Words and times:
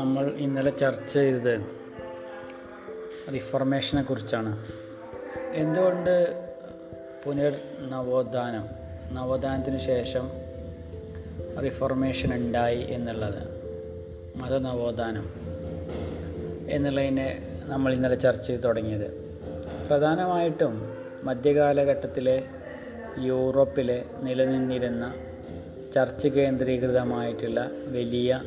നമ്മൾ 0.00 0.24
ഇന്നലെ 0.44 0.70
ചർച്ച 0.70 1.12
ചെയ്തത് 1.14 1.54
റിഫർമേഷനെ 3.34 4.02
കുറിച്ചാണ്. 4.02 4.52
എന്തുകൊണ്ട് 5.62 6.14
പുനർ 7.24 7.54
നവോത്ഥാനം 7.92 8.64
നവോത്ഥാനത്തിന് 9.16 9.80
ശേഷം 9.90 10.26
റിഫർമേഷൻ 11.64 12.30
ഉണ്ടായി 12.34 12.82
എന്നുള്ളത് 12.96 13.42
മത 14.40 14.54
നവോത്ഥാനം 14.58 15.26
എന്നുള്ളതിനെ 16.68 17.28
നമ്മൾ 17.72 17.90
ഇന്നലെ 17.94 18.18
ചർച്ച 18.26 18.46
ചെയ്ത് 18.46 18.64
തുടങ്ങിയത്. 18.64 19.08
പ്രധാനമായിട്ടും 19.88 20.74
മധ്യകാലഘട്ടത്തിലെ 21.24 22.38
യൂറോപ്പിലെ 23.28 23.98
നിലനിന്നിരുന്ന 24.22 25.04
ചർച്ച് 25.94 26.28
കേന്ദ്രീകൃതമായിട്ടുള്ള 26.28 27.60
വലിയ 27.96 28.40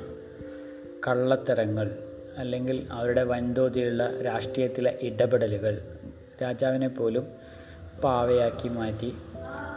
കള്ളത്തരങ്ങൾ 1.07 1.97
അല്ലെങ്കിൽ 2.37 2.87
അവരുടെ 2.91 3.23
വൻതോതിലുള്ള 3.23 4.21
രാഷ്ട്രീയത്തിലെ 4.25 4.97
ഇടപെടലുകൾ 5.01 5.81
രാജാവിനെ 6.41 6.87
പോലും 6.87 7.27
പാവയാക്കി 8.03 8.67
മാറ്റി 8.67 9.15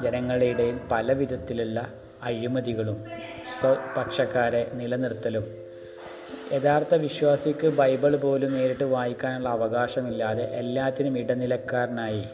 ജനങ്ങളുടെ 0.03 0.45
ഇടയിൽ 0.45 0.79
പല 0.91 1.13
വിധത്തിലുള്ള 1.13 1.93
അഴിമതികളും 2.23 3.05
സ്വപക്ഷക്കാരെ 3.61 4.71
നിലനിർത്തലും. 4.75 5.55
യഥാർത്ഥ 6.53 6.95
വിശ്വാസിക്ക് 6.95 7.67
ബൈബിൾ 7.67 8.17
പോലും 8.17 8.53
നേരിട്ട് 8.53 8.85
വായിക്കാനുള്ള 8.85 9.49
അവകാശമില്ലാതെ 9.49 10.45
എല്ലാത്തിനും 10.45 11.19
ഇടനിലക്കാരനായി 11.19 12.25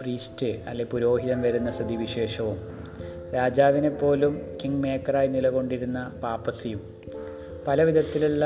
പ്രീസ്റ്റ് 0.00 0.46
അല്ലെ 0.46 0.84
പുരോഹിതൻ 0.84 1.42
വരുന്ന 1.42 1.70
സ്ഥിതിവിശേഷവും. 1.70 2.58
രാജാവിനെ 3.34 3.88
പോലും 3.88 4.58
കിങ് 4.64 4.82
മേക്കറായി 4.82 5.28
നിലകൊണ്ടിരുന്ന 5.28 6.20
പാപ്പസിയും 6.22 6.91
പല 7.66 7.82
വിധത്തിലുള്ള 7.82 8.44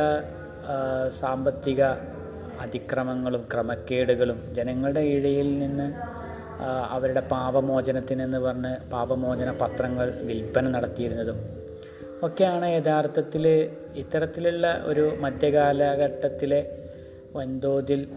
സാമ്പത്തിക 1.20 1.82
അതിക്രമങ്ങളും 2.60 3.42
ക്രമക്കേടുകളും 3.52 4.54
ജനങ്ങളുടെ 4.54 5.00
ഇഴയിൽ 5.00 5.58
നിന്ന് 5.58 5.94
അവരുടെ 6.90 7.20
പാപമോചനത്തിനെന്ന് 7.20 8.38
പറഞ്ഞ് 8.38 8.90
പാപമോചന 8.90 9.50
പത്രങ്ങൾ 9.50 10.14
വിൽപ്പന 10.22 10.68
നടത്തിയിരുന്നതും 10.68 11.38
ഒക്കെയാണ് 12.22 12.66
യഥാർത്ഥത്തിൽ 12.66 13.44
ഇത്തരത്തിലുള്ള 13.96 14.82
ഒരു 14.84 15.16
മധ്യകാലഘട്ടത്തിലെ 15.20 16.60
വൻതോതിൽ 17.34 18.08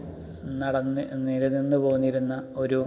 നടന്ന് 0.44 1.02
നിലനിന്ന് 1.26 1.76
പോന്നിരുന്ന 1.76 2.42
ഒരു 2.56 2.86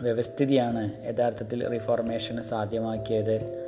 വ്യവസ്ഥിതിയാണ് 0.00 0.82
യഥാർത്ഥത്തിൽ 1.06 1.68
റിഫോർമേഷന് 1.68 2.42
സാധ്യമാക്കിയത്. 2.42 3.61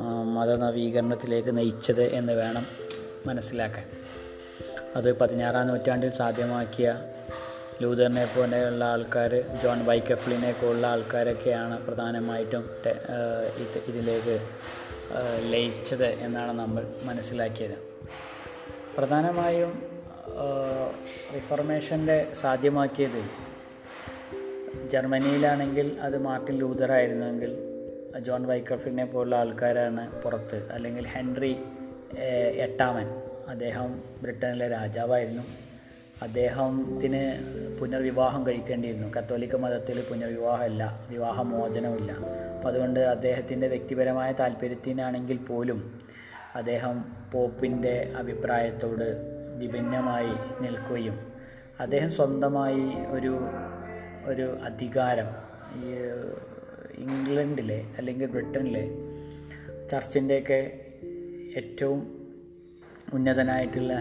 മതനവീകരണത്തിലേക്ക് 0.00 1.56
നയിച്ചത് 1.58 2.02
എന്ന് 2.02 2.32
വേണം 2.32 2.66
മനസ്സിലാക്കാൻ. 3.26 3.90
അത് 4.96 5.18
പതിനാറാം 5.18 5.66
നൂറ്റാണ്ടിൽ 5.68 6.10
സാധ്യമാക്കിയ 6.10 7.02
ലൂതറിനെ 7.82 8.34
പോലെയുള്ള 8.36 8.84
ആൾക്കാർ 8.84 9.44
ജോൺ 9.62 9.84
വൈക്കഫ്ലിനെ 9.84 10.52
പോലുള്ള 10.52 10.86
ആൾക്കാരൊക്കെയാണ് 10.86 11.86
പ്രധാനമായിട്ടും 11.86 12.70
ഇതിലേക്ക് 13.86 14.46
ലയിച്ചത് 15.52 16.06
എന്നാണ് 16.06 16.52
നമ്മൾ 16.52 16.92
മനസ്സിലാക്കിയത്. 17.02 17.78
പ്രധാനമായും 18.96 19.82
റിഫർമേഷന്റെ 21.34 22.32
സാധ്യമാക്കിയത് 22.40 23.22
ജർമ്മനിയിലാണെങ്കിൽ 24.90 25.96
അത് 26.00 26.22
മാർട്ടിൻ 26.22 26.58
ലൂതറായിരുന്നുവെങ്കിൽ 26.58 27.73
ജോൺ 28.18 28.46
വൈക്കഫിനെ 28.46 29.04
പോലുള്ള 29.04 29.36
ആൾക്കാരാണ് 29.36 30.22
പുറത്ത്. 30.22 30.72
അല്ലെങ്കിൽ 30.72 31.06
ഹെൻറി 31.06 31.56
എട്ടാമൻ. 32.54 33.06
അദ്ദേഹം 33.48 34.02
ബ്രിട്ടനിലെ 34.22 34.68
രാജാവായിരുന്നു. 34.68 35.42
അദ്ദേഹത്തിന് 36.22 37.22
പുനർവിവാഹം 37.80 38.46
കഴിക്കേണ്ടിയിരുന്നു. 38.46 39.08
കത്തോലിക്ക 39.14 39.56
മതത്തിൽ 39.56 40.00
പുനർവിവാഹമില്ല 40.00 41.06
വിവാഹമോചനമില്ല 41.10 42.12
അപ്പോൾ 42.12 42.68
അതുകൊണ്ട് 42.68 43.00
അദ്ദേഹത്തിന്റെ 43.00 43.68
വ്യക്തിപരമായ 43.68 44.32
താല്പര്യത്തിനാണെങ്കിൽ 44.32 45.36
പോലും 45.36 46.00
അദ്ദേഹം 46.54 47.04
പോപ്പിന്റെ 47.32 48.12
അഭിപ്രായത്തോട് 48.16 49.16
വിഭിന്നമായി 49.58 50.62
നിൽക്കുകയും 50.62 51.32
അദ്ദേഹം 51.80 52.10
സ്വന്തമായി 52.10 53.06
ഒരു 53.10 53.48
ഒരു 54.24 54.58
അധികാരം 54.64 55.26
ഈ 55.84 55.94
ഇംഗ്ലണ്ടിലെ 56.98 57.84
അല്ലെങ്കിൽ 57.98 58.26
ബ്രിട്ടനിലെ 58.26 58.84
ചർച്ചിന്റെയൊക്കെ 59.90 60.60
ഏറ്റവും 61.56 62.00
ഉന്നതനായിട്ടുള്ള 63.14 63.92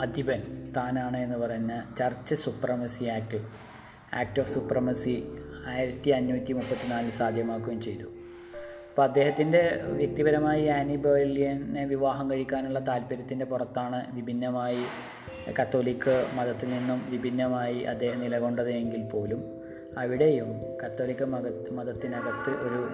അധിപൻ 0.00 0.40
താനാണ് 0.76 1.16
എന്ന് 1.16 1.36
പറയുന്ന 1.38 1.94
church 1.98 2.34
supremacy 2.34 3.04
act 3.04 3.40
act 4.14 4.40
of 4.40 4.48
supremacy 4.48 5.26
ആയിരത്തി 5.66 6.10
അഞ്ഞൂറ്റി 6.10 6.52
മുപ്പത്തിനാലിൽ 6.52 7.10
സാധ്യമാക്കുകയും 7.10 7.80
ചെയ്തു. 7.80 8.04
അപ്പോൾ 8.90 9.02
അദ്ദേഹത്തിന്റെ 9.02 9.80
വ്യക്തിപരമായി 9.92 10.66
ആനി 10.66 10.96
ബോയിലിയനെ 10.96 11.84
വിവാഹം 11.84 12.30
കഴിക്കാനുള്ള 12.30 12.78
താല്പര്യത്തിന്റെ 12.78 13.44
പുറത്താണ് 13.44 14.14
വിഭിന്നമായി 14.14 14.84
കത്തോലിക്ക് 15.60 16.26
മതത്തിൽ 16.36 16.70
നിന്നും 16.70 17.10
വിഭിന്നമായി 17.10 17.82
അദ്ദേഹം 17.82 18.20
നിലകൊണ്ടത് 18.20 18.70
എങ്കിൽ 18.70 19.00
പോലും 19.02 19.55
അവിടെയും 19.96 20.76
കത്തോലിക്ക 20.84 21.22
മത 21.22 21.70
മതത്തിനകത്ത് 21.70 22.50
ഒരു 22.50 22.88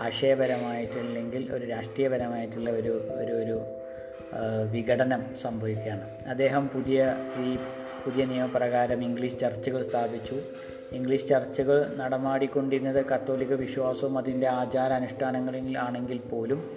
ആശയപരമായിട്ടില്ലെങ്കിൽ 0.00 1.52
ഒരു 1.52 1.64
രാഷ്ട്രീയപരമായിട്ടുള്ള 1.64 2.70
ഒരു 2.70 3.08
ഒരു 3.14 3.32
ഒരു 3.32 3.60
വിഘടനം 4.70 5.34
സംഭവിക്കുകയാണ്. 5.42 6.28
അദ്ദേഹം 6.28 6.68
പുതിയ 6.68 7.16
ഈ 7.44 7.56
പുതിയ 8.04 8.24
നിയമപ്രകാരം 8.24 9.04
ഇംഗ്ലീഷ് 9.04 9.38
ചർച്ചുകൾ 9.38 9.82
സ്ഥാപിച്ചു. 9.82 10.40
ഇംഗ്ലീഷ് 10.92 11.26
ചർച്ചുകൾ 11.26 11.96
നടമാടിക്കൊണ്ടിരുന്നത് 11.96 13.06
കത്തോലിക്ക 13.06 13.52
വിശ്വാസവും 13.52 14.18
അതിന്റെ 14.18 14.48
ആചാര 14.48 14.92
അനുഷ്ഠാനങ്ങളിൽ 14.92 15.78
ആണെങ്കിൽ 15.78 16.18
പോലും 16.18 16.76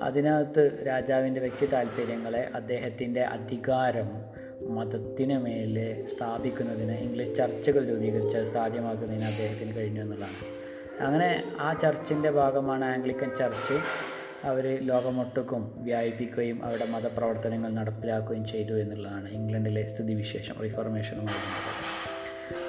അതിനകത്ത് 0.00 0.84
രാജാവിന്റെ 0.86 1.40
വ്യക്തി 1.40 1.66
താല്പര്യങ്ങളെ 1.66 2.50
അദ്ദേഹത്തിന്റെ 2.54 3.22
അധികാരം 3.22 4.35
മതത്തിന് 4.68 5.38
മേലെ 5.38 6.04
സ്ഥാപിക്കുന്നതിന് 6.16 6.92
ഇംഗ്ലീഷ് 6.92 7.34
ചർച്ചുകൾ 7.34 7.86
രൂപീകരിച്ച് 7.86 8.52
സാധ്യമാക്കുന്നതിന് 8.52 9.24
അദ്ദേഹത്തിന് 9.24 9.76
കഴിഞ്ഞു 9.76 10.00
എന്നുള്ളതാണ്. 10.00 10.56
അങ്ങനെ 11.02 11.44
ആ 11.60 11.72
ചർച്ചിന്റെ 11.72 12.30
ഭാഗമാണ് 12.30 12.84
ആംഗ്ലിക്കൻ 12.84 13.30
ചർച്ച്. 13.34 13.78
അവർ 14.44 14.78
ലോകമൊട്ടുക്കും 14.80 15.74
വ്യാപിപ്പിക്കുകയും 15.76 16.64
അവരുടെ 16.64 16.86
മതപ്രവർത്തനങ്ങൾ 16.86 17.70
നടപ്പിലാക്കുകയും 17.70 18.44
ചെയ്തു 18.44 18.72
എന്നുള്ളതാണ് 18.72 19.28
ഇംഗ്ലണ്ടിലെ 19.28 19.86
സ്ഥിതിവിശേഷം 19.94 20.54
റിഫോർമേഷനുമായി 20.62 21.66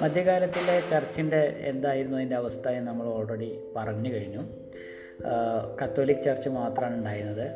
മധ്യകാലത്തിലെ 0.02 0.82
ചർച്ചിന്റെ 0.90 1.56
എന്തായിരുന്നു 1.58 2.16
അതിന്റെ 2.16 2.36
അവസ്ഥ 2.36 2.68
എന്ന് 2.68 2.90
നമ്മൾ 2.90 3.06
ഓൾറെഡി 3.06 3.60
പറഞ്ഞു 3.76 4.12
കഴിഞ്ഞു. 4.12 4.42
കത്തോലിക് 5.84 6.24
ചർച്ച് 6.24 6.48
മാത്രമാണ് 6.48 6.96
ഉണ്ടായിരുന്നത്. 6.96 7.50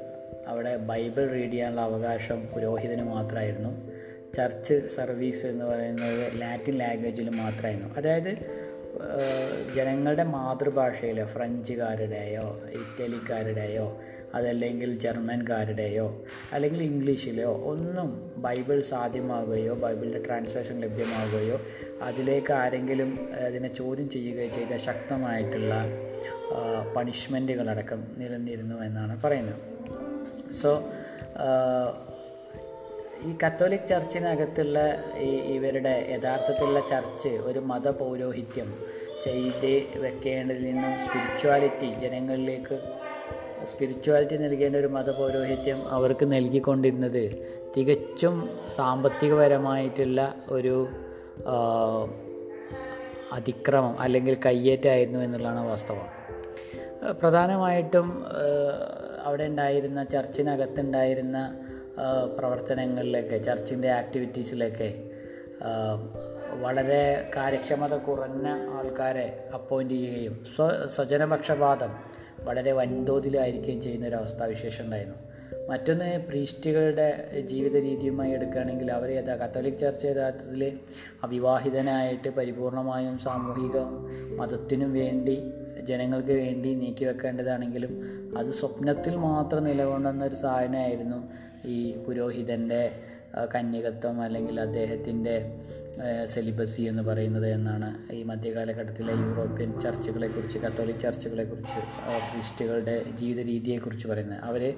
അവിടെ 0.47 0.76
ബൈബിൾ 0.76 1.30
റീഡ് 1.30 1.53
ചെയ്യാനുള്ള 1.53 1.80
അവകാശം 1.80 2.47
പുരോഹിതന് 2.47 3.03
മാത്രമായിരുന്നു. 3.03 3.91
ചർച്ച് 4.34 4.88
സർവീസ് 4.94 5.47
എന്ന് 5.47 5.65
പറയുന്നത് 5.65 6.41
ലാറ്റിൻ 6.41 6.78
ലാംഗ്വേജിൽ 6.78 7.31
മാത്രമായിരുന്നു. 7.31 7.94
അതായത് 7.97 8.32
ജനങ്ങളുടെ 9.76 10.22
മാതൃഭാഷയിൽ 10.22 11.25
ഫ്രഞ്ചുകാരുടെയോ 11.25 12.60
ഇറ്റലിക്കാരുടെയോ 12.72 14.00
അതല്ലെങ്കിൽ 14.34 14.98
ജർമ്മൻകാരുടെയോ 14.98 16.25
അല്ലെങ്കിൽ 16.53 16.82
ഇംഗ്ലീഷിലോ 16.82 17.50
ഒന്നും 17.65 18.09
ബൈബിൾ 18.37 18.81
സാധ്യമാകുകയോ 18.81 19.75
ബൈബിളിന്റെ 19.75 20.22
ട്രാൻസ്ലേഷൻ 20.26 20.81
ലഭ്യമാകുകയോ 20.81 21.60
അതിലേക്ക് 22.03 22.53
ആരെങ്കിലും 22.53 23.19
അതിനെ 23.47 23.75
ചോദ്യം 23.75 24.10
ചെയ്യുകയോ 24.10 24.48
ചെയ്ത 24.48 24.76
ശക്തമായിട്ടുള്ള 24.76 25.75
പണിഷ്മെന്റുകളടക്കം 26.97 28.01
നിലനിന്നിരുന്നു 28.16 28.84
എന്നാണ് 28.84 29.21
പറയുന്നത്. 29.22 29.60
സോ 30.53 30.71
ഈ 33.27 33.33
കത്തോലിക് 33.47 33.89
ചർച്ചിനകത്തുള്ള 33.89 34.78
ഈ 35.16 35.30
ഇവരുടെ 35.57 35.92
യഥാർത്ഥത്തിലുള്ള 36.10 36.80
ചർച്ച് 36.91 37.28
ഒരു 37.28 37.59
മതപൗരോഹിത്യം 37.59 38.69
ചെയ്ത് 39.24 39.98
വെക്കേണ്ടതിൽ 39.98 40.65
നിന്നും 40.65 40.92
സ്പിരിച്വാലിറ്റി 41.04 41.89
ജനങ്ങളിലേക്ക് 41.95 42.78
സ്പിരിച്വാലിറ്റി 43.66 44.36
നൽകേണ്ട 44.36 44.77
ഒരു 44.77 44.86
മതപൗരോഹിത്യം 44.86 45.89
അവർക്ക് 45.89 46.33
നൽകിക്കൊണ്ടിരുന്നത് 46.33 47.22
തികച്ചും 47.77 48.36
സാമ്പത്തികപരമായിട്ടുള്ള 48.77 50.34
ഒരു 50.48 50.89
അതിക്രമം 53.33 54.01
അല്ലെങ്കിൽ 54.01 54.34
കയ്യേറ്റമായിരുന്നു 54.47 55.18
എന്നുള്ളതാണ് 55.18 55.66
വാസ്തവം. 55.66 56.09
പ്രധാനമായിട്ടും 57.21 58.09
അവിടെ 59.25 59.45
ഉണ്ടായിരുന്ന 59.45 60.04
ചർച്ചിനകത്തുണ്ടായിരുന്ന 60.04 61.39
പ്രവർത്തനങ്ങളിലൊക്കെ 62.39 63.39
ചർച്ചിന്റെ 63.39 63.91
ആക്ടിവിറ്റീസിലൊക്കെ 63.93 64.95
വളരെ 66.60 67.31
കാര്യക്ഷമത 67.37 67.97
കുറഞ്ഞ 67.97 68.49
ആൾക്കാരെ 68.49 69.49
അപ്പോയിന്റ് 69.54 69.95
ചെയ്യുകയും 69.95 70.45
സ്വ 70.57 70.69
സ്വജനപക്ഷപാതം 70.95 71.93
വളരെ 72.45 72.72
വൻതോതിലായിരിക്കുകയും 72.72 73.81
ചെയ്യുന്ന 73.81 74.09
ഒരു 74.09 74.15
അവസ്ഥാവിശേഷം 74.15 74.84
ഉണ്ടായിരുന്നു 74.84 75.19
മറ്റൊന്ന് 75.69 76.27
പ്രീസ്റ്റുകളുടെ 76.28 77.31
ജീവിത 77.41 77.77
രീതിയുമായി 77.77 78.33
എടുക്കുകയാണെങ്കിൽ 78.33 78.93
അവർ 78.93 79.10
യഥാ 79.10 79.34
കത്തോലിക് 79.34 79.78
ചർച്ച 79.78 80.07
യഥാർത്ഥത്തിൽ 80.07 80.78
അവിവാഹിതനായിട്ട് 81.22 82.28
പരിപൂർണമായും 82.28 83.19
സാമൂഹിക 83.19 83.78
മതത്തിനും 84.37 84.93
വേണ്ടി 84.93 85.53
ജനങ്ങൾക്ക് 85.81 86.33
വേണ്ടി 86.33 86.75
നീക്കി 86.75 87.04
വെക്കേണ്ടതാണെങ്കിലും 87.04 87.93
അത് 88.39 88.51
സ്വപ്നത്തിൽ 88.53 89.16
മാത്രം 89.16 89.65
നിലകൊണ്ടുന്ന 89.65 90.25
ഒരു 90.25 90.34
സാധനമായിരുന്നു 90.34 91.52
ഈ 91.64 91.97
പുരോഹിതന്റെ 91.97 92.92
കന്യകത്വം 93.54 94.22
അല്ലെങ്കിൽ 94.22 94.60
അദ്ദേഹത്തിന്റെ 94.60 95.60
സെലിബസി 96.24 96.82
എന്ന് 96.82 97.03
പറയുന്നത് 97.03 97.47
എന്നാണ് 97.47 98.12
ഈ 98.12 98.22
മധ്യകാലഘട്ടത്തിലെ 98.22 99.12
യൂറോപ്യൻ 99.12 99.80
ചർച്ചുകളെക്കുറിച്ച് 99.80 100.59
കത്തോലിക് 100.59 101.00
ചർച്ചുകളെക്കുറിച്ച് 101.00 101.74
ക്രിസ്റ്റുകളുടെ 102.32 103.04
ജീവിത 103.14 103.47
രീതിയെക്കുറിച്ച് 103.47 104.09
പറയുന്നത്. 104.09 104.41
അവർ 104.41 104.74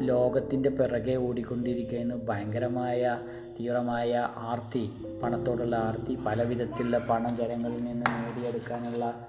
ലോകത്തിന്റെ 0.00 0.70
പിറകെ 0.70 1.16
ഓടിക്കൊണ്ടിരിക്കുന്ന 1.16 2.14
ഭയങ്കരമായ 2.14 3.18
തീവ്രമായ 3.60 4.28
ആർത്തി 4.36 4.90
പണത്തോടുള്ള 5.22 5.76
ആർത്തി 5.76 6.14
പല 6.14 6.42
വിധത്തിലുള്ള 6.42 6.98
പണം 6.98 7.36
ജനങ്ങളിൽ 7.36 7.84
നിന്ന് 7.84 8.06
നേടിയെടുക്കാനുള്ള 8.06 9.28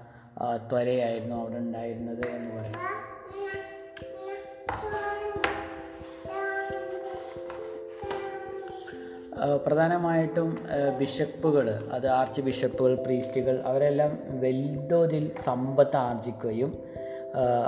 ത്വരയായിരുന്നു 0.70 1.36
അവിടെ 1.36 1.56
ഉണ്ടായിരുന്നത് 1.56 2.26
എന്ന് 2.26 2.50
പറയാം. 2.50 3.10
പ്രധാനമായിട്ടും 9.64 10.58
ബിഷപ്പുകൾ 10.98 11.78
അത് 11.92 12.06
ആർച്ച് 12.08 12.40
ബിഷപ്പുകൾ 12.40 12.94
പ്രീസ്റ്റുകൾ 12.94 13.62
അവരെല്ലാം 13.66 14.18
വലുതോതിൽ 14.30 15.30
സമ്പത്ത് 15.46 15.96
ആർജിക്കുകയും 15.96 16.78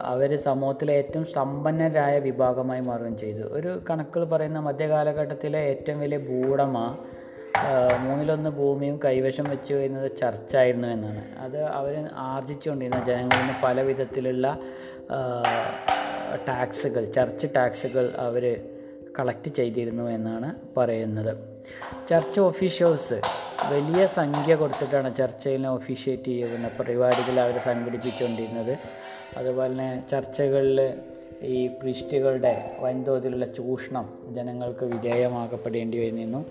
അവർ 0.04 0.38
സമൂഹത്തിലെ 0.38 0.94
ഏറ്റവും 0.94 1.24
സമ്പന്നരായ 1.24 2.18
വിഭാഗമായി 2.18 2.80
മാറുകയും 2.80 3.16
ചെയ്തു. 3.16 3.40
ഒരു 3.40 3.82
കണക്കുകൾ 3.90 4.24
പറയുന്ന 4.24 4.58
മധ്യകാലഘട്ടത്തിലെ 4.58 5.58
ഏറ്റവും 5.58 6.00
വലിയ 6.00 6.18
ഭൂടമ 6.18 6.96
മൂന്നിലൊന്ന് 7.98 8.50
ഭൂമിയും 8.50 9.00
കൈവശം 9.04 9.44
വെച്ച് 9.44 9.74
വരുന്നത് 9.74 10.10
ചർച്ചായിരുന്നു 10.20 10.88
എന്നാണ്. 10.88 11.38
അത് 11.38 11.62
അവർ 11.62 12.08
ആർജിച്ചുകൊണ്ടിരുന്ന 12.16 13.04
ജനങ്ങളിൽ 13.04 13.40
നിന്ന് 13.40 13.54
പല 13.64 13.80
വിധത്തിലുള്ള 13.80 14.58
ടാക്സുകൾ 16.48 17.04
ചർച്ച് 17.04 17.46
ടാക്സുകൾ 17.56 18.12
അവർ 18.18 18.68
കളക്ട് 19.18 19.48
ചെയ്തിരുന്നു 19.48 20.04
എന്നാണ് 20.10 20.54
പറയുന്നത്. 20.76 21.51
ചർച്ച് 22.10 22.40
ഒഫീഷ്യൽസ് 22.40 23.20
വലിയ 23.72 24.06
സംഖ്യ 24.06 24.54
കൊടുത്തിട്ടാണ് 24.54 25.16
ചർച്ചയിൽ 25.16 25.66
ഒഫീഷ്യേറ്റ് 25.66 26.22
ചെയ്യുന്ന 26.22 26.70
പരിപാടികൾ 26.80 27.40
അവർ 27.40 27.58
സംഘടിപ്പിച്ചുകൊണ്ടിരുന്നത്. 27.58 28.78
അതുപോലെ 29.36 29.72
തന്നെ 29.72 30.02
ചർച്ചകളിൽ 30.10 30.94
ഈ 31.42 31.66
പ്രീസ്റ്റുകളുടെ 31.66 32.76
വൻതോതിലുള്ള 32.78 33.46
ചൂഷണം 33.46 34.18
ജനങ്ങൾക്ക് 34.30 34.84
വിധേയമാക്കപ്പെടേണ്ടി 34.84 36.08
വന്നിരുന്നു. 36.08 36.44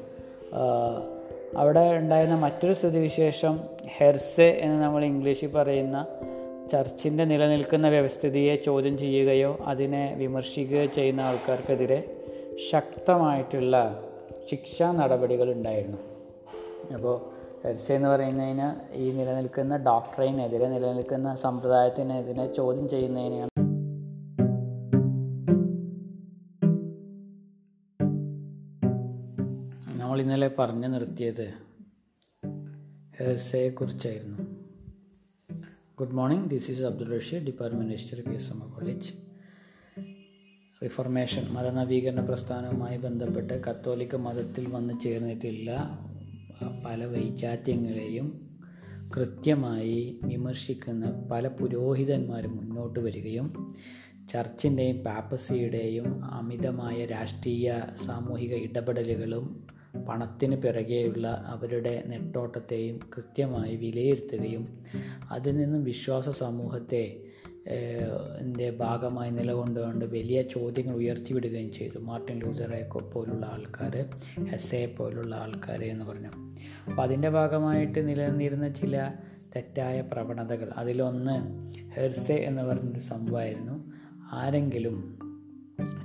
അവിടെ 1.58 1.80
ഉണ്ടായിരുന്ന 1.80 2.38
മറ്റൊരു 2.38 2.74
സ്ഥിതിവിശേഷം 2.74 3.60
ഹെർസെ 3.98 4.44
എന്ന് 4.44 4.84
നമ്മൾ 4.84 5.06
ഇംഗ്ലീഷിൽ 5.06 5.48
പറയുന്ന 5.48 6.06
ചർച്ചിന്റെ 6.72 7.26
നിലനിൽക്കുന്ന 7.26 7.90
വ്യവസ്ഥിതിയെ 7.90 8.56
ചോദ്യം 8.56 8.98
ചെയ്യുകയോ 8.98 9.58
അതിനെ 9.66 10.14
വിമർശിക്കുകയോ 10.18 10.86
ചെയ്യുന്ന 10.86 11.22
ആൾക്കാർക്കെതിരെ 11.22 12.04
ശക്തമായിട്ടുള്ള 12.70 14.04
ശിക്ഷാ 14.50 14.92
നടപടികൾ 14.92 15.52
ഉണ്ടായിരുന്നു. 15.52 15.98
അപ്പോൾ 16.94 17.42
ഹെർസെ 17.64 17.94
എന്ന് 17.94 18.10
പറയുന്നതിന് 18.10 18.96
ഈ 18.96 19.12
നിലനിൽക്കുന്ന 19.12 19.78
ഡോക്ടറിനെതിരെ 19.78 20.70
നിലനിൽക്കുന്ന 20.70 21.36
സമ്പ്രദായത്തിനെതിരെ 21.36 22.54
ചോദ്യം 22.54 22.90
ചെയ്യുന്നതിനെയാണ് 22.90 23.50
നമ്മൾ 29.94 30.22
ഇന്നലെ 30.22 30.52
പറഞ്ഞു 30.60 30.88
നിർത്തിയത് 30.88 31.54
ഹെർസയെക്കുറിച്ചായിരുന്നു. 33.20 34.38
Good 36.00 36.12
morning. 36.12 36.50
This 36.50 36.72
is 36.72 36.84
Abdul 36.84 37.18
Rasheed 37.18 37.46
department 37.46 37.92
history 37.92 38.22
P 38.22 38.34
S 38.34 38.52
M 38.54 38.60
college. 38.60 39.31
Reformation 40.84 41.44
മതനവീകരണ 41.52 42.22
പ്രസ്ഥാനവുമായി 42.26 42.98
ബന്ധപ്പെട്ട് 42.98 43.62
കത്തോലിക്ക 43.64 44.16
മതത്തിൽ 44.16 44.68
വന്നു 44.70 45.00
ചേർന്നിട്ടില്ല. 45.00 45.70
പല 46.86 47.06
വൈചാത്യങ്ങളെയും 47.06 48.28
കൃത്യമായി 49.18 50.20
വിമർശിക്കുന്ന 50.24 51.30
പല 51.32 51.48
പുരോഹിതന്മാരും 51.48 52.56
മുന്നോട്ട് 52.58 53.00
വരികയും 53.00 53.48
ചർച്ചിന്റെയും 54.30 55.04
പാപ്പസിയുടെയും 55.04 56.24
അമിതമായ 56.26 57.06
രാഷ്ട്രീയ 57.06 57.82
സാമൂഹിക 58.06 58.54
ഇടപെടലുകളും 58.54 59.68
പണത്തിന് 60.08 60.56
പിറകെയുള്ള 60.56 61.44
അവരുടെ 61.48 62.04
നെട്ടോട്ടത്തെയും 62.06 63.00
കൃത്യമായി 63.18 63.76
വിലയിരുത്തുകയും 63.76 64.64
അതിൽ 65.32 65.58
നിന്നും 65.58 65.84
വിശ്വാസ 65.84 66.30
സമൂഹത്തെ 66.30 67.06
ന്റെ 68.42 68.70
ഭാഗമായി 68.72 69.32
നിലകൊണ്ടുകൊണ്ട് 69.32 70.06
വലിയ 70.06 70.42
ചോദ്യങ്ങൾ 70.42 70.96
ഉയർത്തിവിടുകയും 70.96 71.74
ചെയ്തു. 71.74 72.00
മാർട്ടിൻ 72.00 72.40
ലൂതറെ 72.40 72.88
പോലുള്ള 73.00 73.46
ആൾക്കാർ 73.46 74.06
ഹെസെ 74.46 74.96
പോലുള്ള 74.98 75.36
ആൾക്കാർ 75.36 75.84
എന്ന് 75.84 76.06
പറഞ്ഞു. 76.06 76.28
അപ്പോൾ 76.90 77.02
അതിന്റെ 77.02 77.30
ഭാഗമായിട്ട് 77.30 78.08
നിലനിന്നിരുന്ന 78.08 78.70
ചില 78.70 79.12
തെറ്റായ 79.56 80.02
പ്രവണതകൾ. 80.02 80.72
അതിലൊന്ന് 80.78 81.40
ഹെർസെ 81.96 82.34
എന്ന് 82.34 82.62
പറഞ്ഞൊരു 82.62 83.00
സംഭവമായിരുന്നു. 83.00 83.92
ആരെങ്കിലും 84.32 85.18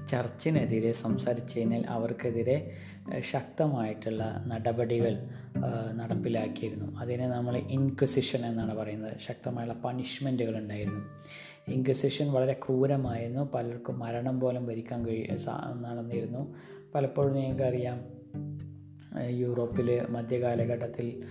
ചർച്ചിനെതിരെ 0.08 0.92
സംസാരിച്ചു 0.92 1.58
കഴിഞ്ഞാൽ 1.58 1.84
അവർക്കെതിരെ 1.86 2.72
ശക്തമായിട്ടുള്ള 3.20 4.44
നടപടികൾ 4.46 5.28
നടപ്പിലാക്കിയിരുന്നു. 5.94 6.96
അതിനെ 6.96 7.28
നമ്മൾ 7.28 7.56
ഇൻക്വസിഷൻ 7.56 8.46
എന്നാണ് 8.46 8.74
പറയുന്നത്. 8.74 9.16
ശക്തമായുള്ള 9.20 9.74
പണിഷ്മെന്റുകൾ 9.74 10.56
ഉണ്ടായിരുന്നു. 10.58 11.00
ഇൻക്വസിഷൻ 11.70 12.32
വളരെ 12.32 12.52
ക്രൂരമായിരുന്നു. 12.52 13.50
പലർക്കും 13.54 13.98
മരണം 13.98 14.40
പോലും 14.40 14.66
ഭരിക്കാൻ 14.66 15.06
കഴിയ 15.06 15.36
നടന്നിരുന്നു. 15.80 16.54
പലപ്പോഴും 16.94 17.34
നിങ്ങൾക്കറിയാം 17.34 18.16
യൂറോപ്പിൽ 19.28 20.06
മധ്യകാലഘട്ടത്തിൽ 20.08 21.22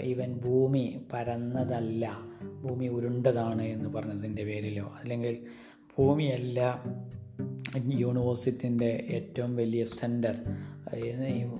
ഈവൻ 0.00 0.32
ഭൂമി 0.32 1.02
പരന്നതല്ല 1.12 2.18
ഭൂമി 2.62 2.86
ഉരുണ്ടതാണ് 2.86 3.62
എന്ന് 3.62 3.88
പറഞ്ഞതിന്റെ 3.88 4.44
പേരിലോ 4.44 4.92
അല്ലെങ്കിൽ 5.00 5.38
ഭൂമിയല്ല. 5.98 6.82
യൂണിവേഴ്സിറ്റിന്റെ 7.76 9.04
ഏറ്റവും 9.10 9.56
വലിയ 9.56 9.84
സെന്റർ. 9.84 10.36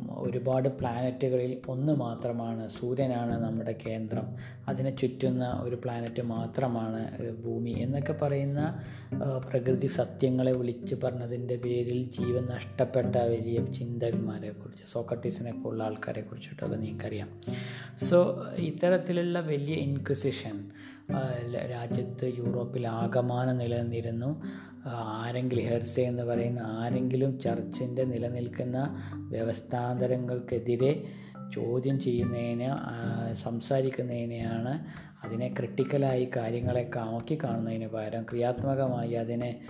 ഒരുപാട് 0.08 0.68
പ്ലാനറ്റുകളിൽ 0.68 1.60
ഒന്ന് 1.68 1.92
മാത്രമാണ്. 1.92 2.68
സൂര്യനാണ് 2.68 3.44
നമ്മുടെ 3.44 3.78
കേന്ദ്രം. 3.86 4.26
അതിനെ 4.68 4.96
ചുറ്റുന്ന 4.96 5.60
ഒരു 5.64 5.76
പ്ലാനറ്റ് 5.76 6.22
മാത്രമാണ് 6.22 7.32
ഭൂമി 7.32 7.70
എന്നൊക്കെ 7.70 8.12
പറയുന്ന 8.12 8.82
പ്രകൃതി 9.50 9.86
സത്യങ്ങളെ 9.86 10.52
വിളിച്ച് 10.52 10.94
പറഞ്ഞതിന്റെ 10.94 11.56
പേരിൽ 11.56 12.10
ജീവൻ 12.18 12.46
നഷ്ടപ്പെട്ട 12.54 13.16
വലിയ 13.16 13.72
ചിന്തകന്മാരെ 13.72 14.50
കുറിച്ച് 14.50 14.92
സോക്രട്ടീസിനെ 14.92 15.52
പോലുള്ള 15.52 15.84
ആൾക്കാരെ 15.84 16.20
കുറിച്ചിട്ടൊക്കെ 16.20 16.76
നിങ്ങൾക്കറിയാം. 16.76 17.28
സോ 17.98 18.44
ഇത്തരത്തിലുള്ള 18.56 19.40
വലിയ 19.40 19.74
ഇൻക്വിസിഷൻ 19.74 20.70
രാജ്യത്ത് 21.70 22.34
യൂറോപ്പിൽ 22.38 22.86
ആകമാനം 22.86 23.58
നിലനിന്നിരുന്നു. 23.58 24.42
ആരെങ്കിലും 24.94 25.64
ഹെർസെ 25.64 26.02
എന്ന് 26.02 26.22
പറയുന്ന 26.22 26.60
ആരെങ്കിലും 26.60 27.38
ചർച്ചിന്റെ 27.38 28.04
നിലനിൽക്കുന്ന 28.04 28.96
വ്യവസ്ഥാന്തരങ്ങൾക്കെതിരെ 29.18 31.04
ചോദ്യം 31.54 32.00
ചെയ്യുന്നതിന് 32.00 32.70
സംസാരിക്കുന്നതിനെയാണ് 33.34 35.06
അതിനെ 35.26 35.48
ക്രിട്ടിക്കലായി 35.58 36.30
കാര്യങ്ങളെ 36.36 36.90
നോക്കിക്കാണുന്നതിന് 36.96 37.88
പകരം 37.88 38.22
ക്രിയാത്മകമായി 38.22 39.12
അതിനെ 39.12 39.60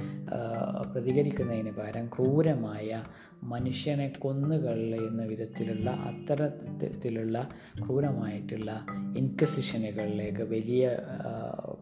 പ്രതികരിക്കുന്നതിന് 0.93 1.73
പകരം 1.73 2.07
ക്രൂരമായ 2.07 3.03
മനുഷ്യനെ 3.43 4.13
കൊന്നുകളയുന്ന 4.19 5.23
വിധത്തിലുള്ള 5.25 5.91
അത്തരത്തിലുള്ള 5.91 7.49
ക്രൂരമായിട്ടുള്ള 7.87 8.87
ഇൻക്വസിഷനുകളിലേക്ക് 9.17 10.43
വലിയ 10.43 10.85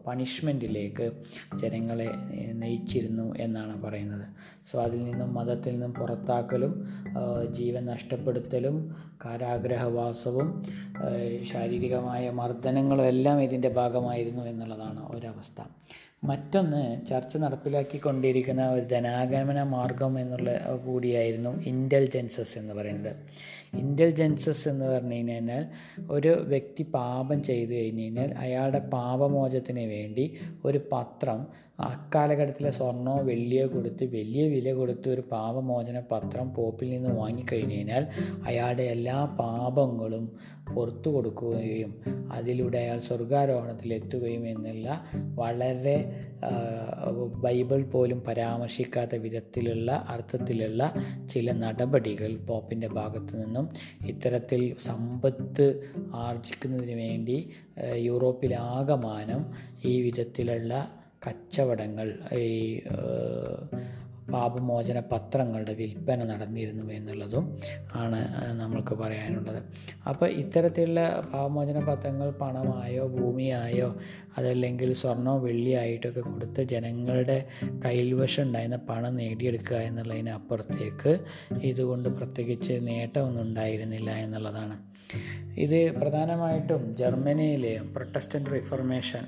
പണിഷ്മെന്റിലേക്ക് 0.07 1.11
ജനങ്ങളെ 1.55 2.09
നയിച്ചിരുന്നു 2.53 3.33
എന്നാണ് 3.35 3.83
പറയുന്നത്. 3.83 4.25
സോ 4.65 4.81
അതിൽ 4.81 5.05
നിന്നും 5.05 5.33
മതത്തിൽ 5.33 5.73
നിന്നും 5.73 5.93
പുറത്താക്കലും 5.93 6.73
ജീവൻ 7.51 7.85
നഷ്ടപ്പെടുത്തലും 7.85 8.95
കാരാഗ്രഹവാസവും 9.25 10.49
ശാരീരികമായ 11.53 12.29
മർദ്ദനങ്ങളും 12.29 13.05
എല്ലാം 13.05 13.41
ഇതിന്റെ 13.41 13.69
ഭാഗമായിരുന്നു 13.69 14.43
എന്നുള്ളതാണ് 14.43 15.01
ഒരവസ്ഥ. 15.11 15.61
മറ്റൊന്ന് 16.23 17.05
ചർച്ച 17.09 17.37
നടപ്പിലാക്കിക്കൊണ്ടിരിക്കുന്ന 17.37 18.69
ഒരു 18.69 18.85
ധനാഗമന 18.85 19.63
മാർഗം 19.63 20.19
എന്നുള്ള 20.19 20.51
കൂടിയായിരുന്നു 20.85 21.61
ഇന്റലിജൻസസ് 21.63 22.57
എന്ന് 22.57 22.73
പറയുന്നത്. 22.73 23.15
ഇന്റലിജൻസസ് 23.73 24.69
എന്ന് 24.69 24.85
പറഞ്ഞു 24.85 25.15
കഴിഞ്ഞാൽ 25.15 25.65
ഒരു 26.11 26.27
വ്യക്തി 26.47 26.83
പാപം 26.83 27.43
ചെയ്തു 27.43 27.71
കഴിഞ്ഞ് 27.71 28.03
കഴിഞ്ഞാൽ 28.03 28.33
അയാളുടെ 28.37 28.79
പാപമോചത്തിന് 28.79 29.79
വേണ്ടി 29.79 30.25
ഒരു 30.65 30.81
പത്രം 30.91 31.47
അക്കാലഘട്ടത്തിലെ 31.79 32.71
സ്വർണമോ 32.71 33.15
വെള്ളിയോ 33.21 33.67
കൊടുത്ത് 33.67 34.05
വലിയ 34.05 34.47
വില 34.47 34.73
കൊടുത്ത് 34.73 35.09
ഒരു 35.09 35.21
പാപമോചന 35.31 35.99
പത്രം 36.11 36.53
പോപ്പിൽ 36.53 36.89
നിന്ന് 36.89 37.09
വാങ്ങിക്കഴിഞ്ഞ് 37.09 37.75
കഴിഞ്ഞാൽ 37.75 38.07
അയാളുടെ 38.47 38.83
എല്ലാ 38.83 39.17
പാപങ്ങളും 39.39 40.31
പുറത്തു 40.73 41.09
കൊടുക്കുകയും 41.09 41.91
അതിലൂടെ 42.31 42.77
അയാൾ 42.77 42.99
സ്വർഗാരോഹണത്തിൽ 42.99 43.93
എത്തുകയും 43.93 44.47
എന്നുള്ള 44.47 44.87
വളരെ 45.35 45.95
ബൈബിൾ 47.35 47.83
പോലും 47.83 48.19
പരാമർശിക്കാത്ത 48.21 49.15
വിധത്തിലുള്ള 49.15 49.91
അർത്ഥത്തിലുള്ള 50.09 50.93
ചില 51.29 51.51
നടപടികൾ 51.51 52.37
പോപ്പിന്റെ 52.37 52.87
ഭാഗത്തു 52.87 53.37
നിന്നും 53.37 53.69
ഇത്തരത്തിൽ 54.05 54.75
സമ്പത്ത് 54.79 55.67
ആർജിക്കുന്നതിന് 56.13 56.97
വേണ്ടി 56.99 57.53
യൂറോപ്പിലാകമാനം 57.95 59.45
ഈ 59.85 60.01
വിധത്തിലുള്ള 60.01 60.73
കച്ചവടങ്ങൾ 61.27 62.19
ഈ 62.33 62.81
പാപമോചന 64.33 64.99
പത്രങ്ങളുടെ 64.99 65.73
വിൽപ്പന 65.73 66.23
നടന്നിരുന്നു 66.23 66.93
എന്നുള്ളതും 66.93 67.57
ആണ് 67.93 68.51
നമ്മൾക്ക് 68.59 68.95
പറയാനുള്ളത്. 68.95 69.63
അപ്പോൾ 70.07 70.25
ഇത്തരത്തിലുള്ള 70.25 71.23
പാപമോചന 71.33 71.79
പത്രങ്ങൾ 71.79 72.29
പണമായോ 72.29 73.07
ഭൂമിയായോ 73.07 73.95
അതല്ലെങ്കിൽ 74.37 74.93
സ്വർണമോ 74.93 75.37
വെള്ളിയായിട്ടൊക്കെ 75.39 76.19
കൊടുത്ത് 76.19 76.61
ജനങ്ങളുടെ 76.61 77.45
കൈവശം 77.85 78.43
ഉണ്ടായിരുന്ന 78.43 78.75
പണം 78.75 79.15
നേടിയെടുക്കുക 79.15 79.77
എന്നുള്ളതിനപ്പുറത്തേക്ക് 79.77 81.19
ഇതുകൊണ്ട് 81.61 82.09
പ്രത്യേകിച്ച് 82.09 82.73
നേട്ടമൊന്നും 82.87 83.43
ഉണ്ടായിരുന്നില്ല 83.43 84.11
എന്നുള്ളതാണ്. 84.11 84.77
ഇത് 85.57 85.95
പ്രധാനമായിട്ടും 86.01 86.95
ജർമ്മനിയിലെ 86.95 87.81
പ്രൊട്ടസ്റ്റന്റ് 87.95 88.49
റിഫർമേഷൻ 88.51 89.25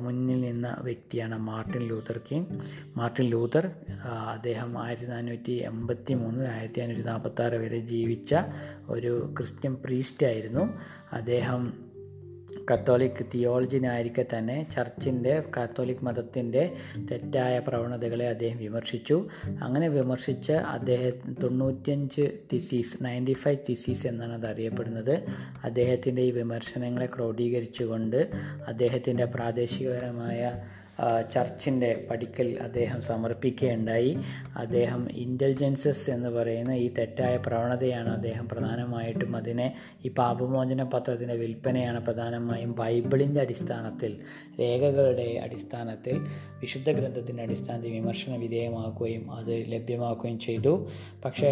മുന്നിൽ 0.00 0.40
നിന്ന 0.40 0.76
വ്യക്തിയാണ് 0.80 1.38
Martin 1.38 1.82
Luther 1.82 2.20
King. 2.30 2.46
Martin 2.96 3.30
Luther 3.30 3.66
അദ്ദേഹം 4.30 4.82
ആയിരത്തി 4.82 5.06
നാനൂറ്റി 5.06 5.52
എൺപത്തി 5.52 6.14
മൂന്നിൽ 6.14 6.48
ആയിരത്തി 6.48 6.80
നാനൂറ്റി 6.80 7.02
നാൽപ്പത്തി 7.02 7.42
ആറ് 7.42 7.52
വരെ 7.52 7.78
ജീവിച്ച 7.78 8.34
ഒരു 8.88 9.34
ക്രിസ്ത്യൻ 9.38 9.74
പ്രീസ്റ്റായിരുന്നു 9.74 10.64
അദ്ദേഹം 11.12 11.91
കത്തോലിക് 12.70 13.24
തിയോളജിനായിരിക്കെ 13.34 14.24
തന്നെ 14.38 14.66
ചർച്ചിന്റെ 14.74 15.42
കത്തോലിക് 15.56 16.04
മതത്തിന്റെ 16.04 16.72
തെറ്റായ 17.10 17.58
പ്രവണതകളെ 17.58 18.28
അദ്ദേഹം 18.28 18.58
വിമർശിച്ചു. 18.58 19.28
അങ്ങനെ 19.62 19.88
വിമർശിച്ച 19.88 20.52
അദ്ദേഹം 20.52 21.34
തൊണ്ണൂറ്റിയഞ്ച് 21.42 22.38
തിസീസ് 22.52 23.04
നയന്റി 23.04 23.32
ഫൈവ് 23.32 23.58
തിസീസ് 23.68 24.06
എന്നാണ് 24.06 24.32
അത് 24.32 24.46
അറിയപ്പെടുന്നത്. 24.46 25.14
അദ്ദേഹത്തിന്റെ 25.64 26.22
ഈ 26.22 26.30
വിമർശനങ്ങളെ 26.30 27.08
ക്രോഡീകരിച്ചുകൊണ്ട് 27.16 28.30
അദ്ദേഹത്തിന്റെ 28.68 29.24
പ്രാദേശികപരമായ 29.24 30.40
ചർച്ചിന്റെ 31.32 32.06
പഠിക്കൽ 32.10 32.58
അദ്ദേഹം 32.62 33.02
സമർപ്പിക്കുകയുണ്ടായി. 33.02 34.18
അദ്ദേഹം 34.56 35.10
ഇന്റലിജൻസസ് 35.10 36.10
എന്ന് 36.10 36.28
പറയുന്ന 36.28 36.72
ഈ 36.72 36.94
തെറ്റായ 36.98 37.36
പ്രവണതയാണ് 37.36 38.08
അദ്ദേഹം 38.08 38.48
പ്രധാനമായിട്ടും 38.48 39.36
അതിനെ 39.36 39.74
ഈ 40.06 40.08
പാപമോചന 40.08 40.82
പത്രത്തിന്റെ 40.82 41.34
വിൽപ്പനയാണ് 41.34 42.00
പ്രധാനമായും 42.00 42.72
ബൈബിളിന്റെ 42.72 43.40
അടിസ്ഥാനത്തിൽ 43.40 44.20
രേഖകളുടെ 44.60 45.40
അടിസ്ഥാനത്തിൽ 45.42 46.16
വിശുദ്ധ 46.60 46.90
ഗ്രന്ഥത്തിന്റെ 46.90 47.42
അടിസ്ഥാനത്തിൽ 47.42 47.90
വിമർശന 47.90 48.36
വിധേയമാക്കുകയും 48.36 49.34
അത് 49.34 49.72
ലഭ്യമാക്കുകയും 49.72 50.38
ചെയ്തു. 50.38 50.88
പക്ഷേ 51.24 51.50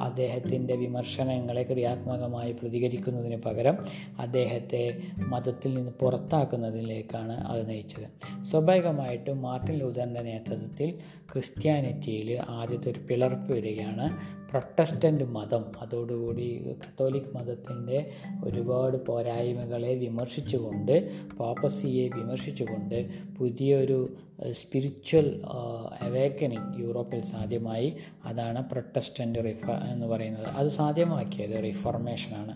അദ്ദേഹത്തിന്റെ 0.00 0.76
വിമർശനങ്ങളെ 0.76 1.62
ക്രിയാത്മകമായി 1.62 2.52
പ്രതികരിക്കുന്നതിന് 2.52 3.42
പകരം 3.42 3.78
അദ്ദേഹത്തെ 4.18 4.98
മതത്തിൽ 5.16 5.74
നിന്ന് 5.74 5.92
പുറത്താക്കുന്നതിലേക്കാണ് 5.92 7.32
അത് 7.32 7.68
നയിച്ചത്. 7.68 8.06
സ്വാഭാവിക 8.44 8.77
സ്വാഭാവികമായിട്ടും 8.78 9.42
മാർട്ടിൻ 9.42 9.74
ലൂതറിന്റെ 9.78 10.20
നേതൃത്വത്തിൽ 10.20 10.90
ക്രിസ്ത്യാനിറ്റിയിൽ 11.32 12.28
ആദ്യത്തെ 12.48 12.90
ഒരു 12.90 13.00
പിളർപ്പ് 13.08 13.48
വരികയാണ്. 13.52 14.06
പ്രൊട്ടസ്റ്റന്റ് 14.50 15.24
മതം 15.24 15.64
അതോടുകൂടി 15.80 16.46
കത്തോലിക് 16.82 17.34
മതത്തിന്റെ 17.34 17.98
ഒരുപാട് 18.44 18.96
പോരായ്മകളെ 19.06 19.94
വിമർശിച്ചുകൊണ്ട് 19.94 20.94
പാപ്പസിയെ 21.40 22.08
വിമർശിച്ചുകൊണ്ട് 22.08 22.98
പുതിയൊരു 23.38 23.98
സ്പിരിച്വൽ 24.52 25.42
അവേക്കനിങ് 26.00 26.80
യൂറോപ്പിൽ 26.80 27.22
സാധ്യമായി. 27.22 27.96
അതാണ് 28.24 28.68
പ്രൊട്ടസ്റ്റന്റ് 28.68 29.38
റിഫ 29.38 29.70
എന്ന് 29.70 30.06
പറയുന്നത്. 30.06 30.46
അത് 30.46 30.68
സാധ്യമാക്കിയത് 30.68 31.64
റിഫർമേഷനാണ് 31.64 32.54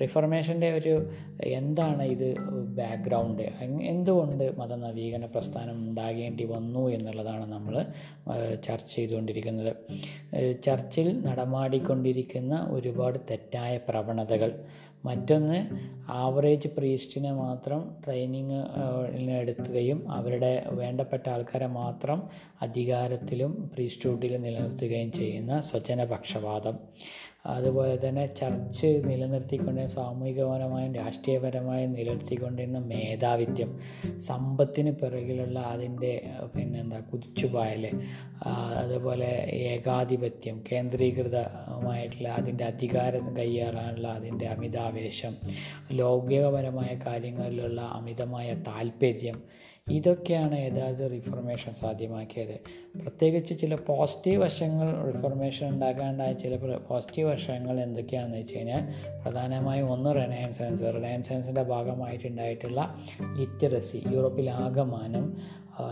റിഫർമേഷന്റെ 0.00 0.72
ഒരു 0.72 1.10
എന്താണ് 1.44 2.02
ഇത് 2.02 2.38
ബാക്ക്ഗ്രൗണ്ട് 2.64 3.42
എന്തുകൊണ്ട് 3.82 4.58
മതനവീകരണ 4.58 5.26
പ്രസ്ഥാനം 5.26 5.74
ഉണ്ടാകേണ്ടി 5.74 6.44
വന്നു 6.44 6.88
എന്നുള്ളതാണ് 6.88 7.52
നമ്മൾ 7.52 7.86
ചർച്ച 8.66 8.96
ചെയ്തുകൊണ്ടിരിക്കുന്നത്. 8.96 9.76
ചർച്ചിൽ 10.62 11.20
നടമാടിക്കൊണ്ടിരിക്കുന്ന 11.24 12.66
ഒരുപാട് 12.70 13.18
തെറ്റായ 13.30 13.76
പ്രവണതകൾ 13.88 14.64
മറ്റൊന്ന് 15.04 15.58
ആവറേജ് 16.10 16.68
പ്രീസ്റ്റിനെ 16.68 17.32
മാത്രം 17.32 17.80
ട്രെയിനിങ് 18.04 18.58
എടുക്കുകയും 19.40 20.12
അവരുടെ 20.12 20.66
വേണ്ടപ്പെട്ട 20.70 21.28
ആൾക്കാരെ 21.28 21.66
മാത്രം 21.66 22.20
അധികാരത്തിലും 22.62 23.70
പ്രീസ്റ്റ്ഹുഡിലും 23.74 24.42
നിലനിർത്തുകയും 24.42 25.12
ചെയ്യുന്ന 25.12 25.60
സ്വജനപക്ഷപാതം. 25.60 26.76
അതുപോലെ 27.44 27.96
തന്നെ 27.96 28.26
ചർച്ച് 28.26 28.86
നിലനിർത്തിക്കൊണ്ട് 29.04 29.86
സാമൂഹികപരമായും 29.86 30.94
രാഷ്ട്രീയപരമായും 30.94 31.92
നിലനിർത്തിക്കൊണ്ടിരുന്ന 31.92 32.78
മേധാവിത്യം 32.78 33.78
സമ്പത്തിന് 34.18 34.92
പിറകിലുള്ള 34.92 35.58
അതിന്റെ 35.58 36.12
പിന്നെന്താ 36.54 37.00
കുതിച്ചുപായൽ 37.00 37.86
അതുപോലെ 38.76 39.30
ഏകാധിപത്യം 39.52 40.64
കേന്ദ്രീകൃതമായിട്ടുള്ള 40.72 42.28
അതിന്റെ 42.28 42.64
അധികാരം 42.64 43.36
കൈയാറാനുള്ള 43.36 44.08
അതിന്റെ 44.08 44.46
അമിതാവേശം 44.46 45.36
ലൗകികപരമായ 45.92 46.98
കാര്യങ്ങളിലുള്ള 47.06 47.80
അമിതമായ 47.80 48.54
താല്പര്യം 48.66 49.42
ഇതൊക്കെയാണ് 49.90 50.56
യഥാർത്ഥ 50.58 51.02
റിഫർമേഷൻ 51.12 51.72
സാധ്യമാക്കിയത്. 51.72 52.56
പ്രത്യേകിച്ച് 53.02 53.58
ചില 53.58 53.74
പോസിറ്റീവ് 53.86 54.42
വശങ്ങൾ 54.42 54.88
റിഫർമേഷൻ 55.08 55.66
ഉണ്ടാക്കാണ്ടായ 55.68 56.32
ചില 56.32 56.54
പോസിറ്റീവ് 56.88 57.28
വശങ്ങൾ 57.30 57.80
എന്തൊക്കെയാണെന്ന് 57.80 58.38
വെച്ച് 58.38 58.56
കഴിഞ്ഞാൽ 58.56 58.84
പ്രധാനമായും 59.22 59.88
ഒന്ന് 59.92 60.14
റെനയൻസൻസ് 60.14 60.82
റെനയൻസൻസിന്റെ 60.82 61.62
ഭാഗമായിട്ടുണ്ടായിട്ടുള്ള 61.62 62.80
ലിറ്ററസി 63.36 64.02
യൂറോപ്പിലാകമാനം 64.14 65.26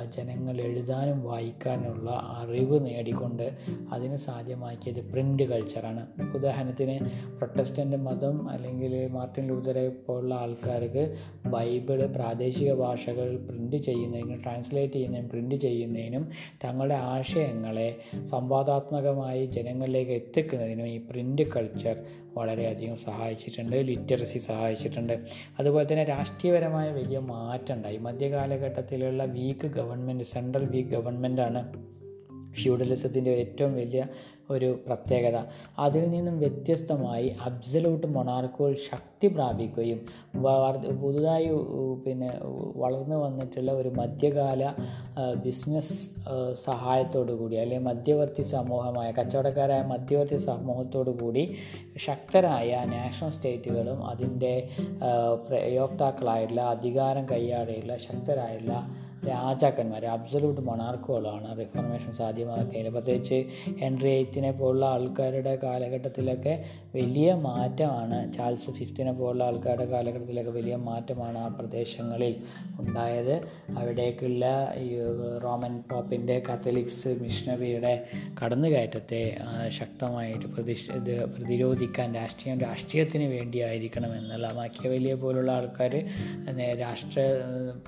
ജനങ്ങൾ 0.06 0.56
എഴുതാനും 0.60 1.18
വായിക്കാനുമുള്ള 1.22 2.10
അറിവ് 2.38 2.86
നേടിക്കൊണ്ട് 2.86 3.44
അതിന് 3.92 4.16
സാധ്യമാക്കിയത് 4.18 5.00
പ്രിന്റ് 5.10 5.44
കൾച്ചറാണ് 5.44 6.02
ഉദാഹരണത്തിന് 6.34 6.96
പ്രൊട്ടസ്റ്റന്റ് 7.38 7.96
മതം 7.96 8.36
അല്ലെങ്കിൽ 8.48 8.94
മാർട്ടിൻ 9.10 9.46
ലൂതറെ 9.48 9.84
പോലുള്ള 10.06 10.34
ആൾക്കാർക്ക് 10.34 11.04
ബൈബിൾ 11.46 12.00
പ്രാദേശിക 12.14 12.72
ഭാഷകൾ 12.74 13.28
പ്രിന്റ് 13.48 13.76
ചെയ്യുന്നതിനും 13.76 14.40
ട്രാൻസ്ലേറ്റ് 14.42 14.92
ചെയ്യുന്നതിനും 14.92 15.28
പ്രിന്റ് 15.28 15.56
ചെയ്യുന്നതിനും 15.56 16.24
തങ്ങളുടെ 16.64 16.98
ആശയങ്ങളെ 17.08 17.88
സംവാദാത്മകമായി 18.30 19.46
ജനങ്ങളിലേക്ക് 19.46 20.10
എത്തിക്കുന്നതിനും 20.12 20.88
ഈ 20.88 20.98
പ്രിന്റ് 21.10 21.42
കൾച്ചർ 21.42 21.96
വളരെയധികം 22.40 22.96
സഹായിച്ചിട്ടുണ്ട് 23.06 23.76
ലിറ്ററസി 23.90 24.40
സഹായിച്ചിട്ടുണ്ട്. 24.48 25.14
അതുപോലെ 25.58 25.84
തന്നെ 25.92 26.04
രാഷ്ട്രീയപരമായ 26.14 26.88
വലിയ 26.92 27.18
മാറ്റം 27.32 27.74
ഉണ്ടായി 27.74 27.98
മധ്യകാലഘട്ടത്തിലുള്ള 28.08 29.24
വീക്ക് 29.36 29.70
ഗവൺമെന്റ് 29.78 30.26
സെൻട്രൽ 30.34 30.66
വീക്ക് 30.74 30.90
ഗവൺമെന്റാണ് 30.96 31.62
ഫ്യൂഡലിസത്തിന്റെ 32.54 33.32
ഏറ്റവും 33.42 33.72
വലിയ 33.74 34.02
ഒരു 34.50 34.78
പ്രത്യേകത. 34.86 35.38
അതിൽ 35.78 36.10
നിന്നും 36.10 36.38
വ്യത്യസ്തമായി 36.38 37.28
അബ്സലൂട്ട് 37.46 38.06
മൊണാർക്കുകൾ 38.06 38.74
ശക്തി 38.90 39.26
പ്രാപിക്കുകയും 39.26 40.00
പുതുതായി 41.00 41.48
പിന്നെ 42.04 42.30
വളർന്നു 42.76 43.16
വന്നിട്ടുള്ള 43.16 43.72
ഒരു 43.72 43.88
മധ്യകാല 43.88 44.62
ബിസിനസ് 45.34 45.96
സഹായത്തോടു 46.64 47.32
കൂടി 47.32 47.56
അല്ലെങ്കിൽ 47.56 47.86
മധ്യവർത്തി 47.86 48.42
സമൂഹമായ 48.42 49.10
കച്ചവടക്കാരായ 49.10 49.82
മധ്യവർത്തി 49.82 50.36
സമൂഹത്തോടു 50.36 51.10
കൂടി 51.10 51.44
ശക്തരായ 51.96 52.84
നാഷണൽ 52.90 53.30
സ്റ്റേറ്റുകളും 53.30 54.00
അതിന്റെ 54.06 54.54
പ്രയോക്താക്കളായിട്ടുള്ള 55.48 56.60
അധികാരം 56.60 57.26
കൈയാടെയുള്ള 57.32 57.96
ശക്തരായുള്ള 57.96 58.72
രാജാക്കന്മാർ 59.30 60.04
അബ്സലൂട്ട് 60.06 60.60
മൊണാർക്കുകളാണ് 60.60 61.48
റിഫോർമേഷൻ 61.60 62.12
സാധ്യമാക്കിയത് 62.12 62.90
പ്രത്യേകിച്ച് 62.92 63.38
ഹെൻറി 63.80 64.10
എയ്ത്തിനെ 64.10 64.50
പോലുള്ള 64.50 64.84
ആൾക്കാരുടെ 64.86 65.54
കാലഘട്ടത്തിലൊക്കെ 65.62 66.54
വലിയ 66.94 67.28
മാറ്റമാണ്. 67.46 68.18
ചാൾസ് 68.36 68.70
ഫിഫ്റ്റിനെ 68.70 69.12
പോലുള്ള 69.12 69.44
ആൾക്കാരുടെ 69.44 69.84
കാലഘട്ടത്തിലൊക്കെ 69.84 70.50
വലിയ 70.50 70.76
മാറ്റമാണ് 70.88 71.38
ആ 71.38 71.48
പ്രദേശങ്ങളിൽ 71.48 72.34
ഉണ്ടായത്. 72.80 73.34
അവിടേക്കുള്ള 73.78 74.44
ഈ 74.76 74.88
റോമൻ 75.44 75.74
പോപ്പിന്റെ 75.90 76.36
കത്തലിക്സ് 76.48 77.10
മിഷണറിയുടെ 77.22 77.94
കടന്നുകയറ്റത്തെ 78.42 79.22
ശക്തമായിട്ട് 79.68 80.46
പ്രതിഷ് 80.46 80.86
പ്രതിരോധിക്കാൻ 81.36 82.08
രാഷ്ട്രീയം 82.14 82.58
രാഷ്ട്രീയത്തിന് 82.60 83.26
വേണ്ടിയായിരിക്കണം 83.36 84.12
എന്നുള്ള 84.18 84.48
മാക്കിയവലിയെ 84.52 85.14
പോലുള്ള 85.14 85.52
ആൾക്കാർ 85.52 85.94
രാഷ്ട്ര 86.80 87.20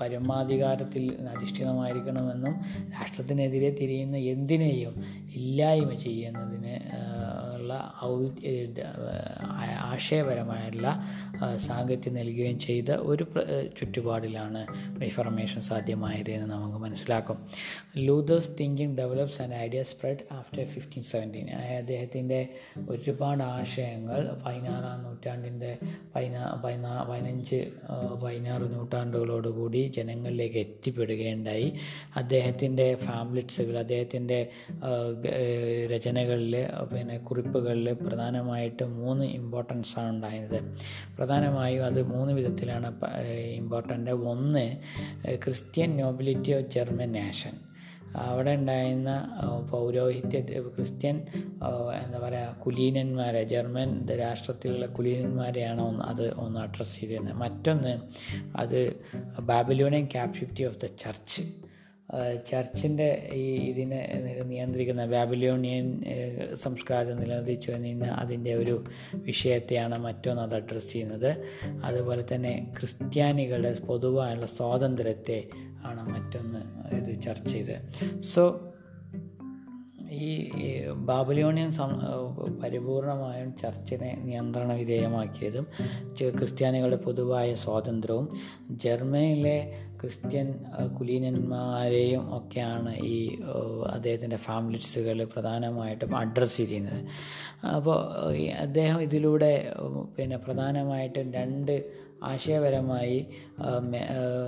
പരമാധികാരത്തിൽ 0.01 1.05
അധിഷ്ഠിതമായിരിക്കണമെന്നും 1.31 2.55
രാഷ്ട്രത്തിനെതിരെ 2.91 3.71
തിരിയുന്ന 3.71 4.17
എന്തിനേയും 4.17 4.95
ഇല്ലായ്മ 5.35 5.93
ചെയ്യുന്നതിന് 5.95 6.75
ഔ 8.05 8.13
ആശയപരമായുള്ള 9.87 10.87
ആ, 11.41 11.57
സാങ്കത്യം 11.59 12.15
നൽകുകയും 12.15 12.59
ചെയ്ത 12.59 12.91
ഒരു 13.05 13.25
ചുറ്റുപാടിലാണ് 13.77 14.61
റിഫർമേഷൻ 15.03 15.61
സാധ്യമായത് 15.61 16.31
എന്ന് 16.31 16.49
നമുക്ക് 16.49 16.79
മനസ്സിലാക്കും. 16.79 17.37
Luther's 17.99 18.51
thinking 18.61 18.97
develops 18.97 19.43
and 19.43 19.55
idea 19.57 19.83
spread 19.83 20.25
after 20.33 20.65
fifteen 20.65 21.03
seventeen 21.05 21.47
അദ്ദേഹത്തിന്റെ 21.79 22.41
ഒരുപാട് 22.89 23.43
ആശയങ്ങൾ 23.51 24.21
പതിനാറാം 24.45 25.03
നൂറ്റാണ്ടിന്റെ 25.05 25.73
പതിനാ 26.15 26.43
പതിനാ 26.65 26.93
പതിനഞ്ച് 27.11 27.61
പതിനാറ് 28.23 28.67
നൂറ്റാണ്ടുകളോടുകൂടി 28.75 29.83
ജനങ്ങളിലേക്ക് 29.97 30.59
എത്തിപ്പെടുകയുണ്ടായി. 30.59 31.69
അദ്ദേഹത്തിന്റെ 32.17 32.87
ഫാമിലിറ്റ്സുകൾ 33.07 33.77
അദ്ദേഹത്തിന്റെ 33.79 34.41
രചനകളിൽ 35.93 36.55
പിന്നെ 36.93 37.17
കുറിപ്പുകളിൽ 37.61 38.09
പ്രധാനമായിട്ട് 38.09 38.85
മൂന്ന് 38.99 39.25
ഇമ്പോർട്ടൻസ് 39.25 39.93
ആണ് 40.01 40.11
ഉണ്ടായത്. 40.15 40.59
പ്രധാനമായും 41.17 41.83
അത് 41.85 42.01
മൂന്ന് 42.13 42.33
വിധത്തിലാണ് 42.33 42.89
ഇമ്പോർട്ടന്റ് 43.55 44.13
ഒന്ന് 44.33 44.65
Christian 45.45 45.91
nobility 45.97 46.53
of 46.53 46.71
German 46.75 47.13
nation 47.13 47.57
അവിടെ 48.17 48.51
ഉണ്ടായിരുന്ന 48.51 49.11
പൗരോഹിത്യ 49.71 50.39
ക്രിസ്ത്യൻ 50.77 51.17
എന്താ 52.05 52.19
പറയുക 52.23 52.57
കുലീനന്മാരെ 52.67 53.43
ജർമ്മൻ 53.45 53.91
രാഷ്ട്രത്തിലുള്ള 54.23 54.87
കുലീനന്മാരെയാണ് 54.87 55.81
ഒന്ന് 55.81 56.05
അത് 56.05 56.25
ഒന്ന് 56.35 56.61
അഡ്രസ്സ് 56.61 56.97
ചെയ്തിരുന്നത്. 57.01 57.37
മറ്റൊന്ന് 57.37 57.93
അത് 58.57 58.81
Babylonian 59.43 60.07
captivity 60.07 60.65
of 60.65 60.81
the 60.85 60.89
church 61.05 61.43
ചർച്ചിന്റെ 62.47 63.31
ഈ 63.33 63.57
ഇതിനെ 63.57 64.01
നിയന്ത്രിക്കുന്ന 64.47 65.07
ബാബിലോണിയൻ 65.07 66.05
സംസ്കാരം 66.55 67.21
നിലനിർത്തിച്ചു 67.21 67.71
നിന്ന് 67.71 68.07
അതിന്റെ 68.07 68.55
ഒരു 68.55 68.85
വിഷയത്തെയാണ് 69.15 69.99
മറ്റൊന്ന് 69.99 70.43
അത് 70.43 70.55
അഡ്രസ്സ് 70.55 70.93
ചെയ്യുന്നത്. 70.93 71.45
അതുപോലെ 71.85 72.25
തന്നെ 72.35 72.73
ക്രിസ്ത്യാനികളുടെ 72.79 73.79
പൊതുവായുള്ള 73.81 74.47
സ്വാതന്ത്ര്യത്തെ 74.47 75.45
ആണ് 75.85 76.09
മറ്റൊന്ന് 76.09 76.61
ഇത് 76.95 77.21
ചർച്ച 77.21 77.49
ചെയ്തത്. 77.49 78.21
സോ 78.21 78.67
ഈ 80.11 80.51
ഈ 80.63 80.87
ബാബിലോണിയൻ 80.89 81.73
സം 81.73 81.91
പരിപൂർണമായും 82.63 83.57
ചർച്ചിനെ 83.57 84.19
നിയന്ത്രണ 84.23 84.73
വിധേയമാക്കിയതും 84.73 85.67
ക്രിസ്ത്യാനികളുടെ 86.31 86.97
പൊതുവായ 86.97 87.55
സ്വാതന്ത്ര്യവും 87.55 88.29
ജർമ്മനിയിലെ 88.71 89.87
ക്രിസ്ത്യൻ 90.01 90.49
കുലീനന്മാരെയും 90.99 92.23
ഒക്കെയാണ് 92.35 92.93
ഈ 93.05 93.19
അദ്ദേഹത്തിന്റെ 93.91 94.37
ഫാമിലിറ്റ്സുകൾ 94.37 95.19
പ്രധാനമായിട്ടും 95.25 96.17
അഡ്രസ്സ് 96.17 96.63
ചെയ്യുന്നത് 96.63 97.03
അപ്പോൾ 97.75 97.99
അദ്ദേഹം 98.61 99.01
ഇതിലൂടെ 99.03 99.53
പിന്നെ 100.17 100.37
പ്രധാനമായിട്ടും 100.37 101.33
രണ്ട് 101.33 101.75
ആശയപരമായി 102.25 103.27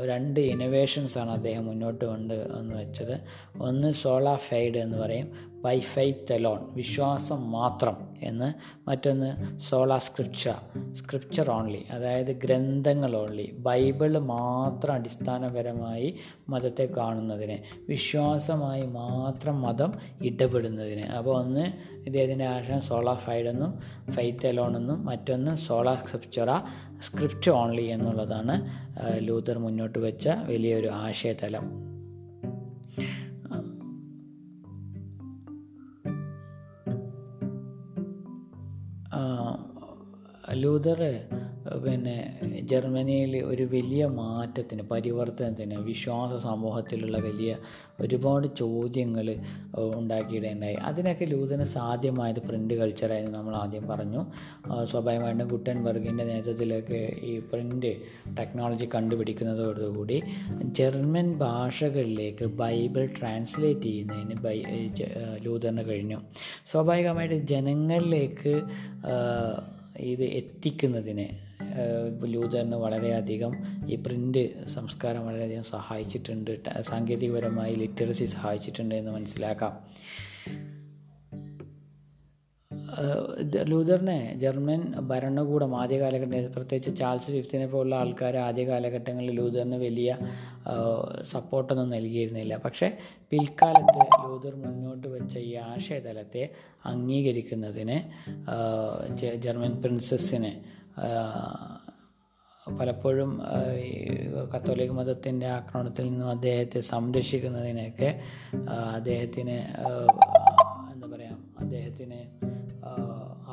രണ്ട് 0.06 0.40
ഇന്നോവേഷൻസാണ് 0.40 1.30
അദ്ദേഹം 1.30 1.66
മുന്നോട്ട് 1.66 2.04
കൊണ്ട് 2.04 2.34
എന്ന് 2.34 2.74
വെച്ചത്. 2.74 3.20
ഒന്ന് 3.62 3.92
സോളാ 3.92 4.36
ഫൈഡ് 4.36 4.78
എന്ന് 4.78 4.98
പറയും. 4.98 5.52
ബൈ 5.62 5.78
ഫെയ്ത്ത് 5.80 6.32
അലോൺ 6.32 6.60
വിശ്വാസം 6.72 7.50
മാത്രം 7.50 7.96
എന്ന്. 8.22 8.48
മറ്റൊന്ന് 8.88 9.58
സോളാ 9.58 9.98
സ്ക്രിപ്ചർ 9.98 10.54
സ്ക്രിപ്ചർ 10.94 11.50
ഓൺലി 11.50 11.82
അതായത് 11.90 12.32
ഗ്രന്ഥങ്ങൾ 12.32 13.16
ഓൺലി 13.16 13.54
ബൈബിൾ 13.58 14.18
മാത്രം 14.18 14.92
അടിസ്ഥാനപരമായി 14.94 16.16
മതത്തെ 16.48 16.84
കാണുന്നതിന് 16.84 17.58
വിശ്വാസമായി 17.88 18.86
മാത്രം 18.86 19.62
മതം 19.62 19.92
ഇടപെടുന്നതിന്. 20.22 21.06
അപ്പോൾ 21.06 21.36
ഒന്ന് 21.42 21.72
ഇദ്ദേഹത്തിന്റെ 22.06 22.46
ആശയം 22.46 22.80
സോളാ 22.80 23.14
ഫൈഡ് 23.14 23.46
എന്നും 23.46 23.78
ഫൈത്ത് 24.12 24.46
എലോൺ 24.46 24.76
എന്നും 24.76 25.04
മറ്റൊന്ന് 25.04 25.56
സോളാ 25.56 25.94
സ്ക്രിപ്ചറ 25.94 26.50
സ്ക്രിപ്റ്റ് 27.00 27.50
ഓൺലി 27.50 27.82
എന്നുള്ളതാണ് 27.82 28.70
ലൂതർ 29.18 29.58
മുന്നോട്ട് 29.58 29.98
വെച്ച 29.98 30.28
വലിയൊരു 30.28 30.88
ആശയതലം. 30.88 31.91
ലൂതർ 40.54 41.00
പിന്നെ 41.84 42.38
ജർമ്മനിയിൽ 42.60 43.36
ഒരു 43.36 43.62
വലിയ 43.62 44.06
മാറ്റത്തിന് 44.06 44.82
പരിവർത്തനത്തിന് 44.82 45.74
വിശ്വാസ 45.74 46.42
സമൂഹത്തിലുള്ള 46.42 47.18
വലിയ 47.18 47.56
ഒരുപാട് 48.00 48.46
ചോദ്യങ്ങൾ 48.58 49.36
ഉണ്ടാക്കിയിടേണ്ടായി. 49.94 50.74
അതിനൊക്കെ 50.74 51.24
ലൂതന് 51.24 51.64
സാധ്യമായത് 51.64 52.40
പ്രിന്റ് 52.40 52.74
കൾച്ചറായിരുന്നു 52.74 53.38
നമ്മൾ 53.38 53.56
ആദ്യം 53.56 53.88
പറഞ്ഞു. 53.88 54.22
സ്വാഭാവികമായിട്ടും 54.84 55.48
ഗുട്ടൻബർഗിന്റെ 55.48 56.24
നേതൃത്വത്തിലൊക്കെ 56.24 57.12
ഈ 57.22 57.38
പ്രിന്റ് 57.38 57.96
ടെക്നോളജി 58.38 58.88
കണ്ടുപിടിക്കുന്നതോടുകൂടി 58.94 60.22
ജർമ്മൻ 60.62 61.38
ഭാഷകളിലേക്ക് 61.38 62.44
ബൈബിൾ 62.44 63.06
ട്രാൻസ്ലേറ്റ് 63.06 63.80
ചെയ്യുന്നതിന് 63.80 64.34
ബൈ 64.40 64.62
ലൂതറിന് 65.44 65.84
കഴിഞ്ഞു. 65.88 66.20
സ്വാഭാവികമായിട്ട് 66.66 67.34
ജനങ്ങളിലേക്ക് 67.34 68.62
ഇത് 70.00 70.24
എത്തിക്കുന്നതിന് 70.24 71.28
ലൂതറിന് 72.24 72.76
വളരെയധികം 72.76 73.52
ഈ 73.88 73.96
പ്രിന്റ് 73.96 74.68
സംസ്കാരം 74.68 75.26
വളരെയധികം 75.26 75.64
സഹായിച്ചിട്ടുണ്ട് 75.64 76.82
സാങ്കേതികപരമായി 76.82 77.74
ലിറ്ററസി 77.74 78.24
സഹായിച്ചിട്ടുണ്ട് 78.24 78.94
എന്ന് 78.94 79.10
മനസ്സിലാക്കാം. 79.10 79.72
ലൂതറിനെ 83.68 84.34
ജർമ്മൻ 84.34 84.80
ഭരണകൂടം 85.00 85.80
ആദ്യ 85.80 86.00
കാലഘട്ടം 86.00 86.52
പ്രത്യേകിച്ച് 86.52 86.96
ചാൾസ് 86.96 87.30
ഫിഫ്റ്റിനെ 87.30 87.66
പോലുള്ള 87.66 87.96
ആൾക്കാർ 87.96 88.36
ആദ്യ 88.36 88.64
കാലഘട്ടങ്ങളിൽ 88.64 89.30
ലൂതറിന് 89.30 89.76
വലിയ 89.76 90.16
സപ്പോർട്ടൊന്നും 91.22 91.90
നൽകിയിരുന്നില്ല. 91.90 92.56
പക്ഷേ 92.56 92.88
പിൽക്കാലത്ത് 93.30 93.98
ലൂതർ 94.28 94.54
മുന്നോട്ട് 94.54 95.08
വെച്ച 95.08 95.38
ഈ 95.38 95.54
ആശയതലത്തെ 95.54 96.48
അംഗീകരിക്കുന്നതിന് 96.86 97.98
ജർമ്മൻ 99.38 99.82
പ്രിൻസസ്സിനെ 99.82 100.52
പലപ്പോഴും 102.78 103.40
കത്തോലിക് 104.54 104.90
മതത്തിന്റെ 104.90 105.46
ആക്രമണത്തിൽ 105.46 106.04
നിന്നും 106.10 106.28
അദ്ദേഹത്തെ 106.28 106.80
സംരക്ഷിക്കുന്നതിനൊക്കെ 106.80 108.20
അദ്ദേഹത്തിന് 108.94 109.56
എന്താ 110.92 111.06
പറയുക 111.06 111.36
അദ്ദേഹത്തിന് 111.58 112.20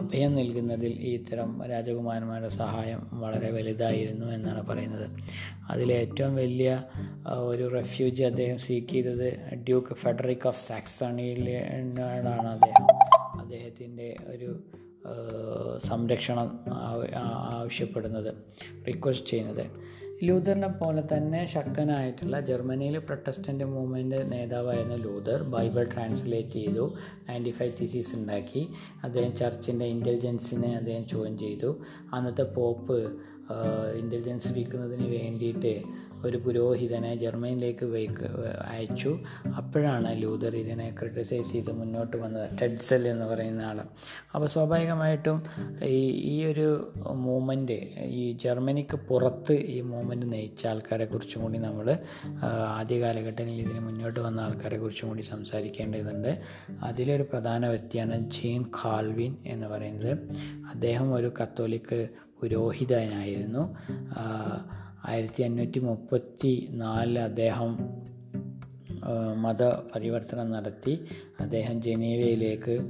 അഭയം 0.10 0.36
നൽകുന്നതിൽ 0.36 0.91
ഈ 1.00 1.13
ഇത്തരം 1.13 1.65
രാജകുമാരന്മാരുടെ 1.65 2.50
സഹായം 2.50 3.08
വളരെ 3.13 3.52
വലുതായിരുന്നു 3.52 4.26
എന്നാണ് 4.26 4.67
പറയുന്നത്. 4.67 5.10
അതിലെ 5.69 5.95
ഏറ്റവും 5.95 6.36
വലിയ 6.36 6.84
ഒരു 7.28 7.74
റെഫ്യൂജി 7.74 8.24
അദ്ദേഹം 8.24 8.58
സീക്ക് 8.58 8.88
ചെയ്തത് 8.88 9.54
ഡ്യൂക്ക് 9.54 9.93
ഫെഡറിക് 9.93 10.48
ഓഫ് 10.48 10.67
സാക്സണിയിലാണ് 10.67 12.48
അദ്ദേഹം. 12.48 12.84
അദ്ദേഹത്തിന്റെ 13.39 14.15
ഒരു 14.28 14.63
സംരക്ഷണം 15.86 16.60
ആവ- 16.74 17.13
ആവശ്യപ്പെടുന്നത് 17.54 18.34
റിക്വസ്റ്റ് 18.88 19.28
ചെയ്യുന്നത്. 19.28 19.65
ലൂതറിനെ 20.27 20.69
പോലെ 20.79 21.01
തന്നെ 21.12 21.41
ശക്തനായിട്ടുള്ള 21.53 22.38
ജർമ്മനിയിലെ 22.47 22.99
പ്രൊട്ടസ്റ്റന്റ് 22.99 23.65
മൂവ്മെന്റ് 23.73 24.19
നേതാവായിരുന്ന 24.32 24.95
ലൂതർ 25.03 25.39
ബൈബിൾ 25.53 25.84
ട്രാൻസ്ലേറ്റ് 25.93 26.55
ചെയ്തു 26.58 26.86
നയന്റി 27.27 27.53
ഫൈവ് 27.60 27.73
ടീസീസ് 27.79 28.12
ഉണ്ടാക്കി. 28.17 28.63
അദ്ദേഹം 29.05 29.32
ചർച്ചിന്റെ 29.41 29.86
ഇന്റലിജൻസിനെ 29.95 30.71
അദ്ദേഹം 30.79 31.05
ചോദ്യം 31.13 31.38
ചെയ്തു. 31.43 31.69
അന്നത്തെ 32.13 32.45
പോപ്പ് 32.58 32.97
ഇന്റലിജൻസ് 34.01 34.49
വിൽക്കുന്നതിന് 34.55 35.08
വേണ്ടിയിട്ട് 35.17 35.73
ഒരു 36.25 36.38
പുരോഹിതനെ 36.38 37.15
ജർമ്മനിയിലേക്ക് 37.15 37.86
വയ്ക്ക് 37.86 38.27
അയച്ചു. 38.67 39.19
അപ്പോഴാണ് 39.58 40.21
ലൂതർ 40.21 40.55
ഇതിനെ 40.55 40.95
ക്രിട്ടിസൈസ് 40.99 41.51
ചെയ്ത് 41.51 41.71
മുന്നോട്ട് 41.71 42.17
വന്നത്. 42.17 42.49
ടെഡ്സൽ 42.62 43.08
എന്ന് 43.08 43.25
പറയുന്ന 43.25 43.62
ആൾ 43.62 43.82
അപ്പോൾ 44.36 44.47
സ്വാഭാവികമായിട്ടും 44.47 45.43
ഈ 45.84 45.99
ഈ 46.32 46.45
ഒരു 46.45 46.91
മൂവ്മെന്റ് 47.12 47.77
ഈ 48.21 48.38
ജർമ്മനിക്ക് 48.43 48.95
പുറത്ത് 48.95 49.53
ഈ 49.53 49.82
മൂവ്മെന്റ് 49.82 50.34
നയിച്ച 50.34 50.67
ആൾക്കാരെ 50.67 51.05
കുറിച്ചും 51.05 51.41
കൂടി 51.41 51.60
നമ്മൾ 51.60 51.97
ആദ്യ 52.67 53.01
കാലഘട്ടങ്ങളിൽ 53.01 53.62
ഇതിന് 53.62 53.79
മുന്നോട്ട് 53.79 54.19
വന്ന 54.19 54.39
ആൾക്കാരെ 54.39 54.77
കുറിച്ചും 54.77 55.10
കൂടി 55.10 55.21
സംസാരിക്കേണ്ടതുണ്ട്. 55.21 56.41
അതിലൊരു 56.84 57.23
പ്രധാന 57.23 57.67
വ്യക്തിയാണ് 57.67 58.29
ജീൻ 58.29 58.63
കാൾവിൻ 58.86 59.36
എന്ന് 59.45 59.67
പറയുന്നത്. 59.67 60.13
അദ്ദേഹം 60.71 61.13
ഒരു 61.13 61.32
കത്തോലിക്ക് 61.41 62.08
പുരോഹിതനായിരുന്നു. 62.41 63.63
ആയിരത്തി 65.07 65.43
അഞ്ഞൂറ്റി 65.43 65.79
മുപ്പത്തി 65.79 66.69
നാലിൽ 66.71 67.19
അദ്ദേഹം 67.19 67.77
മതപരിവർത്തനം 69.41 70.51
നടത്തി. 70.51 71.05
അദ്ദേഹം 71.39 71.81
ജനീവയിലേക്ക് 71.81 72.89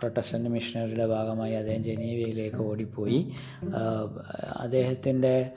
പ്രൊട്ടസ്റ്റന്റ് 0.00 0.50
മിഷണറിയുടെ 0.50 1.06
ഭാഗമായി 1.06 1.52
അദ്ദേഹം 1.52 1.84
ജനീവയിലേക്ക് 1.84 2.56
ഓടിപ്പോയി. 2.56 3.32
അദ്ദേഹത്തിന്റെ 4.56 5.50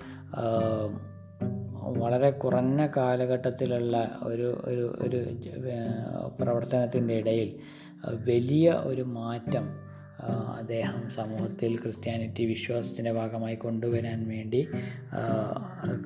വളരെ 1.97 2.29
കുറഞ്ഞ 2.29 2.87
കാലഘട്ടത്തിലുള്ള 2.97 4.19
ഒരു 4.23 4.61
ഒരു 4.65 4.97
ഒരു 4.99 5.25
പ്രവർത്തനത്തിന്റെ 6.43 7.13
ഇടയിൽ 7.13 7.55
വലിയ 8.27 8.71
ഒരു 8.71 9.01
മാറ്റം 9.01 9.86
അദ്ദേഹം 10.25 11.11
സമൂഹത്തിൽ 11.15 11.77
ക്രിസ്ത്യാനിറ്റി 11.77 12.45
വിശ്വാസത്തിന്റെ 12.45 13.11
ഭാഗമായി 13.11 13.55
കൊണ്ടുവരാൻ 13.55 14.29
വേണ്ടി 14.29 14.67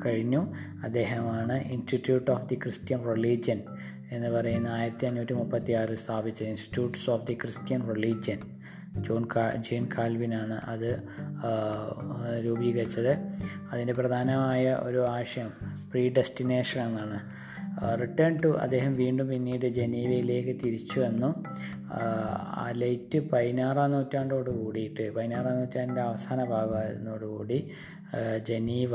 കഴിഞ്ഞു. 0.06 0.54
അദ്ദേഹമാണ് 0.84 1.62
Institute 1.63 2.32
of 2.32 2.50
the 2.50 2.56
Christian 2.56 3.15
religion 3.15 3.62
എന്ന് 4.12 4.28
പറയുന്ന 4.28 4.67
ആയിരത്തി 4.67 5.06
അഞ്ഞൂറ്റി 5.06 5.34
മുപ്പത്തി 5.34 5.71
ആറിൽ 5.71 5.95
സ്ഥാപിച്ച 5.95 6.43
Institutes 6.43 7.10
of 7.10 7.28
the 7.28 7.34
Christian 7.34 7.95
religion 7.95 8.39
John 9.02 9.28
കാ 9.36 9.52
ജെയിൻ 9.56 9.88
കാൽവിനാണ് 9.97 10.54
അത് 10.54 10.89
രൂപീകരിച്ചത്. 12.45 13.13
അതിന്റെ 13.71 13.93
പ്രധാനമായ 13.93 14.74
ഒരു 14.74 15.06
ആശയം 15.08 15.54
പ്രീ 15.91 16.10
ഡെസ്റ്റിനേഷൻ 16.10 16.82
എന്നാണ്. 16.82 17.19
റിട്ടേൺ 17.79 18.38
ടു 18.43 18.47
അദ്ദേഹം 18.47 18.93
വീണ്ടും 18.93 19.27
പിന്നീട് 19.27 19.65
ജനീവയിലേക്ക് 19.65 20.60
തിരിച്ചു 20.60 20.99
വന്നു. 20.99 21.43
ആ 22.62 22.71
ലേറ്റ് 22.75 23.29
പതിനാറാം 23.29 23.91
നൂറ്റാണ്ടോട് 23.91 24.49
കൂടിയിട്ട് 24.49 25.15
പതിനാറാം 25.15 25.57
നൂറ്റാണ്ടിന്റെ 25.57 26.01
അവസാന 26.01 26.43
ഭാഗമായിരുന്നതോടുകൂടി 26.43 27.71
ജനീവ 28.47 28.91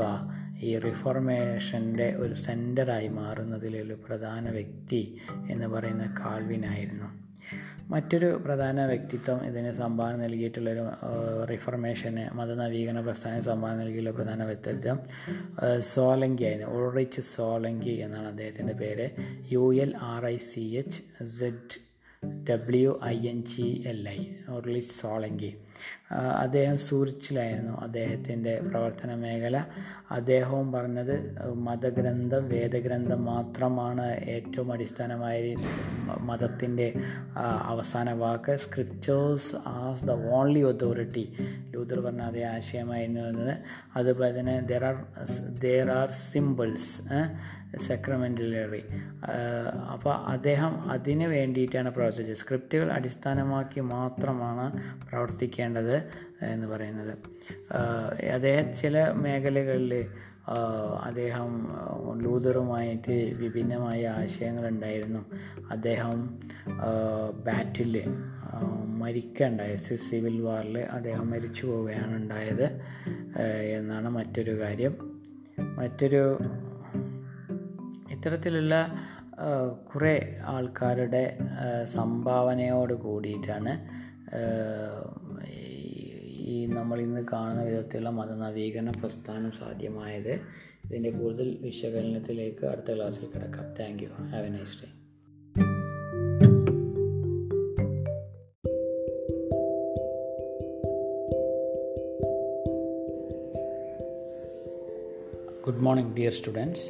ഈ 0.61 0.77
റിഫോർമേഷന്റെ 0.77 2.15
ഒരു 2.15 2.33
സെന്ററായി 2.33 3.07
മാറുന്നതിലൊരു 3.07 3.93
പ്രധാന 4.07 4.49
വ്യക്തി 4.49 5.17
എന്ന് 5.49 5.67
പറയുന്ന 5.67 6.15
കാൾവിനായിരുന്നു 6.25 7.16
മറ്റൊരു 7.89 8.41
പ്രധാന 8.45 8.85
വ്യക്തിത്വം 8.85 9.45
ഇതിന് 9.45 9.71
സംഭാവന 9.73 10.15
നൽകിയിട്ടുള്ളൊരു 10.15 10.83
റിഫർമേഷന് 11.45 12.35
മതനവീകരണ 12.35 13.01
പ്രസ്ഥാനം 13.01 13.43
സംഭാവന 13.43 13.75
നൽകിയുള്ള 13.75 14.11
പ്രധാന 14.11 14.43
വ്യക്തിത്വം 14.43 14.99
സോലങ്കി 15.79 16.43
ആയിരുന്നു 16.43 16.71
ഓൾറിച്ച് 16.71 17.21
സോലങ്കി 17.21 17.89
എന്നാണ് 17.89 18.27
അദ്ദേഹത്തിന്റെ 18.27 18.73
പേര്. 18.73 19.07
U 19.51 19.75
L 19.75 19.95
R 20.01 20.25
I 20.25 20.37
C 20.37 20.59
H 20.59 20.99
Z 21.25 21.77
W 22.49 22.99
I 23.05 23.27
N 23.27 23.45
G 23.45 23.83
L 23.85 24.09
I 24.09 24.19
ഓർലിസ് 24.49 24.99
സോളങ്കി 24.99 25.51
അദ്ദേഹം 26.11 26.77
സൂറിച്ചിലായിരുന്നു 26.77 27.73
അദ്ദേഹത്തിന്റെ 27.81 28.61
പ്രവർത്തന 28.67 29.15
മേഖല. 29.15 29.57
അദ്ദേഹവും 30.11 30.67
പറഞ്ഞത് 30.71 31.13
മതഗ്രന്ഥം 31.67 32.43
വേദഗ്രന്ഥം 32.49 33.25
മാത്രമാണ് 33.25 34.05
ഏറ്റവും 34.35 34.71
അടിസ്ഥാനമായ 34.71 35.39
മതത്തിന്റെ 36.29 36.87
അവസാന 37.71 38.11
വാക്ക്. 38.13 38.55
Scriptures 38.55 39.55
as 39.81 40.05
the 40.05 40.11
only 40.37 40.63
authority 40.71 41.25
Luther 41.73 41.99
പറഞ്ഞ 41.99 42.21
അതേ 42.31 42.43
ആശയമായിരുന്നു 42.55 43.21
എന്നത്. 43.31 43.53
അതുപോലെ 43.95 44.31
തന്നെ 44.39 44.57
there 44.71 44.85
are 44.85 44.97
there 45.65 45.91
are 45.99 46.09
symbols 46.25 46.93
sacramentary 47.87 48.81
അപ്പോൾ 49.93 50.13
അദ്ദേഹം 50.33 50.73
അതിന് 50.91 51.25
വേണ്ടിയിട്ടാണ് 51.27 51.89
പ്രവർത്തിച്ചത്. 51.91 52.37
സ്ക്രിപ്റ്റുകൾ 52.37 52.87
അടിസ്ഥാനമാക്കി 52.91 53.81
മാത്രമാണ് 53.95 54.65
പ്രവർത്തിക്കേണ്ടത്. 55.09 55.96
എന്ന് 56.41 56.67
പറയുന്നത്. 56.67 57.17
അദ്ദേഹം 58.33 58.75
ചില 58.75 59.11
മേഖലകളിൽ 59.11 60.05
അദ്ദേഹം 61.03 61.67
ലൂതറുമായിട്ട് 62.21 63.33
വിഭിന്നമായ 63.37 64.07
ആശയങ്ങളുണ്ടായിരുന്നു. 64.07 65.19
അദ്ദേഹം 65.71 66.39
ബാറ്റിൽ 67.45 68.03
മരിക്കണ്ടായ. 68.85 69.75
സിവിൽ 69.75 70.41
വാറിൽ 70.41 70.79
അദ്ദേഹം 70.79 71.31
മരിച്ചു 71.31 71.65
പോവുകയാണ് 71.65 72.15
ഉണ്ടായത് 72.15 72.81
എന്നാണ് 73.77 74.09
മറ്റൊരു 74.09 74.61
കാര്യം. 74.61 74.93
മറ്റൊരു 75.75 76.39
ഇത്തരത്തിലുള്ള 78.11 78.73
കുറേ 79.95 80.37
ആൾക്കാരുടെ 80.45 81.37
സംഭാവനയോട് 81.83 82.93
കൂടിയിട്ടാണ് 82.93 83.73
ഈ 86.47 86.65
നമ്മൾ 86.65 86.99
ഇന്ന് 86.99 87.21
കാണുന്ന 87.33 87.63
വിധത്തിലുള്ള 87.63 88.09
മതനവീകരണ 88.09 88.91
പ്രസ്ഥാനം 88.91 89.51
സാധ്യമായത് 89.51 90.33
ഇതിന്റെ 90.85 91.09
കൂടുതൽ 91.09 91.57
വിശകലനത്തിലേക്ക് 91.61 92.65
അടുത്ത 92.65 92.95
ക്ലാസ്സിൽ 92.95 93.25
കിടക്കാം. 93.25 93.75
Thank 93.79 94.03
you 94.03 94.07
have 94.07 94.45
a 94.45 94.49
nice 94.49 94.77
day 94.81 94.87
good 105.65 105.77
morning 105.77 106.15
dear 106.15 106.31
students 106.31 106.85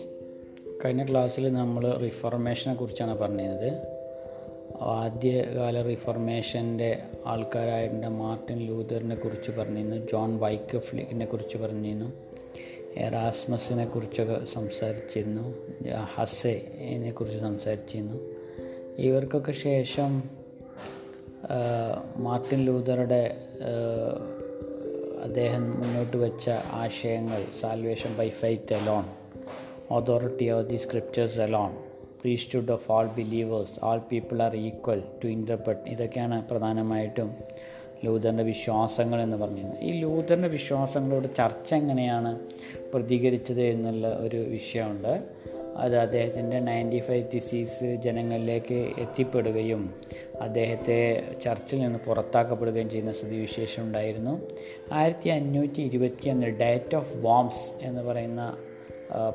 കഴിഞ്ഞ 0.85 1.03
ക്ലാസ്സിൽ 1.05 1.53
നമ്മൾ 1.53 1.97
റിഫോർമേഷനെ 1.97 2.73
കുറിച്ചാണ് 2.73 3.17
പറഞ്ഞത് 3.17 3.96
ആദ്യകാല 4.81 5.81
റിഫർമേഷന്റെ 5.81 7.03
ആൾക്കാരായിട്ട് 7.25 8.07
മാർട്ടിൻ 8.07 8.57
ലൂതറിനെ 8.57 9.15
കുറിച്ച് 9.15 9.51
പറഞ്ഞിരുന്നു 9.51 9.95
ജോൺ 9.95 10.39
വൈക്കഫ്ലിനെ 10.39 11.25
കുറിച്ച് 11.25 11.57
പറഞ്ഞിരുന്നു 11.57 12.11
എറാസ്മസിനെ 12.95 13.85
കുറിച്ചൊക്കെ 13.85 14.45
സംസാരിച്ചിരുന്നു 14.45 15.55
ഹസെനെ 16.15 17.11
കുറിച്ച് 17.11 17.39
സംസാരിച്ചിരുന്നു. 17.39 18.17
ഇവർക്കൊക്കെ 18.97 19.51
ശേഷം 19.51 20.23
മാർട്ടിൻ 22.17 22.65
ലൂതറുടെ 22.65 23.37
അദ്ദേഹം 25.23 25.79
മുന്നോട്ട് 25.79 26.17
വെച്ച 26.17 26.49
ആശയങ്ങൾ 26.71 27.45
salvation 27.61 28.17
by 28.17 28.29
faith 28.29 28.75
alone 28.75 29.03
authority 29.95 30.49
of 30.49 30.67
the 30.67 30.75
scriptures 30.75 31.39
alone 31.39 31.86
priesthood 32.27 32.71
of 32.71 32.91
all 32.91 33.07
believers 33.07 33.85
all 33.85 33.97
people 33.97 34.41
are 34.41 34.55
equal 34.55 35.03
to 35.23 35.27
interpret 35.27 35.89
ഇതൊക്കെയാണ് 35.89 36.47
പ്രധാനമായിട്ടും 36.47 37.35
ലൂതറിന്റെ 38.05 38.43
വിശ്വാസങ്ങൾ 38.43 39.21
എന്ന് 39.21 39.37
പറഞ്ഞിരുന്നത്. 39.37 39.79
ഈ 39.81 39.99
ലൂതറിന്റെ 39.99 40.47
വിശ്വാസങ്ങളോട് 40.47 41.27
ചർച്ച 41.37 41.73
എങ്ങനെയാണ് 41.73 42.39
പ്രതികരിച്ചത് 42.93 43.61
എന്നുള്ള 43.61 44.17
ഒരു 44.19 44.37
വിഷയമുണ്ട്. 44.37 45.23
അത് 45.75 45.97
അദ്ദേഹത്തിന്റെ 45.97 46.59
നയന്റി 46.59 46.99
ഫൈവ് 46.99 47.25
തിസീസ് 47.33 47.95
ജനങ്ങളിലേക്ക് 48.03 48.91
എത്തിപ്പെടുകയും 48.97 49.93
അദ്ദേഹത്തെ 50.41 51.23
ചർച്ചിൽ 51.41 51.79
നിന്ന് 51.79 51.99
പുറത്താക്കപ്പെടുകയും 51.99 52.89
ചെയ്യുന്ന 52.89 53.13
സ്ഥിതിവിശേഷം 53.13 53.83
ഉണ്ടായിരുന്നു. 53.83 54.41
ആയിരത്തി 54.91 55.29
അഞ്ഞൂറ്റി 55.29 55.81
ഇരുപത്തിയൊന്ന് 55.81 56.47
ഡേറ്റ് 56.47 56.95
ഓഫ് 56.95 57.17
വോംസ് 57.17 57.85
എന്ന് 57.85 58.01
പറയുന്ന 58.01 58.57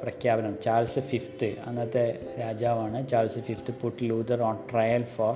പ്രഖ്യാപനം. 0.03 0.57
Charles 0.65 1.01
fifth. 1.01 1.55
അന്നത്തെ 1.67 2.19
രാജാവാണ് 2.41 3.09
Charles 3.09 3.39
fifth 3.39 3.75
put 3.83 4.05
Luther 4.05 4.43
on 4.43 4.57
trial 4.73 5.03
for 5.03 5.35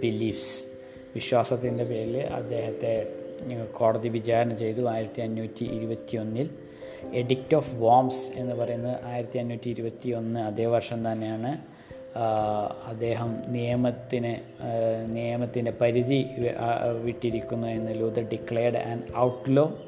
beliefs 0.00 0.64
വിശ്വാസത്തിന്റെ 1.14 1.84
പേരിൽ 1.84 2.16
അദ്ദേഹത്തെ 2.18 3.06
കോടതി 3.78 4.08
വിചാരണ 4.08 4.54
ചെയ്തു 4.54 4.88
ആയിരത്തി 4.88 5.20
അഞ്ഞൂറ്റി 5.20 5.64
ഇരുപത്തി 5.64 6.16
ഒന്നിൽ 6.16 6.50
എഡിക്റ്റ് 7.14 7.54
ഓഫ് 7.54 7.74
വോംസ് 7.74 8.38
എന്ന് 8.38 8.54
പറയുന്നത് 8.54 9.04
ആയിരത്തി 9.04 9.38
അഞ്ഞൂറ്റി 9.38 9.68
ഇരുപത്തി 9.70 10.10
ഒന്ന് 10.10 10.40
അതേ 10.40 10.66
വർഷം 10.66 11.12
തന്നെയാണ് 11.12 11.58
അദ്ദേഹം 12.86 13.42
നിയമത്തിന് 13.46 14.32
നിയമത്തിന്റെ 15.16 15.70
പരിധി 15.80 16.26
വിട്ടിരിക്കുന്നു 17.02 17.68
എന്ന് 17.68 18.00
ലൂതർ 18.00 18.28
ഡിക്ലെയർഡ് 18.28 18.76
ആൻഡ് 18.76 19.16
ഔട്ട്ലോ 19.16 19.78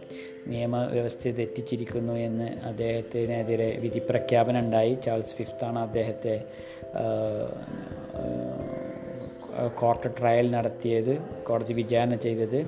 നിയമവ്യവസ്ഥയെ 0.48 1.32
തെറ്റിച്ചിരിക്കുന്നു 1.32 2.12
എന്ന് 2.12 2.48
അദ്ദേഹത്തിനെതിരെ 2.64 3.78
വിധി 3.80 4.02
പ്രഖ്യാപനം 4.10 4.60
ഉണ്ടായി 4.60 4.98
ചാൾസ് 5.04 5.34
ഫിഫ്ത്താണ് 5.34 5.78
അദ്ദേഹത്തെ 5.78 6.36
കോർട്ട് 9.80 10.08
ട്രയൽ 10.20 10.50
നടത്തിയത് 10.50 11.14
കോടതി 11.42 11.72
വിചാരണ 11.72 12.14
ചെയ്തത്. 12.14 12.60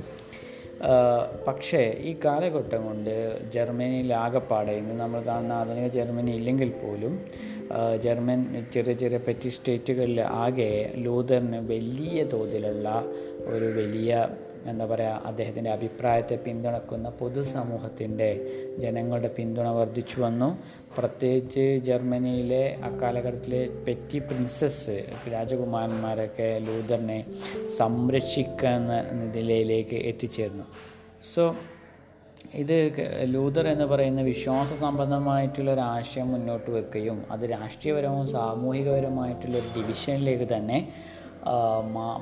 പക്ഷേ 1.48 1.80
ഈ 2.00 2.16
കാലഘട്ടം 2.24 2.86
കൊണ്ട് 2.86 3.14
ജർമ്മനിയിൽ 3.52 4.14
ആകെപ്പാടെ 4.14 4.72
ഇന്ന് 4.72 4.94
നമ്മൾ 5.00 5.20
കാണുന്ന 5.20 5.52
ആധുനിക 5.52 5.88
ജർമ്മനി 5.88 6.30
ഇല്ലെങ്കിൽ 6.30 6.70
പോലും 6.82 7.14
ജർമ്മൻ 8.04 8.40
ചെറിയ 8.74 8.92
ചെറിയ 8.92 9.18
പെറ്റി 9.18 9.48
സ്റ്റേറ്റുകളിൽ 9.48 10.20
ആകെ 10.20 10.70
ലൂതറിന് 10.96 11.60
വലിയ 11.68 12.24
തോതിലുള്ള 12.24 12.88
ഒരു 13.46 13.64
വലിയ 13.64 14.28
എന്താ 14.70 14.84
പറയുക 14.86 15.22
അദ്ദേഹത്തിന്റെ 15.26 15.70
അഭിപ്രായത്തെ 15.70 16.36
പിന്തുണക്കുന്ന 16.46 17.08
പൊതുസമൂഹത്തിന്റെ 17.20 18.28
ജനങ്ങളുടെ 18.78 19.28
പിന്തുണ 19.28 19.68
വർദ്ധിച്ചു 19.68 20.20
വന്നു. 20.20 20.48
പ്രത്യേകിച്ച് 20.98 21.64
ജർമ്മനിയിലെ 21.88 22.64
അക്കാലഘട്ടത്തിലെ 22.82 23.62
പെറ്റി 23.86 24.18
പ്രിൻസസ് 24.18 24.96
രാജകുമാരന്മാരൊക്കെ 25.34 26.48
ലൂതറിനെ 26.66 27.18
സംരക്ഷിക്കുന്ന 27.78 28.92
നിലയിലേക്ക് 29.36 29.96
എത്തിച്ചേർന്നു. 30.12 30.66
സോ 31.32 31.44
ഇത് 32.54 32.76
ലൂതർ 33.32 33.68
എന്ന് 33.68 33.84
പറയുന്ന 33.84 34.22
വിശ്വാസ 34.22 34.70
സംബന്ധമായിട്ടുള്ള 34.74 35.70
ഒരു 35.72 35.80
ആശയം 35.80 36.32
മുന്നോട്ട് 36.32 36.70
വെക്കുകയും 36.70 37.18
അത് 37.30 37.44
രാഷ്ട്രീയപരവും 37.50 38.24
സാമൂഹികപരമായിട്ടുള്ള 38.28 39.56
ഒരു 39.58 39.68
ഡിവിഷനിലേക്ക് 39.76 40.48
തന്നെ 40.56 40.78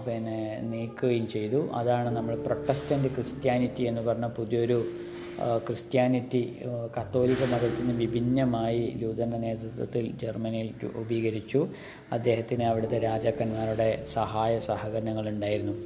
പിന്നെ 0.07 0.40
നീക്കുകയും 0.72 1.28
ചെയ്തു. 1.28 1.61
അതാണ് 1.81 2.09
നമ്മൾ 2.16 2.35
പ്രൊട്ടസ്റ്റന്റ് 2.46 3.09
ക്രിസ്ത്യാനിറ്റി 3.16 3.83
എന്ന് 3.83 4.00
പറഞ്ഞ 4.00 4.26
പുതിയൊരു 4.38 4.78
ക്രിസ്ത്യാനിറ്റി 5.66 6.40
കത്തോലിക്ക 6.96 7.42
മതത്തിൽ 7.50 7.83
നിന്ന് 7.83 7.94
വിഭിന്നമായി 8.04 8.81
ലൂതറിന്റെ 9.00 9.38
നേതൃത്വത്തിൽ 9.38 10.04
ജർമ്മനിയിൽ 10.22 10.70
രൂപീകരിച്ചു. 10.85 11.61
അദ്ദേഹത്തിന് 12.12 12.62
അവിടുത്തെ 12.62 12.98
രാജാക്കന്മാരുടെ 12.98 13.88
സഹായ 14.16 14.59
സഹകരണങ്ങൾ 14.70 15.28
ഉണ്ടായിരുന്നു 15.28 15.76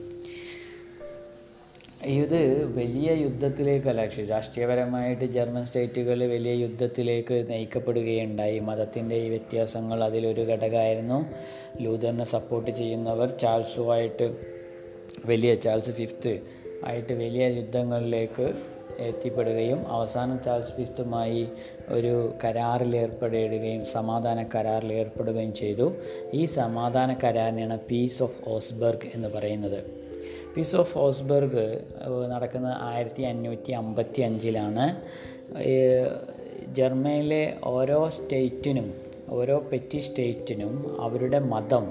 ഇത് 2.05 2.65
വലിയ 2.77 3.12
യുദ്ധത്തിലേക്കല്ല 3.12 4.05
പക്ഷേ 4.05 4.25
രാഷ്ട്രീയപരമായിട്ട് 4.25 5.25
ജർമ്മൻ 5.25 5.65
സ്റ്റേറ്റുകൾ 5.65 6.25
വലിയ 6.25 6.53
യുദ്ധത്തിലേക്ക് 6.53 7.51
നയിക്കപ്പെടുകയുണ്ടായി. 7.51 8.59
മതത്തിന്റെ 8.59 9.17
ഈ 9.17 9.29
വ്യത്യാസങ്ങൾ 9.29 10.05
അതിലൊരു 10.05 10.41
ഘടകമായിരുന്നു. 10.41 11.27
ലൂതറിനെ 11.83 12.25
സപ്പോർട്ട് 12.25 12.71
ചെയ്യുന്നവർ 12.71 13.31
ചാൾസുമായിട്ട് 13.31 14.37
വലിയ 15.27 15.55
ചാൾസ് 15.55 15.91
ഫിഫ്ത്ത് 15.91 16.41
ആയിട്ട് 16.85 17.12
വലിയ 17.12 17.47
യുദ്ധങ്ങളിലേക്ക് 17.47 18.53
എത്തിപ്പെടുകയും 18.99 19.88
അവസാനം 19.88 20.43
ചാൾസ് 20.43 20.73
ഫിഫ്ത്തുമായി 20.73 21.49
ഒരു 21.88 22.33
കരാറിൽ 22.45 22.97
ഏർപ്പെടുകയും 22.97 23.87
സമാധാന 23.87 24.43
കരാറിൽ 24.43 24.93
ഏർപ്പെടുകയും 24.93 25.55
ചെയ്തു. 25.55 25.93
ഈ 26.35 26.45
സമാധാന 26.45 27.17
കരാറിനെയാണ് 27.25 27.79
പീസ് 27.79 28.23
ഓഫ് 28.23 28.49
ഓസ്ബർഗ് 28.49 29.09
എന്ന് 29.15 29.29
പറയുന്നത്. 29.29 30.02
പീസ് 30.55 30.77
ഓഫ് 30.77 30.99
ഓസ്ബർഗ് 30.99 31.64
നടക്കുന്നത് 32.31 32.77
ആയിരത്തി 32.81 33.23
അഞ്ഞൂറ്റി 33.23 33.73
അമ്പത്തി 33.73 34.23
അഞ്ചിലാണ് 34.23 34.87
ജർമ്മനിയിലെ 36.73 37.42
ഓരോ 37.64 37.99
സ്റ്റേറ്റിനും 38.09 38.88
ഓരോ 39.29 39.57
പെറ്റി 39.73 39.99
സ്റ്റേറ്റിനും 39.99 40.75
അവരുടെ 41.01 41.38
മതം 41.38 41.85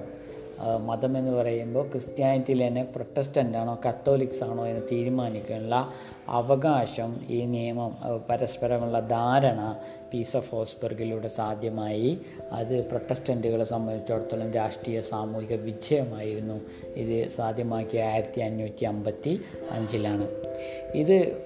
മതം 0.82 1.18
എന്ന് 1.18 1.32
പറയുമ്പോൾ 1.32 1.84
ക്രിസ്ത്യാനിറ്റിയിൽ 1.88 2.68
തന്നെ 2.68 2.84
പ്രൊട്ടസ്റ്റന്റ് 2.84 3.58
ആണോ 3.58 3.74
കത്തോലിക്സ് 3.86 4.44
ആണോ 4.44 4.64
എന്ന് 4.68 4.84
തീരുമാനിക്കാനുള്ള 4.92 5.78
അവകാശം 6.30 7.12
ഈ 7.30 7.40
നിയമം 7.46 7.92
പരസ്പരമുള്ള 8.30 9.00
ധാരണ 9.10 9.62
പീസ് 10.14 10.38
ഓഫ് 10.38 10.52
ഹോസ്ബർഗിലൂടെ 10.52 11.28
സാധ്യമായി. 11.28 12.20
അത് 12.52 12.86
പ്രൊട്ടസ്റ്റന്റുകളെ 12.86 13.66
സംബന്ധിച്ചിടത്തോളം 13.66 14.52
രാഷ്ട്രീയ 14.54 15.02
സാമൂഹിക 15.02 15.54
വിജയമായിരുന്നു. 15.54 16.62
ഇത് 16.96 17.30
സാധ്യമാക്കിയ 17.30 18.04
ആയിരത്തി 18.04 18.42
അഞ്ഞൂറ്റി 18.42 18.86
അമ്പത്തി 18.86 19.42
അഞ്ചിലാണ് 19.72 20.28
ഇത് 20.96 21.46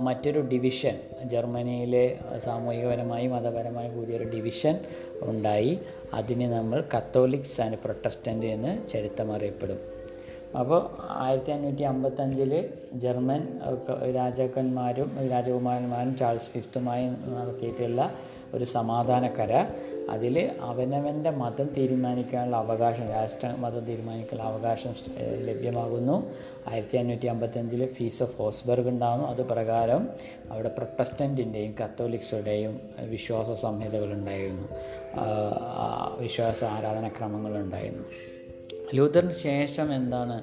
മറ്റൊരു 0.00 0.40
ഡിവിഷൻ 0.40 0.98
ജർമ്മനിയിലെ 1.24 2.18
സാമൂഹികപരമായി 2.44 3.26
മതപരമായി 3.26 3.90
കൂടിയൊരു 3.90 4.24
ഡിവിഷൻ 4.24 4.80
ഉണ്ടായി. 5.22 5.78
അതിനെ 6.14 6.48
നമ്മൾ 6.48 6.84
കത്തോലിക്സ് 6.96 7.60
ആൻഡ് 7.60 7.78
പ്രൊട്ടസ്റ്റന്റ് 7.78 8.46
എന്ന് 8.46 8.88
ചരിത്രം 8.88 9.32
അറിയപ്പെടും. 9.32 9.91
അപ്പോൾ 10.58 10.80
ആയിരത്തി 11.08 11.52
അഞ്ഞൂറ്റി 11.52 11.82
അമ്പത്തഞ്ചിൽ 11.82 12.52
ജർമ്മൻ 12.94 13.42
രാജാക്കന്മാരും 14.14 15.30
രാജകുമാരന്മാരും 15.30 16.16
ചാൾസ് 16.16 16.46
ഫിഫ്ത്തുമായി 16.46 17.06
നടത്തിയിട്ടുള്ള 17.06 18.12
ഒരു 18.54 18.64
സമാധാന 18.64 19.26
കരാർ 19.28 19.66
അതിൽ 20.10 20.50
അവനവന്റെ 20.60 21.30
മതം 21.30 21.68
തീരുമാനിക്കാനുള്ള 21.76 22.56
അവകാശം 22.56 23.08
രാഷ്ട്ര 23.08 23.54
മതം 23.58 23.80
തീരുമാനിക്കാനുള്ള 23.80 24.50
അവകാശം 24.50 24.94
ലഭ്യമാകുന്നു. 25.18 26.30
ആയിരത്തി 26.68 26.96
അഞ്ഞൂറ്റി 26.96 27.26
അമ്പത്തഞ്ചിൽ 27.26 27.92
ഫീസ് 27.92 28.22
ഓഫ് 28.22 28.36
ഹോസ്ബർഗ് 28.36 28.88
ഉണ്ടാകുന്നു. 28.88 29.28
അത് 29.28 29.42
പ്രകാരം 29.46 30.08
അവിടെ 30.50 30.68
പ്രൊട്ടസ്റ്റന്റിന്റെയും 30.68 31.74
കത്തോലിക്സുടെയും 31.84 32.80
വിശ്വാസ 33.00 33.60
സംഹിതകളുണ്ടായിരുന്നു 33.60 34.68
വിശ്വാസ 36.18 36.64
ആരാധനാക്രമങ്ങളുണ്ടായിരുന്നു 36.64 38.31
ലൂതറിന് 38.94 39.32
ശേഷം 39.32 39.94
എന്താണ് 39.94 40.36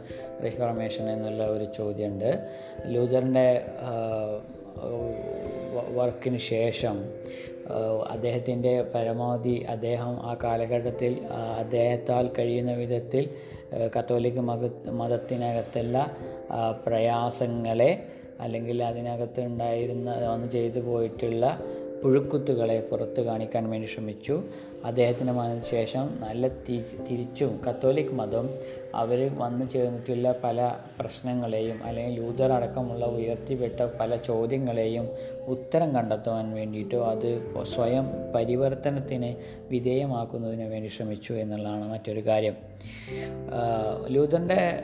റിഫോർമേഷൻ 0.45 1.09
എന്നുള്ള 1.09 1.43
ഒരു 1.45 1.67
ചോദ്യമുണ്ട്. 1.77 2.31
ലൂതറിന്റെ 2.85 3.61
വർക്കിന് 5.95 6.37
ശേഷം 6.37 6.97
അദ്ദേഹത്തിന്റെ 8.09 8.81
പരമാവധി 8.81 9.55
അദ്ദേഹം 9.69 10.13
ആ 10.21 10.37
കാലഘട്ടത്തിൽ 10.43 11.13
അദ്ദേഹത്താൽ 11.57 12.29
കഴിയുന്ന 12.39 12.73
വിധത്തിൽ 12.73 13.29
കത്തോലിക് 13.95 14.39
മത 14.39 14.63
മതത്തിനകത്തുള്ള 14.91 15.97
പ്രയാസങ്ങളെ 16.85 17.91
അല്ലെങ്കിൽ 18.39 18.83
അതിനകത്ത് 18.83 19.41
ഉണ്ടായിരുന്ന 19.41 20.09
വന്ന് 20.27 20.47
ചെയ്തു 20.51 20.79
പോയിട്ടുള്ള 20.79 21.45
പുഴുക്കുത്തുകളെ 22.03 22.81
പുറത്ത് 22.81 23.21
കാണിക്കാൻ 23.21 23.69
വേണ്ടി 23.69 23.87
ശ്രമിച്ചു. 23.87 24.35
അദ്ദേഹത്തിന്റെ 24.85 25.61
ശേഷം 25.61 26.17
നല്ല 26.19 26.47
തിരിച്ചും 26.47 27.61
കത്തോലിക് 27.69 28.11
മതം 28.11 28.49
അവർ 28.95 29.31
വന്നു 29.37 29.65
ചേർന്നിട്ടുള്ള 29.65 30.35
പല 30.43 30.75
പ്രശ്നങ്ങളെയും 30.99 31.83
അല്ലെങ്കിൽ 31.83 32.21
ലൂതർ 32.21 32.51
അടക്കമുള്ള 32.51 33.05
ഉയർത്തിപ്പെട്ട 33.05 33.81
പല 33.99 34.15
ചോദ്യങ്ങളെയും 34.15 35.09
ഉത്തരം 35.47 35.95
കണ്ടെത്തുവാൻ 35.95 36.51
വേണ്ടിയിട്ടോ 36.53 37.05
അത് 37.05 37.29
സ്വയം 37.63 38.33
പരിവർത്തനത്തിന് 38.35 39.35
വിധേയമാക്കുന്നതിന് 39.69 40.69
വേണ്ടി 40.69 40.89
ശ്രമിച്ചു 40.89 41.33
എന്നുള്ളതാണ് 41.33 41.91
മറ്റൊരു 41.91 42.25
കാര്യം. 42.25 42.55
ലൂതറിന്റെ 44.07 44.83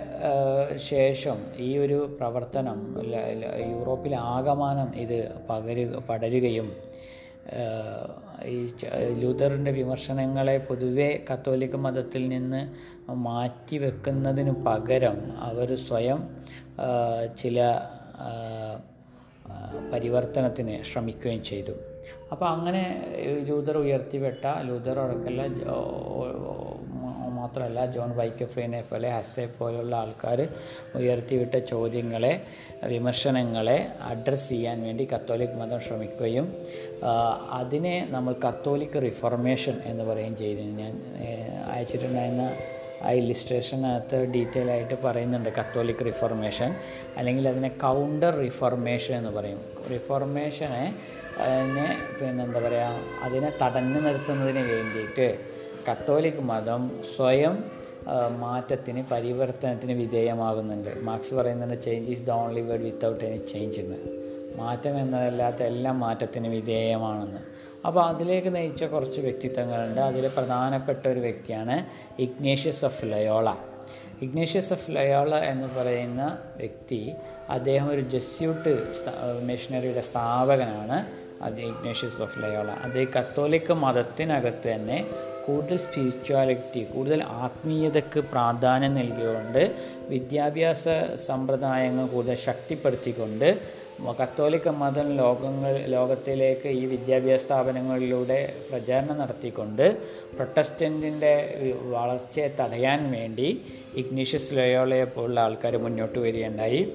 ശേഷം 0.76 1.38
ഈ 1.58 1.78
ഒരു 1.78 2.18
പ്രവർത്തനം 2.20 2.96
യൂറോപ്പിൽ 3.72 4.16
ആകമാനം 4.16 4.96
ഇത് 4.96 5.32
പകരുക 5.50 6.04
പടരുകയും 6.10 6.74
ഈ 8.46 8.74
ലൂതറിന്റെ 9.22 9.72
വിമർശനങ്ങളെ 9.72 10.58
പൊതുവെ 10.58 11.26
കത്തോലിക്ക 11.34 11.76
മതത്തിൽ 11.76 12.28
നിന്ന് 12.28 12.62
മാറ്റി 13.12 13.78
വെക്കുന്നതിന് 13.78 14.52
പകരം 14.52 15.18
അവർ 15.38 15.76
സ്വയം 15.76 16.22
ചില 17.38 17.58
പരിവർത്തനത്തിന് 19.94 20.84
ശ്രമിക്കുകയും 20.84 21.44
ചെയ്തു. 21.44 21.74
അപ്പോൾ 22.32 22.48
അങ്ങനെ 22.50 22.84
ലൂതർ 23.50 23.78
ഉയർത്തിവിട്ട 23.78 24.46
ലൂതർ 24.62 25.00
ഉറക്കല്ല 25.00 25.42
മാത്രമല്ല 27.40 27.86
ജോൺ 27.86 28.12
വൈക്കഫ്രീനെ 28.16 28.82
പോലെ 28.82 29.10
ഹസ്സെ 29.10 29.46
പോലുള്ള 29.46 29.96
ആൾക്കാർ 29.96 30.48
ഉയർത്തിവിട്ട 30.96 31.56
ചോദ്യങ്ങളെ 31.56 32.32
വിമർശനങ്ങളെ 32.88 33.90
അഡ്രസ്സ് 34.02 34.50
ചെയ്യാൻ 34.50 34.84
വേണ്ടി 34.84 35.08
കത്തോലിക് 35.16 35.58
മതം 35.60 35.80
ശ്രമിക്കുകയും 35.80 36.48
അതിനെ 37.52 38.08
നമ്മൾ 38.12 38.34
കത്തോലിക് 38.34 39.02
റിഫർമേഷൻ 39.02 39.76
എന്ന് 39.86 40.04
പറയുകയും 40.04 40.38
ചെയ്തു. 40.38 40.60
ഞാൻ 40.60 40.94
അയച്ചിട്ടുണ്ടായിരുന്ന 41.74 42.52
ആ 43.04 43.12
ഇല്ലിസ്ട്രേഷനകത്ത് 43.12 44.18
ഡീറ്റെയിൽ 44.36 44.72
ആയിട്ട് 44.72 44.96
പറയുന്നുണ്ട് 45.04 45.50
കത്തോലിക് 45.50 46.06
റിഫർമേഷൻ. 46.06 46.76
അല്ലെങ്കിൽ 47.18 47.48
അതിനെ 47.48 47.70
കൗണ്ടർ 47.70 48.40
റിഫർമേഷൻ 48.40 49.18
എന്ന് 49.18 49.30
പറയും. 49.30 49.62
റിഫർമേഷനെ 49.92 50.86
അതിനെ 51.46 51.88
പിന്നെ 52.20 52.44
എന്താ 52.44 52.60
പറയുക 52.60 53.00
അതിനെ 53.24 53.52
തടഞ്ഞു 53.62 54.00
നിർത്തുന്നതിന് 54.00 54.64
വേണ്ടിയിട്ട് 54.74 55.28
കത്തോലിക് 55.90 56.42
മതം 56.52 56.84
സ്വയം 57.16 57.56
മാറ്റത്തിന് 58.40 59.04
പരിവർത്തനത്തിന് 59.12 59.92
വിധേയമാകുന്നുണ്ട്. 59.92 61.02
മാർക്സ് 61.02 61.34
പറയുന്നുണ്ട് 61.34 61.84
change 61.84 62.12
is 62.12 62.24
the 62.24 62.32
only 62.32 62.62
word 62.62 62.82
without 62.82 63.24
any 63.24 63.40
change 63.54 63.80
എന്ന്. 63.80 64.00
മാറ്റം 64.56 65.00
എന്നതല്ലാത്ത 65.00 65.64
എല്ലാം 65.64 66.00
മാറ്റത്തിന് 66.00 66.48
വിധേയമാണെന്ന്. 66.48 67.40
അപ്പോൾ 67.88 68.04
അതിലേക്ക് 68.06 68.56
നയിച്ച 68.56 68.84
കുറച്ച് 68.84 69.22
വ്യക്തിത്വങ്ങളുണ്ട്. 69.22 70.02
അതിൽ 70.02 70.28
പ്രധാനപ്പെട്ട 70.38 71.08
ഒരു 71.08 71.20
വ്യക്തിയാണ് 71.20 71.86
Ignatius 72.22 72.86
of 72.86 73.06
Loyola. 73.06 73.56
Ignatius 74.22 74.74
of 74.74 74.92
Loyola 74.92 75.36
എന്ന് 75.36 75.68
പറയുന്ന 75.80 76.38
വ്യക്തി 76.58 77.12
അദ്ദേഹം 77.50 77.90
ഒരു 77.90 78.02
ജസ്യൂട്ട് 78.02 78.72
മിഷനറിയുടെ 79.44 80.02
സ്ഥാപകനാണ്. 80.02 80.98
അത് 81.44 81.60
ഇഗ്നേഷ്യസ് 81.60 82.22
ഓഫ് 82.22 82.40
ലയോള. 82.44 82.70
അത് 82.70 83.08
കത്തോലിക്ക 83.14 83.72
മതത്തിനകത്ത് 83.72 84.70
തന്നെ 84.72 85.06
കൂടുതൽ 85.48 85.78
സ്പിരിച്വാലിറ്റി 85.78 86.84
കൂടുതൽ 86.84 87.24
ആത്മീയതയ്ക്ക് 87.24 88.20
പ്രാധാന്യം 88.20 88.96
നൽകിയുകൊണ്ട് 88.96 89.76
വിദ്യാഭ്യാസ 90.10 90.86
സമ്പ്രദായങ്ങൾ 91.16 92.06
കൂടുതൽ 92.08 92.36
ശക്തിപ്പെടുത്തിക്കൊണ്ട് 92.36 93.60
കത്തോലിക്ക 94.04 94.68
മതം 94.68 95.16
ലോകങ്ങൾ 95.16 95.74
ലോകത്തിലേക്ക് 95.88 96.68
ഈ 96.68 96.86
വിദ്യാഭ്യാസ 96.86 97.42
സ്ഥാപനങ്ങളിലൂടെ 97.42 98.54
പ്രചാരണം 98.72 99.20
നടത്തിക്കൊണ്ട് 99.20 99.98
പ്രൊട്ടസ്റ്റന്റിന്റെ 100.36 101.34
വളർച്ചയെ 101.82 102.48
തടയാൻ 102.60 103.12
വേണ്ടി 103.12 103.62
ഇഗ്നീഷ്യസ് 103.96 104.54
ലയോളയെ 104.54 105.04
പോലുള്ള 105.04 105.40
ആൾക്കാർ 105.40 105.78
മുന്നോട്ട് 105.78 106.20
വരികയുണ്ടായി. 106.20 106.94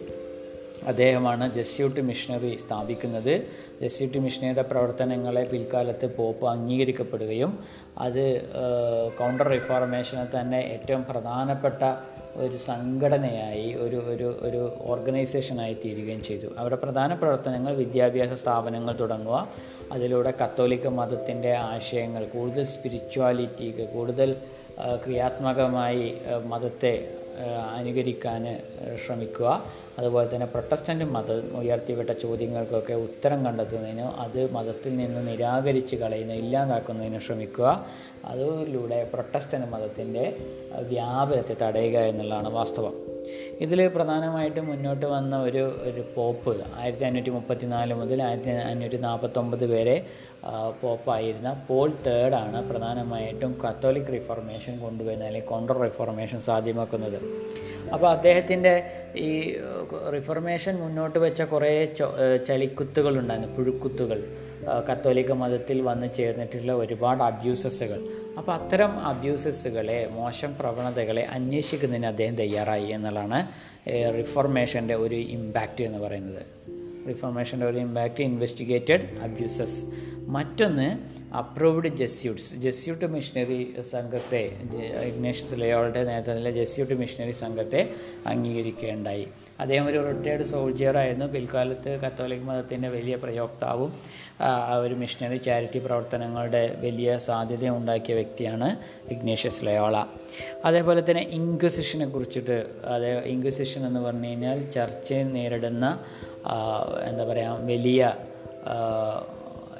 അദ്ദേഹമാണ് 0.87 1.55
ജസ്യൂട്ട് 1.55 2.01
മിഷണറി 2.01 2.59
സ്ഥാപിക്കുന്നത്. 2.65 3.35
ജസ്യൂട്ട് 3.83 4.19
മിഷണറിയുടെ 4.19 4.63
പ്രവർത്തനങ്ങളെ 4.63 5.45
പിൽക്കാലത്ത് 5.45 6.17
പോപ്പ് 6.17 6.47
അംഗീകരിക്കപ്പെടുകയും 6.47 7.59
അത് 7.99 8.25
കൗണ്ടർ 9.19 9.49
റിഫോർമേഷനെ 9.49 10.41
തന്നെ 10.41 10.59
ഏറ്റവും 10.59 11.05
പ്രധാനപ്പെട്ട 11.05 11.83
ഒരു 12.37 12.57
സംഘടനയായി 12.69 13.69
ഒരു 13.85 13.99
ഒരു 14.13 14.29
ഒരു 14.47 14.61
ഓർഗനൈസേഷനായി 14.93 15.75
തീരുകയും 15.85 16.23
ചെയ്തു. 16.29 16.49
അവരുടെ 16.59 16.79
പ്രധാന 16.85 17.15
പ്രവർത്തനങ്ങൾ 17.15 17.73
വിദ്യാഭ്യാസ 17.83 18.33
സ്ഥാപനങ്ങൾ 18.43 18.93
തുടങ്ങുക 19.03 19.39
അതിലൂടെ 19.93 20.33
കത്തോലിക്ക 20.43 20.87
മതത്തിന്റെ 21.01 21.53
ആശയങ്ങൾ 21.73 22.25
കൂടുതൽ 22.35 22.65
സ്പിരിച്വാലിറ്റിക്ക് 22.75 23.87
കൂടുതൽ 23.97 24.31
ക്രിയാത്മകമായി 25.05 26.07
മതത്തെ 26.53 26.95
അനുകരിക്കാൻ 27.79 28.43
ശ്രമിക്കുക. 29.05 29.49
അതുപോലെ 29.99 30.35
തന്നെ 30.35 30.47
പ്രൊട്ടസ്റ്റന്റ് 30.47 31.05
മതം 31.05 31.57
ഉയർത്തിവിട്ട 31.59 32.11
ചോദ്യങ്ങൾക്കൊക്കെ 32.11 32.93
ഉത്തരം 32.93 33.45
കണ്ടെത്തുന്നതിന് 33.45 34.01
അത് 34.01 34.53
മതത്തിൽ 34.53 34.97
നിന്ന് 34.97 35.29
നിരാകരിച്ച് 35.29 35.97
കളയുന്ന 35.97 36.33
ഇല്ലാതാക്കുന്നതിന് 36.33 37.19
ശ്രമിക്കുക. 37.19 37.87
അതിലൂടെ 38.25 39.11
പ്രൊട്ടസ്റ്റന്റ് 39.13 39.67
മതത്തിന്റെ 39.67 40.37
വ്യാപനത്തെ 40.83 41.57
തടയുക 41.63 41.99
എന്നുള്ളതാണ് 41.99 42.49
വാസ്തവം. 42.49 42.95
ഇതിൽ 43.61 43.89
പ്രധാനമായിട്ടും 43.89 44.67
മുന്നോട്ട് 44.67 45.07
വന്ന 45.07 45.43
ഒരു 45.43 45.63
ഒരു 45.83 46.05
പോപ്പ് 46.15 46.61
ആയിരത്തി 46.77 47.05
അഞ്ഞൂറ്റി 47.05 47.31
മുപ്പത്തി 47.31 47.67
നാല് 47.67 47.95
മുതൽ 47.95 48.23
ആയിരത്തി 48.23 48.51
അഞ്ഞൂറ്റി 48.51 48.97
നാൽപ്പത്തൊമ്പത് 48.97 49.67
വരെ 49.67 50.07
പോപ്പായിരുന്ന 50.83 51.65
പോൾ 51.69 51.93
തേർഡാണ് 52.07 52.71
പ്രധാനമായിട്ടും 52.71 53.61
കത്തോലിക് 53.69 54.13
റിഫോർമേഷൻ 54.13 54.79
കൊണ്ടുവരുന്നത് 54.79 55.27
അല്ലെങ്കിൽ 55.27 55.49
കൗണ്ടർ 55.49 55.79
റിഫോർമേഷൻ 55.79 56.41
സാധ്യമാക്കുന്നത്. 56.41 57.21
അപ്പോൾ 57.93 58.11
അദ്ദേഹത്തിന്റെ 58.11 58.91
ഈ 59.17 59.57
റിഫർമേഷൻ 60.15 60.75
മുന്നോട്ട് 60.77 61.19
വെച്ച 61.19 61.43
കുറേ 61.43 61.85
ചളിക്കുത്തുകളുണ്ടായിരുന്നു 62.47 63.57
പുഴുക്കുത്തുകൾ 63.57 64.37
കത്തോലിക്ക 64.93 65.33
മതത്തിൽ 65.33 65.81
വന്ന് 65.81 66.15
ചേർന്നിട്ടുള്ള 66.15 66.73
ഒരുപാട് 66.73 67.23
അബ്യൂസസുകൾ 67.23 68.01
അപ്പോൾ 68.39 68.53
അത്തരം 68.53 69.01
അബ്യൂസസുകളെ 69.01 70.09
മോശം 70.13 70.59
പ്രവണതകളെ 70.59 71.23
അന്വേഷിക്കുന്നതിന് 71.23 72.07
അദ്ദേഹം 72.07 72.37
തയ്യാറായി 72.37 72.87
എന്നുള്ളതാണ് 72.87 73.49
റിഫോർമേഷന്റെ 74.19 74.95
ഒരു 74.95 75.15
ഇമ്പാക്റ്റ് 75.15 75.85
എന്ന് 75.85 75.99
പറയുന്നത്. 75.99 76.43
റിഫോർമേഷന്റെ 77.11 77.67
ഒരു 77.67 77.79
ഇമ്പാക്റ്റ് 77.79 78.23
ഇൻവെസ്റ്റിഗേറ്റഡ് 78.23 79.07
അബ്യൂസസ് 79.23 79.81
മറ്റൊന്ന് 80.27 80.89
അപ്രൂവ്ഡ് 81.37 81.89
ജെസ്യൂട്ട്സ് 81.89 82.57
ജെസ്യൂട്ട് 82.57 83.07
മിഷനറി 83.07 83.59
സംഘത്തെ 83.91 84.41
ഇഗ്നേഷ്യസ് 85.09 85.55
ലയോളുടെ 85.55 86.05
നേതൃത്വത്തിലെ 86.05 86.51
ജെസ്യൂട്ട് 86.51 86.95
മിഷനറി 86.95 87.33
സംഘത്തെ 87.33 87.81
അംഗീകരിക്കുകയുണ്ടായി. 88.27 89.27
അദ്ദേഹം 89.61 89.87
ഒരു 89.87 89.99
റിട്ടയർഡ് 90.09 90.45
സോൾജിയറായിരുന്നു 90.45 91.27
പിൽക്കാലത്ത് 91.27 91.91
കത്തോലിക് 92.01 92.45
മതത്തിന്റെ 92.45 92.89
വലിയ 92.89 93.17
പ്രയോക്താവും 93.17 93.91
ഒരു 94.81 94.95
മിഷനറി 94.95 95.37
ചാരിറ്റി 95.37 95.79
പ്രവർത്തനങ്ങളുടെ 95.79 96.63
വലിയ 96.81 97.19
സാധ്യത 97.19 97.69
ഉണ്ടാക്കിയ 97.71 98.15
വ്യക്തിയാണ് 98.15 98.69
ഇഗ്നേഷ്യസ് 99.13 99.65
ലയോള 99.65 99.97
അതേപോലെ 100.65 101.03
തന്നെ 101.11 101.23
ഇൻക്വിസിഷനെ 101.31 102.07
കുറിച്ചിട്ട് 102.07 102.57
അതേ 102.85 103.11
ഇൻക്വിസിഷൻ 103.35 103.87
എന്ന് 103.87 104.01
പറഞ്ഞു 104.01 104.29
കഴിഞ്ഞാൽ 104.29 104.59
ചർച്ചയെ 104.71 105.23
നേരിടുന്ന 105.23 105.87
എന്താ 107.09 107.25
പറയുക 107.25 107.59
വലിയ 107.63 108.15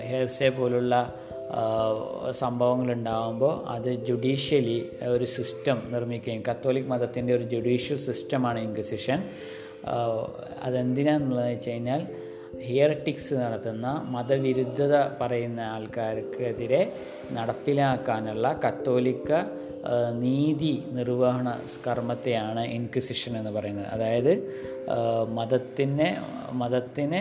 ഹെയർസെ 0.01 0.49
പോലുള്ള 0.49 0.95
സംഭവങ്ങൾ 2.31 2.93
ഉണ്ടാകുമ്പോൾ 2.93 3.67
അത് 3.67 3.95
ജുഡീഷ്യലി 3.95 4.91
ഒരു 5.09 5.25
സിസ്റ്റം 5.25 5.83
നിർമ്മിക്കുകയും 5.93 6.43
കത്തോലിക് 6.51 6.87
മതത്തിന്റെ 6.87 7.35
ഒരു 7.35 7.43
ജുഡീഷ്യൽ 7.43 7.97
സിസ്റ്റമാണ് 7.97 8.59
ഇൻക്വിസിഷൻ. 8.59 9.19
അതെന്തിനാണെന്നുള്ളത് 10.63 11.51
വെച്ച് 11.53 11.71
കഴിഞ്ഞാൽ 11.71 12.07
ഹിയർട്ടിക്സ് 12.63 13.35
നടത്തുന്ന 13.35 13.87
മതവിരുദ്ധത 14.09 14.95
പറയുന്ന 15.21 15.61
ആൾക്കാർക്കെതിരെ 15.61 16.93
നടപ്പിലാക്കാനുള്ള 17.33 18.61
കത്തോലിക്ക 18.69 19.31
നീതി 20.13 20.85
നിർവഹണ 20.93 21.61
കർമ്മത്തെയാണ് 21.87 22.65
ഇൻക്വിസിഷൻ 22.65 23.39
എന്ന് 23.39 23.51
പറയുന്നത്. 23.51 23.87
അതായത് 23.87 24.33
മതത്തിനെ 25.29 26.17
മതത്തിന് 26.53 27.21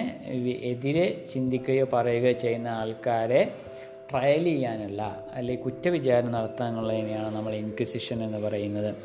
എതിരെ 0.65 1.25
ചിന്തിക്കുകയോ 1.33 1.85
പറയുകയോ 1.93 2.31
ചെയ്യുന്ന 2.31 2.67
ആൾക്കാരെ 2.67 3.53
ട്രയൽ 4.11 4.43
ചെയ്യാനുള്ള 4.43 5.25
അല്ലെങ്കിൽ 5.33 5.63
കുറ്റവിചാരണ 5.63 6.29
നടത്താനുള്ളതിനെയാണ് 6.29 7.35
നമ്മൾ 7.35 7.53
ഇൻക്വിസിഷൻ 7.53 8.23
എന്ന് 8.23 8.37
പറയുന്നത്. 8.37 8.95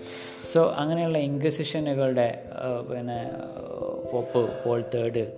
സോ 0.53 0.75
അങ്ങനെയുള്ള 0.77 1.19
ഇൻക്വിസിഷനുകളുടെ 1.19 2.45
പിന്നെ 2.91 3.19
പോപ്പ് 4.13 4.51
പോൾ 4.65 4.85
തേർഡ് 4.95 5.33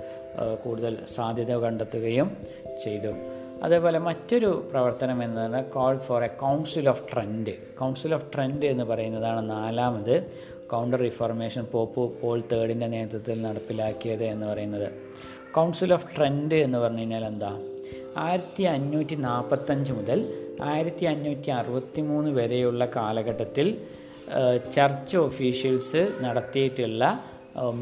കൂടുതൽ 0.64 0.98
സാധ്യത 1.16 1.52
കണ്ടെത്തുകയും 1.56 2.36
ചെയ്തു. 2.84 3.35
അതേപോലെ 3.62 3.98
മറ്റൊരു 3.98 4.64
പ്രവർത്തനം 4.70 5.22
എന്ന് 5.24 5.40
പറഞ്ഞാൽ 5.40 5.62
call 5.62 5.96
for 5.98 6.24
a 6.24 6.26
council 6.26 6.88
of 6.88 7.02
Trent 7.12 7.52
council 7.78 8.14
of 8.14 8.24
Trent 8.34 8.64
എന്ന് 8.64 8.84
പറയുന്നതാണ് 8.84 9.50
നാലാമത് 9.50 10.30
കൗണ്ടർ 10.66 10.98
റിഫോർമേഷൻ 10.98 11.64
പോപ്പ് 11.64 12.20
പോൾ 12.20 12.42
തേർഡിന്റെ 12.52 12.86
നേതൃത്വത്തിൽ 12.86 13.42
നടപ്പിലാക്കിയത് 13.42 14.24
എന്ന് 14.24 14.46
പറയുന്നത്. 14.46 14.88
കൗൺസിൽ 15.52 15.94
ഓഫ് 15.94 16.16
ട്രെൻഡ് 16.16 16.54
എന്ന് 16.54 16.78
പറഞ്ഞു 16.78 16.98
കഴിഞ്ഞാൽ 16.98 17.24
എന്താ? 17.24 17.58
ആയിരത്തി 18.16 18.62
അഞ്ഞൂറ്റി 18.62 19.14
നാൽപ്പത്തഞ്ച് 19.14 19.92
മുതൽ 19.92 20.20
ആയിരത്തി 20.62 21.04
അഞ്ഞൂറ്റി 21.04 21.50
അറുപത്തി 21.50 22.00
മൂന്ന് 22.00 22.30
വരെയുള്ള 22.30 22.86
കാലഘട്ടത്തിൽ 22.96 23.78
ചർച്ച് 24.72 25.16
ഓഫീഷ്യൽസ് 25.16 26.08
നടത്തിയിട്ടുള്ള 26.20 27.02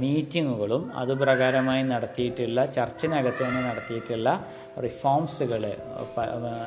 മീറ്റിങ്ങുകളും 0.01 0.93
അതുപ്രകാരമായി 0.95 1.83
നടത്തിയിട്ടുള്ള 1.83 2.67
ചർച്ചിനകത്ത് 2.67 3.43
തന്നെ 3.45 3.61
നടത്തിയിട്ടുള്ള 3.61 4.29
റിഫോംസുകൾ 4.79 5.63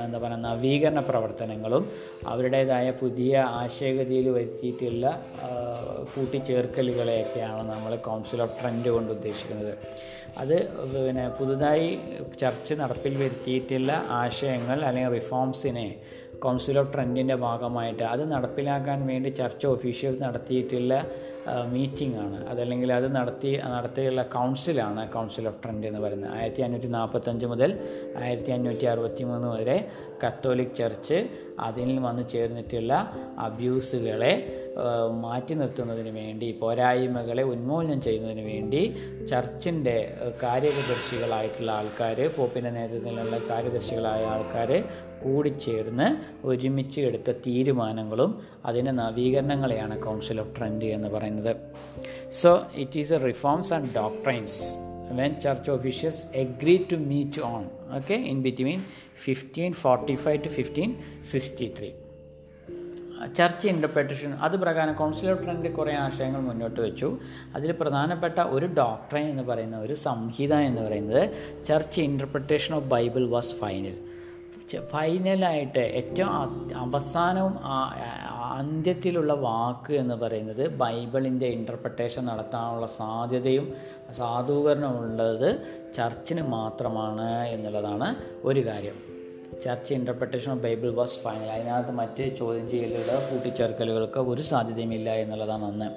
എന്താ 0.06 0.20
പറയുക 0.20 0.40
നവീകരണ 0.40 1.00
പ്രവർത്തനങ്ങളും 1.00 1.92
അവരുടേതായ 2.28 2.92
പുതിയ 2.92 3.38
ആശയഗതിയിൽ 3.62 4.30
വരുത്തിയിട്ടുള്ള 4.30 5.06
കൂട്ടിച്ചേർക്കലുകളെയൊക്കെയാണ് 6.16 7.70
നമ്മൾ 7.70 7.96
കൗൺസിൽ 7.96 8.42
ഓഫ് 8.42 8.62
ട്രെൻഡ് 8.62 8.90
കൊണ്ട് 8.90 9.12
ഉദ്ദേശിക്കുന്നത്. 9.12 9.74
അത് 10.38 10.56
പിന്നെ 10.94 11.30
പുതുതായി 11.30 11.90
ചർച്ച് 12.40 12.74
നടപ്പിൽ 12.74 13.18
വരുത്തിയിട്ടുള്ള 13.18 13.92
ആശയങ്ങൾ 14.10 14.84
അല്ലെങ്കിൽ 14.84 15.14
റിഫോംസിനെ 15.14 15.96
കൗൺസിൽ 16.40 16.80
ഓഫ് 16.80 16.94
ട്രെൻഡിന്റെ 16.94 17.36
ഭാഗമായിട്ട് 17.36 18.04
അത് 18.04 18.32
നടപ്പിലാക്കാൻ 18.32 19.08
വേണ്ടി 19.08 19.30
ചർച്ച് 19.30 19.68
ഒഫീഷ്യൽ 19.68 20.20
നടത്തിയിട്ടുള്ള 20.20 20.94
മീറ്റിംഗ് 21.74 22.18
ആണ് 22.20 22.48
അതല്ലെങ്കിൽ 22.48 22.94
അത് 22.94 23.16
നടത്തി 23.16 23.52
നടത്തിയുള്ള 23.76 24.24
കൗൺസിലാണ് 24.24 25.10
കൗൺസിൽ 25.12 25.48
ഓഫ് 25.48 25.64
ട്രെൻഡ് 25.64 25.88
എന്ന് 25.88 26.00
പറയുന്നത്. 26.00 26.32
ആയിരത്തി 26.38 26.62
അഞ്ഞൂറ്റി 26.62 26.88
നാൽപ്പത്തഞ്ച് 26.88 27.46
മുതൽ 27.46 27.72
ആയിരത്തി 28.24 28.52
അഞ്ഞൂറ്റി 28.52 28.86
അറുപത്തി 28.86 29.24
മൂന്ന് 29.24 29.48
വരെ 29.48 29.78
കത്തോലിക് 30.24 30.76
ചർച്ച് 30.76 31.20
അതിൽ 31.60 32.00
വന്ന് 32.00 32.24
ചേർന്നിട്ടുള്ള 32.30 32.94
അബ്യൂസുകളെ 33.40 34.34
മാറ്റി 35.10 35.54
നിർത്തുന്നതിന് 35.54 36.10
വേണ്ടി 36.10 36.52
പോരായ്മകളെ 36.52 37.44
ഉന്മൂലനം 37.44 38.02
ചെയ്യുന്നതിന് 38.02 38.42
വേണ്ടി 38.42 38.96
ചർച്ചിന്റെ 39.30 40.18
കാര്യദർശികളായിട്ടുള്ള 40.44 41.72
ആൾക്കാർ 41.72 42.30
പോപ്പിന്റെ 42.38 42.70
നേതൃത്വത്തിലുള്ള 42.70 43.40
കാര്യദർശികളായ 43.50 44.26
ആൾക്കാർ 44.26 44.84
കൂടിച്ചേർന്ന് 45.24 46.38
ഒരുമിച്ച് 46.48 47.02
എടുത്ത 47.02 47.32
തീരുമാനങ്ങളും 47.32 48.42
അതിന്റെ 48.66 48.92
നവീകരണങ്ങളെയാണ് 48.92 50.00
കൗൺസിൽ 50.00 50.40
ഓഫ് 50.40 50.58
ട്രെൻഡ് 50.58 50.86
എന്ന് 50.86 51.08
പറയുന്നത്. 51.08 51.56
So 52.32 52.62
it 52.76 53.00
is 53.00 53.14
a 53.14 53.18
reforms 53.18 53.74
and 53.74 53.90
doctrines 53.96 54.88
when 55.18 55.36
church 55.44 55.68
officials 55.68 56.26
okay 56.36 56.80
to 56.90 56.98
meet 57.12 57.40
on 57.40 57.64
okay 57.98 58.18
in 58.32 58.42
between 58.48 58.80
1545 59.26 60.44
to 60.44 60.50
1563 60.50 62.07
church 63.38 63.68
interpretation 63.68 64.34
അത് 64.48 64.56
പ്രകാരം 64.64 64.94
കൗൺസിൽ 64.94 65.30
ഓഫ് 65.32 65.44
ട്രെൻഡ് 65.44 65.70
കുറേ 65.76 65.94
ആശയങ്ങൾ 66.06 66.42
മുന്നോട്ട് 66.42 66.80
വെച്ചു. 66.82 67.10
അതിൽ 67.56 67.72
പ്രധാനപ്പെട്ട 67.72 68.40
ഒരു 68.40 68.66
ഡോക്ടറൈൻ 68.82 69.30
എന്ന് 69.30 69.44
പറയുന്ന 69.44 69.78
ഒരു 69.78 69.94
സംഹിത 70.08 70.54
എന്ന് 70.54 70.82
പറയുന്നത് 70.88 71.24
church 71.66 72.02
interpretation 72.02 72.76
of 72.76 72.90
Bible 72.96 73.26
was 73.30 73.56
final 73.64 73.98
ഫൈനലായിട്ട് 74.92 75.84
ഏറ്റവും 76.00 76.32
അവസാനവും 76.86 77.54
അന്ത്യത്തിലുള്ള 78.58 79.34
വാക്ക് 79.34 79.94
എന്ന് 79.94 80.16
പറയുന്നത് 80.16 80.64
ബൈബിളിന്റെ 80.82 81.48
ഇന്റർപ്രിട്ടേഷൻ 81.48 82.26
നടത്താനുള്ള 82.26 82.88
സാധ്യതയും 82.88 83.68
സാധൂകരണമുള്ളത് 84.18 85.50
ചർച്ചിന് 85.94 86.42
മാത്രമാണ് 86.42 87.30
എന്നുള്ളതാണ് 87.56 88.16
ഒരു 88.44 88.60
കാര്യം. 88.68 88.98
Church 89.64 89.94
interpretation 89.94 90.52
of 90.52 90.62
Bible 90.62 90.90
was 90.90 91.20
final 91.24 91.50
അതിനകത്ത് 91.52 91.92
മറ്റ് 91.92 92.38
ചോദ്യം 92.38 92.70
ചെയ്യലുകളോ 92.70 93.18
കൂട്ടിച്ചേർക്കലുകൾക്ക് 93.30 94.20
ഒരു 94.20 94.42
സാധ്യതയുമില്ല 94.42 95.10
എന്നുള്ളതാണ് 95.14 95.66
ഒന്ന് 95.66 95.88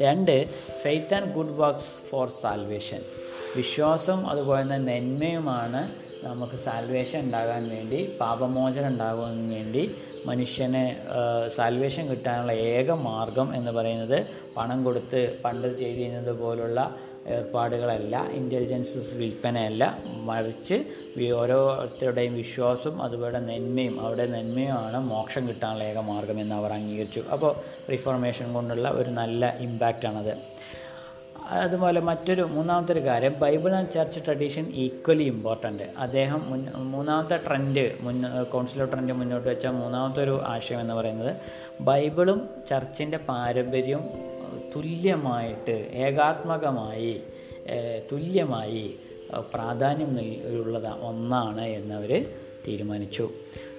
രണ്ട് 0.00 0.34
faith 0.82 1.14
and 1.14 1.32
good 1.32 1.56
works 1.58 1.92
for 2.10 2.28
salvation 2.42 3.02
വിശ്വാസം 3.56 4.26
അതുപോലെ 4.26 4.62
തന്നെ 4.62 4.78
നന്മയുമാണ് 4.78 5.82
നമുക്ക് 6.22 6.56
സാൽവേഷൻ 6.56 7.20
ഉണ്ടാകാൻ 7.20 7.68
വേണ്ടി 7.68 8.10
പാപമോചനം 8.20 8.88
ഉണ്ടാകാൻ 8.88 9.48
വേണ്ടി 9.48 9.82
മനുഷ്യനെ 10.26 10.84
സാൽവേഷൻ 11.56 12.08
കിട്ടാനുള്ള 12.08 12.52
ഏക 12.52 12.90
മാർഗം 12.90 13.54
എന്ന് 13.54 13.72
പറയുന്നത് 13.72 14.18
പണം 14.56 14.84
കൊടുത്ത് 14.84 15.38
പണ്ട് 15.44 15.78
ചെയ്തിരുന്നത് 15.78 16.32
പോലുള്ള 16.38 16.80
ഏർപ്പാടുകളല്ല 17.28 18.32
ഇന്റലിജൻസസ് 18.32 19.14
വിൽപ്പനയല്ല 19.14 19.98
മറിച്ച് 20.08 20.84
ഓരോരുത്തരുടെയും 21.32 22.34
വിശ്വാസവും 22.34 23.02
അതുപോലെ 23.02 23.40
നന്മയും 23.40 24.00
അവിടെ 24.00 24.26
നന്മയുമാണ് 24.26 25.00
മോക്ഷം 25.00 25.48
കിട്ടാനുള്ള 25.48 25.84
ഏക 25.84 25.98
മാർഗം 25.98 26.40
എന്ന് 26.40 26.54
അവർ 26.54 26.72
അംഗീകരിച്ചു. 26.72 27.20
അപ്പോൾ 27.20 27.54
റിഫോർമേഷൻ 27.92 28.52
കൊണ്ടുള്ള 28.52 28.88
ഒരു 28.88 29.10
നല്ല 29.10 29.56
ഇമ്പാക്റ്റാണത് 29.58 30.34
അതുപോലെ 31.50 32.00
മറ്റൊരു 32.00 32.42
മൂന്നാമത്തെ 32.42 32.92
ഒരു 32.92 33.00
കാര്യം 33.00 33.34
Bible 33.38 33.74
and 33.74 33.90
church 33.90 34.20
tradition 34.26 34.72
equally 34.74 35.22
important 35.22 35.82
അദ്ദേഹം 35.98 36.50
മുൻ 36.50 36.66
മൂന്നാമത്തെ 36.90 37.36
ട്രെൻഡ് 37.36 37.92
മുൻ 38.00 38.22
കൗൺസിലർ 38.50 38.86
ട്രെൻഡ് 38.90 39.12
മുന്നോട്ട് 39.12 39.48
വെച്ച 39.48 39.66
മൂന്നാമത്തെ 39.66 40.22
ഒരു 40.22 40.40
ആശയം 40.44 40.80
എന്ന് 40.80 40.94
പറയുന്നത് 40.94 41.36
ബൈബിളും 41.80 42.48
ചർച്ചിന്റെ 42.68 43.16
പാരമ്പര്യവും 43.16 44.33
തുല്യമായിട്ട് 44.76 45.76
ഏകാത്മകമായി 45.92 47.22
തുല്യമായി 48.12 48.94
പ്രാധാന്യം 49.54 50.10
ഉള്ളത് 50.60 50.92
ഒന്നാണ് 51.00 51.60
എന്നവർ 51.60 52.26
തീരുമാനിച്ചു. 52.68 53.28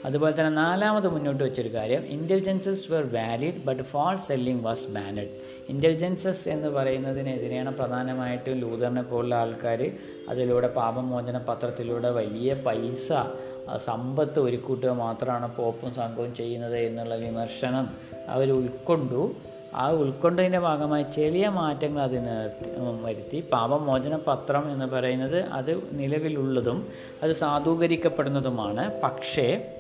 അതുപോലെ 0.06 0.34
തന്നെ 0.40 0.52
നാലാമത് 0.52 1.08
മുന്നോട്ട് 1.08 1.44
വെച്ചൊരു 1.44 1.74
കാര്യം 1.74 2.04
indulgences 2.06 2.92
were 2.92 3.06
valid 3.14 3.62
but 3.66 3.84
fall 3.84 4.18
selling 4.18 4.64
was 4.64 4.88
banned 4.88 5.32
indulgences 5.70 6.50
എന്ന് 6.50 6.68
പറയുന്നതിനെതിരെയാണ് 6.68 7.72
പ്രധാനമായിട്ടും 7.78 8.60
ലൂതറിനെ 8.60 9.02
പോലുള്ള 9.02 9.36
ആൾക്കാർ 9.36 9.92
അതിലൂടെ 10.30 10.68
പാപമോചന 10.68 11.38
പത്രത്തിലൂടെ 11.38 12.10
വലിയ 12.10 12.54
പൈസ 12.54 13.08
സമ്പത്ത് 13.78 14.40
ഒരുക്കൂട്ടുക 14.40 14.90
മാത്രമാണ് 14.90 15.56
പോപ്പും 15.56 15.94
സംഘവും 15.94 16.36
ചെയ്യുന്നത് 16.36 16.78
എന്നുള്ള 16.78 17.16
വിമർശനം 17.16 17.88
അവർ 18.30 18.52
ഉൾക്കൊണ്ടു. 18.52 19.36
ആ 19.76 19.92
ഉൾക്കൊണ്ടതിന്റെ 19.92 20.60
ഭാഗമായി 20.60 21.06
ചെറിയ 21.16 21.50
മാറ്റങ്ങൾ 21.50 22.02
അതിന് 22.02 22.36
വരുത്തി. 23.06 23.44
പാപമോചന 23.54 24.20
പത്രം 24.28 24.74
എന്ന് 24.74 24.86
പറയുന്നത് 24.86 25.40
അത് 25.40 25.84
നിലവിലുള്ളതും 25.92 26.88
അത് 27.24 27.32
സാധൂകരിക്കപ്പെടുന്നതുമാണ്. 27.32 29.02
പക്ഷേ 29.02 29.72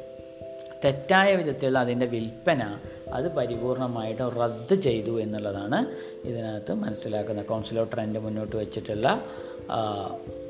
തെറ്റായ 0.86 1.36
വിധത്തിലുള്ള 1.36 1.80
അതിന്റെ 1.80 2.06
വിൽപ്പന 2.06 2.78
അത് 3.14 3.36
പരിപൂർണമായിട്ട് 3.36 4.22
റദ്ദ് 4.42 4.76
ചെയ്തു 4.76 5.22
എന്നുള്ളതാണ് 5.22 5.80
ഇതിനകത്ത് 6.28 6.74
മനസ്സിലാക്കുന്ന 6.74 7.42
കൗൺസിൽ 7.42 7.80
ഓഫ് 7.80 7.94
ട്രെൻഡ് 7.94 8.20
മുന്നോട്ട് 8.20 8.56
വെച്ചിട്ടുള്ള 8.56 9.22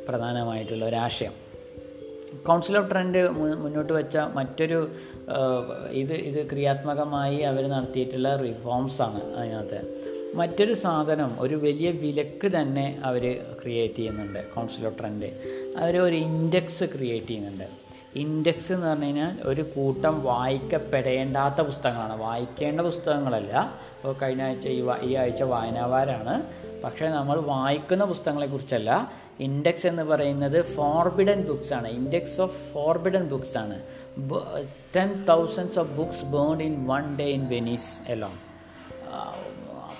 പ്രധാനമായിട്ടുള്ള 0.07 0.85
ഒരാശയം. 0.85 1.44
കൗൺസിൽ 2.47 2.77
ഓഫ് 2.77 2.91
ട്രെൻഡ് 2.91 3.29
മുന്നോട്ട് 3.29 3.93
വെച്ച 3.93 4.17
മറ്റൊരു 4.17 4.91
ഇത് 5.89 6.13
ഇത് 6.13 6.49
ക്രിയാത്മകമായി 6.49 7.37
അവർ 7.37 7.69
നടത്തിയിട്ടുള്ള 7.69 8.35
റിഫോംസാണ് 8.35 9.23
അതിനകത്ത്. 9.33 9.79
മറ്റൊരു 10.35 10.73
സാധനം 10.73 11.35
ഒരു 11.39 11.55
വലിയ 11.55 11.91
വിലക്ക് 11.91 12.47
തന്നെ 12.55 12.99
അവർ 13.03 13.23
ക്രിയേറ്റ് 13.61 13.95
ചെയ്യുന്നുണ്ട് 13.95 14.53
കൗൺസിൽ 14.53 14.85
ഓഫ് 14.87 14.99
ട്രെൻഡ് 14.99 15.25
അവർ 15.77 15.97
ഒരു 15.97 16.15
ഇൻഡെക്സ് 16.15 16.83
ക്രിയേറ്റ് 16.83 17.27
ചെയ്യുന്നുണ്ട്. 17.27 17.63
ഇൻഡെക്സ് 18.15 18.71
എന്ന് 18.71 18.87
പറഞ്ഞു 18.87 19.05
കഴിഞ്ഞാൽ 19.05 19.37
ഒരു 19.43 19.61
കൂട്ടം 19.61 20.23
വായിക്കപ്പെടേണ്ടാത്ത 20.23 21.61
പുസ്തകങ്ങളാണ്. 21.61 22.21
വായിക്കേണ്ട 22.21 22.81
പുസ്തകങ്ങളല്ല. 22.81 23.73
ഇപ്പോൾ 23.97 24.15
കഴിഞ്ഞ 24.21 24.43
ആഴ്ച 24.43 24.67
ഈ 24.67 24.83
ഈ 25.01 25.15
ആഴ്ച 25.15 25.43
വായനാവാരാണ്. 25.43 26.43
പക്ഷേ 26.83 27.07
നമ്മൾ 27.07 27.39
വായിക്കുന്ന 27.39 28.05
പുസ്തകങ്ങളെക്കുറിച്ചല്ല 28.05 29.11
ഇൻഡെക്സ് 29.39 29.87
എന്ന് 29.87 30.03
പറയുന്നത് 30.03 30.65
ഫോർബിഡൻ 30.65 31.41
ബുക്സ് 31.41 31.73
ആണ്. 31.73 31.87
ഇൻഡെക്സ് 31.87 32.41
ഓഫ് 32.41 32.73
ഫോർബിഡൻ 32.73 33.27
ബുക്സ് 33.27 33.57
ആണ്. 33.57 33.81
Ten 34.95 35.25
thousands 35.25 35.79
of 35.79 35.89
books 35.89 36.23
burned 36.23 36.63
in 36.63 36.87
one 36.87 37.17
day 37.17 37.25
in 37.25 37.47
Venice 37.47 38.11
alone 38.11 38.31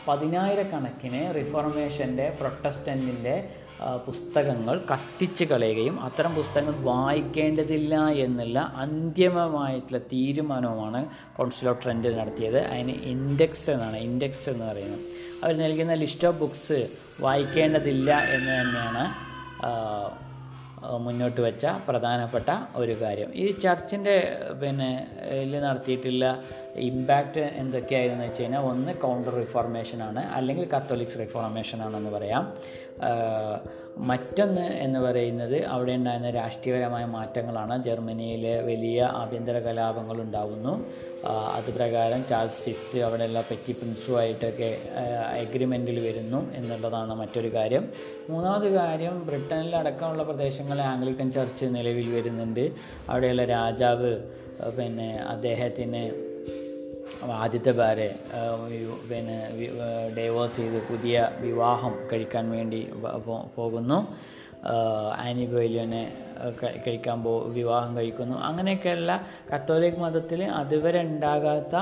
പതിനായിരക്കണക്കിന് 0.08 1.36
റിഫോർമേഷന്റെ 1.36 2.38
പ്രൊട്ടസ്റ്റന്റിന്റെ 2.40 3.50
പുസ്തകങ്ങൾ 4.06 4.82
കത്തിച്ച് 4.92 5.44
കളയുകയും 5.44 6.02
അത്തരം 6.02 6.36
പുസ്തകങ്ങൾ 6.36 6.84
വായിക്കേണ്ടതില്ല 6.84 8.08
എന്നുള്ള 8.08 8.74
അന്തിമമായിട്ടുള്ള 8.76 9.98
തീരുമാനവുമാണ് 9.98 11.06
കൗൺസിൽ 11.38 11.70
ഓഫ് 11.70 11.84
ട്രെൻഡ് 11.84 12.18
നടത്തിയത്. 12.20 12.60
അതിന് 12.60 12.92
ഇൻഡെക്സ് 12.92 13.70
എന്നാണ്. 13.70 13.98
ഇൻഡെക്സ് 13.98 14.50
എന്ന് 14.50 14.66
പറയുന്നത്. 14.66 15.00
അവർ 15.44 15.58
നൽകുന്ന 15.58 15.94
ലിസ്റ്റ് 15.94 16.28
ഓഫ് 16.28 16.40
ബുക്സ് 16.40 16.90
വായിക്കേണ്ടതില്ല 17.20 18.20
എന്ന് 18.20 18.62
തന്നെയാണ് 18.62 19.25
മുന്നോട്ട് 21.06 21.42
വെച്ച 21.46 21.66
പ്രധാനപ്പെട്ട 21.88 22.50
ഒരു 22.82 22.96
കാര്യം. 23.02 23.30
ഈ 23.44 23.46
ചർച്ചിന്റെ 23.64 24.16
പിന്നെ 24.62 24.90
ഇതിൽ 25.36 25.54
നടത്തിയിട്ടുള്ള 25.68 26.26
ഇമ്പാക്റ്റ് 26.90 27.44
എന്തൊക്കെയായിരുന്നു 27.62 28.24
വെച്ച് 28.28 28.42
കഴിഞ്ഞാൽ 28.42 28.66
ഒന്ന് 28.72 28.94
കൗണ്ടർ 29.06 29.34
റിഫോർമേഷനാണ് 29.44 30.24
അല്ലെങ്കിൽ 30.38 30.68
കത്തോലിക്സ് 30.76 31.20
റിഫോർമേഷനാണെന്ന് 31.24 32.12
പറയാം. 32.18 32.44
മറ്റൊന്ന് 33.98 34.62
എന്ന് 34.62 35.00
പറയുന്നത് 35.00 35.64
അവിടെ 35.64 35.92
ഉണ്ടായിരുന്ന 35.92 36.30
രാഷ്ട്രീയപരമായ 36.30 37.06
മാറ്റങ്ങളാണ്. 37.06 37.84
ജർമ്മനിയിൽ 37.84 38.46
വലിയ 38.62 39.02
ആഭ്യന്തര 39.04 39.60
കലാപങ്ങൾ 39.60 40.22
ഉണ്ടാകുന്നു 40.22 40.86
അതുപ്രകാരം 41.28 41.54
അത് 41.56 41.70
പ്രകാരം 41.74 42.26
ചാൾസ് 42.28 42.60
ഫിഫ്ത്ത് 42.62 43.00
അവിടെയുള്ള 43.04 43.42
പെറ്റി 43.42 43.72
പ്രിൻസുമായിട്ടൊക്കെ 43.72 44.78
എഗ്രിമെന്റിൽ 45.44 46.00
വരുന്നു 46.08 46.54
എന്നുള്ളതാണ് 46.56 47.14
മറ്റൊരു 47.14 47.48
കാര്യം. 47.54 47.90
മൂന്നാമത് 48.30 48.74
കാര്യം 48.74 49.26
ബ്രിട്ടനിലടക്കമുള്ള 49.26 50.24
പ്രദേശങ്ങളെ 50.24 50.84
ആംഗ്ലിക്കൻ 50.84 51.32
ചർച്ച് 51.32 51.66
നിലവിൽ 51.66 52.16
വരുന്നുണ്ട്. 52.16 52.72
അവിടെയുള്ള 53.10 53.46
രാജാവ് 53.46 54.12
പിന്നെ 54.78 55.18
അദ്ദേഹത്തിന് 55.18 56.35
ആദ്യത്തെ 57.32 57.72
ഭാര്യ 57.72 58.10
പിന്നെ 59.10 59.38
ഡൈവോഴ്സ് 60.18 60.58
ചെയ്ത് 60.58 60.80
പുതിയ 60.92 61.30
വിവാഹം 61.40 61.94
കഴിക്കാൻ 62.12 62.46
വേണ്ടി 62.50 62.82
പോകുന്നു. 63.56 64.00
ആനിബോയിലിനെ 65.18 65.24
ആനി 65.26 65.46
ബോയിലിനെ 65.46 66.04
കഴിക്കാൻ 66.88 67.24
പോ 67.24 67.40
വിവാഹം 67.40 67.98
കഴിക്കുന്നു. 67.98 68.38
അങ്ങനെയൊക്കെയുള്ള 68.38 69.22
കത്തോലിക് 69.54 70.00
മതത്തിൽ 70.00 70.44
അതുവരെ 70.44 71.02
ഉണ്ടാകാത്ത 71.02 71.76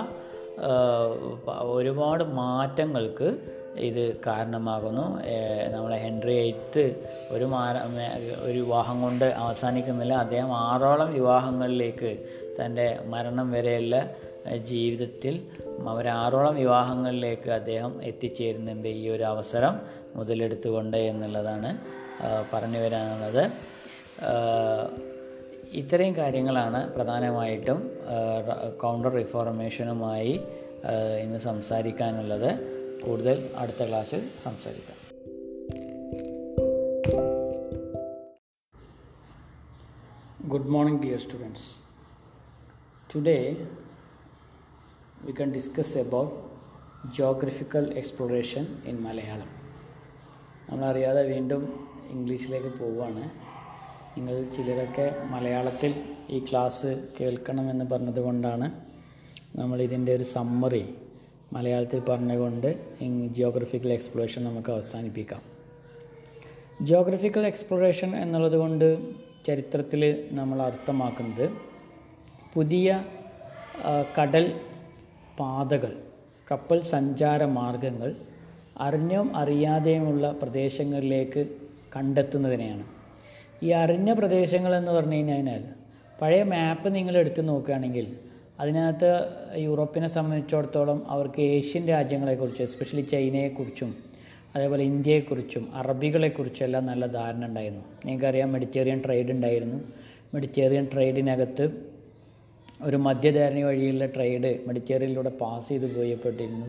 ഒരുപാട് 1.62 2.24
മാറ്റങ്ങൾക്ക് 2.24 3.38
ഇത് 3.78 4.18
കാരണമാകുന്നു. 4.28 5.06
നമ്മളെ 5.76 5.98
ഹെൻറി 5.98 6.36
എയ്ത്ത് 6.38 6.84
ഒരു 7.30 7.46
ഒരു 8.41 8.60
വിവാഹം 8.60 9.02
കൊണ്ട് 9.02 9.26
അവസാനിക്കുന്നില്ല. 9.26 10.14
അദ്ദേഹം 10.14 10.58
ആറോളം 10.58 11.14
വിവാഹങ്ങളിലേക്ക് 11.14 12.12
തന്റെ 12.60 13.00
മരണം 13.06 13.52
വരെയുള്ള 13.52 13.96
ജീവിതത്തിൽ 14.58 15.48
അവരാറോളം 15.88 16.56
വിവാഹങ്ങളിലേക്ക് 16.56 17.50
അദ്ദേഹം 17.50 18.04
എത്തിച്ചേരുന്നുണ്ട് 18.04 18.88
ഈ 18.88 19.10
ഒരു 19.10 19.24
അവസരം 19.24 19.80
മുതലെടുത്തുകൊണ്ട് 20.16 20.98
എന്നുള്ളതാണ് 20.98 21.78
പറഞ്ഞു 22.54 22.80
വരാനുള്ളത്. 22.80 23.52
ഇത്രയും 25.72 26.16
കാര്യങ്ങളാണ് 26.16 26.94
പ്രധാനമായിട്ടും 26.94 27.91
കൗണ്ടർ 28.82 29.10
റിഫോർമേഷനുമായി 29.10 30.41
ഇന്ന് 31.22 31.39
സംസാരിക്കാനുള്ളത്. 31.39 32.74
കൂടുതൽ 33.06 33.50
അടുത്ത 33.58 33.88
ക്ലാസ്സിൽ 33.88 34.30
സംസാരിക്കാം. 34.44 35.04
Good 40.50 40.68
morning 40.68 41.02
dear 41.02 41.20
students. 41.20 41.64
Today 43.16 43.56
we 45.24 45.34
can 45.34 45.52
discuss 45.52 45.96
about 45.98 46.30
geographical 47.12 47.86
exploration 47.94 48.66
in 48.86 48.98
Malayalam. 48.98 49.50
നമ്മളറിയാതെ 50.68 51.22
വീണ്ടും 51.32 51.62
ഇംഗ്ലീഷിലേക്ക് 52.14 52.70
പോവുകയാണ് 52.78 53.24
നിങ്ങൾ 54.16 54.36
ചിലരൊക്കെ 54.56 55.06
മലയാളത്തിൽ 55.34 55.92
ഈ 56.30 56.38
ക്ലാസ് 56.50 56.90
കേൾക്കണമെന്ന് 57.18 57.86
പറഞ്ഞതുകൊണ്ടാണ് 57.86 58.68
നമ്മൾ 59.60 59.78
ഇതിന്റെ 59.82 60.12
ഒരു 60.16 60.26
സമ്മറി 60.34 60.84
മലയാളത്തിൽ 61.52 62.00
പറഞ്ഞുകൊണ്ട് 62.10 62.70
ജിയോഗ്രഫിക്കൽ 63.36 63.92
എക്സ്പ്ലോറേഷൻ 63.94 64.44
നമുക്ക് 64.44 64.72
അവസാനിപ്പിക്കാം 64.72 65.42
ജിയോഗ്രഫിക്കൽ 66.88 67.46
എക്സ്പ്ലോറേഷൻ 67.52 68.12
എന്നുള്ളത് 68.16 68.58
കൊണ്ട് 68.64 68.88
ചരിത്രത്തിൽ 69.46 70.04
നമ്മൾ 70.32 70.60
അർത്ഥമാക്കുന്നത് 70.70 71.46
പുതിയ 72.56 72.88
കടൽ 74.18 74.46
പാതകൾ 75.40 75.98
കപ്പൽ 76.52 76.82
സഞ്ചാര 76.82 77.46
മാർഗങ്ങൾ 77.46 78.16
അറിഞ്ഞും 78.78 79.38
അറിയാതെയുമുള്ള 79.38 80.32
പ്രദേശങ്ങളിലേക്ക് 80.32 81.48
കണ്ടെത്തുന്നതിനെയാണ്. 81.96 82.84
ഈ 83.64 83.70
അറിഞ്ഞ 83.70 84.14
പ്രദേശങ്ങൾ 84.14 84.76
എന്ന് 84.76 84.92
പറഞ്ഞു 84.92 85.16
കഴിഞ്ഞാൽ 85.16 85.64
പഴയ 86.22 86.44
മാപ്പ് 86.44 86.96
നിങ്ങൾ 86.96 87.18
എടുത്ത് 87.18 87.48
നോക്കുകയാണെങ്കിൽ 87.48 88.16
അതിനകത്ത് 88.60 89.30
യൂറോപ്പിനെ 89.56 90.08
സംബന്ധിച്ചിടത്തോളം 90.08 91.12
അവർക്ക് 91.12 91.42
ഏഷ്യൻ 91.42 91.88
രാജ്യങ്ങളെക്കുറിച്ച് 91.88 92.62
എസ്പെഷ്യലി 92.62 93.02
ചൈനയെക്കുറിച്ചും 93.02 93.96
അതേപോലെ 94.56 94.84
ഇന്ത്യയെക്കുറിച്ചും 94.84 95.72
അറബികളെക്കുറിച്ചും 95.76 96.66
എല്ലാം 96.66 96.86
നല്ല 96.86 97.06
ധാരണ 97.06 97.46
ഉണ്ടായിരുന്നു. 97.46 97.84
നിങ്ങൾക്കറിയാം 98.06 98.54
മെഡിറ്റേറിയൻ 98.54 99.02
ട്രേഡ് 99.06 99.32
ഉണ്ടായിരുന്നു. 99.32 99.84
മെഡിറ്റേറിയൻ 100.34 100.88
ട്രേഡിനകത്ത് 100.94 101.93
ഒരു 102.84 102.98
മധ്യധാരണി 102.98 103.62
വഴിയുള്ള 103.62 104.06
ട്രേഡ് 104.06 104.60
മെഡിറ്റേറിയനിലൂടെ 104.68 105.30
പാസ് 105.30 105.70
ചെയ്ത് 105.70 105.96
പോയപ്പെട്ടിരുന്നു. 105.96 106.68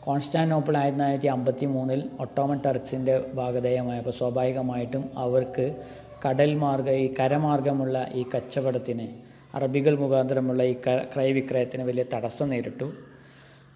കോൺസ്റ്റാന്റോപ്പിൾ 0.00 0.76
ആയിരത്തി 0.76 0.98
തൊള്ളായിരത്തി 0.98 1.28
അമ്പത്തി 1.28 1.66
മൂന്നിൽ 1.66 2.10
ഒട്ടോമൻ 2.20 2.60
ടർക്സിന്റെ 2.66 3.24
ഭാഗധേയമായപ്പോൾ 3.34 4.10
സ്വാഭാവികമായിട്ടും 4.10 5.10
അവർക്ക് 5.16 5.74
കടൽ 6.28 6.54
മാർഗ 6.54 6.90
ഈ 6.90 7.14
കരമാർഗമുള്ള 7.20 8.10
ഈ 8.14 8.24
കച്ചവടത്തിന് 8.34 9.06
അറബികൾ 9.54 9.98
മുഖാന്തരമുള്ള 9.98 10.62
ഈ 10.62 10.72
ക്രയവിക്രയത്തിന് 11.14 11.82
വലിയ 11.82 12.04
തടസ്സം 12.14 12.48
നേരിട്ടു. 12.48 12.92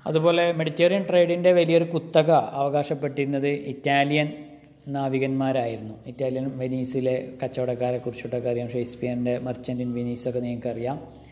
അതുപോലെ 0.07 0.53
മെഡിറ്റേറിയൻ 0.53 1.05
ട്രേഡിന്റെ 1.11 1.53
വലിയൊരു 1.53 1.85
കുത്തക 1.85 2.31
അവകാശപ്പെട്ടിരുന്നത് 2.31 3.49
ഇറ്റാലിയൻ 3.49 4.29
നാവികന്മാരായിരുന്നു. 4.89 5.95
ഇറ്റാലിയൻ 6.07 6.59
വെനീസിലെ 6.59 7.29
കച്ചവടക്കാരെ 7.43 7.99
കുറിച്ചിട്ടൊക്കെ 7.99 8.51
അറിയാം. 8.51 8.71
ഷേക്സ്പിയറിന്റെ 8.71 9.39
മർച്ചന്റ് 9.39 9.83
ഇൻ 9.83 9.95
വെനീസൊക്കെ 9.95 10.41
നിങ്ങൾക്കറിയാം. 10.41 11.26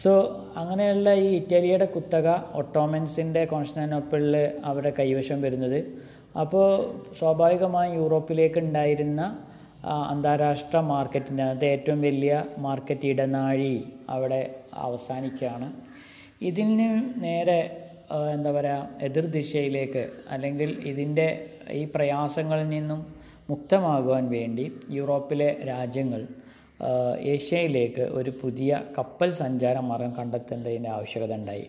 സോ 0.00 0.12
അങ്ങനെയുള്ള 0.60 1.08
ഈ 1.24 1.28
ഇറ്റലിയുടെ 1.38 1.86
കുത്തക 1.94 2.28
ഒട്ടോമൻസിന്റെ 2.60 3.42
കോൺസ്റ്റാനോപ്പിളിൽ 3.52 4.36
അവരുടെ 4.68 4.92
കൈവശം 4.98 5.38
വരുന്നത്. 5.44 5.80
അപ്പോൾ 6.42 6.68
സ്വാഭാവികമായും 7.18 7.94
യൂറോപ്പിലേക്ക് 8.00 8.58
ഉണ്ടായിരുന്ന 8.66 9.22
അന്താരാഷ്ട്ര 10.12 10.78
മാർക്കറ്റിന്റെ 10.92 11.44
അത് 11.52 11.64
ഏറ്റവും 11.72 12.00
വലിയ 12.08 12.34
മാർക്കറ്റ് 12.66 13.08
ഇടനാഴി 13.12 13.74
അവിടെ 14.14 14.42
അവസാനിക്കുകയാണ്. 14.86 15.68
ഇതിന് 16.48 16.88
നേരെ 17.24 17.60
എന്താ 18.36 18.50
പറയുക 18.56 19.04
എതിർദിശയിലേക്ക് 19.08 20.04
അല്ലെങ്കിൽ 20.34 20.70
ഇതിന്റെ 20.90 21.28
ഈ 21.80 21.84
പ്രയാസങ്ങളിൽ 21.94 22.68
നിന്നും 22.76 23.00
മുക്തമാകുവാൻ 23.50 24.24
വേണ്ടി 24.36 24.64
യൂറോപ്പിലെ 24.98 25.50
രാജ്യങ്ങൾ 25.72 26.22
ഏഷ്യയിലേക്ക് 27.18 28.00
ഒരു 28.00 28.30
പുതിയ 28.42 28.82
കപ്പൽ 28.98 29.30
സഞ്ചാര 29.32 29.78
മാർഗം 29.78 30.12
കണ്ടെത്തേണ്ടതിന്റെ 30.18 30.88
ആവശ്യകത 30.88 31.34
ഉണ്ടായി. 31.34 31.66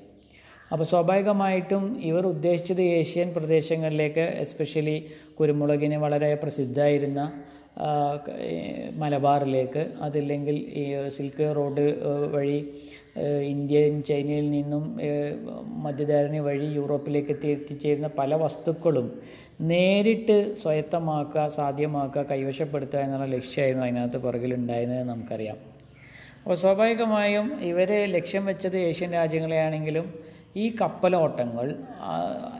അപ്പോൾ 0.71 0.85
സ്വാഭാവികമായിട്ടും 0.85 1.83
ഇവർ 2.01 2.25
ഉദ്ദേശിച്ചത് 2.25 2.81
ഏഷ്യൻ 2.81 3.29
പ്രദേശങ്ങളിലേക്ക് 3.33 4.25
എസ്പെഷ്യലി 4.45 4.97
കുരുമുളകിന് 5.39 5.95
വളരെ 5.95 6.35
പ്രസിദ്ധമായിരുന്ന 6.35 7.31
മലബാറിലേക്ക് 8.95 9.83
അതില്ലെങ്കിൽ 10.01 10.55
ഈ 10.81 11.09
സിൽക്ക് 11.09 11.55
റോഡ് 11.55 11.85
വഴി 12.35 12.59
ഇന്ത്യൻ 13.23 14.03
ചൈനയിൽ 14.03 14.51
നിന്നും 14.51 14.99
മധ്യധാരണി 15.83 16.39
വഴി 16.39 16.65
യൂറോപ്പിലേക്ക് 16.65 17.31
എത്തി 17.31 17.47
എത്തിച്ചേരുന്ന 17.47 18.07
പല 18.07 18.35
വസ്തുക്കളും 18.35 19.19
നേരിട്ട് 19.61 20.55
സ്വയത്തമാക്കുക 20.55 21.47
സാധ്യമാക്കുക 21.47 22.21
കൈവശപ്പെടുത്തുക 22.21 22.99
എന്നുള്ള 22.99 23.25
ലക്ഷ്യമായിരുന്നു 23.25 23.85
അതിനകത്ത് 23.85 24.17
പുറകിലുണ്ടായിരുന്നത് 24.17 25.03
നമുക്കറിയാം. 25.03 25.55
അപ്പോൾ 26.43 26.55
സ്വാഭാവികമായും 26.55 27.59
ഇവർ 27.61 27.91
ലക്ഷ്യം 27.91 28.45
വെച്ചത് 28.45 28.77
ഏഷ്യൻ 28.77 29.11
രാജ്യങ്ങളെയാണെങ്കിലും 29.11 30.13
ഈ 30.57 30.75
കപ്പലോട്ടങ്ങൾ 30.81 31.75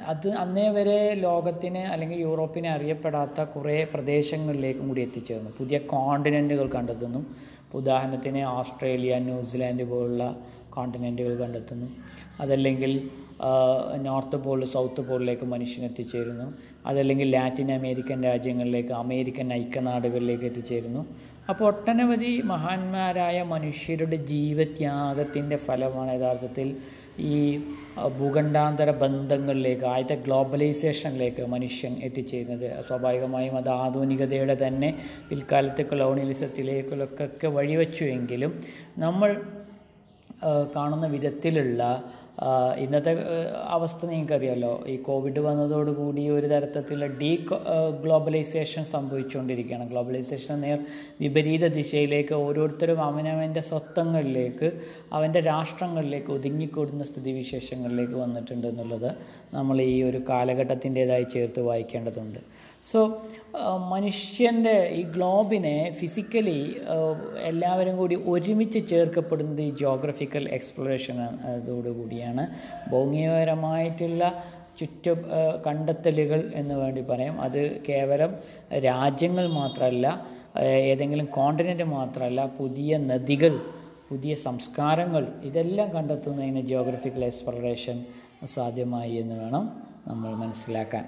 അത് 0.05 0.29
അന്നേ 0.29 0.69
വരെ 0.69 1.13
ലോകത്തിന് 1.13 1.77
അല്ലെങ്കിൽ 1.77 2.17
യൂറോപ്പിനെ 2.19 2.69
അറിയപ്പെടാത്ത 2.69 3.43
കുറേ 3.43 3.83
പ്രദേശങ്ങളിലേക്കും 3.93 4.87
കൂടി 4.87 5.01
എത്തിച്ചേർന്നു. 5.01 5.51
പുതിയ 5.57 5.77
കോണ്ടിനെന്റുകൾ 5.77 6.69
കണ്ടെത്തുന്നു. 6.69 7.25
ഉദാഹരണത്തിന് 7.73 8.43
ഓസ്ട്രേലിയ 8.43 9.19
ന്യൂസിലാൻഡ് 9.19 9.83
പോലുള്ള 9.83 10.35
കോണ്ടിനെന്റുകൾ 10.69 11.35
കണ്ടെത്തുന്നു. 11.35 11.87
അതല്ലെങ്കിൽ 12.39 13.09
നോർത്ത് 14.01 14.35
പോൾ 14.35 14.65
സൗത്ത് 14.65 15.01
പോളിലേക്ക് 15.01 15.43
മനുഷ്യൻ 15.43 15.85
എത്തിച്ചേരുന്നു. 15.85 16.53
അതല്ലെങ്കിൽ 16.85 17.31
ലാറ്റിൻ 17.31 17.71
അമേരിക്കൻ 17.71 18.23
രാജ്യങ്ങളിലേക്ക് 18.23 18.93
അമേരിക്കൻ 18.93 19.53
ഐക്യനാടുകളിലേക്ക് 19.53 20.43
എത്തിച്ചേരുന്നു. 20.43 21.05
അപ്പോൾ 21.49 21.65
ഒട്ടനവധി 21.65 22.41
മഹാന്മാരായ 22.45 23.43
മനുഷ്യരുടെ 23.43 24.15
ജീവത്യാഗത്തിന്റെ 24.15 25.55
ഫലമാണ് 25.55 26.11
യഥാർത്ഥത്തിൽ 26.11 26.77
ഈ 27.19 27.61
ഭൂഖണ്ഡാന്തര 27.97 28.91
ബന്ധങ്ങളിലേക്ക് 28.91 29.85
ആദ്യത്തെ 29.85 30.15
ഗ്ലോബലൈസേഷനിലേക്ക് 30.15 31.45
മനുഷ്യൻ 31.45 31.93
എത്തിച്ചേരുന്നത്. 32.03 32.83
സ്വാഭാവികമായും 32.87 33.57
അത് 33.57 33.69
ആധുനികതയുടെ 33.69 34.57
തന്നെ 34.67 34.97
പിൽക്കാലത്ത് 35.29 35.85
കൊളോണിയലിസത്തിലേക്കൊക്കെ 35.85 37.47
വഴിവെച്ചുവെങ്കിലും 37.47 38.63
നമ്മൾ 38.97 39.41
കാണുന്ന 40.75 41.07
വിധത്തിലുള്ള 41.07 42.03
ഇന്നത്തെ 42.83 43.11
അവസ്ഥ 43.75 44.05
നിങ്ങൾക്കറിയാലോ? 44.05 44.71
ഈ 44.87 44.95
കോവിഡ് 44.97 45.39
വന്നതോടുകൂടി 45.39 46.29
ഒരു 46.29 46.47
തരത്തിലുള്ള 46.47 47.07
ഡീ 47.19 47.37
ഗ്ലോബലൈസേഷൻ 48.03 48.83
സംഭവിച്ചുകൊണ്ടിരിക്കുകയാണ്. 48.83 49.89
ഗ്ലോബലൈസേഷൻ 49.89 50.59
നേർ 50.61 50.79
വിപരീത 51.21 51.65
ദിശയിലേക്ക് 51.67 52.33
ഓരോരുത്തരും 52.33 53.01
അവനവന്റെ 53.01 53.61
സ്വത്തങ്ങളിലേക്ക് 53.61 54.69
അവന്റെ 55.13 55.39
രാഷ്ട്രങ്ങളിലേക്ക് 55.39 56.31
ഒതുങ്ങിക്കൂടുന്ന 56.37 57.03
സ്ഥിതിവിശേഷങ്ങളിലേക്ക് 57.03 58.13
വന്നിട്ടുണ്ട് 58.13 58.67
എന്നുള്ളത് 58.67 59.09
നമ്മൾ 59.53 59.81
ഈ 59.81 60.03
ഒരു 60.03 60.21
കാലഘട്ടത്തിന്റെതായി 60.29 61.23
ചേർത്ത് 61.33 61.61
വായിക്കേണ്ടതുണ്ട്. 61.61 62.39
സോ 62.89 62.99
മനുഷ്യന്റെ 63.91 64.73
ഈ 64.97 65.01
ഗ്ലോബിനെ 65.15 65.77
ഫിസിക്കലി 65.99 66.59
എല്ലാവരും 67.49 67.95
കൂടി 67.97 68.15
ഒരുമിച്ച് 68.33 68.79
ചേർക്കപ്പെടുന്നത് 68.91 69.61
ഈ 69.61 69.69
ജോഗ്രഫിക്കൽ 69.83 70.43
എക്സ്പ്ലോറേഷൻ 70.57 71.17
അതോടുകൂടിയാണ് 71.53 72.43
ഭൗമികപരമായിട്ടുള്ള 72.91 74.23
ചുറ്റ 74.79 75.05
കണ്ടെത്തലുകൾ 75.67 76.39
എന്ന് 76.53 76.75
വേണ്ടി 76.75 77.01
പറയാം. 77.01 77.35
അത് 77.41 77.61
കേവലം 77.89 78.31
രാജ്യങ്ങൾ 78.89 79.45
മാത്രമല്ല 79.61 80.07
ഏതെങ്കിലും 80.91 81.27
കോണ്ടിനെന്റ് 81.39 81.83
മാത്രമല്ല 81.97 82.41
പുതിയ 82.59 82.97
നദികൾ 83.11 83.53
പുതിയ 84.09 84.33
സംസ്കാരങ്ങൾ 84.47 85.23
ഇതെല്ലാം 85.49 85.89
കണ്ടെത്തുന്നതിന് 85.97 86.61
ജിയോഗ്രഫിക്കൽ 86.61 87.25
എക്സ്പ്ലോറേഷൻ 87.31 87.99
സാധ്യമായി 88.55 89.13
എന്ന് 89.21 89.35
വേണം 89.43 89.63
നമ്മൾ 90.07 90.31
മനസ്സിലാക്കാൻ. 90.35 91.05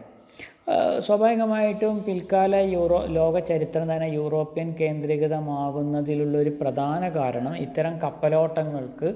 സ്വാഭാവികമായിട്ടും 0.99 2.03
പിൽക്കാല 2.05 2.55
യൂറോ 2.55 3.05
ലോക 3.07 3.39
ചരിത്രം 3.39 3.85
തന്നെ 3.91 4.07
യൂറോപ്യൻ 4.07 4.69
കേന്ദ്രീകൃതമാകുന്നതിലുള്ളൊരു 4.79 6.51
പ്രധാന 6.61 7.09
കാരണം 7.09 7.53
ഇത്തരം 7.55 7.93
കപ്പലോട്ടങ്ങൾക്ക് 7.99 9.09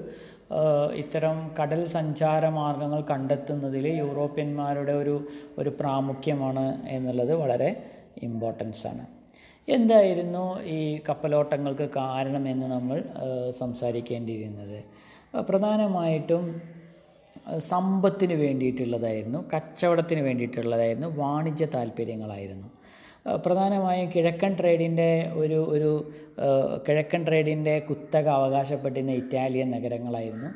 ഇത്തരം 0.94 1.36
കടൽ 1.58 1.86
സഞ്ചാര 1.86 2.48
മാർഗങ്ങൾ 2.48 3.00
കണ്ടെത്തുന്നതിൽ 3.10 3.86
യൂറോപ്യന്മാരുടെ 3.86 4.92
ഒരു 4.92 5.14
ഒരു 5.58 5.70
പ്രാമുഖ്യമാണ് 5.80 6.66
എന്നുള്ളത് 6.88 7.34
വളരെ 7.34 7.70
ഇമ്പോർട്ടൻസ് 8.22 8.86
ആണ്. 8.86 9.04
എന്തായിരുന്നു 9.68 10.44
ഈ 10.76 10.80
കപ്പലോട്ടങ്ങൾക്ക് 11.08 11.86
കാരണമെന്ന് 11.96 12.66
നമ്മൾ 12.66 12.98
സംസാരിക്കേണ്ടിയിരുന്നത്? 13.58 14.78
പ്രധാനമായിട്ടും 15.48 16.44
സമ്പത്തിന് 17.60 18.34
വേണ്ടിയിട്ടുള്ളതായിരുന്നു 18.34 19.44
കച്ചവടത്തിന് 19.54 20.20
വേണ്ടിയിട്ടുള്ളതായിരുന്നു 20.20 21.08
വാണിജ്യ 21.16 21.66
താല്പര്യങ്ങളായിരുന്നു 21.74 22.68
പ്രധാനമായും 23.44 24.10
കിഴക്കൻ 24.10 24.52
ട്രേഡിന്റെ 24.60 25.30
ഒരു 25.34 25.58
ഒരു 25.70 25.90
കിഴക്കൻ 26.88 27.26
ട്രേഡിന്റെ 27.26 27.78
കുത്തക 27.78 28.28
അവകാശപ്പെട്ടിരുന്ന 28.28 29.12
ഇറ്റാലിയൻ 29.12 29.70
നഗരങ്ങളായിരുന്നു. 29.70 30.50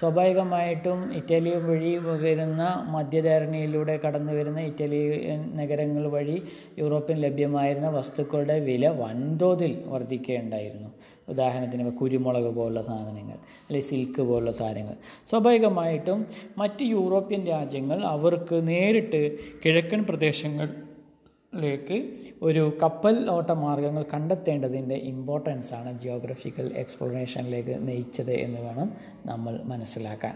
സ്വാഭാവികമായിട്ടും 0.00 1.12
ഇറ്റലി 1.12 1.50
വഴി 1.50 1.96
വരുന്ന 2.22 2.84
മധ്യധരണിയിലൂടെ 2.88 4.00
കടന്നു 4.04 4.32
വരുന്ന 4.32 4.60
ഇറ്റലിയൻ 4.60 5.56
നഗരങ്ങൾ 5.56 6.10
വഴി 6.10 6.42
യൂറോപ്പിൽ 6.78 7.20
ലഭ്യമായിരുന്ന 7.20 7.88
വസ്തുക്കളുടെ 7.88 8.60
വില 8.60 8.88
വൻതോതിൽ 8.88 9.84
വർദ്ധിക്കുകയുണ്ടായിരുന്നു. 9.86 10.90
ഉദാഹരണത്തിന് 11.28 11.90
കുരുമുളക് 12.00 12.50
പോലുള്ള 12.56 12.82
സാധനങ്ങൾ 12.82 13.38
അല്ലെങ്കിൽ 13.66 13.86
സിൽക്ക് 13.90 14.22
പോലുള്ള 14.22 14.52
സാധനങ്ങൾ. 14.52 14.96
സ്വാഭാവികമായിട്ടും 15.30 16.26
മറ്റ് 16.58 16.84
യൂറോപ്യൻ 16.84 17.46
രാജ്യങ്ങൾ 17.46 18.04
അവർക്ക് 18.06 18.68
നേരിട്ട് 18.68 19.20
കിഴക്കൻ 19.64 20.04
പ്രദേശങ്ങളിലേക്ക് 20.04 21.98
ഒരു 22.42 22.78
കപ്പൽ 22.82 23.30
ഓട്ട 23.30 23.50
മാർഗങ്ങൾ 23.50 24.04
കണ്ടെത്തേണ്ടതിന്റെ 24.14 24.94
ഇമ്പോർട്ടൻസ് 24.94 25.74
ആണ് 25.74 26.00
ജിയോഗ്രഫിക്കൽ 26.00 26.72
എക്സ്പ്ലോറേഷനിലേക്ക് 26.76 27.88
നയിച്ചത് 27.88 28.32
എന്ന് 28.32 28.60
വേണം 28.60 28.90
നമ്മൾ 29.26 29.60
മനസ്സിലാക്കാൻ. 29.64 30.34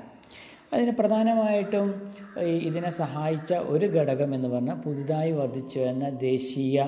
അതിന് 0.73 0.91
പ്രധാനമായിട്ടും 0.91 1.89
ഇതിനെ 2.41 2.91
സഹായിച്ച 2.91 3.55
ഒരു 3.55 3.87
ഘടകം 3.87 4.35
എന്ന് 4.35 4.49
പറഞ്ഞാൽ 4.49 4.77
പുതുതായി 4.77 5.33
വർദ്ധിച്ചു 5.33 5.79
വരുന്ന 5.79 6.09
ദേശീയ 6.11 6.87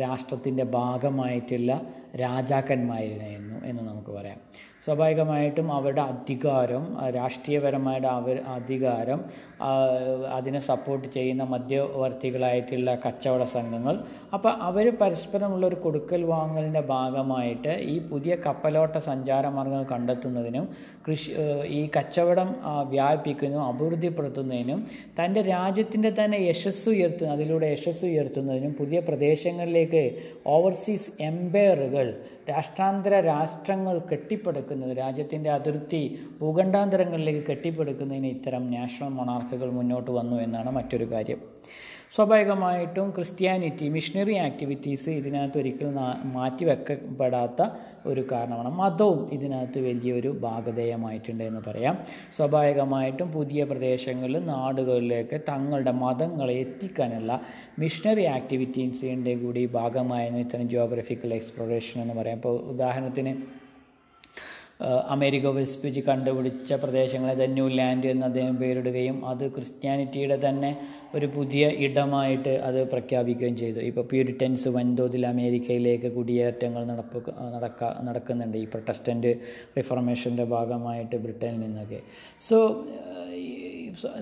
രാഷ്ട്രത്തിന്റെ 0.00 0.64
ഭാഗമായിട്ടുള്ള 0.64 1.72
രാജാക്കന്മാരായിരുന്നു 2.14 3.18
ഉണ്ടായിരുന്നു 3.18 3.47
എന്ന് 3.64 3.82
നമുക്ക് 3.82 4.10
പറയാം. 4.10 4.40
സ്വാഭാവികമായിട്ടും 4.84 5.72
അവരുടെ 5.76 6.00
അധികാരം 6.00 6.84
രാഷ്ട്രീയപരമായിട്ട് 7.16 8.06
അവർ 8.06 8.36
അധികാരം 8.56 9.20
അതിനെ 10.32 10.58
സപ്പോർട്ട് 10.58 11.06
ചെയ്യുന്ന 11.08 11.44
മധ്യവർത്തികളായിട്ടുള്ള 11.44 12.94
കച്ചവട 13.06 13.42
സംഘങ്ങൾ. 13.56 13.94
അപ്പോൾ 14.34 14.52
അവർ 14.68 14.96
പരസ്പരമുള്ള 15.00 15.66
ഒരു 15.66 15.74
കൊടുക്കൽ 15.74 16.24
വാങ്ങലിന്റെ 16.24 16.80
ഭാഗമായിട്ട് 16.80 17.74
ഈ 17.94 17.98
പുതിയ 18.10 18.34
കപ്പലോട്ട 18.46 18.96
സഞ്ചാരമാർഗങ്ങൾ 18.98 19.86
കണ്ടെത്തുന്നതിനും 19.94 20.68
കൃഷി 21.08 21.30
ഈ 21.66 21.90
കച്ചവടം 21.96 22.54
വ്യാപിപ്പിക്കുന്നതിനും 22.88 23.66
അഭിവൃദ്ധിപ്പെടുത്തുന്നതിനും 23.66 24.86
തന്റെ 25.20 25.42
രാജ്യത്തിന്റെ 25.42 26.12
തന്നെ 26.20 26.38
യശസ് 26.38 26.88
ഉയർത്തുന്ന 26.88 27.32
അതിലൂടെ 27.32 27.66
യശസ് 27.74 28.04
ഉയർത്തുന്നതിനും 28.04 28.72
പുതിയ 28.72 29.00
പ്രദേശങ്ങളിലേക്ക് 29.00 30.04
ഓവർസീസ് 30.46 31.10
എംപയറുകൾ 31.20 32.08
രാഷ്ട്രാന്തര 32.50 33.14
രാഷ്ട്രങ്ങൾ 33.30 33.94
കെട്ടിപ്പടുക്കുന്നത് 34.10 34.92
രാജ്യത്തിന്റെ 34.96 35.50
അതിർത്തി 35.50 36.02
ഭൂഖണ്ഡാന്തരങ്ങളിലേക്ക് 36.40 37.42
കെട്ടിപ്പടുക്കുന്നതിന് 37.50 38.30
ഇത്തരം 38.36 38.64
നാഷണൽ 38.70 39.12
മൊണാർക്കുകൾ 39.18 39.70
മുന്നോട്ട് 39.78 40.10
വന്നു 40.18 40.38
എന്നാണ് 40.46 40.72
മറ്റൊരു 40.78 41.08
കാര്യം. 41.14 41.40
സ്വാഭാവികമായിട്ടും 42.14 43.10
ക്രിസ്ത്യാനിറ്റി 43.10 43.88
മിഷണറി 43.88 44.34
ആക്ടിവിറ്റീസ് 44.36 45.10
ഇതിനകത്ത് 45.10 45.58
ഒരിക്കലും 45.58 45.94
മാറ്റിവെക്കപ്പെടാത്ത 46.32 47.62
ഒരു 48.06 48.22
കാരണമാണ്. 48.32 48.70
മതവും 48.76 49.28
ഇതിനകത്ത് 49.32 49.78
വലിയൊരു 49.78 50.28
ഭാഗധേയമായിട്ടുണ്ട് 50.28 51.44
എന്ന് 51.44 51.60
പറയാം. 51.66 51.98
സ്വാഭാവികമായിട്ടും 52.36 53.32
പുതിയ 53.32 53.64
പ്രദേശങ്ങളിൽ 53.64 54.44
നാടുകളിലേക്ക് 54.44 55.40
തങ്ങളുടെ 55.48 55.90
മതങ്ങളെ 55.90 56.52
എത്തിക്കാനുള്ള 56.52 57.40
മിഷണറി 57.78 58.24
ആക്ടിവിറ്റീസിന്റെ 58.24 59.34
കൂടി 59.34 59.66
ഭാഗമായിരുന്നു 59.66 60.40
ഇത്തരം 60.40 60.68
ജിയോഗ്രഫിക്കൽ 60.68 61.34
എക്സ്പ്ലോറേഷൻ 61.34 62.02
എന്ന് 62.02 62.14
പറയാം. 62.14 62.36
ഇപ്പോൾ 62.36 62.60
ഉദാഹരണത്തിന് 62.60 63.57
അമേരിക്ക 65.14 65.46
വിസ്പിച്ച് 65.56 66.00
കണ്ടുപിടിച്ച 66.08 66.72
പ്രദേശങ്ങളെ 66.82 67.34
തന്നെ 67.34 67.54
ന്യൂ 67.54 67.68
ലാൻഡ് 67.78 68.08
എന്ന് 68.12 68.24
അദ്ദേഹം 68.26 68.56
പേരിടുകയും 68.56 69.16
അത് 69.30 69.44
ക്രിസ്ത്യാനിറ്റിയുടെ 69.54 70.36
തന്നെ 70.44 70.70
ഒരു 71.16 71.26
പുതിയ 71.36 71.64
ഇടമായിട്ട് 71.86 72.52
അത് 72.68 72.78
പ്രഖ്യാപിക്കുകയും 72.92 73.56
ചെയ്തു. 73.62 73.80
ഇപ്പോൾ 73.90 74.04
പ്യൂരിറ്റൻസ് 74.10 74.68
വൻതോതിൽ 74.76 75.24
അമേരിക്കയിലേക്ക് 75.26 76.10
കുടിയേറ്റങ്ങൾ 76.18 76.84
നടപ്പ് 76.92 77.22
നടക്ക 77.56 77.90
നടക്കുന്നുണ്ട്. 78.08 78.56
ഈ 78.56 78.66
പ്രൊട്ടസ്റ്റന്റ് 78.74 79.32
റിഫർമേഷന്റെ 79.78 80.46
ഭാഗമായിട്ട് 80.54 81.16
ബ്രിട്ടനിൽ 81.16 81.60
നിന്നൊക്കെ. 81.64 82.00
സോ 82.48 82.58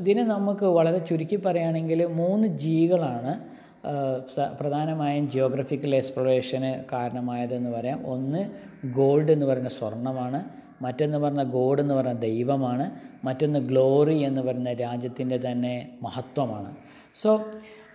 ഇതിനെ 0.00 0.22
നമുക്ക് 0.34 0.66
വളരെ 0.78 1.00
ചുരുക്കി 1.08 1.36
പറയുകയാണെങ്കിൽ 1.46 2.00
മൂന്ന് 2.22 2.48
ജികളാണ് 2.64 3.32
പ്രധാനമായും 4.60 5.30
ജിയോഗ്രഫിക്കൽ 5.30 5.94
എക്സ്പ്ലോറേഷന് 5.94 6.84
കാരണമായതെന്ന് 6.92 7.70
പറയാം. 7.70 8.06
ഒന്ന് 8.06 8.50
ഗോൾഡ് 8.86 9.32
എന്ന് 9.32 9.46
പറയുന്ന 9.46 9.68
സ്വർണമാണ് 9.68 10.44
മറ്റൊന്ന് 10.82 11.18
പറഞ്ഞ 11.18 11.42
ഗോഡ് 11.42 11.80
എന്ന് 11.80 11.94
പറഞ്ഞ 11.94 12.12
ദൈവമാണ്. 12.12 12.90
മറ്റൊന്ന് 13.24 13.58
ഗ്ലോറി 13.58 14.18
എന്ന് 14.18 14.42
പറയുന്ന 14.42 14.72
രാജ്യത്തിന്റെ 14.72 15.38
തന്നെ 15.50 15.88
മഹത്വമാണ്. 16.02 16.76
സോ 17.14 17.30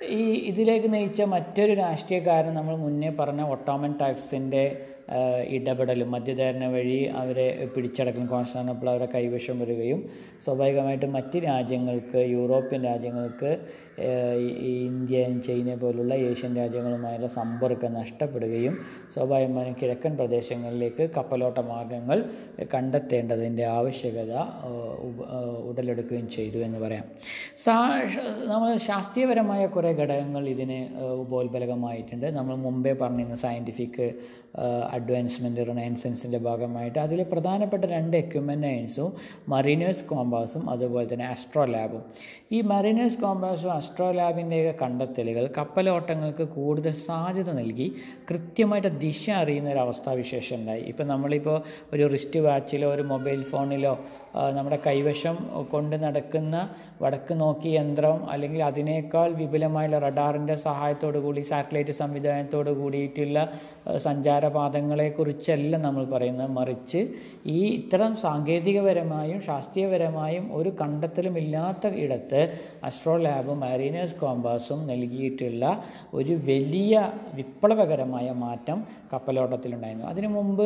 ഈ 0.03 0.23
ഇതിലേക്ക് 0.33 0.93
നയിച്ച 0.93 1.21
മറ്റൊരു 1.21 1.73
രാഷ്ട്രീയക്കാരൻ 1.73 2.53
നമ്മൾ 2.53 2.75
മുന്നേ 2.75 3.09
പറഞ്ഞ 3.19 3.41
ഒട്ടോമൻ 3.41 3.91
ടാക്സിന്റെ 4.01 4.63
ഇടപെടലും 5.47 6.11
മധ്യധാരണ 6.11 6.65
വഴി 6.65 7.03
അവരെ 7.15 7.67
പിടിച്ചടക്കും 7.75 8.25
കോൺസ്റ്റാനപ്പിൾ 8.25 8.89
അവരെ 8.89 9.05
കൈവശം 9.05 9.59
വരികയും 9.59 10.09
സ്വാഭാവികമായിട്ടും 10.45 11.13
മറ്റ് 11.13 11.39
രാജ്യങ്ങൾക്ക് 11.39 12.17
യൂറോപ്യൻ 12.17 12.83
രാജ്യങ്ങൾക്ക് 12.83 13.51
ഇന്ത്യ 14.84 15.24
ചൈന 15.47 15.76
പോലുള്ള 15.76 16.14
ഏഷ്യൻ 16.14 16.56
രാജ്യങ്ങളുമായുള്ള 16.56 17.28
സമ്പർക്കം 17.28 17.93
നഷ്ടപ്പെടുകയും 17.93 18.78
സ്വാഭാവികമായും 19.14 19.76
കിഴക്കൻ 19.82 20.18
പ്രദേശങ്ങളിലേക്ക് 20.18 21.10
കപ്പലോട്ട 21.18 21.60
മാർഗങ്ങൾ 21.60 22.30
കണ്ടെത്തേണ്ടതിന്റെ 22.76 23.66
ആവശ്യകത 23.66 24.34
ഉടലെടുക്കുകയും 25.70 26.30
ചെയ്തു 26.30 26.58
എന്ന് 26.58 26.80
പറയാം. 26.80 27.04
നമ്മൾ 28.47 28.78
ശാസ്ത്രീയപരമായ 28.78 29.66
കുറേ 29.66 29.91
ഘടകങ്ങൾ 29.93 30.49
ഇതിന് 30.49 30.89
ഉപോത്ബലകമായിട്ടുണ്ട് 31.02 32.26
നമ്മൾ 32.26 32.56
മുമ്പേ 32.56 32.93
പറഞ്ഞിരുന്ന 32.93 33.36
സയന്റിഫിക് 33.36 34.14
അഡ്വാൻസ്മെന്റ് 34.91 35.68
റിനൈൻസൻസിന്റെ 35.68 36.38
ഭാഗമായിട്ട് 36.38 36.99
അതിൽ 36.99 37.24
പ്രധാനപ്പെട്ട 37.24 37.86
രണ്ട് 37.86 38.18
എക്യുപ്മെന്റൈൻസും 38.18 39.14
മറീനേഴ്സ് 39.49 40.06
കോമ്പാസും 40.06 40.70
അതുപോലെ 40.70 41.14
തന്നെ 41.14 41.26
ആസ്ട്രോ 41.26 41.66
ലാബും 41.66 42.04
ഈ 42.52 42.62
മറീനേഴ്സ് 42.62 43.18
കോമ്പാസും 43.18 43.72
ആസ്ട്രോ 43.91 44.09
ലാബിന്റെയൊക്കെ 44.11 44.73
കണ്ടെത്തലുകൾ 44.81 45.45
കപ്പലോട്ടങ്ങൾക്ക് 45.57 46.45
കൂടുതൽ 46.49 46.93
സാധ്യത 46.99 47.49
നൽകി 47.51 47.87
കൃത്യമായിട്ട് 48.29 48.91
ദിശ 48.99 49.23
അറിയുന്ന 49.39 49.69
ഒരു 49.69 49.79
അവസ്ഥാവിശേഷം 49.79 50.55
ഉണ്ടായി 50.55 50.83
ഇപ്പം 50.83 51.07
നമ്മളിപ്പോൾ 51.07 51.57
ഒരു 51.93 52.05
റിസ്റ്റ് 52.07 52.39
വാച്ചിലോ 52.39 52.89
ഒരു 52.93 53.03
മൊബൈൽ 53.03 53.41
ഫോണിലോ 53.43 53.93
നമ്മുടെ 54.57 54.79
കൈവശം 54.88 55.38
കൊണ്ട് 55.71 55.95
നടക്കുന്ന 56.03 56.55
വടക്ക് 57.01 57.34
നോക്കി 57.34 57.69
യന്ത്രം 57.69 58.17
അല്ലെങ്കിൽ 58.32 58.61
അതിനേക്കാൾ 58.63 59.29
വിപുലമായുള്ള 59.34 59.99
റഡാറിന്റെ 59.99 60.55
സഹായത്തോടു 60.55 61.19
കൂടി 61.19 61.41
സാറ്റലൈറ്റ് 61.41 61.91
സംവിധാനത്തോട് 61.91 62.71
കൂടിയിട്ടുള്ള 62.71 63.39
സഞ്ചാരപാതങ്ങളെക്കുറിച്ചല്ല 63.97 65.77
നമ്മൾ 65.77 66.05
പറയുന്നത് 66.05 66.51
മറിച്ച് 66.51 67.01
ഈ 67.45 67.59
ഇത്തരം 67.79 68.15
സാങ്കേതികപരമായും 68.15 69.41
ശാസ്ത്രീയപരമായും 69.41 70.45
ഒരു 70.53 70.69
കണ്ടെത്തലും 70.82 71.38
ഇല്ലാത്ത 71.38 71.93
ഇടത്ത് 72.03 72.41
അസ്ട്രോ 72.84 73.15
ലാബും 73.17 73.59
മാരീനേഴ്സ് 73.59 74.17
കോമ്പാസും 74.21 74.79
നൽകിയിട്ടുള്ള 74.88 75.65
ഒരു 76.13 76.34
വലിയ 76.49 76.95
വിപ്ലവകരമായ 77.34 78.27
മാറ്റം 78.43 78.77
കപ്പലോട്ടത്തിലുണ്ടായിരുന്നു. 79.13 80.07
അതിനു 80.07 80.27
മുമ്പ് 80.27 80.65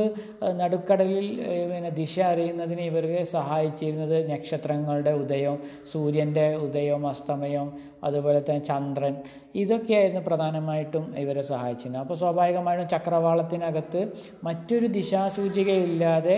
നടുക്കടലിൽ 0.61 1.28
പിന്നെ 1.72 1.91
ദിശ 1.99 2.16
അറിയുന്നതിന് 2.32 2.82
ഇവർക്ക് 2.82 3.22
സഹായിച്ചിരുന്നത് 3.56 4.18
നക്ഷത്രങ്ങളുടെ 4.32 5.12
ഉദയം 5.24 5.58
സൂര്യന്റെ 5.91 6.45
ഉദയം 6.66 7.01
അസ്തമയം 7.08 7.68
അതുപോലെ 8.03 8.39
തന്നെ 8.39 8.64
ചന്ദ്രൻ. 8.70 9.14
ഇതൊക്കെയായിരുന്നു 9.56 10.22
പ്രധാനമായിട്ടും 10.28 11.06
ഇവരെ 11.18 11.43
സഹായിച്ചിരുന്നത്. 11.51 12.01
അപ്പോൾ 12.01 12.18
സ്വാഭാവികമായിട്ടും 12.22 12.89
ചക്രവാളത്തിനകത്ത് 12.95 14.01
മറ്റൊരു 14.43 14.88
ദിശാസൂചികയില്ലാതെ 14.97 16.36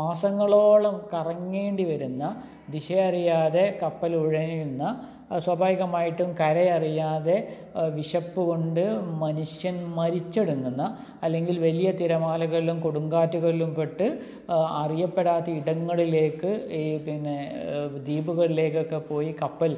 മാസങ്ങളോളം 0.00 0.96
കറങ്ങേണ്ടി 1.14 1.84
വരുന്ന 1.84 2.24
ദിശയറിയാതെ 2.70 3.66
കപ്പൽ 3.82 4.12
ഉഴയുന്ന 4.16 4.84
സ്വാഭാവികമായിട്ടും 5.38 6.30
കരയറിയാതെ 6.40 7.36
വിശപ്പ് 7.90 8.40
കൊണ്ട് 8.40 8.82
മനുഷ്യൻ 9.18 9.76
മരിച്ചെടുങ്ങുന്ന 9.94 10.82
അല്ലെങ്കിൽ 11.22 11.58
വലിയ 11.58 11.90
തിരമാലകളിലും 11.92 12.80
കൊടുങ്കാറ്റുകളിലും 12.80 13.74
പെട്ട് 13.74 14.08
അറിയപ്പെടാത്ത 14.78 15.50
ഇടങ്ങളിലേക്ക് 15.50 16.52
ഈ 16.72 16.84
പിന്നെ 16.96 17.36
ദ്വീപുകളിലേക്കൊക്കെ 17.98 19.00
പോയി 19.08 19.32
കപ്പൽ 19.32 19.76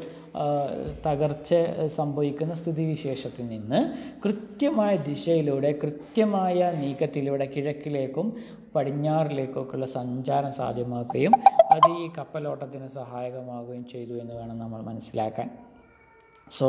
തകർച്ച 1.07 1.55
സംഭവിക്കുന്ന 1.96 2.55
സ്ഥിതിവിശേഷത്തിൽ 2.55 3.46
നിന്ന് 3.48 3.80
കൃത്യമായ 4.24 4.96
ദിശയിലൂടെ 4.96 5.72
കൃത്യമായ 5.72 6.72
നീക്കത്തിലൂടെ 6.80 7.46
കിഴക്കിലേക്കും 7.46 8.28
പടിഞ്ഞാറിലേക്കൊക്കെയുള്ള 8.74 9.86
സഞ്ചാരം 9.86 10.52
സാധ്യമാക്കുകയും 10.52 11.32
അത് 11.70 11.90
ഈ 11.90 12.10
കപ്പലോട്ടത്തിന് 12.18 12.88
സഹായകമാവുകയും 12.88 13.84
ചെയ്തു 13.84 14.14
എന്ന് 14.14 14.34
വേണം 14.34 14.58
നമ്മൾ 14.58 14.80
മനസ്സിലാക്കാൻ. 14.82 15.50
സോ 16.50 16.66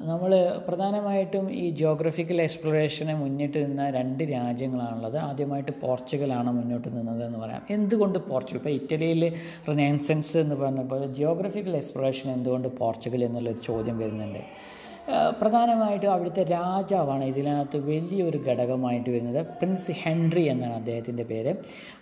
നമ്മൾ 0.00 0.30
പ്രധാനമായിട്ടും 0.68 1.50
ഈ 1.52 1.70
ജിയോഗ്രഫിക്കൽ 1.70 2.42
എക്സ്പ്ലോറേഷനെ 2.42 3.14
മുന്നിട്ട് 3.14 3.58
നിന്ന 3.66 3.90
രണ്ട് 3.90 4.24
രാജ്യങ്ങളാണുള്ളത്. 4.24 5.16
ആദ്യമായിട്ട് 5.18 5.72
പോർച്ചുഗലാണ് 5.82 6.50
മുന്നോട്ട് 6.52 6.88
നിന്നത് 6.96 7.24
എന്ന് 7.24 7.38
പറയാം. 7.38 7.62
എന്തുകൊണ്ട് 7.70 8.18
പോർച്ചുഗൽ? 8.18 8.58
ഇപ്പോൾ 8.58 8.70
ഇറ്റലിയിൽ 8.70 9.22
റിനൈൻസൻസ് 9.68 10.38
എന്ന് 10.38 10.54
പറഞ്ഞപ്പോൾ 10.54 11.06
ജിയോഗ്രഫിക്കൽ 11.06 11.76
എക്സ്പ്ലോറേഷൻ 11.76 12.32
എന്തുകൊണ്ട് 12.32 12.68
പോർച്ചുഗൽ 12.68 13.24
എന്നുള്ളൊരു 13.24 13.58
ചോദ്യം 13.58 13.98
വരുന്നുണ്ട്. 13.98 14.42
പ്രധാനമായിട്ടും 15.40 16.12
അവിടുത്തെ 16.12 16.42
രാജാവാണ് 16.42 17.24
ഇതിനകത്ത് 17.24 17.76
വലിയൊരു 17.76 18.38
ഘടകമായിട്ട് 18.38 19.10
വരുന്നത്. 19.10 19.46
പ്രിൻസ് 19.58 19.92
ഹെൻറി 20.02 20.42
എന്നാണ് 20.42 20.74
അദ്ദേഹത്തിന്റെ 20.74 21.22
പേര്. 21.22 21.54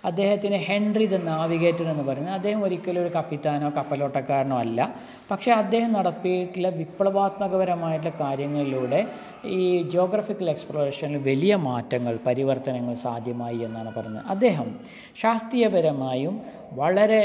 അദ്ദേഹത്തിന് 0.04 0.56
ഹെൻറി 0.56 1.06
ദ 1.06 1.16
നാവിഗേറ്റർ 1.16 1.84
എന്ന് 1.84 2.04
പറയുന്നത്. 2.04 2.34
അദ്ദേഹം 2.34 2.64
ഒരിക്കലും 2.64 3.02
ഒരു 3.02 3.08
കപ്പിത്താനോ 3.08 3.70
കപ്പലോട്ടക്കാരനോ 3.70 4.58
അല്ല. 4.58 4.94
പക്ഷേ 5.30 5.52
അദ്ദേഹം 5.52 5.92
നടത്തിയിട്ടുള്ള 5.92 6.68
വിപ്ലവാത്മകപരമായിട്ടുള്ള 6.68 8.14
കാര്യങ്ങളിലൂടെ 8.20 9.06
ഈ 9.44 9.82
ജോഗ്രഫിക്കൽ 9.82 10.50
എക്സ്പ്ലോറേഷനിൽ 10.50 11.16
വലിയ 11.16 11.56
മാറ്റങ്ങൾ 11.56 12.18
പരിവർത്തനങ്ങൾ 12.26 12.94
സാധ്യമായി 12.94 13.58
എന്നാണ് 13.58 13.92
പറയുന്നത്. 13.96 14.26
അദ്ദേഹം 14.26 14.80
ശാസ്ത്രീയപരമായും 15.22 16.42
വളരെ 16.72 17.22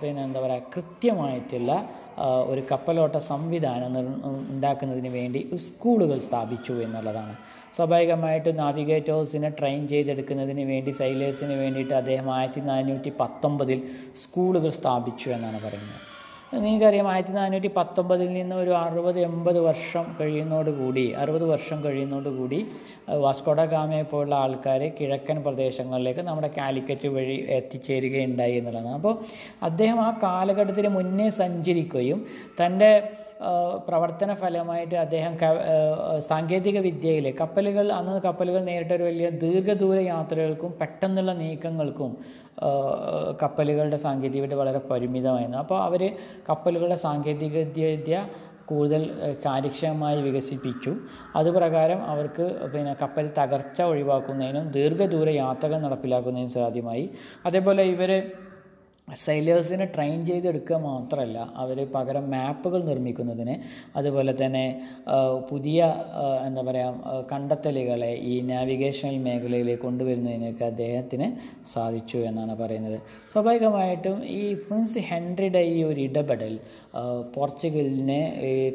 പിന്നെ 0.00 0.22
എന്താ 0.22 0.40
പറയുക 0.40 0.62
കൃത്യമായിട്ടുള്ള 0.76 1.88
ഒരു 2.50 2.62
കപ്പലോട്ട 2.70 3.16
സംവിധാനം 3.16 3.94
ഉണ്ടാക്കുന്നതിന് 4.52 5.08
വേണ്ടി 5.08 5.40
സ്കൂളുകൾ 5.66 6.18
സ്ഥാപിച്ചു 6.18 6.72
എന്നുള്ളതാണ്. 6.72 7.34
സ്വാഭാവികമായിട്ട് 7.76 8.58
നാവിഗേറ്റേഴ്സിനെ 8.58 9.48
ട്രെയിൻ 9.58 9.88
ചെയ്തെടുക്കുന്നതിന് 9.88 10.66
വേണ്ടി 10.72 10.90
സൈലേഴ്സിന് 10.90 11.56
വേണ്ടിയിട്ട് 11.62 11.94
അദ്ദേഹം 11.94 12.28
ആയിരത്തി 12.34 12.60
നാനൂറ്റി 12.60 13.12
പത്തൊമ്പതിൽ 13.20 13.80
സ്കൂളുകൾ 14.22 14.70
സ്ഥാപിച്ചു 14.70 15.30
എന്നാണ് 15.30 15.60
പറയുന്നത്. 15.66 16.15
നിങ്ങൾക്കറിയാം 16.52 17.06
ആയിരത്തി 17.12 17.32
നാനൂറ്റി 17.32 17.70
പത്തൊമ്പതിൽ 17.76 18.28
നിന്ന് 18.32 18.54
ഒരു 18.54 18.72
അറുപത് 18.82 19.18
എൺപത് 19.20 19.58
വർഷം 19.60 20.04
കഴിയുന്നതോടുകൂടി 20.20 21.04
അറുപത് 21.12 21.44
വർഷം 21.44 21.78
കഴിയുന്നതോടുകൂടി 21.84 22.60
വാസ്കോഡ 23.24 23.60
ഗാമയെ 23.64 24.04
പോലുള്ള 24.12 24.34
ആൾക്കാർ 24.34 24.82
കിഴക്കൻ 25.00 25.38
പ്രദേശങ്ങളിലേക്ക് 25.42 26.20
നമ്മുടെ 26.20 26.50
കാലിക്കറ്റ് 26.58 27.08
വഴി 27.08 27.36
എത്തിച്ചേരുകയുണ്ടായി 27.56 28.56
എന്നുള്ളതാണ്. 28.60 28.94
അപ്പോൾ 28.94 29.14
അദ്ദേഹം 29.62 30.00
ആ 30.00 30.10
കാലഘട്ടത്തിന് 30.22 30.92
മുന്നേ 30.98 31.28
സഞ്ചരിക്കുകയും 31.42 32.20
തന്റെ 32.60 32.90
പ്രവർത്തന 33.88 34.30
ഫലമായിട്ട് 34.34 34.94
അദ്ദേഹം 34.96 35.32
സാങ്കേതിക 36.28 36.78
വിദ്യയിൽ 36.78 37.26
കപ്പലുകൾ 37.40 37.86
അന്ന് 37.92 38.20
കപ്പലുകൾ 38.20 38.62
നേരിട്ടൊരു 38.64 39.04
വലിയ 39.04 39.28
ദീർഘദൂര 39.42 39.98
യാത്രകൾക്കും 40.06 40.70
പെട്ടെന്നുള്ള 40.80 41.32
നീക്കങ്ങൾക്കും 41.32 42.12
കപ്പലുകളുടെ 43.42 43.98
സാങ്കേതികവിദ്യ 44.06 44.56
വളരെ 44.62 44.80
പരിമിതമായിരുന്നു. 44.90 45.58
അപ്പോൾ 45.58 45.78
അവർ 45.86 46.02
കപ്പലുകളുടെ 46.48 46.98
സാങ്കേതിക 47.06 47.56
വിദ്യ 47.92 48.26
കൂടുതൽ 48.70 49.02
കാര്യക്ഷമമായി 49.44 50.20
വികസിപ്പിച്ചു. 50.22 50.92
അതുപ്രകാരം 51.36 52.00
അവർക്ക് 52.12 52.46
പിന്നെ 52.72 52.94
കപ്പൽ 53.02 53.26
തകർച്ച 53.38 53.78
ഒഴിവാക്കുന്നതിനും 53.82 54.64
ദീർഘദൂര 54.76 55.28
യാത്രകൾ 55.42 55.78
നടപ്പിലാക്കുന്നതിനും 55.86 56.50
സാധ്യമായി. 56.58 57.04
അതേപോലെ 57.46 57.84
ഇവർ 57.94 58.12
സൈലേഴ്സിനെ 59.08 59.84
ട്രെയിൻ 59.94 60.26
ചെയ്തെടുക്കുക 60.26 60.76
മാത്രമല്ല 60.76 61.52
അവർ 61.56 61.88
പകരം 61.94 62.30
മാപ്പുകൾ 62.30 62.84
നിർമ്മിക്കുന്നതിന് 62.84 63.54
അതുപോലെ 63.96 64.34
തന്നെ 64.44 64.82
പുതിയ 65.50 65.80
എന്താ 66.46 66.62
പറയുക 66.62 67.26
കണ്ടെത്തലുകളെ 67.32 68.12
ഈ 68.14 68.40
നാവിഗേഷണൽ 68.40 69.18
മേഖലയിലേക്ക് 69.18 69.82
കൊണ്ടുവരുന്നതിനൊക്കെ 69.82 70.64
അദ്ദേഹത്തിന് 70.64 71.28
സാധിച്ചു 71.72 72.18
എന്നാണ് 72.18 72.56
പറയുന്നത്. 72.58 72.98
സ്വാഭാവികമായിട്ടും 73.32 74.24
ഈ 74.24 74.54
പ്രിൻസ് 74.54 74.98
ഹെൻറിയുടെ 74.98 75.58
ഈ 75.58 75.84
ഒരു 75.84 76.00
ഇടപെടൽ 76.00 76.58
പോർച്ചുഗലിനെ 77.34 78.22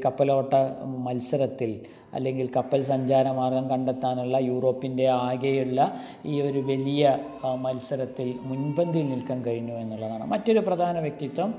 കപ്പലോട്ട 0.05 0.55
മത്സരത്തിൽ 0.85 1.81
അല്ലെങ്കിൽ 2.13 2.47
കപ്പൽ 2.55 2.83
സഞ്ചാരമാർഗം 2.83 3.69
കണ്ടെത്താനുള്ള 3.69 4.37
യൂറോപ്പിന്റെ 4.37 5.07
ആകെയുള്ള 5.07 5.79
ഈ 6.25 6.41
ഒരു 6.41 6.59
വലിയ 6.59 7.17
മത്സരത്തിൽ 7.55 8.29
മുൻപന്തിയിൽ 8.41 9.09
നിൽക്കാൻ 9.09 9.39
കഴിഞ്ഞു 9.45 9.73
എന്നുള്ളതാണ്. 9.73 10.25
മറ്റൊരു 10.25 10.59
പ്രധാന 10.59 10.99
വ്യക്തിത്വം 10.99 11.51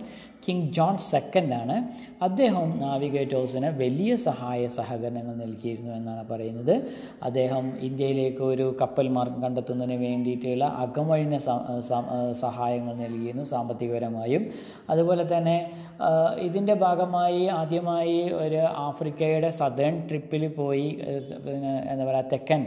കിങ് 0.44 0.68
ജോൺ 0.76 0.94
സെക്കൻഡാണ് 1.12 1.76
അദ്ദേഹം 2.26 2.66
നാവിഗേറ്റേഴ്സിന് 2.82 3.68
വലിയ 3.82 4.12
സഹായ 4.26 4.60
സഹകരണങ്ങൾ 4.76 5.34
നൽകിയിരുന്നു 5.42 5.92
എന്നാണ് 5.98 6.24
പറയുന്നത്. 6.30 6.74
അദ്ദേഹം 7.28 7.64
ഇന്ത്യയിലേക്ക് 7.88 8.42
ഒരു 8.52 8.66
കപ്പൽ 8.80 9.08
മാർഗം 9.16 9.40
കണ്ടെത്തുന്നതിന് 9.46 9.98
വേണ്ടിയിട്ടുള്ള 10.06 10.66
അകമഴിഞ്ഞ 10.84 11.38
സഹായങ്ങൾ 12.44 12.94
നൽകിയിരുന്നു 13.04 13.46
സാമ്പത്തികപരമായും. 13.54 14.44
അതുപോലെ 14.94 15.26
തന്നെ 15.34 15.56
ഇതിന്റെ 16.48 16.76
ഭാഗമായി 16.84 17.42
ആദ്യമായി 17.60 18.18
ഒരു 18.44 18.60
ആഫ്രിക്കയുടെ 18.88 19.52
സദേൺ 19.60 19.94
ട്രിപ്പിൽ 20.08 20.44
പോയി 20.60 20.88
പിന്നെ 21.46 21.74
എന്താ 21.92 22.04
പറയുക 22.10 22.32
തെക്കൻ 22.34 22.64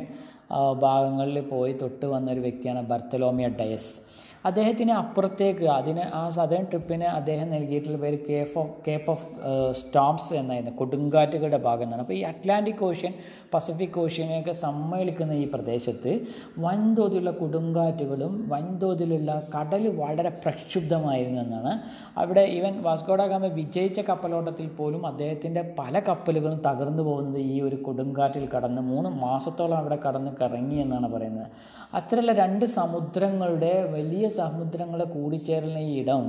ഭാഗങ്ങളിൽ 0.83 1.37
പോയി 1.53 1.73
തൊട്ട് 1.83 2.05
വന്ന 2.11 2.27
ഒരു 2.33 2.41
വ്യക്തിയാണ് 2.47 2.81
ബർത്തലോമിയ 2.91 3.47
ഡയസ്. 3.59 3.93
അദ്ദേഹത്തിന് 4.47 4.93
അപ്പുറത്തേക്ക് 5.01 5.65
അതിന് 5.75 6.03
ആ 6.19 6.23
സദേൺ 6.37 6.63
ട്രിപ്പിന് 6.71 7.07
അദ്ദേഹം 7.17 7.47
നൽകിയിട്ടുള്ള 7.53 7.97
പേര് 8.03 8.17
cape 8.29 8.55
of 8.61 8.73
cape 8.87 9.09
of 9.13 9.27
storms 9.79 10.33
എന്നായിരുന്നു. 10.39 10.73
കൊടുങ്കാറ്റുകളുടെ 10.81 11.59
ഭാഗം 11.67 11.85
എന്നാണ്. 11.85 12.03
അപ്പോൾ 12.05 12.13
ഈ 12.13 12.21
അറ്റ്ലാന്റിക് 12.31 12.83
ഓഷ്യൻ 12.89 13.13
പസഫിക് 13.53 13.97
ഓഷ്യനെയൊക്കെ 14.03 14.51
സമ്മേളിക്കുന്ന 14.65 15.33
ഈ 15.43 15.45
പ്രദേശത്ത് 15.53 16.11
വൻതോതിലുള്ള 16.65 17.31
കൊടുങ്കാറ്റുകളും 17.41 18.35
വൻതോതിലുള്ള 18.53 19.31
കടൽ 19.55 19.83
വളരെ 20.01 20.33
പ്രക്ഷുബ്ധമായിരുന്നു 20.43 21.41
എന്നാണ്. 21.41 21.73
അവിടെ 22.17 22.43
ഈവൻ 22.57 22.75
വാസ്കോഡാഗാമ 22.89 23.45
വിജയിച്ച 23.59 23.99
കപ്പലോട്ടത്തിൽ 24.11 24.69
പോലും 24.77 25.01
അദ്ദേഹത്തിന്റെ 25.11 25.63
പല 25.79 25.99
കപ്പലുകളും 25.99 26.61
തകർന്നു 26.67 27.03
പോകുന്നത് 27.03 27.41
ഈ 27.53 27.61
ഒരു 27.61 27.79
കൊടുങ്കാറ്റിൽ 27.87 28.45
കടന്ന് 28.55 28.83
മൂന്ന് 28.91 29.09
മാസത്തോളം 29.25 29.77
അവിടെ 29.77 29.99
കടന്ന് 30.05 30.31
കറങ്ങി 30.41 30.75
എന്നാണ് 30.75 31.09
പറയുന്നത്. 31.15 31.49
അത്തരമുള്ള 31.93 32.33
രണ്ട് 32.43 32.65
സമുദ്രങ്ങളുടെ 32.79 33.73
വലിയ 33.91 34.25
സമുദ്രങ്ങളുടെ 34.37 35.07
കൂടിച്ചേരുന്ന 35.15 35.79
ഈ 35.89 35.93
ഇടം. 36.01 36.23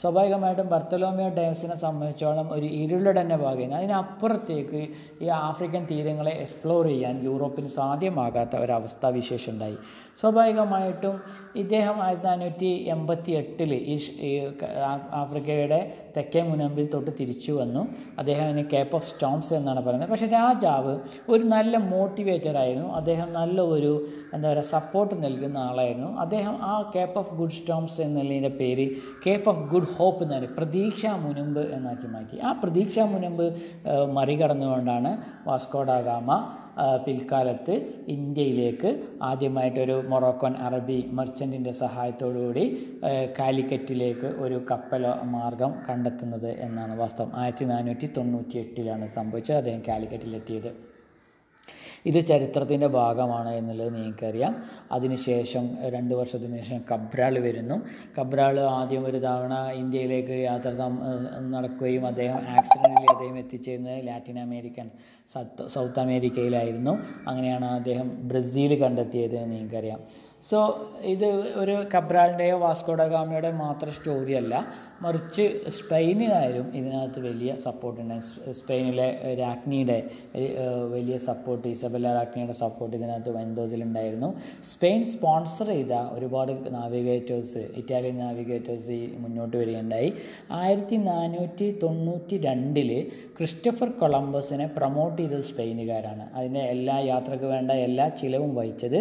സ്വാഭാവികമായിട്ടും 0.00 0.68
ബർത്തലോമിയോ 0.74 1.28
ഡേംസിനെ 1.38 1.76
സംബന്ധിച്ചോളം 1.84 2.48
ഒരു 2.52 2.68
ഇരുളടന്നെ 2.82 3.36
ഭാഗമാണ് 3.36 3.74
അതിനപ്പുറത്തേക്ക് 3.74 4.82
ഈ 5.24 5.28
ആഫ്രിക്കൻ 5.48 5.82
തീരങ്ങളെ 5.90 6.34
എക്സ്പ്ലോർ 6.44 6.84
ചെയ്യാൻ 6.86 7.16
യൂറോപ്പിന് 7.28 7.70
സാധ്യമാകാത്ത 7.78 8.56
ഒരവസ്ഥ 8.56 9.06
വിശേഷം 9.18 9.52
ഉണ്ടായി 9.52 9.76
സ്വാഭാവികമായിട്ടും 10.20 11.14
ഇദ്ദേഹം 11.56 11.96
ആയിരത്തി 12.04 12.26
നാനൂറ്റി 12.26 12.70
എൺപത്തി 12.94 13.30
എട്ടിൽ 13.40 13.70
ഈ 13.74 13.96
ആഫ്രിക്കയുടെ 15.20 15.78
തെക്കേ 16.16 16.40
മുനമ്പിൽ 16.48 16.86
തൊട്ട് 16.94 17.10
തിരിച്ചു 17.20 17.52
വന്നു. 17.52 17.82
അദ്ദേഹം 18.18 18.44
അതിന് 18.44 18.64
കേപ്പ് 18.72 18.94
ഓഫ് 18.98 19.06
സ്റ്റോംസ് 19.10 19.52
എന്നാണ് 19.58 19.80
പറയുന്നത്. 19.86 20.10
പക്ഷേ 20.10 20.28
രാജാവ് 20.38 20.94
ഒരു 21.28 21.44
നല്ല 21.54 21.76
മോട്ടിവേറ്റർ 21.92 22.56
ആയിരുന്നു. 22.62 22.88
അദ്ദേഹം 23.00 23.28
നല്ല 23.38 23.60
ഒരു 23.74 23.92
എന്താ 24.34 24.46
പറയുക 24.52 24.66
സപ്പോർട്ട് 24.74 25.14
നൽകുന്ന 25.24 25.58
ആളായിരുന്നു. 25.68 26.10
അദ്ദേഹം 26.24 26.54
ആ 26.70 26.74
കേപ്പ് 26.96 27.16
ഓഫ് 27.22 27.34
ഗുഡ് 27.40 27.49
സ്റ്റോംസ് 27.50 28.00
എന്നുള്ളതിന്റെ 28.00 28.52
പേര് 28.60 28.86
കേപ്പ് 29.26 29.48
ഓഫ് 29.50 29.62
ഗുഡ് 29.72 29.90
ഹോപ്പ് 29.98 30.22
എന്നാണ്. 30.24 30.48
പ്രതീക്ഷാ 30.56 31.12
മുനമ്പ് 31.16 31.62
എന്നാക്കി 31.76 32.06
മാറ്റി. 32.06 32.38
ആ 32.38 32.52
പ്രതീക്ഷാ 32.52 33.04
മുനമ്പ് 33.04 33.46
മറികടന്നുകൊണ്ടാണ് 34.18 35.12
വാസ്കോഡാഗാമ 35.48 36.30
പിൽക്കാലത്ത് 37.06 37.74
ഇന്ത്യയിലേക്ക് 38.08 38.90
ആദ്യമായിട്ടൊരു 39.22 39.96
മൊറോക്കൻ 40.08 40.52
അറബി 40.66 40.98
മെർച്ചന്റിന്റെ 41.18 41.72
സഹായത്തോടുകൂടി 41.72 42.60
കൂടി 42.60 42.64
കാലിക്കറ്റിലേക്ക് 43.38 44.28
ഒരു 44.44 44.66
കപ്പൽ 44.70 45.02
മാർഗം 45.34 45.72
കണ്ടെത്തുന്നത് 45.88 46.48
എന്നാണ് 46.66 46.94
വാസ്തവം. 46.98 47.32
ആയിരത്തി 47.34 47.64
നാനൂറ്റി 47.64 48.06
തൊണ്ണൂറ്റി 48.16 48.56
എട്ടിലാണ് 48.58 49.06
സംഭവിച്ചത്. 49.08 49.56
അദ്ദേഹം 49.56 49.82
കാലിക്കറ്റിലെത്തിയത്. 49.88 50.89
ഇത് 52.06 52.26
ചരിത്രത്തിന്റെ 52.26 52.86
ഭാഗമാണ് 52.86 53.54
എന്നുള്ളത് 53.54 53.94
നിങ്ങൾക്കറിയാം. 53.94 54.52
അതിനുശേഷം 54.92 55.64
രണ്ട് 55.88 56.14
വർഷത്തിന് 56.14 56.58
ശേഷം 56.58 56.84
കബ്രാൾ 56.92 57.38
വരുന്നു. 57.38 57.82
കബ്രാൾ 58.18 58.60
ആദ്യം 58.60 59.06
ഒരു 59.06 59.16
തവണ 59.16 59.54
ഇന്ത്യയിലേക്ക് 59.74 60.44
യാത്ര 60.44 60.70
നടക്കുകയും 61.54 62.06
അദ്ദേഹം 62.06 62.36
ആക്സിഡന്റിൽ 62.36 63.06
അദ്ദേഹം 63.10 63.38
എത്തിച്ചേരുന്നത് 63.38 64.06
ലാറ്റിൻ 64.06 64.38
അമേരിക്കൻ 64.38 64.90
സൗത്ത് 65.68 66.00
അമേരിക്കയിലായിരുന്നു. 66.00 66.98
അങ്ങനെയാണ് 67.28 67.64
അദ്ദേഹം 67.64 68.28
ബ്രസീൽ 68.28 68.74
കണ്ടെത്തിയത് 68.80 69.52
നിങ്ങൾക്കറിയാം. 69.52 70.29
സോ 70.48 70.58
ഇത് 71.04 71.26
ഒരു 71.62 71.74
കബ്രാളിന്റെയോ 71.94 72.58
വാസ്കോഡഗാമയുടെ 72.58 73.50
മാത്രം 73.52 73.92
സ്റ്റോറി 73.92 74.32
അല്ല. 74.32 74.54
മറിച്ച് 75.04 75.44
സ്പെയിനുകാരും 75.70 76.66
ഇതിനകത്ത് 76.74 77.20
വലിയ 77.26 77.50
സപ്പോർട്ടുണ്ട് 77.64 78.16
സ്പെയിനിലെ 78.52 79.06
രാജ്ഞിയുടെ 79.40 79.96
വലിയ 80.94 81.16
സപ്പോർട്ട് 81.18 81.68
ഇസബല്ല 81.68 82.08
രാജ്ഞിയുടെ 82.14 82.52
സപ്പോർട്ട് 82.52 82.94
ഇതിനകത്ത് 82.96 83.30
വൻതോതിലുണ്ടായിരുന്നു 83.36 84.30
സ്പെയിൻ 84.72 85.04
സ്പോൺസർ 85.04 85.66
ചെയ്ത 85.66 85.94
ഒരുപാട് 86.16 86.52
നാവിഗേറ്റേഴ്സ് 86.74 87.62
ഇറ്റാലിയൻ 87.76 88.18
നാവിഗേറ്റേഴ്സ് 88.18 88.98
മുന്നോട്ട് 89.18 89.56
വരികയുണ്ടായി. 89.56 90.10
ആയിരത്തി 90.50 90.96
നാനൂറ്റി 91.10 91.68
തൊണ്ണൂറ്റി 91.82 92.38
രണ്ടിൽ 92.48 92.92
ക്രിസ്റ്റഫർ 93.38 93.90
കൊളംബസിനെ 94.02 94.66
പ്രൊമോട്ട് 94.76 95.18
ചെയ്തത് 95.22 95.46
സ്പെയിനുകാരാണ്. 95.52 96.26
അതിന്റെ 96.34 96.60
എല്ലാ 96.60 96.98
യാത്രയ്ക്ക് 97.12 97.44
വേണ്ട 97.44 97.70
എല്ലാ 97.70 98.08
ചിലവും 98.22 98.54
വഹിച്ചത് 98.54 99.00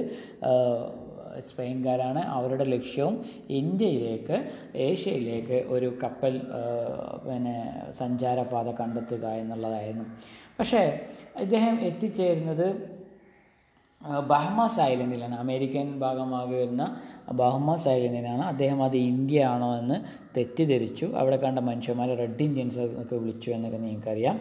സ്പെയിൻകാരാണ്. 1.39 2.19
അവരുടെ 2.19 2.63
ലക്ഷ്യവും 2.63 3.25
ഇന്ത്യയിലേക്ക് 3.49 4.37
ഏഷ്യയിലേക്ക് 4.75 5.65
ഒരു 5.67 5.97
കപ്പൽ 6.03 6.41
പിന്നെ 7.27 7.57
സഞ്ചാരപാത 7.91 8.71
കണ്ടെത്തുക 8.71 9.25
എന്നുള്ളതായിരുന്നു. 9.25 10.05
പക്ഷേ 10.59 11.01
ഇദ്ദേഹം 11.39 11.81
എത്തിച്ചേരുന്നത് 11.81 12.99
ബഹ്മാസ് 14.27 14.79
ഐലൻഡിലാണ്. 14.79 15.35
അമേരിക്കൻ 15.35 15.99
ഭാഗമാകെ 15.99 16.55
വരുന്ന 16.55 17.01
ബഹ്മാസ് 17.31 17.87
ഐലൻഡിലാണ് 17.87 18.41
അദ്ദേഹം 18.41 18.83
അത് 18.83 18.97
ഇന്ത്യ 18.97 19.45
ആണോ 19.45 19.79
എന്ന് 19.79 19.95
തെറ്റിദ്ധരിച്ചു. 20.37 21.05
അവിടെ 21.05 21.35
കണ്ട 21.35 21.59
മനുഷ്യന്മാരെ 21.59 22.15
റെഡ് 22.15 22.43
ഇന്ത്യൻസ് 22.43 22.79
എന്നൊക്കെ 22.79 23.15
വിളിച്ചു 23.15 23.51
എന്നൊക്കെ 23.51 23.77
നിങ്ങൾക്കറിയാം. 23.77 24.39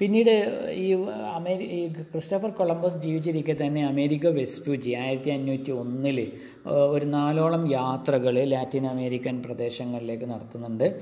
പിന്നീട് 0.00 0.68
ഈ 0.72 0.92
അമേരി 1.34 1.64
ഈ 1.64 1.92
ക്രിസ്റ്റഫർ 1.92 2.50
കൊളംബസ് 2.50 2.96
ജീവിച്ചിരിക്കെ 2.96 3.56
തന്നെ 3.66 3.86
അമേരിക്ക 3.86 4.26
വെസ്പൂജി 4.26 4.90
ആയിരത്തി 4.90 5.30
അഞ്ഞൂറ്റി 5.30 5.70
ഒന്നിൽ 5.70 6.32
ഒരു 6.66 7.04
നാലോളം 7.04 7.70
യാത്രകൾ 7.70 8.44
ലാറ്റിൻ 8.44 8.86
അമേരിക്കൻ 8.86 9.42
പ്രദേശങ്ങളിലേക്ക് 9.42 10.24
നടത്തുന്നുണ്ട്. 10.24 11.00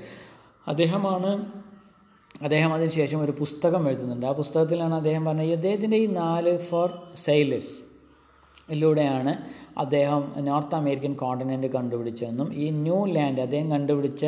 അദ്ദേഹമാണ് 0.67 1.51
അദ്ദേഹം 2.41 2.73
അതിനുശേഷം 2.73 3.23
ഒരു 3.23 3.31
പുസ്തകം 3.31 3.89
എഴുതുന്നുണ്ട്. 3.89 4.25
ആ 4.25 4.31
പുസ്തകത്തിലാണ് 4.31 4.95
അദ്ദേഹം 4.95 5.25
പറഞ്ഞത് 5.25 5.51
അദ്ദേഹത്തിന്റെ 5.51 5.97
ഈ 5.97 6.07
നാല് 6.07 6.57
ഫോർ 6.59 6.89
സെയിലേഴ്സ്. 7.15 7.86
ിലൂടെയാണ് 8.71 9.33
അദ്ദേഹം 9.79 10.33
നോർത്ത് 10.39 10.75
അമേരിക്കൻ 10.75 11.13
കോണ്ടിനെന്റ് 11.13 11.67
കണ്ടുപിടിച്ചതെന്നും 11.67 12.53
ഈ 12.53 12.69
ന്യൂ 12.69 13.05
ലാൻഡ് 13.05 13.41
അദ്ദേഹം 13.41 13.71
കണ്ടുപിടിച്ച 13.71 14.25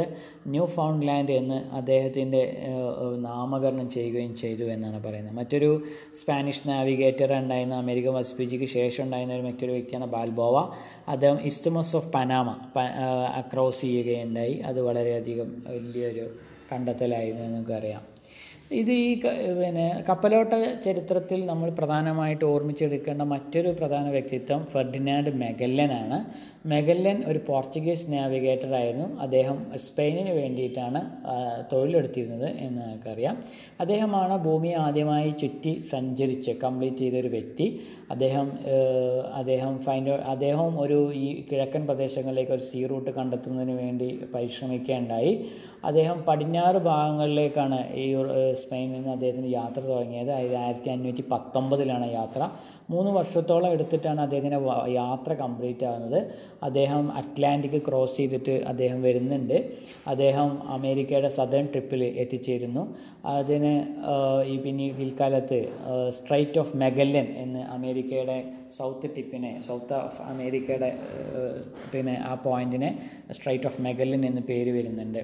ന്യൂ 0.48 0.66
ഫൗണ്ട് 0.66 1.08
ലാൻഡ് 1.08 1.32
എന്ന് 1.32 1.76
അദ്ദേഹത്തിന്റെ 1.76 2.58
നാമകരണം 3.18 3.90
ചെയ്യുകയും 3.90 4.38
ചെയ്തു 4.38 4.64
എന്നാണ് 4.64 5.04
പറയുന്നത്. 5.04 5.36
മറ്റൊരു 5.36 5.84
സ്പാനിഷ് 6.22 6.70
നാവിഗേറ്റർ 6.70 7.34
ഉണ്ടായിരുന്ന 7.34 7.76
അമേരിക്കൻ 7.76 8.14
വസ്പിജിക്ക് 8.14 8.66
ശേഷം 8.66 9.04
ഉണ്ടായിരുന്ന 9.04 9.36
ഒരു 9.36 9.44
മറ്റൊരു 9.44 9.72
വ്യക്തിയാണ് 9.72 10.06
ബാൽബോവ. 10.06 10.70
അദ്ദേഹം 11.08 11.40
ഇസ്തുമസ് 11.42 11.96
ഓഫ് 11.96 12.14
പനാമ 12.14 12.50
അക്രോസ് 13.36 13.82
ചെയ്യുകയുണ്ടായി. 13.82 14.54
അത് 14.54 14.82
വളരെയധികം 14.82 15.50
വലിയൊരു 15.68 16.30
കണ്ടെത്തലായിരുന്നു 16.72 17.48
നമുക്കറിയാം. 17.48 18.18
ഇത് 18.78 18.89
ഈ 18.91 19.07
പിന്നെ 19.59 19.86
കപ്പലോട്ട 20.07 20.53
ചരിത്രത്തിൽ 20.86 21.39
നമ്മൾ 21.51 21.70
പ്രധാനമായിട്ട് 21.78 22.43
ഓർമ്മിച്ചെടുക്കേണ്ട 22.45 23.24
മറ്റൊരു 23.32 23.70
പ്രധാന 23.80 24.05
വ്യക്തിത്വം 24.15 24.61
ഫെർഡിനാൻഡ് 24.74 25.32
മെഗല്ലനാണ്. 25.43 26.20
മെഗല്ലൻ 26.66 27.24
ഒരു 27.28 27.39
പോർച്ചുഗീസ് 27.47 28.14
നാവിഗേറ്റർ 28.14 28.76
ആയിരുന്നു. 28.76 29.22
അദ്ദേഹം 29.22 29.66
സ്പെയിനിന് 29.84 30.30
വേണ്ടിയിട്ടാണ് 30.30 31.01
തൊഴിലെടുത്തിരുന്നത് 31.72 32.49
എന്ന് 32.49 32.82
നമുക്കറിയാം. 32.82 33.38
അദ്ദേഹമാണ് 33.82 34.38
ഭൂമി 34.38 34.70
ആദ്യമായി 34.70 35.30
ചുറ്റി 35.30 35.84
സഞ്ചരിച്ച് 35.91 36.51
കംപ്ലീറ്റ് 36.51 36.97
ചെയ്തൊരു 36.97 37.28
വ്യക്തി. 37.28 37.80
അദ്ദേഹം 38.12 38.47
അദ്ദേഹം 39.34 39.80
ഫൈൻഡ് 39.80 40.10
അദ്ദേഹം 40.10 40.80
ഒരു 40.80 41.14
ഈ 41.14 41.45
കിഴക്കൻ 41.51 41.86
പ്രദേശങ്ങളിലേക്ക് 41.86 42.51
ഒരു 42.51 42.62
സീ 42.62 42.86
റൂട്ട് 42.86 43.10
കണ്ടെത്തുന്നതിന് 43.10 43.72
വേണ്ടി 43.72 44.20
പരിശ്രമിക്കുകയുണ്ടായി 44.36 45.45
അദ്ദേഹം 45.86 46.22
പടിഞ്ഞാറ് 46.22 46.78
ഭാഗങ്ങളിലേക്കാണ് 46.78 47.78
ഈ 47.93 48.16
സ്പെയിനിൽ 48.53 48.95
നിന്ന് 48.95 49.10
അദ്ദേഹത്തിന് 49.10 49.53
യാത്ര 49.53 49.82
തുടങ്ങിയത്. 49.82 50.32
അതായത് 50.32 50.55
ആയിരത്തി 50.55 50.89
അഞ്ഞൂറ്റി 50.89 51.24
പത്തൊമ്പതിലാണ് 51.32 52.12
യാത്ര. 52.12 52.49
മൂന്ന് 52.89 53.12
വർഷത്തോളം 53.12 53.72
എടുത്തിട്ടാണ് 53.72 54.22
അദ്ദേഹത്തിന്റെ 54.22 54.60
യാത്ര 54.91 55.34
കംപ്ലീറ്റ് 55.34 55.86
ആകുന്നത് 55.86 56.49
അദ്ദേഹം 56.64 57.12
അറ്റ്ലാന്റിക് 57.12 57.82
ക്രോസ് 57.88 58.18
ചെയ്തിട്ട് 58.18 58.55
അദ്ദേഹം 58.72 59.01
വരുന്നുണ്ട്. 59.01 59.57
അദ്ദേഹം 60.07 60.49
അമേരിക്കയുടെ 60.68 61.28
സദേൺ 61.28 61.66
ട്രിപ്പിൽ 61.66 62.03
എത്തിച്ചേരുന്നു. 62.03 62.84
അതിന് 63.26 63.74
ഈ 64.45 64.57
പിന്നീട് 64.57 64.95
പിൽക്കാലത്ത് 65.01 65.60
സ്ട്രൈറ്റ് 66.18 66.60
ഓഫ് 66.60 66.78
മെഗല്ലൻ 66.78 67.28
എന്ന് 67.43 67.64
അമേരിക്കയുടെ 67.78 68.39
സൗത്ത് 68.78 69.07
ടിപ്പിനെ 69.15 69.51
സൗത്ത് 69.67 69.95
ഓഫ് 70.07 70.22
അമേരിക്കയുടെ 70.32 70.89
പിന്നെ 71.91 72.15
ആ 72.30 72.34
പോയിന്റിനെ 72.45 72.89
സ്ട്രൈറ്റ് 73.38 73.67
ഓഫ് 73.70 73.82
മെഗലിൻ 73.88 74.22
എന്ന് 74.30 74.41
പേര് 74.49 74.72
വരുന്നുണ്ട്. 74.78 75.22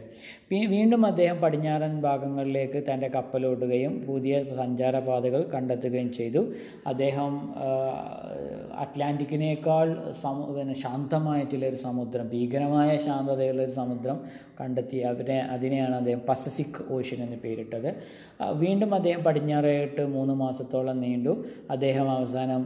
വീണ്ടും 0.73 1.01
അദ്ദേഹം 1.11 1.37
പടിഞ്ഞാറൻ 1.43 1.93
ഭാഗങ്ങളിലേക്ക് 2.07 2.81
തന്റെ 2.89 3.09
കപ്പലോടുകയും 3.15 3.93
പുതിയ 4.07 4.43
സഞ്ചാരപാതകൾ 4.61 5.43
കണ്ടെത്തുകയും 5.53 6.09
ചെയ്തു. 6.19 6.41
അദ്ദേഹം 6.93 7.33
അറ്റ്ലാന്റിക്കിനേക്കാൾ 8.83 9.87
സമു 10.23 10.45
പിന്നെ 10.57 10.75
ശാന്തമായിട്ടുള്ളൊരു 10.85 11.79
സമുദ്രം 11.87 12.27
ഭീകരമായ 12.33 12.91
ശാന്തതയുള്ളൊരു 13.07 13.75
സമുദ്രം 13.81 14.19
കണ്ടെത്തി. 14.59 14.97
അതിനെ 15.11 15.39
അതിനെയാണ് 15.55 15.95
അദ്ദേഹം 16.01 16.21
പസഫിക് 16.29 16.81
ഓഷ്യൻ 16.97 17.19
എന്ന് 17.25 17.37
പേരിട്ടത്. 17.45 17.89
വീണ്ടും 18.61 18.95
അദ്ദേഹം 18.95 19.23
പടിഞ്ഞാറായിട്ട് 19.23 20.05
മൂന്ന് 20.05 20.33
മാസത്തോളം 20.33 20.97
നീണ്ടു. 20.99 21.33
അദ്ദേഹം 21.69 22.07
അവസാനം 22.11 22.61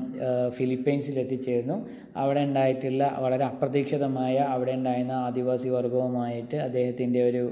ഫിലിപ്പൈൻസിൽ 0.58 1.20
എത്തിച്ചേർന്നു 1.20 1.78
അവിടെ 2.16 2.40
ഉണ്ടായിട്ടുള്ള 2.40 3.04
വളരെ 3.20 3.46
അപ്രതീക്ഷിതമായ 3.46 4.38
അവിടെ 4.54 4.72
ഉണ്ടായിരുന്ന 4.72 5.12
ആദിവാസി 5.12 5.70
വർഗവുമായിട്ട് 5.70 6.56
അദ്ദേഹത്തിന്റെ 6.68 7.22
ഒരു 7.30 7.44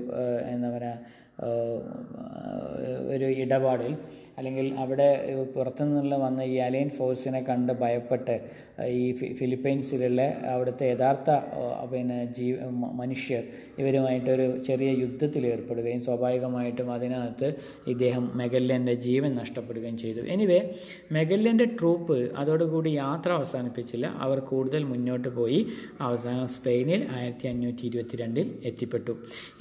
എന്താ 0.53 0.69
പറയുക 0.77 0.99
ഒരു 3.15 3.27
ഇടപാടിൽ. 3.43 3.95
അല്ലെങ്കിൽ 4.37 4.67
അവിടെ 4.81 5.07
പുറത്തു 5.53 5.83
നിന്നുള്ള 5.83 6.15
വന്ന 6.23 6.41
ഈ 6.45 6.57
അലൈൻ 6.65 6.89
ഫോഴ്സിനെ 6.97 7.41
കണ്ട് 7.47 7.71
ഭയപ്പെട്ട് 7.79 8.35
ഈ 8.95 9.05
ഫിലിപ്പൈൻസിലുള്ള 9.39 10.21
അവിടുത്തെ 10.51 10.85
യഥാർത്ഥ 10.91 11.29
പിന്നെ 11.91 12.17
ജീ 12.35 12.47
മനുഷ്യർ 12.99 13.43
ഇവരുമായിട്ടൊരു 13.79 14.45
ചെറിയ 14.67 14.89
യുദ്ധത്തിൽ 15.01 15.45
ഏർപ്പെടുകയും 15.51 16.01
സ്വാഭാവികമായിട്ടും 16.07 16.89
അതിനകത്ത് 16.95 17.49
ഇദ്ദേഹം 17.93 18.25
മെഗല്ലന്റെ 18.41 18.95
ജീവൻ 19.05 19.31
നഷ്ടപ്പെടുകയും 19.39 19.97
ചെയ്തു. 20.03 20.21
എനിവേ 20.35 20.59
മെഗല്ലന്റെ 21.17 21.67
ട്രൂപ്പ് 21.77 22.17
അതോടുകൂടി 22.37 22.91
യാത്ര 22.97 23.29
അവസാനിപ്പിച്ചില്ല. 23.39 24.05
അവർ 24.25 24.39
കൂടുതൽ 24.51 24.83
മുന്നോട്ട് 24.91 25.29
പോയി 25.37 25.59
അവസാനം 26.07 26.47
സ്പെയിനിൽ 26.55 27.01
ആയിരത്തി 27.17 27.47
അഞ്ഞൂറ്റി 27.51 27.83
ഇരുപത്തിരണ്ടിൽ 27.89 28.47
എത്തിപ്പെട്ടു. 28.69 29.15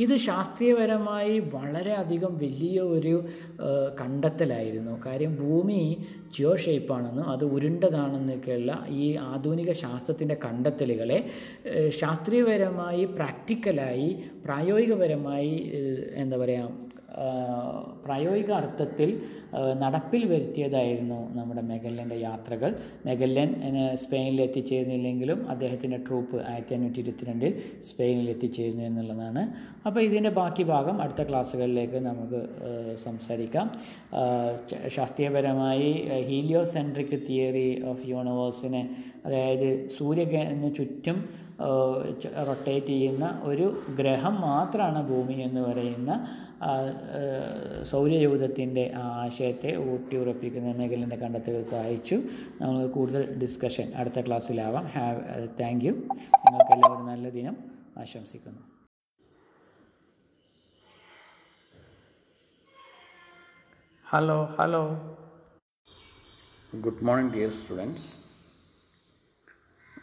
ഇത് 0.05 0.15
ശാസ്ത്രീയപരമായി 0.29 1.35
വളരെയധികം 1.57 2.35
വലിയ 2.45 2.63
ഒരു 2.97 3.15
ആ, 3.61 3.69
കണ്ടെത്തലായിരുന്നു 4.69 4.95
കാര്യം 5.05 5.33
ഭൂമി 5.37 5.81
ജിയോ 6.35 6.53
ഷേപ്പാണെന്നും 6.57 7.25
അത് 7.25 7.45
ഉരുണ്ടതാണെന്നൊക്കെയുള്ള 7.47 8.73
ഈ 8.95 9.07
ആധുനിക 9.27 9.71
ശാസ്ത്രത്തിന്റെ 9.75 10.37
കണ്ടെത്തലുകളെ 10.45 11.19
ശാസ്ത്രീയപരമായി 11.99 13.05
പ്രാക്ടിക്കലായി 13.17 14.11
പ്രായോഗികപരമായി 14.45 15.55
എന്താ 16.17 16.39
പറയുക 16.39 16.86
പ്രായോഗിക 18.05 18.51
അർത്ഥത്തിൽ 18.53 19.11
നടപ്പിൽ 19.83 20.23
വരുത്തിയതായിരുന്നു 20.33 21.21
നമ്മുടെ 21.37 21.63
മെഗല്ലന്റെ 21.71 22.19
യാത്രകൾ. 22.21 22.71
മെഗല്ലൻ 23.07 23.51
സ്പെയിനിൽ 23.95 24.41
എത്തിച്ചേരുന്നില്ലെങ്കിലും 24.43 25.39
അദ്ദേഹത്തിന്റെ 25.51 26.01
ട്രൂപ്പ് 26.09 26.37
ആയിരത്തി 26.51 26.75
അഞ്ഞൂറ്റി 26.75 27.01
ഇരുപത്തിരണ്ടിൽ 27.01 27.55
സ്പെയിനിൽ 27.83 28.29
എത്തിച്ചേരുന്നു 28.31 28.85
എന്നുള്ളതാണ്. 28.85 29.45
അപ്പോൾ 29.87 30.01
ഇതിന്റെ 30.01 30.31
ബാക്കി 30.41 30.63
ഭാഗം 30.63 30.97
അടുത്ത 31.03 31.23
ക്ലാസ്സുകളിലേക്ക് 31.29 31.99
നമുക്ക് 32.11 32.43
സംസാരിക്കാം. 33.05 33.67
ശാസ്ത്രീയപരമായി 34.89 35.91
ഹീലിയോ 36.29 36.57
ഹീലിയോസെൻട്രിക് 36.57 37.17
തിയറി 37.29 37.69
ഓഫ് 37.85 38.05
യൂണിവേഴ്സിനെ 38.09 38.83
അതായത് 39.27 39.89
സൂര്യന് 39.89 40.69
ചുറ്റും 40.75 41.19
റൊട്ടേറ്റ് 42.49 42.87
ചെയ്യുന്ന 42.87 43.27
ഒരു 43.43 43.67
ഗ്രഹം 43.99 44.35
മാത്രമാണ് 44.41 45.01
ഭൂമി 45.09 45.37
എന്ന് 45.43 45.61
പറയുന്ന 45.61 46.13
സൗരയൂഥത്തിന്റെ 47.85 48.93
ആ 48.97 49.25
ആശയത്തെ 49.25 49.77
ഊട്ടിയുറപ്പിക്കുന്ന 49.77 50.73
മേഖലന്റെ 50.73 51.17
കണ്ടെത്തലുകൾ 51.17 51.63
സഹായിച്ചു. 51.63 52.15
നമ്മൾ 52.61 52.87
കൂടുതൽ 52.87 53.39
ഡിസ്കഷൻ 53.39 53.93
അടുത്ത 53.95 54.27
ക്ലാസ്സിലാവാം. 54.27 54.87
ഹാവ് 54.87 55.49
താങ്ക് 55.61 55.85
യു 55.85 55.93
നിങ്ങൾക്ക് 55.93 56.73
എല്ലാവരും 56.73 57.07
നല്ല 57.07 57.29
ദിനം 57.29 57.57
ആശംസിക്കുന്നു. 57.99 58.63
Hello 64.09 64.45
hello 64.45 65.17
good 66.81 67.05
morning 67.05 67.35
dear 67.35 67.51
students 67.51 68.17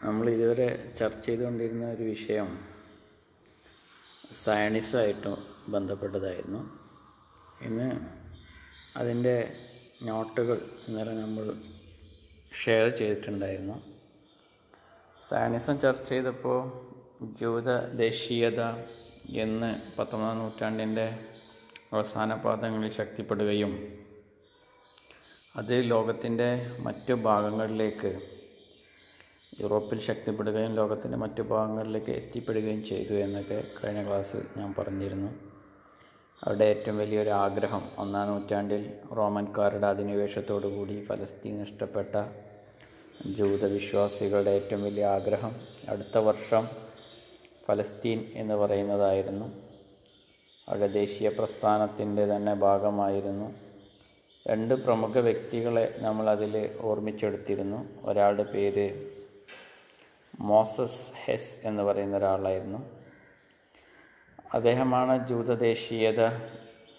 നമ്മൾ 0.04 0.30
ഇതുവരെ 0.30 0.94
ചർച്ച 0.98 1.26
ചെയ്തുകൊണ്ടിരുന്ന 1.26 1.90
ഒരു 1.90 2.02
വിഷയം 2.02 2.58
സയൻസുമായിട്ട് 4.44 5.53
ബന്ധപ്പെട്ടതായിരുന്നു. 5.68 6.78
ഇന്ന് 7.64 8.00
അതിന്റെ 8.96 9.56
നോട്ടുകൾ 10.02 10.70
ഇന്നലെ 10.88 11.12
നമ്മൾ 11.12 11.54
ഷെയർ 12.64 12.88
ചെയ്തിട്ടുണ്ടായിരുന്നു. 12.88 13.82
സയനിസം 15.28 15.80
ചർച്ച 15.80 16.08
ചെയ്തപ്പോൾ 16.08 16.84
ജൂത 17.40 17.86
ദേശീയത 17.86 18.60
എന്ന് 19.28 19.98
പത്തൊമ്പതാം 19.98 20.38
നൂറ്റാണ്ടിന്റെ 20.38 21.18
അവസാന 21.92 22.34
പാദങ്ങളിൽ 22.34 22.90
ശക്തിപ്പെടുകയും 22.90 24.04
അത് 25.56 25.90
ലോകത്തിന്റെ 25.90 26.76
മറ്റു 26.78 27.12
ഭാഗങ്ങളിലേക്ക് 27.12 28.20
യൂറോപ്പിൽ 29.60 29.98
ശക്തിപ്പെടുകയും 29.98 30.74
ലോകത്തിന്റെ 30.74 31.18
മറ്റു 31.18 31.42
ഭാഗങ്ങളിലേക്ക് 31.42 32.10
എത്തിപ്പെടുകയും 32.10 32.84
ചെയ്തു 32.84 33.14
എന്നൊക്കെ 33.14 33.64
കഴിഞ്ഞ 33.84 34.06
ക്ലാസ്സിൽ 34.06 34.46
ഞാൻ 34.56 34.74
പറഞ്ഞിരുന്നു. 34.78 35.43
അവരുടെ 36.42 36.64
ഏറ്റവും 36.64 36.98
വലിയൊരു 36.98 37.30
ആഗ്രഹം 37.30 37.82
ഒന്നാം 37.98 38.28
നൂറ്റാണ്ടിൽ 38.28 38.82
റോമൻകാരുടെ 39.16 39.86
അധിനിവേശത്തോടു 39.86 40.66
കൂടി 40.66 41.04
ഫലസ്തീൻ 41.04 41.60
നഷ്ടപ്പെട്ട 41.60 42.14
ജൂതവിശ്വാസികളുടെ 43.26 44.50
ഏറ്റവും 44.50 44.82
വലിയ 44.82 45.04
ആഗ്രഹം 45.06 45.52
അടുത്ത 45.88 46.18
വർഷം 46.18 46.68
ഫലസ്തീൻ 47.66 48.24
എന്ന് 48.34 48.54
പറയുന്നതായിരുന്നു. 48.54 49.46
അവരുടെ 50.68 50.86
ദേശീയ 50.86 51.28
പ്രസ്ഥാനത്തിന്റെ 51.28 52.26
തന്നെ 52.26 52.54
ഭാഗമായിരുന്നു. 52.54 53.48
രണ്ട് 54.46 54.74
പ്രമുഖ 54.74 55.18
വ്യക്തികളെ 55.18 55.94
നമ്മളതിൽ 55.98 56.54
ഓർമ്മിച്ചെടുത്തിരുന്നു. 56.80 57.80
ഒരാളുടെ 58.02 58.42
പേര് 58.42 58.86
മോസസ് 60.40 61.12
ഹെസ് 61.24 61.66
എന്ന് 61.66 61.82
പറയുന്ന 61.82 62.16
ഒരാളായിരുന്നു. 62.16 63.03
അദ്ദേഹമാണ് 64.54 65.28
ജൂതദേശീയത 65.28 66.24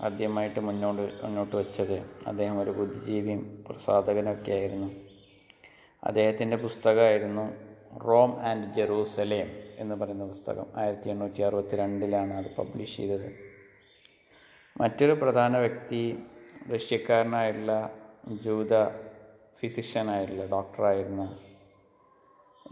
ആദ്യമായിട്ട് 0.01 0.60
മുന്നോട്ട് 0.60 1.26
മുന്നോട്ട് 1.26 1.56
വച്ചത്. 1.56 2.06
അദ്ദേഹം 2.28 2.60
ഒരു 2.60 2.72
ബുദ്ധിജീവിയും 2.72 3.66
പ്രസാധകനൊക്കെ 3.70 4.51
ആയിരുന്നു. 4.51 4.91
അദ്ദേഹത്തിന്റെ 6.03 6.58
പുസ്തകമായിരുന്നു 6.58 7.53
റോം 7.99 8.41
ആൻഡ് 8.41 8.76
ജെറൂസലേം 8.76 9.47
എന്ന് 9.78 9.95
പറയുന്ന 9.95 10.26
പുസ്തകം. 10.26 10.66
ആയിരത്തി 10.76 11.10
എണ്ണൂറ്റി 11.10 11.41
അറുപത്തി 11.41 11.76
രണ്ടിലാണ് 11.76 12.34
അത് 12.34 12.56
പബ്ലിഷ് 12.56 12.97
ചെയ്തത്. 12.97 13.32
മറ്റൊരു 14.82 15.12
പ്രധാന 15.12 15.58
വ്യക്തി 15.58 16.24
റഷ്യക്കാരനായിട്ടുള്ള 16.76 17.97
ജൂത 18.28 18.88
ഫിസിഷ്യനായിട്ടുള്ള 19.60 20.45
ഡോക്ടറായിരുന്ന 20.45 21.38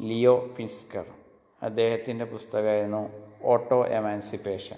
ലിയോ 0.02 0.50
ഫിൻസ്കർ. 0.54 1.06
അദ്ദേഹത്തിന്റെ 1.64 2.26
പുസ്തകമായിരുന്നു 2.26 3.33
ഓട്ടോ 3.44 3.88
എമാൻസിപ്പേഷൻ. 3.88 4.78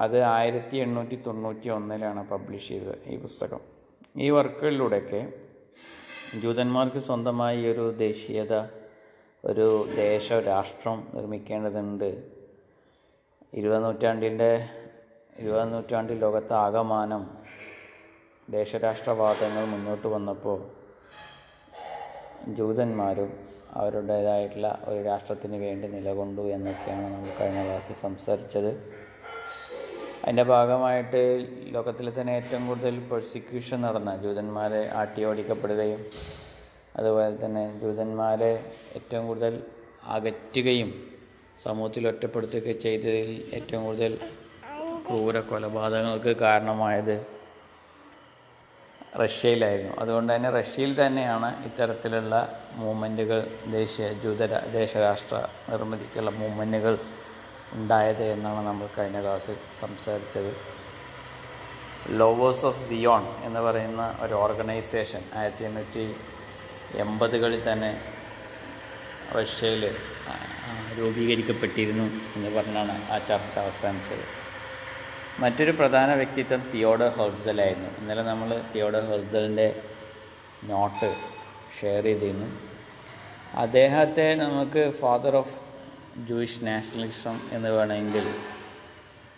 അത് 0.00 0.22
ആയിരത്തി 0.22 0.76
എണ്ണൂറ്റി 0.76 1.16
തൊണ്ണൂറ്റി 1.26 1.68
ഒന്നിലാണ് 1.68 2.28
പബ്ലിഷ് 2.28 2.68
ചെയ്തത് 2.68 2.98
ഈ 3.06 3.16
പുസ്തകം. 3.18 3.60
ഈ 4.16 4.30
വർക്കുകളിലൂടെയൊക്കെ 4.30 5.32
ജൂതന്മാർക്ക് 6.40 6.98
സ്വന്തമായി 6.98 7.66
ഒരു 7.72 7.90
ദേശീയത 7.90 8.54
ഒരു 9.44 9.88
ദേശ 9.96 10.32
രാഷ്ട്രം 10.32 11.08
നിർമ്മിക്കേണ്ടതുണ്ട്. 11.14 12.24
ഇരുപത് 13.54 13.84
നൂറ്റാണ്ടിന്റെ 13.84 14.68
ഇരുപതാം 15.38 15.70
നൂറ്റാണ്ടിൽ 15.70 16.18
ലോകത്ത് 16.18 16.52
ആകമാനം 16.52 17.30
ദേശരാഷ്ട്രവാദങ്ങൾ 18.50 19.64
മുന്നോട്ട് 19.64 20.08
വന്നപ്പോൾ 20.08 20.70
ജൂതന്മാരും 22.54 23.49
അവരുടേതായിട്ടുള്ള 23.76 24.78
ഒരു 24.84 25.02
രാഷ്ട്രത്തിന് 25.02 25.56
വേണ്ടി 25.56 25.88
നിലകൊണ്ടു 25.88 26.40
എന്നൊക്കെയാണ് 26.40 27.14
നമ്മൾ 27.14 27.30
കഴിഞ്ഞ 27.40 27.64
ക്ലാസ്സിൽ 27.64 27.94
സംസാരിച്ചത്. 27.94 28.70
അതിന്റെ 30.22 30.42
ഭാഗമായിട്ട് 30.42 31.46
ലോകത്തിലെ 31.66 32.12
തന്നെ 32.20 32.32
ഏറ്റവും 32.32 32.66
കൂടുതൽ 32.66 32.98
പ്രോസിക്യൂഷൻ 33.00 33.80
നടന്ന 33.80 34.16
ജൂതന്മാരെ 34.16 34.90
ആട്ടിയോടിക്കപ്പെടുകയും 34.92 36.06
അതുപോലെ 36.96 37.44
തന്നെ 37.44 37.78
ജൂതന്മാരെ 37.80 38.52
ഏറ്റവും 38.96 39.26
കൂടുതൽ 39.26 39.62
അകറ്റുകയും 40.06 40.90
സമൂഹത്തിൽ 41.62 42.08
ഒറ്റപ്പെടുത്തുകയൊക്കെ 42.08 42.72
ചെയ്തതിൽ 42.72 43.54
ഏറ്റവും 43.54 43.84
കൂടുതൽ 43.84 44.18
ക്രൂര 45.06 45.40
കൊലപാതകങ്ങൾക്ക് 45.40 46.36
കാരണമായത് 46.36 47.39
റഷ്യയിലായിരുന്നു. 49.18 49.94
അതുകൊണ്ട് 49.98 50.30
തന്നെ 50.34 50.50
റഷ്യയിൽ 50.50 51.06
തന്നെയാണ് 51.06 51.64
ഇത്തരത്തിലുള്ള 51.64 52.34
മൂവ്മെന്റുകൾ 52.74 53.46
ദേശീയ 53.66 54.12
ജൂത 54.12 54.46
ദേശരാഷ്ട്ര 54.72 55.36
നിർമ്മിതിക്കുള്ള 55.70 56.30
മൂവ്മെന്റുകൾ 56.30 56.98
ഉണ്ടായത് 57.74 58.22
എന്നാണ് 58.22 58.66
നമ്മൾ 58.66 58.88
കഴിഞ്ഞ 58.98 59.20
ക്ലാസ്സിൽ 59.20 59.56
സംസാരിച്ചത്. 59.80 60.52
ലോവേഴ്സ് 62.10 62.66
ഓഫ് 62.66 62.88
സിയോൺ 62.88 63.24
എന്ന് 63.44 63.60
പറയുന്ന 63.60 64.16
ഒരു 64.20 64.34
ഓർഗനൈസേഷൻ 64.34 65.22
ആയിരത്തി 65.34 65.64
എണ്ണൂറ്റി 65.64 66.14
എൺപതുകളിൽ 66.98 67.72
തന്നെ 67.72 67.90
റഷ്യയിൽ 69.36 69.96
രൂപീകരിക്കപ്പെട്ടിരുന്നു 70.98 72.06
എന്ന് 72.36 72.50
പറഞ്ഞാണ് 72.56 73.12
ആ 73.12 73.18
ചർച്ച 73.18 73.58
അവസാനിച്ചത്. 73.58 74.39
മറ്റൊരു 75.42 75.70
പ്രധാന 75.70 76.14
വ്യക്തിത്വം 76.14 76.62
തിയോഡർ 76.72 77.18
ഹെർസലായിരുന്നു 77.18 78.00
ഇന്നലെ 78.00 78.22
നമ്മൾ 78.22 78.62
തിയോഡർ 78.72 79.10
ഹെർസലിന്റെ 79.10 79.82
നോട്ട് 80.64 81.14
ഷെയർ 81.80 82.04
ചെയ്തിരുന്നു. 82.04 82.46
അദ്ദേഹത്തെ 83.54 84.34
നമുക്ക് 84.34 84.92
ഫാദർ 85.00 85.36
ഓഫ് 85.36 85.60
ജൂയിഷ് 86.28 86.66
നാഷണലിസം 86.66 87.40
എന്ന് 87.52 87.68
വേണമെങ്കിൽ 87.68 88.24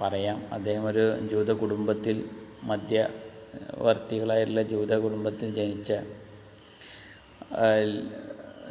പറയാം. 0.00 0.42
അദ്ദേഹം 0.52 0.86
ഒരു 0.86 1.28
ജൂത 1.32 1.52
കുടുംബത്തിൽ 1.52 2.30
മധ്യവർത്തികളായിട്ടുള്ള 2.70 4.62
ജൂത 4.72 5.04
കുടുംബത്തിൽ 5.04 5.54
ജനിച്ച 5.54 5.92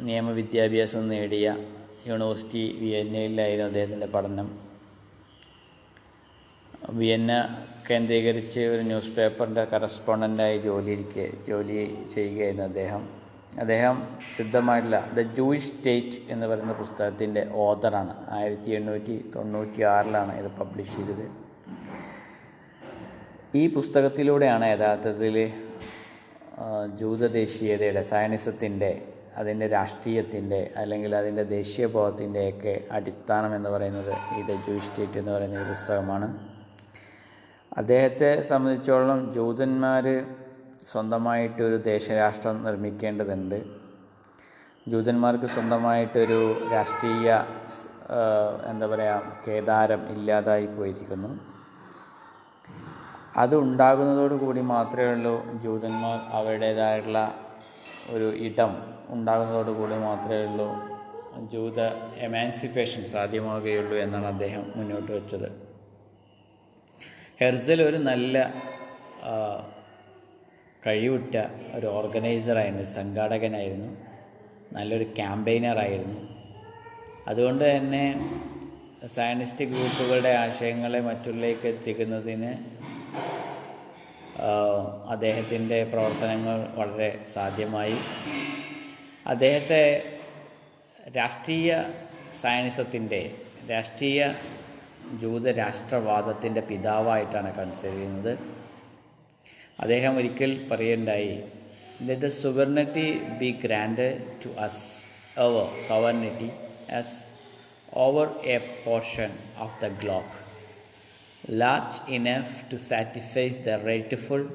നിയമവിദ്യാഭ്യാസം 0.08 1.08
നേടിയ 1.08 1.56
യൂണിവേഴ്സിറ്റി 2.06 2.78
വിയന്നയിലായിരുന്നു 2.80 3.66
അദ്ദേഹത്തിന്റെ 3.66 4.06
പഠനം. 4.06 4.71
വിയന്ന 6.90 7.56
കേന്ദ്രീകരിച്ച് 7.90 8.60
ഒരു 8.60 8.82
ന്യൂസ് 8.82 9.16
പേപ്പറിന്റെ 9.16 9.64
കറസ്പോണ്ടന്റായി 9.64 10.58
ജോലിയിരിക്കെ 10.58 11.30
ജോലി 11.48 12.06
ചെയ്യുകയായിരുന്നു 12.14 12.64
അദ്ദേഹം. 12.64 13.08
അദ്ദേഹം 13.58 14.18
സിദ്ധമായിട്ടുള്ള 14.36 15.10
ദ 15.14 15.20
ജൂയിഷ് 15.20 15.64
സ്റ്റേറ്റ് 15.64 16.18
എന്ന് 16.30 16.46
പറയുന്ന 16.46 16.72
പുസ്തകത്തിന്റെ 16.72 17.48
ഓതറാണ്. 17.52 18.14
ആയിരത്തി 18.28 18.70
എണ്ണൂറ്റി 18.70 19.30
തൊണ്ണൂറ്റി 19.36 19.82
ആറിലാണ് 19.82 20.38
ഇത് 20.38 20.50
പബ്ലിഷ് 20.60 20.96
ചെയ്തത്. 20.96 21.26
ഈ 23.54 23.74
പുസ്തകത്തിലൂടെയാണ് 23.74 24.64
യഥാർത്ഥത്തിൽ 24.64 25.52
ജൂതദേശീയതയുടെ 27.00 28.02
സയനിസത്തിന്റെ 28.02 29.02
അതിന്റെ 29.36 29.66
രാഷ്ട്രീയത്തിന്റെ 29.66 30.70
അല്ലെങ്കിൽ 30.76 31.16
അതിന്റെ 31.16 31.42
ദേശീയബോധത്തിന്റെയൊക്കെ 31.42 32.80
അടിസ്ഥാനം 32.92 33.56
എന്ന് 33.56 33.70
പറയുന്നത് 33.70 34.12
ഈ 34.38 34.42
ദ 34.42 34.66
ജൂയിഷ് 34.66 34.86
സ്റ്റേറ്റ് 34.86 35.18
എന്ന് 35.18 35.32
പറയുന്ന 35.32 35.68
പുസ്തകമാണ്. 35.68 36.51
അദ്ദേഹത്തെ 37.80 38.30
സംബന്ധിച്ചോളം 38.48 39.20
ജൂതന്മാർ 39.36 40.06
സ്വന്തമായിട്ട് 40.90 41.60
ഒരു 41.68 41.76
ദേശരാഷ്ട്രം 41.90 42.56
നിർമ്മിക്കേണ്ടതുണ്ട്. 42.66 43.58
ജൂതന്മാർക്ക് 44.90 45.48
സ്വന്തമായിട്ടൊരു 45.54 46.40
രാഷ്ട്രീയ 46.72 47.30
എന്താ 48.70 48.86
പറയുക 48.92 49.32
കേദാരം 49.46 50.02
ഇല്ലാതായി 50.14 50.66
പോയിരിക്കുന്നു. 50.76 51.30
അത് 53.42 53.54
ഉണ്ടാകുന്നതോടുകൂടി 53.64 54.62
മാത്രമേ 54.74 55.10
ഉള്ളൂ 55.14 55.34
ജൂതന്മാർ 55.64 56.18
അവരുടേതായിട്ടുള്ള 56.38 57.20
ഒരു 58.14 58.28
ഇടം 58.46 58.72
ഉണ്ടാകുന്നതോടുകൂടി 59.16 59.98
മാത്രമേ 60.08 60.44
ഉള്ളൂ 60.50 60.68
ജൂത 61.52 61.80
എമാൻസിപ്പേഷൻ 62.28 63.02
സാധ്യമാവുകയുള്ളൂ 63.14 63.96
എന്നാണ് 64.04 64.26
അദ്ദേഹം 64.26 64.64
മുന്നോട്ട് 64.76 65.10
വെച്ചത്. 65.18 65.48
ഹെർസൽ 67.40 67.82
ഒരു 67.82 67.96
നല്ല 67.96 68.36
കഴിവിട്ട 70.82 71.34
ഒരു 71.74 71.86
ഓർഗനൈസറായിരുന്നു 71.86 72.84
സംഘാടകനായിരുന്നു 72.84 73.90
നല്ലൊരു 74.72 75.04
ക്യാമ്പയിനറായിരുന്നു 75.16 76.20
അതുകൊണ്ട് 77.26 77.64
തന്നെ 77.76 78.04
സയനിസ്റ്റ് 79.06 79.64
ഗ്രൂപ്പുകളുടെ 79.64 80.32
ആശയങ്ങളെ 80.36 81.00
മറ്റുള്ളിലേക്ക് 81.00 81.66
എത്തിക്കുന്നതിന് 81.66 82.52
അദ്ദേഹത്തിന്റെ 85.08 85.78
പ്രവർത്തനങ്ങൾ 85.84 86.58
വളരെ 86.74 87.08
സാധ്യമായി. 87.34 87.96
അദ്ദേഹത്തെ 89.26 89.82
രാഷ്ട്രീയ 91.16 91.70
സയനിസത്തിന്റെ 92.42 93.22
രാഷ്ട്രീയ 93.70 94.20
ജൂതരാഷ്ട്രവാദത്തിന്റെ 95.20 96.60
പിതാവായിട്ടാണ് 96.60 97.56
കൺസിഡർ 97.56 97.94
ചെയ്യുന്നത്. 97.94 98.38
അദ്ദേഹം 99.80 100.16
ഒരിക്കൽ 100.16 100.68
പറയുണ്ടായി 100.72 101.44
let 102.02 102.20
the 102.20 102.26
sovereignty 102.26 103.20
be 103.38 103.50
granted 103.50 104.06
to 104.44 104.48
us 104.48 105.04
our 105.38 105.66
sovereignty 105.88 106.50
as 106.92 107.24
over 107.92 108.28
a 108.44 108.58
portion 108.84 109.30
of 109.58 109.84
the 109.84 109.88
globe 109.88 110.32
large 111.58 112.12
enough 112.12 112.72
to 112.72 112.76
satisfies 112.76 113.56
the 113.56 113.68
rightful 113.68 114.50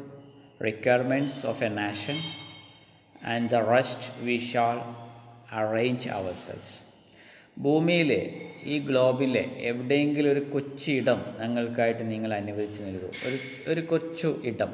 requirements 0.64 1.45
of 1.45 1.64
a 1.64 1.70
nation 1.70 2.18
and 3.26 3.49
the 3.49 3.53
rest 3.53 4.26
we 4.26 4.38
shall 4.38 4.80
arrange 5.53 6.10
ourselves 6.34 6.86
ഭൂമിയിലെ 7.58 8.32
ഈ 8.64 8.80
ഗ്ലോബിലെ 8.80 9.45
എവിടെയെങ്കിലും 9.60 10.32
ഒരു 10.32 10.39
കൊച്ചു 10.39 10.91
ഇടം 10.91 11.22
ഞങ്ങൾക്കായിട്ട് 11.41 12.12
നിങ്ങൾ 12.12 12.34
അനുവദിച്ചു 12.34 12.84
നൽകൂ. 12.84 13.08
ഒരു 13.08 13.72
ഒരു 13.72 13.82
കൊച്ചു 13.82 14.41
ഇടം. 14.43 14.74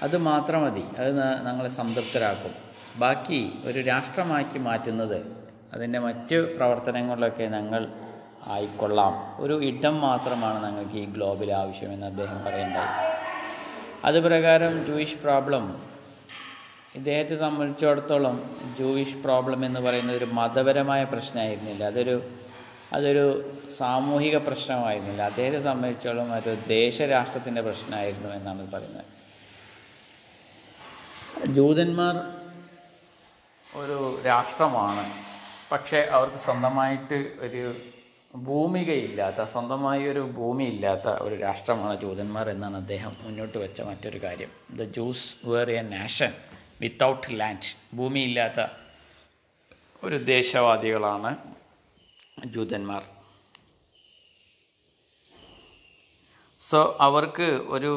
അത് 0.00 0.16
മാത്രം 0.16 0.64
മതി. 0.64 0.82
അത് 0.98 1.16
ഞങ്ങളെ 1.46 1.68
സംതൃപ്തരാക്കും. 1.68 2.50
ബാക്കി 2.96 3.52
ഒരു 3.64 3.80
രാഷ്ട്രമാക്കി 3.80 4.58
മാറ്റുന്നത് 4.58 5.26
അതിന്റെ 5.72 5.98
മറ്റ് 5.98 6.56
പ്രവർത്തനങ്ങളിലൊക്കെ 6.56 7.44
ഞങ്ങൾ 7.44 7.92
ആയിക്കൊള്ളാം. 8.46 9.42
ഒരു 9.42 9.64
ഇടം 9.64 10.00
മാത്രമാണ് 10.00 10.66
ഞങ്ങൾക്ക് 10.66 10.96
ഈ 10.96 11.04
ഗ്ലോബിൽ 11.04 11.52
ആവശ്യമെന്ന് 11.52 12.06
അദ്ദേഹം 12.06 12.44
പറയണ്ടായി 12.44 13.10
അതുപ്രകാരം 14.04 14.86
ജൂയിഷ് 14.86 15.18
പ്രോബ്ലം 15.18 15.89
ഇദ്ദേഹത്തെ 16.94 17.36
സംബന്ധിച്ചിടത്തോളം 17.38 18.36
ജൂയിഷ് 18.78 19.16
പ്രോബ്ലം 19.16 19.64
എന്ന് 19.64 19.80
പറയുന്നത് 19.80 20.16
ഒരു 20.16 20.24
മതപരമായ 20.24 21.04
പ്രശ്നമായിരുന്നില്ല. 21.04 21.84
അതൊരു 21.84 22.22
അതൊരു 22.92 23.50
സാമൂഹിക 23.76 24.36
പ്രശ്നമായിരുന്നില്ല. 24.36 25.22
അദ്ദേഹത്തെ 25.22 25.60
സംബന്ധിച്ചോളം 25.62 26.32
അതൊരു 26.32 26.60
ദേശരാഷ്ട്രത്തിന്റെ 26.68 27.60
പ്രശ്നമായിരുന്നു 27.60 28.28
എന്നാണ് 28.28 28.72
പറയുന്നത്. 28.72 29.04
ജൂതന്മാർ 31.48 32.16
ഒരു 33.76 34.20
രാഷ്ട്രമാണ്. 34.26 35.04
പക്ഷേ 35.72 35.98
അവർക്ക് 36.10 36.36
സ്വന്തമായിട്ട് 36.36 37.32
ഒരു 37.40 37.74
ഭൂമികയില്ലാത്ത 38.36 39.44
സ്വന്തമായി 39.44 40.02
ഒരു 40.08 40.20
ഭൂമി 40.20 40.64
ഇല്ലാത്ത 40.64 41.08
ഒരു 41.08 41.34
രാഷ്ട്രമാണ് 41.34 42.00
ജൂതന്മാർ 42.00 42.50
എന്നാണ് 42.50 42.76
അദ്ദേഹം 42.76 43.16
മുന്നോട്ട് 43.22 43.58
വെച്ച 43.58 43.80
മറ്റൊരു 43.80 44.22
കാര്യം. 44.22 44.48
The 44.76 44.82
Jews 44.82 45.46
were 45.46 45.70
a 45.70 45.82
nation 45.82 46.32
without 46.80 47.40
land 47.40 47.96
ഭൂമിയില്ലാത്ത 47.96 48.66
ഒരു 50.04 50.16
ദേശവാദികളാണ് 50.16 51.36
ജൂതന്മാർ. 52.46 53.02
സോ 56.60 56.96
അവർക്ക് 57.00 57.42
ഒരു 57.42 57.92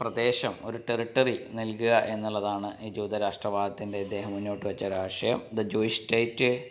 പ്രദേശം 0.00 0.54
ഒരു 0.64 0.80
ടെറിട്ടറി 0.88 1.46
നൽകുക 1.52 1.90
എന്നുള്ളതാണ് 1.90 2.78
ഈ 2.80 2.88
ജൂതരാഷ്ട്രവാദത്തിന്റെ 2.88 3.98
ഇദ്ദേഹം 3.98 4.32
മുന്നോട്ട് 4.32 4.66
വെച്ച 4.66 4.84
ഒരു 4.84 4.94
ആശയം. 4.94 5.42
The 5.52 5.62
Jewish 5.62 6.02
state 6.02 6.70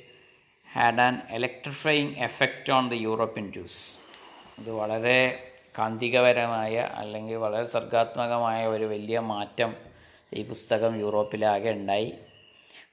had 0.74 1.02
an 1.02 1.22
electrifying 1.30 2.16
effect 2.16 2.74
on 2.74 2.90
the 2.90 2.96
European 2.96 3.52
Jews 3.52 4.00
ഇത് 4.60 4.72
വളരെ 4.72 5.54
കാന്തികപരമായ 5.80 6.76
അല്ലെങ്കിൽ 6.78 7.36
വളരെ 7.36 7.66
സർഗാത്മകമായ 7.66 8.66
ഒരു 8.66 8.84
വലിയ 8.84 9.20
മാറ്റം 9.20 9.87
ഈ 10.32 10.44
പുസ്തകം 10.44 11.00
യൂറോപ്പിലാകെ 11.00 11.72
ഉണ്ടായി. 11.72 12.10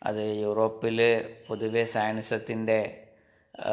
അത് 0.02 0.22
യൂറോപ്പിൽ 0.36 0.98
പൊതുവെ 1.48 1.84
സയൻസത്തിന്റെ 1.84 2.78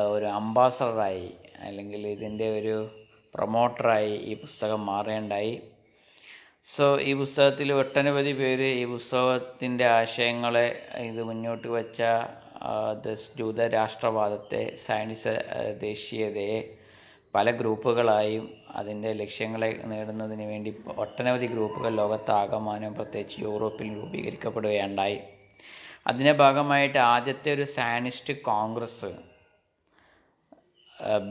ഒരു 0.07 0.25
അംബാസഡറായി 0.25 1.29
അല്ലെങ്കിൽ 1.59 2.07
ഇതിന്റെ 2.07 2.59
ഒരു 2.59 2.75
പ്രൊമോട്ടറായി 3.35 4.09
ഈ 4.09 4.33
പുസ്തകം 4.33 4.85
മാറേണ്ടായി 4.85 5.61
സോ 6.65 6.99
ഈ 6.99 7.13
പുസ്തകത്തിൽ 7.13 7.73
ഒട്ടനവധി 7.73 8.31
പേര് 8.31 8.63
ഈ 8.63 8.85
പുസ്തകത്തിന്റെ 8.85 9.85
ആശയങ്ങളെ 9.85 10.67
ഇത് 11.01 11.23
മുന്നോട്ട് 11.23 11.67
വച്ച 11.67 12.01
ജൂത 13.37 13.67
രാഷ്ട്രവാദത്തെ 13.67 14.75
സയൻസ് 14.75 15.33
ദേശീയതയെ 15.79 16.59
പല 17.33 17.51
ഗ്രൂപ്പുകളായും 17.51 18.45
അതിന്റെ 18.75 19.13
ലക്ഷ്യങ്ങളെ 19.13 19.81
നേടുന്നതിന് 19.85 20.41
വേണ്ടി 20.41 20.83
ഒട്ടനവധി 20.97 21.45
ഗ്രൂപ്പുകൾ 21.45 21.95
ലോകത്താകമാനം 21.95 22.93
പ്രത്യേകിച്ച് 22.95 23.41
യൂറോപ്പിൽ 23.41 23.95
രൂപീകരിക്കപ്പെടുകയുണ്ടായി. 23.95 25.19
അതിന്റെ 26.07 26.31
ഭാഗമായിട്ട് 26.31 26.97
ആദ്യത്തെ 26.97 27.53
ഒരു 27.53 27.63
സാനിസ്റ്റ് 27.63 28.41
കോൺഗ്രസ് 28.41 29.11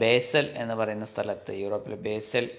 ബേസൽ 0.01 0.45
എന്ന് 0.55 0.75
പറയുന്ന 0.75 1.05
സ്ഥലത്ത് 1.05 1.51
യൂറോപ്പിലെ 1.53 1.95
ബേസൽ 1.95 2.49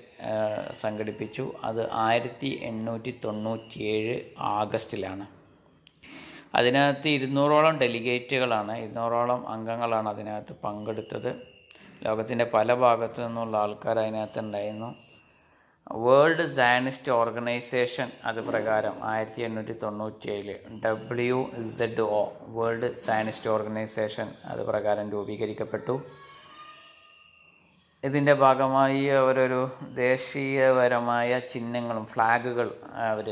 സംഘടിപ്പിച്ചു. 0.72 1.54
അത് 1.64 1.90
ആയിരത്തി 1.90 2.60
എണ്ണൂറ്റി 2.62 3.20
തൊണ്ണൂറ്റിയേഴ് 3.24 4.20
ആഗസ്റ്റിലാണ്. 4.38 5.26
അതിനകത്ത് 6.54 7.08
ഇരുന്നൂറോളം 7.08 7.78
ഡെലിഗേറ്റുകളാണ് 7.78 8.76
ഇരുന്നൂറോളം 8.76 9.48
അംഗങ്ങളാണ് 9.48 10.08
അതിനകത്ത് 10.08 10.54
പങ്കെടുത്തത്. 10.64 11.51
ലോകത്തിന്റെ 12.04 12.44
പല 12.54 12.74
ഭാഗത്തു 12.84 13.20
നിന്നുള്ള 13.22 13.56
ആൾക്കാർ 13.64 13.96
അതിനകത്ത് 13.98 14.40
ഉണ്ടായിരുന്നു. 14.40 14.90
വേൾഡ് 16.04 16.44
സയനിസ്റ്റ് 16.56 17.12
ഓർഗനൈസേഷൻ 17.12 18.08
അത് 18.28 18.40
പ്രകാരം 18.48 18.94
ആയിരത്തി 19.12 19.42
എണ്ണൂറ്റി 19.42 19.74
തൊണ്ണൂറ്റി 19.82 20.28
ഏഴിൽ 20.34 20.50
W 20.84 21.38
Z 21.62 22.04
O 22.18 22.22
World 22.56 22.88
Zionist 23.04 23.50
Organization 23.50 24.28
അത് 24.44 24.62
പ്രകാരം 24.70 25.06
രൂപീകരിക്കപ്പെട്ടു. 25.14 25.96
ഇതിന്റെ 28.04 28.34
ഭാഗമായി 28.44 29.02
അവരൊരു 29.20 29.60
ദേശീയപരമായ 30.06 31.40
ചിഹ്നങ്ങളും 31.52 32.06
ഫ്ലാഗുകൾ 32.14 32.68
അവർ 33.10 33.28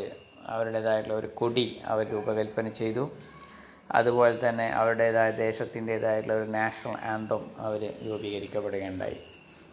അവരുടേതായിട്ടുള്ള 0.52 1.16
ഒരു 1.18 1.30
കൊടി 1.40 1.66
അവർ 1.92 2.04
രൂപകൽപ്പന 2.12 2.68
ചെയ്തു. 2.80 3.04
അതുപോലെ 3.90 4.48
തന്നെ 4.48 4.68
അവരുടേതായ 4.70 5.30
ദേശത്തിന്റേതായിട്ടുള്ള 5.30 6.42
ഒരു 6.42 6.50
നാഷണൽ 6.50 6.96
ആന്തം 7.04 7.50
അവർ 7.58 7.92
രൂപീകരിക്കപ്പെടുകയുണ്ടായി. 8.06 9.16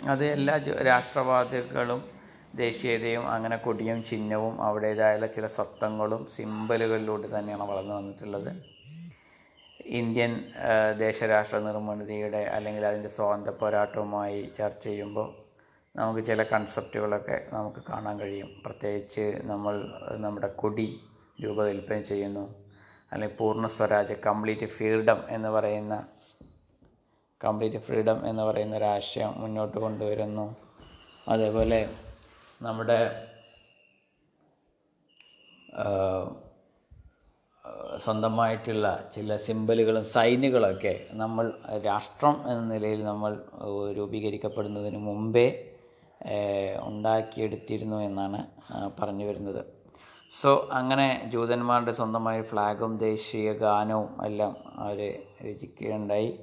അത് 0.07 0.26
എല്ലാ 0.26 0.57
രാഷ്ട്രവാദികളും 0.82 2.01
ദേശീയതയും 2.55 3.28
അങ്ങനെ 3.28 3.57
കൊടിയും 3.57 4.03
ചിഹ്നവും 4.03 4.61
അവരുടേതായുള്ള 4.61 5.28
ചില 5.28 5.47
സ്വത്വങ്ങളും 5.47 6.28
സിമ്പലുകളിലൂടെ 6.36 7.39
തന്നെയാണ് 7.39 7.63
വളർന്നു 7.63 7.95
വന്നിട്ടുള്ളത്. 7.95 8.51
ഇന്ത്യൻ 9.86 10.43
ദേശരാഷ്ട്ര 10.97 11.57
നിർമ്മിതിയുടെ 11.57 12.38
അല്ലെങ്കിൽ 12.38 12.86
അതിന്റെ 12.86 13.09
സ്വാതന്ത്ര്യ 13.09 13.55
പോരാട്ടവുമായി 13.55 14.51
ചർച്ച 14.57 14.84
ചെയ്യുമ്പോൾ 14.84 15.28
നമുക്ക് 15.95 16.26
ചില 16.26 16.43
കൺസെപ്റ്റുകളൊക്കെ 16.43 17.47
നമുക്ക് 17.53 17.84
കാണാൻ 17.89 18.20
കഴിയും. 18.20 18.49
പ്രത്യേകിച്ച് 18.65 19.41
നമ്മൾ 19.43 19.91
നമ്മുടെ 20.11 20.47
കൊടി 20.47 20.99
രൂപകൽപ്പന 21.43 21.99
ചെയ്യുന്നു. 22.01 22.66
അല്ലെങ്കിൽ 23.11 23.37
പൂർണ 23.41 23.65
സ്വരാജ് 23.75 24.15
കംപ്ലീറ്റ് 24.27 24.67
ഫ്രീഡം 24.75 25.19
എന്ന് 25.35 25.49
പറയുന്ന 25.55 25.95
കംപ്ലീറ്റ് 27.41 27.79
ഫ്രീഡം 27.85 28.19
എന്ന് 28.29 28.43
പറയുന്ന 28.47 28.75
ഒരു 28.79 28.87
ആശയം 28.95 29.31
മുന്നോട്ട് 29.41 29.77
കൊണ്ടുവരുന്നു. 29.85 30.45
അതേപോലെ 31.33 31.79
നമ്മുടെ 32.61 32.99
സ്വന്തമായിട്ടുള്ള 38.03 38.87
ചില 39.13 39.35
സിമ്പലുകളും 39.45 40.03
സൈനുകളൊക്കെ 40.13 40.93
നമ്മൾ 41.21 41.45
രാഷ്ട്രം 41.87 42.35
എന്ന 42.51 42.61
നിലയിൽ 42.73 43.01
നമ്മൾ 43.11 43.31
രൂപീകരിക്കപ്പെടുന്നതിന് 43.97 44.99
മുമ്പേ 45.07 45.47
ഉണ്ടാക്കിയെടുത്തിരുന്നു 46.89 47.97
എന്നാണ് 48.09 48.39
പറഞ്ഞു 48.99 49.25
വരുന്നത്. 49.29 49.61
സോ 50.32 50.69
അങ്ങനെ 50.71 51.30
ജൂതന്മാരുടെ 51.34 51.91
സ്വന്തമായ 51.91 52.41
ഫ്ലാഗും 52.41 52.97
ദേശീയ 52.97 53.53
ഗാനവും 53.53 54.25
എല്ലാം 54.25 54.55
അവർ 54.75 55.23
രചിക്കുകയുണ്ടായി. 55.45 56.39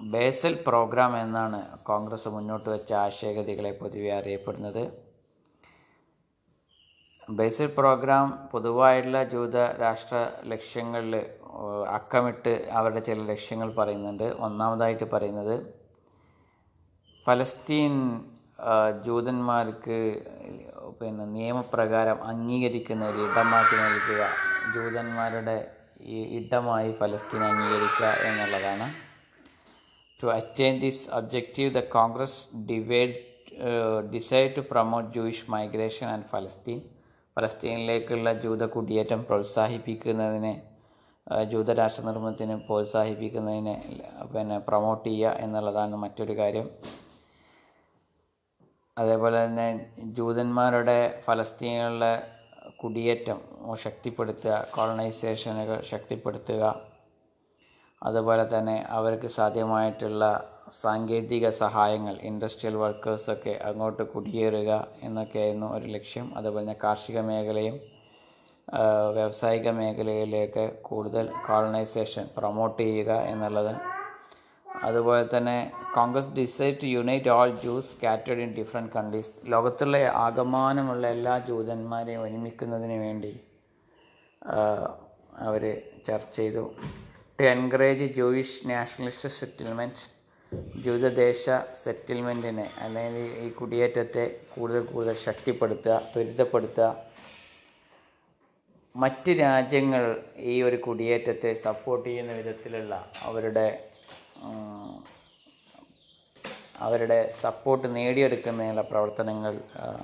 ബേസൽ 0.00 0.54
പ്രോഗ്രാം 0.66 1.20
എന്നാണ് 1.20 1.78
കോൺഗ്രസ് 1.78 2.28
മുന്നോട്ട് 2.28 2.70
വെച്ച 2.70 2.92
ആശയഗതികളെ 2.92 3.72
പൊതുവെ 3.72 4.12
അറിയപ്പെടുന്നത്. 4.12 5.10
ബേസൽ 7.30 7.66
പ്രോഗ്രാം 7.78 8.48
പൊതുവായുള്ള 8.52 9.24
ജൂത 9.24 9.56
രാഷ്ട്ര 9.56 10.28
ലക്ഷ്യങ്ങളിൽ 10.44 11.26
അക്കമിട്ട് 11.88 12.68
അവരുടെ 12.70 13.00
ചില 13.00 13.20
ലക്ഷ്യങ്ങൾ 13.22 13.74
പറയുന്നുണ്ട്. 13.74 14.24
ഒന്നാമതായിട്ട് 14.24 15.10
പറയുന്നത് 15.10 15.74
ഫലസ്തീൻ 17.26 17.94
ജൂതന്മാർക്ക് 19.04 19.98
പിന്നെ 21.00 21.24
നിയമപ്രകാരം 21.36 22.18
അംഗീകരിക്കുന്ന 22.30 23.02
ഒരു 23.10 23.20
ഇടമാക്കി 23.26 23.76
നൽകുക. 23.84 24.22
ജൂതന്മാരുടെ 24.74 25.56
ഈ 26.14 26.18
ഇടമായി 26.38 26.90
ഫലസ്തീൻ 27.00 27.42
അംഗീകരിക്കുക 27.50 28.10
എന്നുള്ളതാണ്. 28.28 28.86
To 30.20 30.28
attain 30.38 30.74
this 30.84 31.04
objective 31.18 31.70
the 31.78 31.82
congress 31.96 32.40
divide 32.70 33.16
decide 34.14 34.50
to 34.56 34.62
promote 34.72 35.08
Jewish 35.14 35.46
migration 35.50 36.06
and 36.14 36.28
Palestine 36.32 36.80
ഫലസ്തീനിലേക്കുള്ള 37.36 38.28
ജൂത 38.44 38.64
കുടിയേറ്റം 38.76 39.20
പ്രോത്സാഹിപ്പിക്കുന്നതിന് 39.28 40.52
ജൂതരാഷ്ട്ര 41.50 42.02
നിർമ്മത്തിന് 42.06 42.54
പ്രോത്സാഹിപ്പിക്കുന്നതിന് 42.68 43.74
പിന്നെ 44.32 44.58
പ്രൊമോട്ട് 44.68 45.04
ചെയ്യുക 45.08 45.42
എന്നുള്ളതാണ് 45.44 45.96
മറ്റൊരു 46.04 46.34
കാര്യം. 46.40 46.66
അതേപോലെ 49.00 49.38
തന്നെ 49.44 49.66
ജൂതന്മാരുടെ 50.18 50.98
ഫലസ്തീനിലെ 51.26 52.12
കുടിയേറ്റം 52.80 53.38
ശക്തിപ്പെടുത്തുക 53.84 54.54
കോളനൈസേഷനുകൾ 54.74 55.78
ശക്തിപ്പെടുത്തുക. 55.92 56.64
അതുപോലെ 58.02 58.44
തന്നെ 58.54 58.76
അവർക്ക് 58.98 59.28
സാധ്യമായിട്ടുള്ള 59.38 60.24
സാങ്കേതിക 60.82 61.46
സഹായങ്ങൾ 61.62 62.14
ഇൻഡസ്ട്രിയൽ 62.28 62.76
വർക്കേഴ്സൊക്കെ 62.82 63.54
അങ്ങോട്ട് 63.68 64.02
കുടിയേറുക 64.12 64.72
എന്നൊക്കെയായിരുന്നു 65.06 65.68
ഒരു 65.76 65.86
ലക്ഷ്യം. 65.96 66.26
അതുപോലെ 66.38 66.64
തന്നെ 66.64 66.76
കാർഷിക 66.84 67.20
മേഖലയും 67.30 67.78
വ്യാവസായിക 69.16 69.68
മേഖലയിലേക്ക് 69.78 70.64
കൂടുതൽ 70.88 71.24
കോളനൈസേഷൻ 71.46 72.24
പ്രൊമോട്ട് 72.36 72.80
ചെയ്യുക 72.82 73.12
എന്നുള്ളത് 73.32 73.72
അതുപോലെ 74.82 75.24
തന്നെ 75.36 75.72
congress 75.94 76.28
decide 76.28 76.76
to 76.82 76.86
unite 76.86 77.28
all 77.28 77.50
Jews 77.64 77.96
scattered 77.96 78.38
in 78.38 78.54
different 78.54 78.92
countries. 78.92 79.32
ലോകത്തുള്ള 79.44 79.96
ആകമാനമുള്ള 79.96 81.06
എല്ലാ 81.08 81.38
ജൂതന്മാരെയും 81.48 82.22
ഒരുമിക്കുന്നതിന് 82.22 82.92
വേണ്ടി 82.92 83.40
അവർ 85.38 85.82
ചർച്ച 86.06 86.36
ചെയ്തു. 86.36 86.74
To 87.40 87.42
encourage 87.42 88.04
Jewish 88.04 88.70
nationalist 88.70 89.28
settlement 89.28 90.06
ജൂതദേശ 90.84 91.44
സെറ്റിൽമെന്റിനെ 91.82 92.70
അല്ലെങ്കിൽ 92.78 93.26
ഈ 93.44 93.48
കുടിയേറ്റത്തെ 93.50 94.24
കൂടുതൽ 94.54 94.82
കൂടുതൽ 94.86 95.14
ശക്തിപ്പെടുത്തുക 95.14 96.02
ത്വരിതപ്പെടുത്തുക. 96.14 96.88
മറ്റ് 98.96 99.32
രാജ്യങ്ങൾ 99.40 100.04
ഈ 100.36 100.62
ഒരു 100.62 100.76
കുടിയേറ്റത്തെ 100.76 101.52
സപ്പോർട്ട് 101.66 102.08
ചെയ്യുന്ന 102.08 102.32
വിധത്തിലുള്ള 102.32 102.94
അവരുടെ 103.22 103.66
അവരുടെ 106.80 107.32
സപ്പോർട്ട് 107.42 107.96
നേടിയെടുക്കുന്നതിനുള്ള 107.96 108.82
പ്രവർത്തനങ്ങൾ 108.82 109.54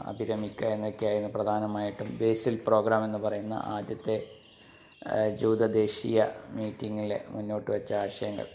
അഭിരമിക്കുക 0.05 0.67
എന്നൊക്കെയായിരുന്നു 0.67 1.29
പ്രധാനമായിട്ടും 1.29 2.19
ബേസിൽ 2.19 2.57
പ്രോഗ്രാം 2.67 3.05
എന്ന് 3.05 3.19
പറയുന്ന 3.19 3.55
ആദ്യത്തെ 3.67 4.17
ജൂത 5.41 5.67
ദേശീയ 5.67 6.27
മീറ്റിങ്ങിലെ 6.49 7.21
മുന്നോട്ട് 7.29 7.71
വെച്ച 7.71 7.93
ആശയങ്ങൾ. 7.95 8.47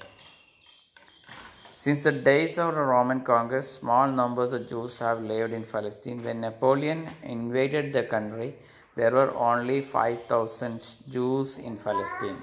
Since 1.71 2.07
the 2.07 2.23
days 2.23 2.59
of 2.59 2.75
Roman 2.75 3.19
congress 3.19 3.71
small 3.79 4.07
numbers 4.11 4.55
of 4.55 4.67
Jews 4.69 5.03
have 5.03 5.29
lived 5.29 5.53
in 5.53 5.63
Palestine 5.63 6.17
when 6.21 6.41
Napoleon 6.41 7.07
invaded 7.23 7.93
the 7.93 8.01
country 8.13 8.49
there 8.97 9.15
were 9.15 9.29
only 9.49 9.79
five 9.81 10.17
thousand 10.31 10.81
Jews 11.07 11.59
in 11.61 11.77
Palestine 11.77 12.35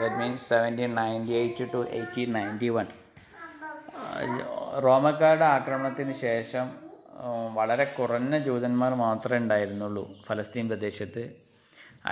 That 0.00 0.14
means 0.18 0.42
1798 0.50 1.64
to 1.72 1.80
1891. 1.96 2.86
റോമക്കാരുടെ 4.84 5.46
ആക്രമണത്തിന് 5.56 6.14
ശേഷം 6.22 6.66
വളരെ 7.58 7.86
കുറഞ്ഞ 7.96 8.34
ജൂതന്മാർ 8.46 8.92
മാത്രമേ 9.02 9.38
ഉണ്ടായിരുന്നുള്ളൂ 9.42 10.04
ഫലസ്തീൻ 10.26 10.68
പ്രദേശത്ത്. 10.72 11.24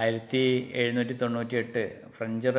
ആയിരത്തി 0.01 0.43
എഴുന്നൂറ്റി 0.81 1.15
തൊണ്ണൂറ്റി 1.23 1.57
എട്ട് 1.63 1.85
ഫ്രഞ്ച് 2.17 2.53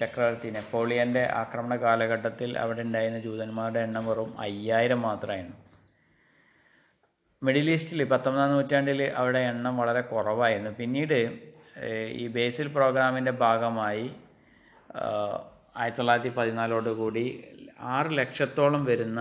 ചക്രവർത്തി 0.00 0.50
നെപ്പോളിയന്റെ 0.58 1.24
ആക്രമണ 1.42 1.76
കാലഘട്ടത്തിൽ 1.86 2.50
അവിടെ 2.64 2.84
ഉണ്ടായിരുന്ന 2.88 3.22
ജൂതന്മാരുടെ 3.28 3.82
എണ്ണം 3.86 4.06
വെറും 4.10 4.30
അയ്യായിരം 4.46 5.02
മാത്രമായിരുന്നു. 5.08 5.58
മിഡിൽ 7.46 7.70
ഈസ്റ്റിൽ 7.76 8.04
പത്തൊമ്പതാം 8.14 8.54
നൂറ്റാണ്ടിൽ 8.56 9.02
അവിടെ 9.22 9.42
എണ്ണം 9.52 9.74
വളരെ 9.82 10.04
കുറവായിരുന്നു. 10.12 10.72
പിന്നീട് 10.82 11.18
ഈ 12.20 12.26
ബേസിൽ 12.34 12.68
പ്രോഗ്രാമിന്റെ 12.76 13.32
ഭാഗമായി 13.44 14.06
ആയിരത്തി 15.82 15.98
തൊള്ളായിരത്തി 15.98 16.32
പതിനാലോട് 16.38 16.90
കൂടി 17.00 17.24
ആറ് 17.94 18.10
ലക്ഷത്തോളം 18.18 18.82
വരുന്ന 18.90 19.20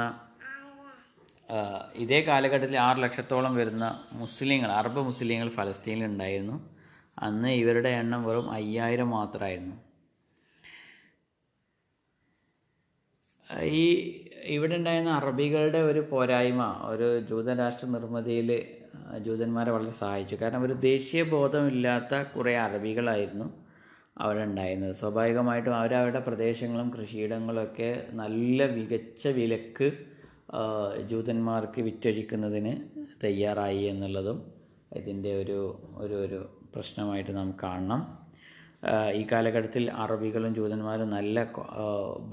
ഇതേ 2.04 2.20
കാലഘട്ടത്തിൽ 2.28 2.78
ആറ് 2.88 3.00
ലക്ഷത്തോളം 3.04 3.54
വരുന്ന 3.56 3.86
മുസ്ലിങ്ങൾ 4.22 4.70
അറബ് 4.72 5.02
മുസ്ലിങ്ങൾ 5.08 5.50
ഫലസ്തീനിൽ 5.58 6.06
ഉണ്ടായിരുന്നു. 6.06 6.56
അന്ന് 7.26 7.50
ഇവരുടെ 7.62 7.90
എണ്ണം 8.02 8.22
വെറും 8.28 8.48
അയ്യായിരം 8.52 9.10
മാത്രമായിരുന്നു. 9.18 9.76
ഈ 13.80 13.84
ഇവിടെ 14.56 14.76
ഉണ്ടായിരുന്ന 14.76 15.12
അറബികളുടെ 15.20 15.80
ഒരു 15.90 16.02
പോരായ്മ 16.12 16.64
ഒരു 16.92 17.08
ജൂതരാഷ്ട്ര 17.30 17.88
നിർമ്മിതിയിൽ 17.88 18.50
ജൂതന്മാരെ 19.26 19.72
വളരെ 19.72 19.94
സഹായിച്ചു. 20.02 20.36
കാരണം 20.42 20.64
ഒരു 20.64 20.76
ദേശീയ 20.90 21.22
ബോധമില്ലാത്ത 21.36 22.24
കുറേ 22.36 22.54
അറബികളായിരുന്നു 22.68 23.48
അവിടെ 24.22 24.42
ഉണ്ടായിരുന്നത് 24.44 24.96
സ്വാഭാവികമായിട്ടും 24.96 25.76
അവരവരുടെ 25.76 26.20
പ്രദേശങ്ങളും 26.20 26.90
കൃഷിയിടങ്ങളൊക്കെ 26.96 27.92
നല്ല 28.22 28.66
മികച്ച 28.76 29.28
വിലക്ക് 29.38 29.88
ജൂതന്മാർക്ക് 31.12 31.82
വിറ്റഴിക്കുന്നതിന് 31.82 32.74
തയ്യാറായി 33.24 33.84
എന്നുള്ളതും 33.92 34.40
ഇതിന്റെ 34.98 35.32
ഒരു 35.44 35.58
ഒരു 35.98 36.16
ഒരു 36.26 36.40
പ്രശ്നമായിട്ട് 36.74 37.32
നമുക്ക് 37.32 37.60
കാണണം. 37.60 38.02
ഈ 39.20 39.22
കാലഘട്ടത്തിൽ 39.32 39.84
അറബികളും 40.04 40.52
ജൂതന്മാരും 40.56 41.10
നല്ല 41.10 41.38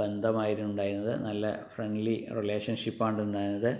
ബന്ധമായിരുന്നു 0.02 0.70
ഉണ്ടായിരുന്നത്. 0.70 1.14
നല്ല 1.28 1.44
ഫ്രണ്ട്ലി 1.74 2.16
റിലേഷൻഷിപ്പാണ് 2.38 3.20
ഉണ്ടായിരുന്നത്. 3.26 3.72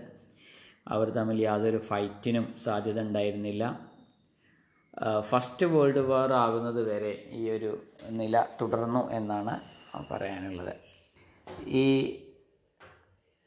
അവർ 0.91 1.11
തമ്മിൽ 1.11 1.39
യാതൊരു 1.43 1.79
ഫൈറ്റിനും 1.79 2.57
സാധ്യത 2.65 3.01
ഉണ്ടായിരുന്നില്ല. 3.01 3.65
ഫസ്റ്റ് 5.21 5.67
വേൾഡ് 5.67 5.99
വാർ 5.99 6.33
ആകുന്നത് 6.33 6.81
വരെ 6.91 7.12
ഈ 7.33 7.51
ഒരു 7.51 7.71
നില 8.11 8.45
തുടർന്നു 8.61 9.11
എന്നാണ് 9.19 9.55
പറയാനുള്ളത്. 10.11 10.75
ഈ 11.69 11.87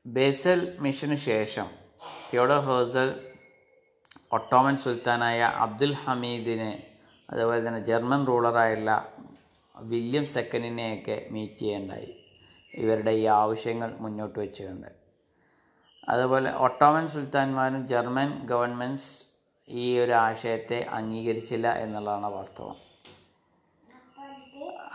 ബേസൽ 0.05 0.77
മിഷന് 0.79 1.15
ശേഷം 1.15 1.67
തിയോഡർ 2.31 2.59
ഹേസൽ 2.59 3.09
ഒട്ടോമൻ 4.31 4.77
സുൽത്താനായ 4.77 5.39
അബ്ദുൽ 5.65 5.93
ഹമീദിനെ 5.93 6.71
അതുപോലെ 7.29 7.67
തന്നെ 7.67 7.81
ജർമ്മൻ 7.85 8.27
റൂളറായുള്ള 8.27 9.13
വില്യം 9.77 10.25
സെക്കൻഡിനെയൊക്കെ 10.25 11.27
മീറ്റ് 11.31 11.59
ചെയ്യേണ്ടായി. 11.59 12.09
ഇവരുടെ 12.73 13.11
ഈ 13.11 13.25
ആവശ്യങ്ങൾ 13.25 13.89
മുന്നോട്ട് 13.99 14.39
വെച്ചുകൊണ്ട്. 14.39 15.02
അതുപോലെ 16.09 16.51
ഒട്ടോമൻ 16.51 17.07
സുൽത്താൻമാരും 17.07 17.87
ജർമ്മൻ 17.87 18.47
ഗവൺമെന്റ്സ് 18.47 19.25
ഈ 19.69 19.99
ഒരു 19.99 20.11
ആശയത്തെ 20.11 20.83
അംഗീകരിച്ചില്ല 20.89 21.73
എന്നുള്ളതാണ് 21.73 22.25
വാസ്തവം. 22.25 22.75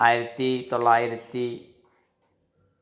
ആയിരത്തി 0.01 0.69
തൊള്ളായിരത്തി 0.73 1.75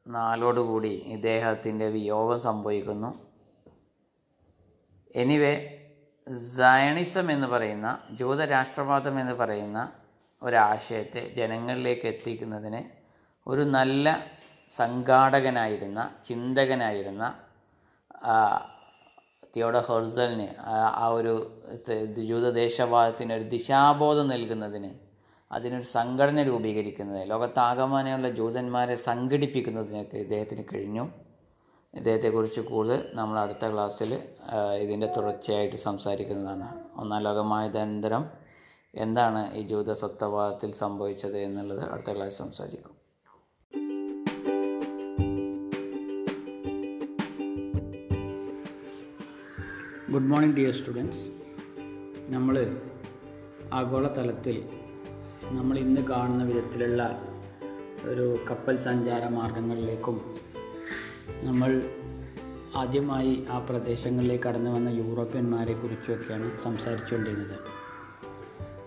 നാലോടുകൂടി 0.06 0.88
ഇദ്ദേഹത്തിന്റെ 0.88 1.88
വിയോഗം 1.88 2.40
സംഭവിക്കുന്നു. 2.40 3.26
എനിവേ 5.16 5.82
സയണിസം 6.56 7.32
എന്ന് 7.32 7.46
പറയുന്ന 7.46 7.98
ജൂതരാഷ്ട്രവാദം 8.10 9.20
എന്ന് 9.20 9.32
പറയുന്ന 9.32 9.92
ഒരാശയത്തെ 10.42 11.34
ജനങ്ങളിലേക്ക് 11.36 12.06
എത്തിക്കുന്നതിന് 12.06 12.82
ഒരു 13.46 13.60
നല്ല 13.60 14.18
സംഘാടകനായിരുന്ന 14.76 16.14
ചിന്തകനായിരുന്ന 16.24 17.45
തിയോഡ 19.56 19.78
ഹെർസലിന് 19.78 20.48
ആ- 20.60 21.08
ഒരു 21.08 21.62
ജൂത 21.88 22.20
ജൂതദേശവാദത്തിന് 22.20 23.32
ഒരു 23.32 23.42
ദിശാബോധം 23.42 24.28
നൽകുന്നതിന് 24.28 24.94
അതിനൊരു 25.52 25.82
സംഘടന 25.82 26.42
രൂപീകരിക്കുന്നത് 26.42 27.30
ലോകത്താകമാനമുള്ള 27.30 28.30
ജൂതന്മാരെ 28.30 28.94
സംഘടിപ്പിക്കുന്നതിനൊക്കെ 28.94 30.16
ഇദ്ദേഹത്തിന് 30.16 30.64
കഴിഞ്ഞു. 30.74 31.08
ഇദ്ദേഹത്തെക്കുറിച്ച് 31.94 32.60
കൂടുതൽ 32.60 33.10
നമ്മൾ 33.12 33.38
അടുത്ത 33.38 33.72
ക്ലാസ്സിൽ 33.72 34.28
ഇതിന്റെ 34.80 35.06
തുടർച്ചയായിട്ട് 35.16 35.76
സംസാരിക്കുന്നതാണ്. 35.76 36.84
ഒന്നാം 36.96 37.22
ലോകമഹായുധാനന്തരം 37.22 38.30
എന്താണ് 38.94 39.54
ഈ 39.54 39.62
ജൂത 39.62 39.92
സത്വവാദത്തിൽ 39.92 40.72
സംഭവിച്ചത് 40.74 41.38
എന്നുള്ളത് 41.38 41.90
അടുത്ത 41.90 42.12
ക്ലാസ്സിൽ 42.12 42.38
സംസാരിക്കും. 42.38 42.95
ഗുഡ് 50.16 50.28
മോർണിംഗ് 50.28 50.56
ഡിയർ 50.56 50.74
സ്റ്റുഡൻസ് 50.74 51.30
നമ്മൾ 52.28 52.76
ആഗോളതലത്തിൽ 53.72 54.68
നമ്മൾ 55.44 55.78
ഇന്ന് 55.78 56.00
കാണുന്ന 56.00 56.44
വിധത്തിലുള്ള 56.44 57.22
ഒരു 58.04 58.38
കപ്പൽ 58.50 58.76
സഞ്ചാര 58.76 59.28
മാർഗങ്ങളിലേക്കും 59.28 60.34
നമ്മൾ 61.42 61.82
ആദ്യമായി 62.76 63.44
ആ 63.50 63.58
പ്രദേശങ്ങളിലേക്ക് 63.58 64.44
കടന്നു 64.44 64.70
വന്ന 64.70 64.88
യൂറോപ്യന്മാരെ 64.88 65.72
കുറിച്ചുമൊക്കെയാണ് 65.72 66.60
സംസാരിച്ചുകൊണ്ടിരുന്നത്. 66.60 67.58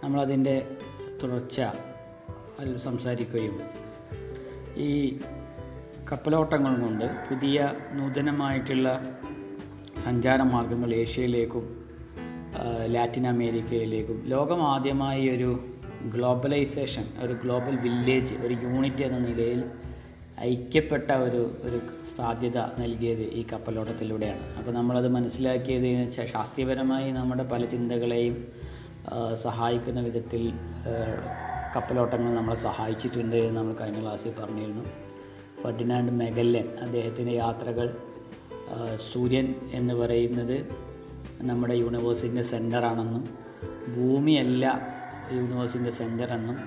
നമ്മളതിന്റെ 0.03 0.77
തുടർച്ച 1.23 1.61
സംസാരിക്കുകയും 2.83 3.59
ഈ 4.77 5.19
കപ്പലോട്ടങ്ങൾ 6.11 6.81
കൊണ്ട് 6.81 7.05
പുതിയ 7.29 7.73
നൂതനമായിട്ടുള്ള 7.93 9.19
സഞ്ചാര 10.03 10.41
മാർഗങ്ങൾ 10.41 10.93
ഏഷ്യയിലേക്കും 10.93 11.65
ലാറ്റിൻ 12.93 13.27
അമേരിക്കയിലേക്കും. 13.27 14.17
ലോകം 14.25 14.63
ആദ്യമായി 14.63 15.29
ഒരു 15.29 15.49
ഗ്ലോബലൈസേഷൻ 16.13 17.05
ഒരു 17.23 17.33
ഗ്ലോബൽ 17.33 17.75
വില്ലേജ് 17.75 18.33
ഒരു 18.33 18.55
യൂണിറ്റ് 18.63 19.03
എന്ന 19.03 19.19
നിലയിൽ 19.27 19.63
ഐക്യപ്പെട്ട 20.39 21.11
ഒരു 21.11 21.41
ഒരു 21.63 21.79
സാധ്യത 22.15 22.57
നൽകിയത് 22.81 23.23
ഈ 23.39 23.45
കപ്പലോട്ടത്തിലൂടെയാണ്. 23.53 24.43
അപ്പോൾ 24.57 24.71
നമ്മളത് 24.71 25.07
മനസ്സിലാക്കിയതിന് 25.07 26.01
വെച്ചാൽ 26.01 26.25
ശാസ്ത്രീയപരമായി 26.25 27.11
നമ്മുടെ 27.11 27.43
പല 27.43 27.65
ചിന്തകളെയും 27.65 28.47
സഹായിക്കുന്ന 29.43 29.99
വിധത്തിൽ 30.01 30.43
കപ്പലോട്ടങ്ങൾ 31.75 32.33
നമ്മളെ 32.33 32.57
സഹായിച്ചിട്ടുണ്ട് 32.57 33.35
എന്ന് 33.35 33.57
നമ്മൾ 33.59 33.75
കഴിഞ്ഞ 33.81 34.01
ക്ലാസ്സിൽ 34.01 34.33
പറഞ്ഞിരുന്നു. 34.39 34.83
ഫെർഡിനാൻഡ് 35.61 36.11
മെഗല്ലൻ 36.11 36.67
അദ്ദേഹത്തിന്റെ 36.81 37.33
യാത്രകൾ 37.33 37.87
സൂര്യൻ 39.13 39.55
എന്ന് 39.71 39.93
പറയുന്നത് 39.95 40.57
നമ്മുടെ 41.41 41.73
യൂണിവേഴ്സിന്റെ 41.73 42.43
സെന്ററാണെന്നും 42.43 43.23
ഭൂമിയല്ല 43.95 44.65
യൂണിവേഴ്സിന്റെ 45.33 45.91
സെന്റർ 45.91 46.33
എന്നും 46.33 46.57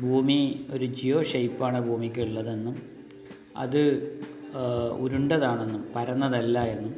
ഭൂമി 0.00 0.38
ഒരു 0.72 0.84
ജിയോ 0.84 1.22
ഷേപ്പാണ് 1.22 1.80
ഭൂമിക്ക് 1.80 2.20
ഉള്ളതെന്നും 2.20 2.76
അത് 3.56 3.80
ഉരുണ്ടതാണെന്നും 4.98 5.84
പരന്നതല്ല 5.96 6.58
എന്നും. 6.64 6.94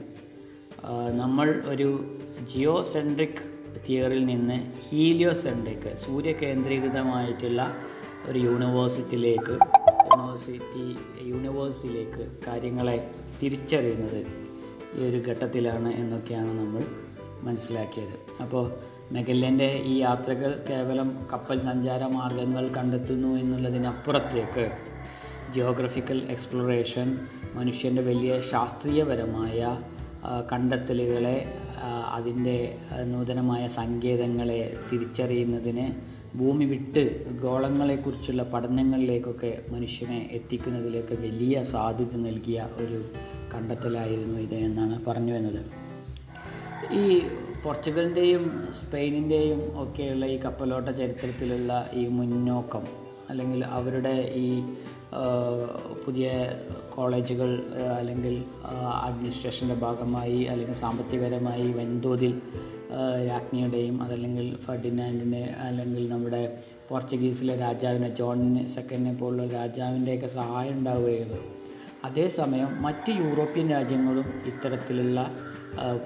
നമ്മൾ 1.16 1.62
ഒരു 1.66 1.88
ജിയോ 2.54 2.82
സെൻട്രിക് 2.82 3.42
തിയറിയിൽ 3.88 4.26
നിന്ന് 4.26 4.56
ഹീലിയോ 4.88 5.32
സെൻട്രിക് 5.34 5.96
സൂര്യകേന്ദ്രീകൃതമായിട്ടുള്ള 5.96 7.62
ഒരു 8.28 8.38
യൂണിവേഴ്സിറ്റിയിലേക്ക് 8.38 9.54
യൂണിവേഴ്സിറ്റി 10.10 10.84
യൂണിവേഴ്സിലേക്ക് 11.22 12.46
കാര്യങ്ങളെ 12.46 12.98
തിരിച്ചറിയുന്നത് 13.44 14.20
ഈ 14.96 15.08
ഒരു 15.08 15.16
ഘട്ടത്തിലാണ് 15.30 15.92
എന്നൊക്കെയാണ് 15.92 16.58
നമ്മൾ 16.58 16.82
മനസ്സിലാക്കിയത്. 17.42 18.42
അപ്പോൾ 18.42 18.72
മെഗല്ലന്റെ 19.12 19.82
ഈ 19.84 19.98
യാത്രകൾ 20.00 20.64
കേവലം 20.70 21.28
കപ്പൽ 21.32 21.60
സഞ്ചാര 21.60 22.04
മാർഗങ്ങൾ 22.04 22.68
കണ്ടെത്തുന്നു 22.68 23.36
എന്നുള്ളതിനപ്പുറത്തേക്ക് 23.38 24.64
ജിയോഗ്രഫിക്കൽ 25.54 26.20
എക്സ്പ്ലോറേഷൻ 26.30 27.18
മനുഷ്യന്റെ 27.54 28.02
വലിയ 28.02 28.40
ശാസ്ത്രീയപരമായ 28.40 29.78
കണ്ടെത്തലുകളെ 30.52 31.36
അതിന്റെ 32.14 32.78
നൂതനമായ 33.04 33.68
സങ്കേതങ്ങളെ 33.68 34.78
തിരിച്ചറിയുന്നതിന് 34.92 36.13
ഭൂമി 36.34 36.64
വിട്ട് 36.64 37.02
ഗോളങ്ങളെക്കുറിച്ചുള്ള 37.42 38.42
പഠനങ്ങളിലേക്കൊക്കെ 38.42 39.50
മനുഷ്യനെ 39.70 40.28
എത്തിക്കുന്നതിലേക്ക് 40.32 41.14
വലിയ 41.20 41.64
സാധ്യത 41.64 42.16
നൽകിയ 42.16 42.68
ഒരു 42.76 42.98
കണ്ടെത്തലായിരുന്നു 43.54 44.38
ഇത് 44.38 44.54
എന്നാണ് 44.54 45.04
പറഞ്ഞു 45.04 45.32
വന്നത് 45.32 45.60
ഈ 46.92 47.04
പോർച്ചുഗലിന്റെയും 47.62 48.44
സ്പെയിനിന്റെയും 48.72 49.60
ഒക്കെയുള്ള 49.82 50.24
ഈ 50.26 50.38
കപ്പലോട്ട 50.38 50.88
ചരിത്രത്തിലുള്ള 50.88 51.90
ഈ 51.92 52.06
മുന്നോക്കം 52.08 52.84
അല്ലെങ്കിൽ 53.30 53.64
അവരുടെ 53.64 54.16
ഈ 54.34 54.48
പുതിയ 56.06 56.28
കോളേജുകൾ 56.94 57.50
അല്ലെങ്കിൽ 57.98 58.34
അഡ്മിനിസ്ട്രേഷന്റെ 59.04 59.74
ഭാഗമായി 59.74 60.40
അല്ലെങ്കിൽ 60.42 60.74
സാമ്പത്തികപരമായി 60.74 61.72
വൻതോതിൽ 61.72 62.32
രാജ്ഞിയുടെയും 63.26 64.02
അതല്ലെങ്കിൽ 64.02 64.56
ഫെർഡിനാൻഡിന്റെ 64.56 65.54
അല്ലെങ്കിൽ 65.58 66.08
നമ്മുടെ 66.08 66.58
പോർച്ചുഗീസിലെ 66.90 67.56
രാജാവിനെ 67.56 68.08
ജോൺ 68.08 68.66
സെക്കൻഡിനെ 68.66 69.14
പോലുള്ള 69.14 69.52
രാജാവിന്റെയൊക്കെ 69.52 70.26
സഹായം 70.26 70.72
ഉണ്ടാവുകയത് 70.72 71.38
അതേസമയം 72.04 72.82
മറ്റ് 72.82 73.12
യൂറോപ്യൻ 73.12 73.70
രാജ്യങ്ങളും 73.70 74.24
ഇത്തരത്തിലുള്ള 74.46 75.30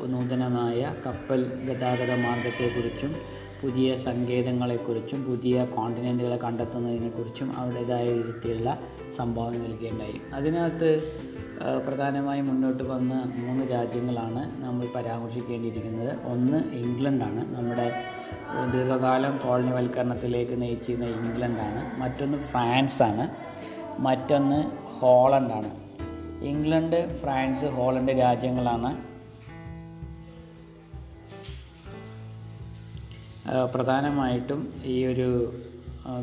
നൂതനമായ 0.07 0.95
കപ്പൽ 1.07 1.45
ഗതാഗത 1.67 2.13
മാർഗത്തെക്കുറിച്ചും 2.23 3.15
പുതിയ 3.63 3.97
സങ്കേതങ്ങളെക്കുറിച്ചും 3.97 5.25
പുതിയ 5.25 5.65
കോണ്ടിനെന്റുകളെ 5.65 6.37
കണ്ടെത്തുന്നതിനെക്കുറിച്ചും 6.37 7.59
അവരുടേതായ 7.59 8.05
രീതിയിലുള്ള 8.05 8.79
സംഭാവന 9.17 9.57
നൽകുകയുണ്ടായി 9.57 10.21
അതിനകത്ത് 10.35 10.91
പ്രധാനമായും 11.59 12.49
മുന്നോട്ട് 12.49 12.83
വന്ന 12.83 13.33
മൂന്ന് 13.37 13.71
രാജ്യങ്ങളാണ് 13.71 14.63
നമ്മൾ 14.65 14.87
പരാമർശിക്കേണ്ടിയിരിക്കുന്നത്. 14.95 16.23
ഒന്ന് 16.25 16.65
ഇംഗ്ലണ്ടാണ്. 16.73 17.57
നമ്മുടെ 17.57 18.05
ദീർഘകാലം 18.73 19.39
കോളനിവൽക്കരണത്തിലേക്ക് 19.39 20.63
നയിച്ചിരുന്ന 20.63 21.07
ഇംഗ്ലണ്ടാണ്. 21.07 22.01
മറ്റൊന്ന് 22.01 22.39
ഫ്രാൻസാണ്. 22.39 23.29
മറ്റൊന്ന് 24.01 24.65
ഹോളണ്ടാണ്. 24.85 25.71
ഇംഗ്ലണ്ട് 26.45 27.21
ഫ്രാൻസ് 27.21 27.65
ഹോളണ്ട് 27.65 28.13
രാജ്യങ്ങളാണ്. 28.13 29.03
പ്രധാനമായിട്ടും 33.75 34.73
ഈ 34.85 35.07
ഒരു 35.07 35.53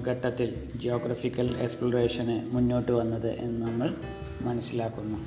ഘട്ടത്തിൽ 0.08 0.50
ജിയോഗ്രഫിക്കൽ 0.82 1.58
എക്സ്പ്ലോറേഷന് 1.58 2.56
മുന്നോട്ട് 2.56 2.92
വന്നത് 2.92 3.40
എന്ന് 3.40 3.68
നമ്മൾ 3.68 3.96
മനസ്സിലാക്കുന്നു. 4.42 5.18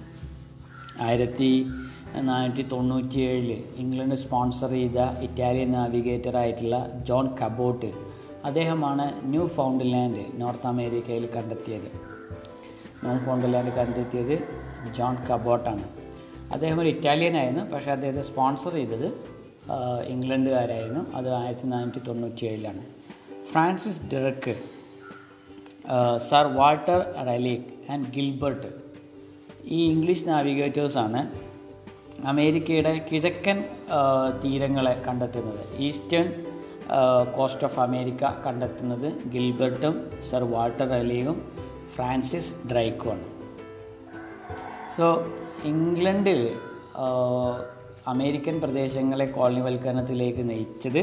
ആയിരത്തി 1.01 1.67
നാനൂറ്റി 2.21 2.63
തൊണ്ണൂറ്റി 2.73 3.19
ഏഴിൽ 3.19 3.65
ഇംഗ്ലണ്ട് 3.77 4.15
സ്പോൺസർ 4.15 4.71
ചെയ്ത 4.71 4.99
ഇറ്റാലിയൻ 4.99 5.73
നാവിഗേറ്ററായിട്ടുള്ള 5.73 7.03
ജോൺ 7.09 7.37
കബോട്ട് 7.43 7.93
അദ്ദേഹമാണ് 8.45 9.13
ന്യൂ 9.25 9.47
ഫൗണ്ട്ലാൻഡ് 9.47 10.41
നോർത്ത് 10.41 10.67
അമേരിക്കയിൽ 10.67 11.29
കണ്ടെത്തിയത്. 11.37 11.91
ന്യൂ 13.05 13.19
ഫൗണ്ട്ലാൻഡ് 13.19 13.73
കണ്ടെത്തിയത് 13.75 14.49
ജോൺ 14.97 15.17
കബോട്ടാണ്. 15.31 15.85
അദ്ദേഹം 16.53 16.81
ഒരു 16.81 16.89
ഇറ്റാലിയൻ 16.89 17.37
ആയിരുന്നു 17.37 17.65
പക്ഷേ 17.65 17.91
അദ്ദേഹത്തെ 17.91 18.21
സ്പോൺസർ 18.21 18.73
ചെയ്തത് 18.73 19.09
ഇംഗ്ലണ്ടുകാരായിരുന്നു. 20.07 21.17
അത് 21.17 21.35
ആയിരത്തി 21.35 21.67
നാനൂറ്റി 21.67 21.99
തൊണ്ണൂറ്റി 22.09 22.45
ഏഴിലാണ് 22.47 22.98
Francis 23.51 24.01
Drake 24.13 24.55
Sir 26.17 26.47
Walter 26.55 27.01
Raleigh 27.27 27.91
and 27.93 28.07
Gilbert 28.17 28.67
ഈ 29.65 29.91
ഇംഗ്ലീഷ് 29.91 30.29
നാവിഗേറ്റേഴ്സാണ് 30.29 31.21
അമേരിക്കയുടെ 32.27 33.07
കിഴക്കൻ 33.13 33.65
തീരങ്ങളെ 34.45 35.03
കണ്ടെത്തുന്നത്. 35.07 35.79
ഈസ്റ്റേൺ 35.79 36.29
കോസ്റ്റ് 37.37 37.65
ഓഫ് 37.65 37.81
അമേരിക്ക 37.81 38.25
കണ്ടെത്തുന്നത് 38.47 39.29
ഗിൽബർട്ടും 39.29 40.11
സർ 40.31 40.43
വാൾട്ടർ 40.43 40.89
റെലീഗും 40.89 41.53
ഫ്രാൻസിസ് 41.95 42.53
ഡ്രൈക്കുമാണ്. 42.71 43.27
സോ 44.97 45.07
ഇംഗ്ലണ്ടിൽ 45.65 46.41
അമേരിക്കൻ 48.07 48.61
പ്രദേശങ്ങളെ 48.61 49.27
കോളനിവൽക്കരണത്തിലേക്ക് 49.27 50.51
നയിച്ചത് 50.51 51.03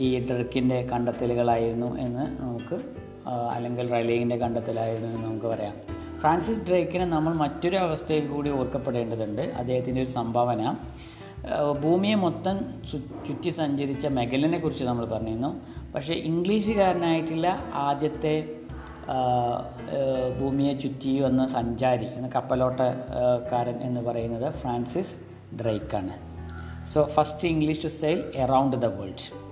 ഈ 0.00 0.26
ഡ്രക്കിന്റെ 0.26 0.82
കണ്ടെത്തലുകളായിരുന്നു 0.92 1.96
എന്ന് 1.96 2.42
നമുക്ക് 2.42 2.76
അല്ലെങ്കിൽ 3.54 3.90
റൈലിങ്ങിന്റെ 3.90 4.36
കണ്ടെത്തലായിരുന്നു 4.36 5.08
എന്ന് 5.08 5.24
നമുക്ക് 5.26 5.46
പറയാം. 5.46 5.74
ഫ്രാൻസിസ് 6.20 6.60
ഡ്രേക്കിനെ 6.68 7.04
നമ്മൾ 7.04 7.34
മറ്റൊരു 7.34 7.76
അവസ്ഥയിൽ 7.76 8.26
കൂടി 8.26 8.50
ഓർക്കപ്പെടേണ്ടതുണ്ട്. 8.50 9.42
അദ്ദേഹത്തിന്റെ 9.42 10.02
ഒരു 10.02 10.10
സംഭാവന. 10.10 10.74
ഭൂമിയെ 11.84 12.14
മൊത്തം 12.14 12.58
ചുറ്റി 13.26 13.50
സഞ്ചരിച്ച 13.50 14.06
മെഗലിനെ 14.06 14.58
കുറിച്ച് 14.58 14.84
നമ്മൾ 14.84 15.04
പറഞ്ഞിരുന്നു. 15.04 15.60
പക്ഷേ 15.94 16.14
ഇംഗ്ലീഷുകാരനായിട്ടുള്ള 16.14 17.58
ആദ്യത്തെ 17.74 18.56
ഭൂമിയെ 20.40 20.74
ചുറ്റി 20.74 21.20
വന്ന 21.20 21.46
സഞ്ചാരി 21.46 22.06
എന്ന 22.14 22.28
കപ്പലോട്ടക്കാരൻ 22.28 23.76
എന്ന് 23.82 24.00
പറയുന്നത് 24.00 24.54
Francis 24.54 25.14
ഡ്രൈക്കാണ്. 25.62 26.14
So 26.86 27.04
first 27.04 27.48
English 27.48 27.84
to 27.84 27.88
sail 27.88 28.24
around 28.34 28.76
the 28.76 28.84
world 28.84 29.49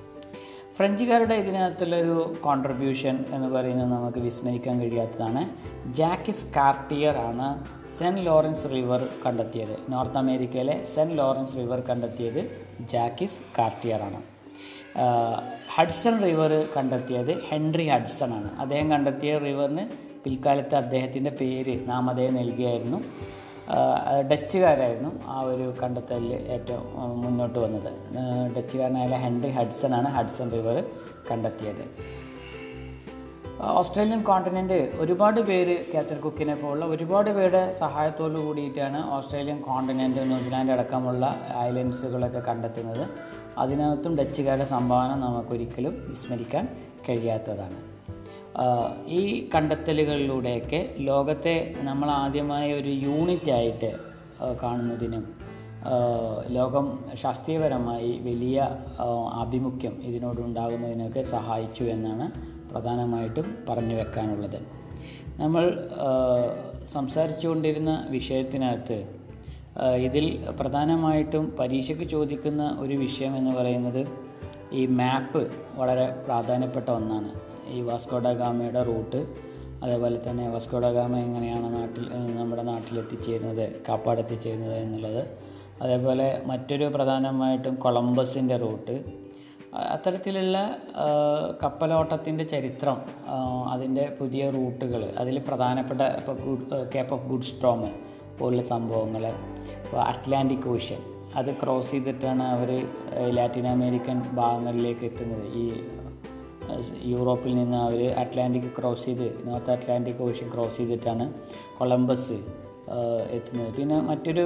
ഫ്രഞ്ചുകാരുടെ 0.79 1.35
ഇതിനകത്തുള്ളൊരു 1.35 2.37
കോൺട്രിബ്യൂഷൻ 2.45 3.25
എന്ന് 3.33 3.49
പറയുന്നത് 3.49 3.93
നമുക്ക് 3.93 4.19
വിസ്മരിക്കാൻ 4.19 4.81
കഴിയാത്തതാണ്. 4.81 5.43
ജാക്കിസ് 5.93 6.45
കാർട്ടിയർ 6.57 7.17
ആണ് 7.17 7.65
സെന്റ് 7.99 8.21
ലോറൻസ് 8.27 8.71
റിവർ 8.71 9.09
കണ്ടെത്തിയത്. 9.27 9.93
നോർത്ത് 9.93 10.19
അമേരിക്കയിലെ 10.19 10.85
സെന്റ് 10.95 11.19
ലോറൻസ് 11.19 11.57
റിവർ 11.57 11.81
കണ്ടെത്തിയത് 11.81 12.67
ജാക്കിസ് 12.81 13.41
കാർട്ടിയർ 13.59 14.03
ആണ്. 14.03 14.23
ഹഡ്സൺ 15.75 16.23
റിവർ 16.23 16.69
കണ്ടെത്തിയത് 16.77 17.45
ഹെൻറി 17.49 17.89
ഹഡ്സൺ 17.89 18.35
ആണ്. 18.35 18.59
അദ്ദേഹം 18.59 18.91
കണ്ടെത്തിയ 18.91 19.39
റിവറിന് 19.39 19.89
പിൽക്കാലത്ത് 20.25 20.75
അദ്ദേഹത്തിന്റെ 20.75 21.31
പേര് 21.31 21.89
നാമധേയം 21.89 22.35
നൽകിയായിരുന്നു. 22.35 23.03
ഡച്ചുകാരായിരുന്നു 24.32 25.24
ആ 25.27 25.40
ഒരു 25.40 25.74
കണ്ടെത്തലിൽ 25.82 26.32
ഏറ്റവും 26.35 27.23
മുന്നോട്ട് 27.23 27.59
വന്നത്. 27.59 27.90
ഡച്ചുകാരനായ 28.57 29.09
ഹെൻറി 29.09 29.51
ഹഡ്സൺ 29.51 29.95
ആണ് 29.95 30.09
ഹഡ്സൺ 30.09 30.51
റിവർ 30.53 30.85
കണ്ടെത്തിയത്. 31.31 31.85
ഓസ്ട്രേലിയൻ 33.62 34.23
കോണ്ടിനെന്റ് 34.23 34.93
ഒരുപാട് 34.99 35.40
പേര് 35.40 35.93
കാത്തർ 35.95 36.16
കുക്കിനെ 36.16 36.55
പോലുള്ള 36.55 36.85
ഒരുപാട് 36.85 37.31
പേരുടെ 37.31 37.73
സഹായത്തോടു 37.73 38.39
കൂടിയിട്ടാണ് 38.39 39.11
ഓസ്ട്രേലിയൻ 39.11 39.61
കോണ്ടിനെന്റ് 39.61 40.20
ന്യൂസിലാൻഡ് 40.20 40.73
അടക്കമുള്ള 40.73 41.36
ഐലൻഡ്സുകളൊക്കെ 41.59 42.39
കണ്ടെത്തുന്നത്. 42.39 43.09
അതിനകത്തും 43.59 44.16
ഡച്ചുകാരുടെ 44.16 44.65
സംഭാവന 44.65 45.15
നമുക്കൊരിക്കലും 45.15 46.09
വിസ്മരിക്കാൻ 46.09 46.69
കഴിയാത്തതാണ്. 47.09 47.88
ഈ 49.09 49.48
കണ്ടെത്തലുകളിലൂടെയൊക്കെ 49.55 50.94
ലോകത്തെ 50.98 51.74
നമ്മൾ 51.80 52.10
ആദ്യമായി 52.10 52.72
ഒരു 52.72 52.89
യൂണിറ്റ് 52.89 53.51
ആയിട്ട് 53.51 53.90
കാണുന്നതിനും 54.62 55.24
ലോകം 56.48 56.86
ശാസ്ത്രീയപരമായി 57.14 58.20
വലിയ 58.24 58.68
ആഭിമുഖ്യം 59.43 59.94
ഇതിനോടുണ്ടാകുന്നതിനൊക്കെ 60.02 61.22
സഹായിച്ചു 61.22 61.85
എന്നാണ് 61.85 62.26
പ്രധാനമായിട്ടും 62.70 63.47
പറഞ്ഞു 63.68 63.94
വെക്കാനുള്ളത്. 63.94 64.59
നമ്മൾ 65.39 65.64
സംസാരിച്ചുകൊണ്ടിരുന്ന 66.93 68.06
വിഷയത്തിനകത്ത് 68.10 68.98
ഇതിൽ 70.06 70.44
പ്രധാനമായിട്ടും 70.60 71.56
പരീക്ഷയ്ക്ക് 71.59 72.05
ചോദിക്കുന്ന 72.05 72.76
ഒരു 72.78 72.94
വിഷയം 72.94 73.36
എന്ന് 73.36 73.51
പറയുന്നത് 73.51 74.02
ഈ 74.72 74.86
മാപ്പ് 74.86 75.43
വളരെ 75.74 76.06
പ്രാധാന്യപ്പെട്ട 76.26 76.90
ഒന്നാണ്. 76.90 77.30
ഈ 77.69 77.81
വാസ്കോഡ 77.81 78.28
ഗാമയുടെ 78.40 78.82
റൂട്ട്. 78.82 79.20
അതേപോലെ 79.82 80.19
തന്നെ 80.31 80.49
വാസ്കോഡ 80.49 80.86
ഗാമ 80.86 81.16
എങ്ങനെയാണ് 81.19 81.69
നാട്ടിൽ 81.74 82.05
നമ്മുടെ 82.36 82.62
നാട്ടിലെത്തിച്ചേരുന്നത് 82.62 83.65
കാപ്പാട് 83.89 84.20
എത്തിച്ചേരുന്നത് 84.20 84.77
എന്നുള്ളത്. 84.77 85.23
അതേപോലെ 85.82 86.43
മറ്റൊരു 86.47 86.86
പ്രധാനമായിട്ടും 86.95 87.74
കൊളംബസിന്റെ 87.74 88.57
റൂട്ട്. 88.57 88.95
അത്തരത്തിലുള്ള 89.74 90.59
കപ്പലോട്ടത്തിന്റെ 91.62 92.45
ചരിത്രം 92.45 92.99
അതിന്റെ 93.70 94.05
പുതിയ 94.20 94.51
റൂട്ടുകൾ 94.51 95.03
അതിൽ 95.19 95.39
പ്രധാനപ്പെട്ട 95.49 96.01
ഇപ്പോൾ 96.01 96.36
കേപ്പ് 96.95 97.15
ഓഫ് 97.15 97.27
ഗുഡ് 97.27 97.43
സ്ട്രോം 97.43 97.82
പോലുള്ള 98.39 98.62
സംഭവങ്ങൾ 98.62 99.27
ഇപ്പോൾ 99.27 100.01
അറ്റ്ലാന്റിക് 100.01 100.69
ഓഷ്യൻ. 100.69 101.03
അത് 101.36 101.51
ക്രോസ് 101.62 101.90
ചെയ്തിട്ടാണ് 101.90 102.43
അവർ 102.43 102.70
ലാറ്റിൻ 103.36 103.66
അമേരിക്കൻ 103.66 104.19
ഭാഗങ്ങളിലേക്ക് 104.35 105.05
എത്തുന്നത്. 105.05 105.45
ഈ 105.62 105.65
യൂറോപ്പിൽ 107.05 107.55
നിന്ന് 107.55 107.77
അവർ 107.77 108.01
അറ്റ്ലാന്റിക് 108.11 108.70
ക്രോസ് 108.78 109.05
ചെയ്ത് 109.05 109.49
നോർത്ത് 109.49 109.70
അറ്റ്ലാന്റിക് 109.70 110.23
ഓഷ്യൻ 110.23 110.49
ക്രോസ് 110.55 110.77
ചെയ്തിട്ടാണ് 110.77 111.32
കൊളംബസ് 111.78 112.39
എത്തുന്നത്. 113.31 113.74
പിന്നെ 113.74 114.01
മറ്റൊരു 114.01 114.45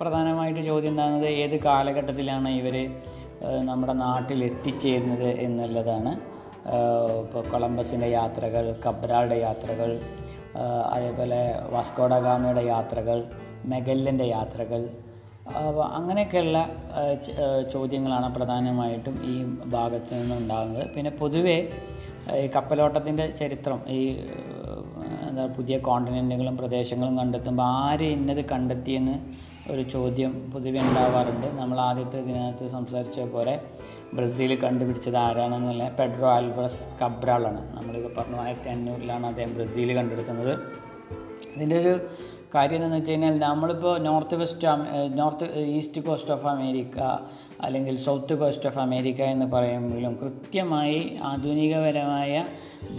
പ്രധാനമായിട്ട് 0.00 0.60
ചോദ്യം 0.60 0.90
ഉണ്ടാകുന്നത് 0.90 1.26
ഏത് 1.26 1.56
കാലഘട്ടത്തിലാണ് 1.60 2.48
ഇവർ 2.48 2.76
നമ്മുടെ 3.66 3.92
നാട്ടിൽ 3.92 4.44
എത്തിച്ചേരുന്നത് 4.44 5.28
എന്നുള്ളതാണ്. 5.46 6.12
ഇപ്പോൾ 7.24 7.44
കൊളംബസിന്റെ 7.50 8.08
യാത്രകൾ 8.08 8.76
കബ്രാളുടെ 8.86 9.36
യാത്രകൾ 9.36 10.00
അതേപോലെ 10.90 11.40
വാസ്കോഡ 11.70 12.14
ഗാമയുടെ 12.18 12.64
യാത്രകൾ 12.64 13.24
മെഗല്ലന്റെ 13.64 14.24
യാത്രകൾ 14.24 14.88
അങ്ങനെയൊക്കെയുള്ള 15.96 16.58
ചോദ്യങ്ങളാണ് 17.72 18.34
പ്രധാനമായിട്ടും 18.34 19.14
ഈ 19.32 19.34
ഭാഗത്ത് 19.66 20.12
നിന്നുണ്ടാകുന്നത്. 20.14 20.94
പിന്നെ 20.94 21.10
പൊതുവേ 21.10 21.56
ഈ 22.42 22.46
കപ്പലോട്ടത്തിന്റെ 22.46 23.26
ചരിത്രം 23.40 23.80
ഈ 23.88 24.00
എന്താ 25.28 25.44
പുതിയ 25.56 25.78
കോണ്ടിനെന്റുകളും 25.78 26.56
പ്രദേശങ്ങളും 26.56 27.18
കണ്ടെത്തുമ്പോൾ 27.18 27.62
ആര് 27.62 28.08
ഇന്നത് 28.16 28.44
കണ്ടെത്തിയെന്ന് 28.52 29.16
ഒരു 29.72 29.82
ചോദ്യം 29.82 30.50
പൊതുവെ 30.52 30.80
ഉണ്ടാവാറുണ്ട്. 30.80 31.48
നമ്മൾ 31.60 31.80
ആദ്യത്തെ 31.80 32.18
ഇതിനകത്ത് 32.18 32.68
സംസാരിച്ച 32.70 33.26
പോലെ 33.34 33.60
ബ്രസീൽ 34.14 34.54
കണ്ടുപിടിച്ചത് 34.64 35.16
ആരാണെന്നുള്ള 35.16 35.84
പെഡ്രോ 35.98 36.28
ആൽബ്രസ് 36.28 36.88
കബ്രാളാണ്. 37.02 37.76
നമ്മളിപ്പോൾ 37.76 38.20
പറഞ്ഞു 38.20 38.36
ആയിരത്തി 38.36 38.68
അഞ്ഞൂറിലാണ് 38.68 39.26
അദ്ദേഹം 39.26 39.54
ബ്രസീൽ 39.54 39.92
കണ്ടെടുക്കുന്നത്. 39.98 40.54
ഇതിന്റെ 41.56 41.76
ഒരു 41.80 41.94
കാര്യം 42.54 42.76
എന്താണെന്ന് 42.76 42.98
വെച്ച് 42.98 43.12
കഴിഞ്ഞാൽ 43.12 43.38
നമ്മളിപ്പോൾ 43.38 43.94
north 43.98 44.34
west 44.42 44.68
north 45.20 45.46
east 45.76 46.00
coast 46.06 46.32
of 46.34 46.46
America 46.46 46.98
അല്ലെങ്കിൽ 47.66 47.96
സൗത്ത് 48.06 48.34
കോസ്റ്റ് 48.40 48.68
ഓഫ് 48.70 48.78
അമേരിക്ക 48.78 49.20
എന്ന് 49.34 49.46
പറയുമ്പോഴും 49.46 50.14
കൃത്യമായി 50.22 50.98
ആധുനികപരമായ 51.30 52.44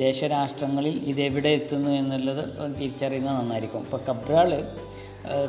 ദേശരാഷ്ട്രങ്ങളിൽ 0.06 0.96
ഇതെവിടെ 1.12 1.52
എത്തുന്നു 1.60 1.92
എന്നുള്ളത് 2.02 2.44
തിരിച്ചറിയുന്നത് 2.80 3.36
നന്നായിരിക്കും. 3.40 3.82
ഇപ്പോൾ 3.88 4.02
കബ്രാൾ 4.10 4.50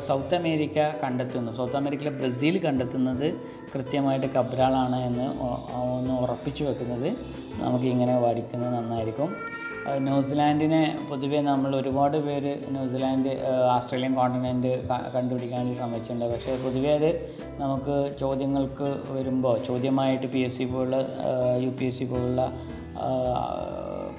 സൗത്ത് 0.07 0.35
അമേരിക്ക 0.35 0.79
കണ്ടെത്തുന്നു. 1.03 1.51
സൗത്ത് 1.57 1.77
അമേരിക്കയിലെ 1.79 2.13
ബ്രസീൽ 2.19 2.55
കണ്ടെത്തുന്നത് 2.65 3.27
കൃത്യമായിട്ട് 3.73 4.27
കബ്രാളാണ് 4.37 4.99
എന്ന് 5.07 5.27
ഒന്ന് 5.95 6.13
ഉറപ്പിച്ചു 6.23 6.63
വെക്കുന്നത്. 6.63 7.09
നമുക്ക് 7.63 7.87
ഇങ്ങനെ 7.93 8.19
വായിക്കുന്നത് 8.25 8.73
നന്നായിരിക്കും. 8.77 9.29
ന്യൂസിലാൻഡിനെ 9.93 10.97
പൊതുവേ 11.09 11.41
നമ്മൾ 11.41 11.75
ഒരുപാട് 11.75 12.17
പേര് 12.17 12.51
ന്യൂസിലാൻഡ് 12.69 13.31
ആസ്ട്രേലിയൻ 13.71 14.13
കോണ്ടിനെന്റ് 14.15 14.87
കണ്ടുപിടിക്കാൻ 15.15 15.59
വേണ്ടി 15.59 15.77
ശ്രമിച്ചിട്ടുണ്ട്. 15.77 16.25
പക്ഷേ 16.25 16.55
പൊതുവേ 16.63 16.91
അത് 16.93 17.37
നമുക്ക് 17.57 18.17
ചോദ്യങ്ങൾക്ക് 18.19 19.01
വരുമ്പോൾ 19.07 19.59
ചോദ്യമായിട്ട് 19.67 20.27
പി 20.27 20.39
എസ് 20.39 20.57
സി 20.57 20.63
പോലുള്ള 20.63 20.97
യു 21.63 21.69
പി 21.69 21.85
എസ് 21.85 21.99
സി 21.99 22.03
പോലുള്ള 22.03 22.51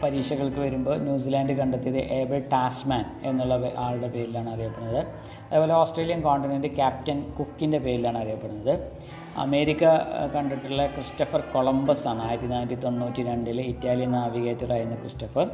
പരീക്ഷകൾക്ക് 0.02 0.60
വരുമ്പോൾ 0.60 0.96
ന്യൂസിലാൻഡ് 0.98 1.52
കണ്ടെത്തിയത് 1.52 1.98
ഏബിൾ 1.98 2.38
ടാസ്മാൻ 2.52 3.04
എന്നുള്ള 3.22 3.72
ആളുടെ 3.78 4.08
പേരിലാണ് 4.08 4.50
അറിയപ്പെടുന്നത്. 4.50 5.06
അതുപോലെ 5.50 5.74
ഓസ്ട്രേലിയൻ 5.74 6.20
കോണ്ടിനെന്റ് 6.20 6.66
ക്യാപ്റ്റൻ 6.66 7.32
കുക്കിന്റെ 7.38 7.78
പേരിലാണ് 7.78 8.18
അറിയപ്പെടുന്നത്. 8.18 8.74
അമേരിക്ക 9.44 9.84
കണ്ടിട്ടുള്ള 10.34 10.82
ക്രിസ്റ്റഫർ 10.86 11.40
കൊളംബസ് 11.54 12.08
ആണ്. 12.08 12.22
ആയിരത്തി 12.28 12.48
നാനൂറ്റി 12.52 12.76
തൊണ്ണൂറ്റി 12.84 13.22
രണ്ടിലെ 13.22 13.62
ഇറ്റാലിയൻ 13.72 14.10
നാവിഗേറ്ററായിരുന്ന 14.12 14.96
ക്രിസ്റ്റഫർ 15.02 15.46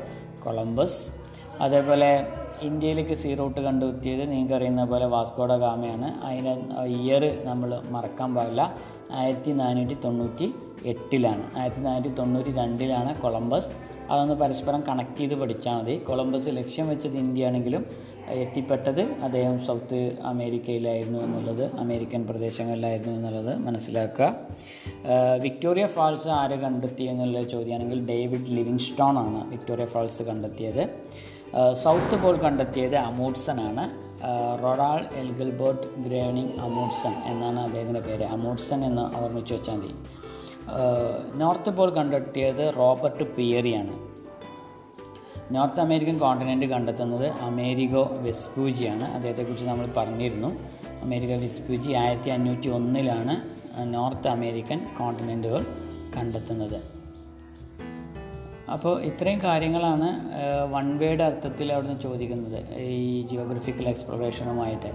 കൊളംബസ്. 0.45 0.99
അതേപോലെ 1.65 2.11
ഇന്ത്യയിലേക്ക് 2.69 3.15
സീ 3.23 3.31
റൂട്ട് 3.35 3.61
കണ്ടെത്തിയത് 3.61 4.23
നിങ്ങൾക്ക് 4.31 4.55
അറിയുന്ന 4.55 4.83
പോലെ 4.85 5.07
വാസ്കോഡ 5.07 5.53
ഗാമയാണ്. 5.65 6.09
അതിന് 6.27 6.53
ഇയർ 6.99 7.25
നമ്മൾ 7.45 7.71
മറക്കാൻ 7.95 8.31
പാടില്ല. 8.35 8.63
ആയിരത്തി 9.21 9.51
നാനൂറ്റി 9.63 9.97
തൊണ്ണൂറ്റി 10.05 10.49
എട്ടിലാണ് 10.93 11.45
ആയിരത്തി 11.59 11.83
നാനൂറ്റി 11.87 12.13
തൊണ്ണൂറ്റി 12.21 12.53
രണ്ടിലാണ് 12.61 13.21
കൊളംബസ്. 13.21 13.73
അതൊന്ന് 14.11 14.35
പരസ്പരം 14.35 14.81
കണക്ട് 14.89 15.19
ചെയ്ത് 15.19 15.35
പഠിച്ചാൽ 15.41 15.75
മതി. 15.81 15.95
കൊളംബസ് 16.09 16.49
ലക്ഷ്യം 16.61 16.87
വെച്ചത് 16.93 17.17
ഇന്ത്യ 17.25 17.49
ആണെങ്കിലും 17.51 17.83
എത്തിപ്പെട്ടത് 18.29 19.01
അദ്ദേഹം 19.01 19.61
സൗത്ത് 19.61 20.17
അമേരിക്കയിലായിരുന്നു 20.25 21.19
എന്നുള്ളത് 21.19 21.77
അമേരിക്കൻ 21.77 22.27
പ്രദേശങ്ങളിലായിരുന്നു 22.27 23.17
എന്നുള്ളത് 23.17 23.59
മനസ്സിലാക്കുക. 23.59 24.35
വിക്ടോറിയ 25.41 25.87
ഫാൾസ് 25.87 26.29
ആര് 26.29 26.61
കണ്ടെത്തി 26.61 27.03
എന്നുള്ള 27.03 27.43
ചോദ്യമാണെങ്കിൽ 27.43 28.07
ഡേവിഡ് 28.07 28.47
ലിവിങ് 28.49 28.79
സ്റ്റോൺ 28.79 29.19
ആണ് 29.19 29.51
വിക്ടോറിയ 29.51 29.85
ഫാൾസ് 29.85 30.23
കണ്ടെത്തിയത്. 30.23 30.89
സൗത്ത് 31.75 32.23
പോൾ 32.23 32.37
കണ്ടെത്തിയത് 32.37 32.97
അമൂഡ്സൺ 32.97 33.61
ആണ്. 33.61 34.13
റൊറാൾ 34.63 35.07
എൽഗൽബോർട്ട് 35.15 36.01
ഗ്രേണിംഗ് 36.09 36.61
അമൂഡ്സൺ 36.61 37.15
എന്നാണ് 37.25 37.61
അദ്ദേഹത്തിന്റെ 37.61 38.01
പേര്. 38.01 38.25
അമൂഡ്സൺ 38.25 38.85
എന്ന് 38.85 39.19
ഓർമ്മിച്ച് 39.19 39.55
വെച്ചാൽ 39.55 39.75
മതി. 39.75 39.95
നോർത്ത് 41.39 41.71
പോൾ 41.71 41.91
കണ്ടെത്തിയത് 41.91 42.73
റോബർട്ട് 42.77 43.25
പിയറിയാണ്. 43.37 44.12
നോർത്ത് 45.55 45.81
അമേരിക്കൻ 45.85 46.17
കോണ്ടിനെന്റ് 46.19 46.67
കണ്ടെത്തുന്നത് 46.73 47.27
അമേരിഗോ 47.49 48.03
വെസ്പൂജിയാണ്. 48.27 49.07
അദ്ദേഹത്തെക്കുറിച്ച് 49.17 49.67
നമ്മൾ 49.71 49.87
പറഞ്ഞിരുന്നു. 49.97 50.51
അമേരിക്ക 51.05 51.37
വെസ്പൂജി 51.45 51.93
ആയിരത്തി 52.03 52.31
അഞ്ഞൂറ്റി 52.37 52.69
ഒന്നിലാണ് 52.79 53.35
നോർത്ത് 53.95 54.29
അമേരിക്കൻ 54.37 54.81
കോണ്ടിനെന്റുകൾ 54.99 55.63
കണ്ടെത്തുന്നത്. 56.17 56.79
അപ്പോൾ 58.75 58.95
ഇത്രയും 59.09 59.41
കാര്യങ്ങളാണ് 59.45 60.09
വൺ 60.75 60.87
വേയുടെ 61.01 61.25
അർത്ഥത്തിൽ 61.31 61.73
അവിടുന്ന് 61.73 61.99
ചോദിക്കുന്നത് 62.07 62.59
ഈ 62.81 63.27
ജിയോഗ്രഫിക്കൽ 63.31 63.87
എക്സ്പ്ലോറേഷനുമായിട്ട് 63.93 64.91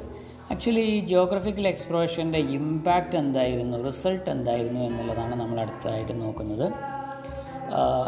ആക്ച്വലി 0.53 0.83
ഈ 0.93 0.97
ജിയോഗ്രഫിക്കൽ 1.09 1.65
എക്സ്പ്ലോറേഷന്റെ 1.71 2.39
ഇമ്പാക്റ്റ് 2.57 3.17
എന്തായിരുന്നു 3.23 3.77
റിസൾട്ട് 3.87 4.29
എന്തായിരുന്നു 4.35 4.79
എന്നുള്ളതാണ് 4.79 5.35
നമ്മൾ 5.41 5.57
അടുത്തതായിട്ട് 5.63 6.13
നോക്കുന്നത്. 6.21 6.67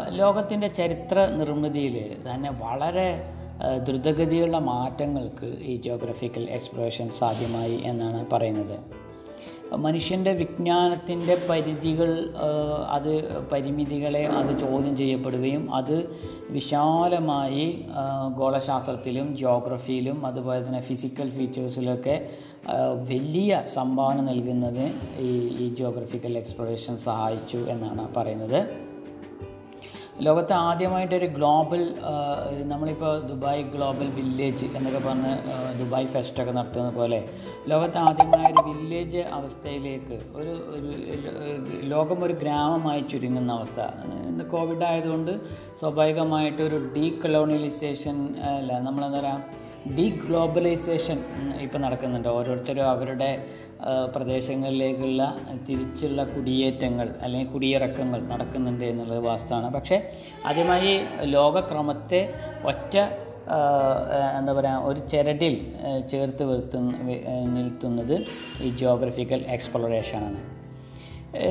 ലോകത്തിന്റെ 0.08 0.68
ചരിത്ര 0.68 1.26
നിർമ്മിതിയിൽ 1.26 2.16
തന്നെ 2.32 2.50
വളരെ 2.50 3.34
ദ്രുതഗതിയുള്ള 3.88 4.58
മാറ്റങ്ങൾക്ക് 4.58 5.46
ഈ 5.46 5.76
ജോഗ്രഫിക്കൽ 5.76 6.50
എക്സ്പ്ലോറേഷൻ 6.50 7.10
സാധ്യമായി 7.18 7.80
എന്നാണ് 7.84 8.26
പറയുന്നത്. 8.32 9.00
മനുഷ്യന്റെ 9.76 10.32
വിജ്ഞാനത്തിന്റെ 10.32 11.46
പരിധികൾ 11.50 12.34
അത് 12.88 13.40
പരിമിതികളെ 13.48 14.26
അത് 14.26 14.58
ചോദ്യം 14.58 14.96
ചെയ്യപ്പെടുകയും 14.96 15.74
അത് 15.74 16.08
വിശാലമായി 16.50 17.84
ഗോളശാസ്ത്രത്തിലും 18.38 19.36
ജോഗ്രഫിയിലും 19.36 20.26
അതുപോലെ 20.26 20.66
തന്നെ 20.66 20.80
ഫിസിക്കൽ 20.80 21.30
ഫീച്ചേഴ്സിലൊക്കെ 21.30 22.28
വലിയ 23.08 23.62
സംഭാവന 23.72 24.20
നൽകുന്നത് 24.20 24.92
ഈ 25.18 25.48
ഈ 25.60 25.74
ജോഗ്രഫിക്കൽ 25.74 26.38
എക്സ്പ്ലോറേഷൻ 26.38 26.96
സഹായിച്ചു 26.96 27.56
എന്നാണ് 27.56 28.14
പറയുന്നത്. 28.14 28.89
ലോകത്ത് 30.20 30.52
ആദ്യമായിട്ടൊരു 30.60 31.26
ഗ്ലോബൽ 31.26 31.82
നമ്മളിപ്പോൾ 32.62 33.20
ദുബായ് 33.20 33.62
ഗ്ലോബൽ 33.62 34.08
വില്ലേജ് 34.08 34.66
എന്നൊക്കെ 34.76 34.98
പറഞ്ഞ് 34.98 35.32
ദുബായ് 35.78 36.06
ഫെസ്റ്റൊക്കെ 36.06 36.52
നടത്തുന്ന 36.52 36.90
പോലെ 36.90 37.20
ലോകത്ത് 37.68 37.98
ആദ്യമായ 37.98 38.44
ഒരു 38.52 38.62
വില്ലേജ് 38.68 39.22
അവസ്ഥയിലേക്ക് 39.32 40.16
ഒരു 40.34 40.52
ഒരു 40.74 40.90
ലോകം 41.84 42.24
ഒരു 42.24 42.32
ഗ്രാമമായി 42.32 43.00
ചുരുങ്ങുന്ന 43.02 43.52
അവസ്ഥ. 43.52 43.80
ഇന്ന് 44.28 44.44
കോവിഡ് 44.44 44.84
ആയതുകൊണ്ട് 44.84 45.32
സ്വാഭാവികമായിട്ട് 45.80 46.62
ഒരു 46.62 46.92
ഡീ 46.96 47.08
കൊളോണിയലൈസേഷൻ 47.22 48.18
അല്ല 48.52 48.78
നമ്മളെന്താ 48.80 49.20
പറയുക 49.20 49.58
ഡീ 49.96 50.06
ഗ്ലോബലൈസേഷൻ 50.22 51.18
ഇപ്പോൾ 51.64 51.78
നടക്കുന്നുണ്ട്. 51.78 52.28
ഓരോരുത്തരും 52.28 52.86
അവരുടെ 52.90 53.30
പ്രദേശങ്ങളിലേക്കുള്ള 54.14 55.22
തിരിച്ചുള്ള 55.68 56.24
കുടിയേറ്റങ്ങൾ 56.24 57.08
അല്ലെങ്കിൽ 57.22 57.50
കുടിയിറക്കങ്ങൾ 57.52 58.20
നടക്കുന്നുണ്ട് 58.32 58.84
എന്നുള്ളത് 58.84 59.22
വാസ്തവമാണ്. 59.24 59.70
പക്ഷേ 59.74 59.98
ആദ്യമായി 60.46 60.92
ലോകക്രമത്തെ 61.36 62.22
ഒറ്റ 62.64 62.96
എന്താ 64.38 64.52
പറയുക 64.52 64.88
ഒരു 64.88 65.00
ചരടിൽ 65.12 65.54
ചേർത്ത് 66.10 66.44
വരുത്തുന്ന 66.44 66.92
നിൽത്തുന്നത് 67.56 68.16
ഈ 68.62 68.70
ജിയോഗ്രഫിക്കൽ 68.70 69.40
എക്സ്പ്ലോറേഷനാണ് 69.48 70.40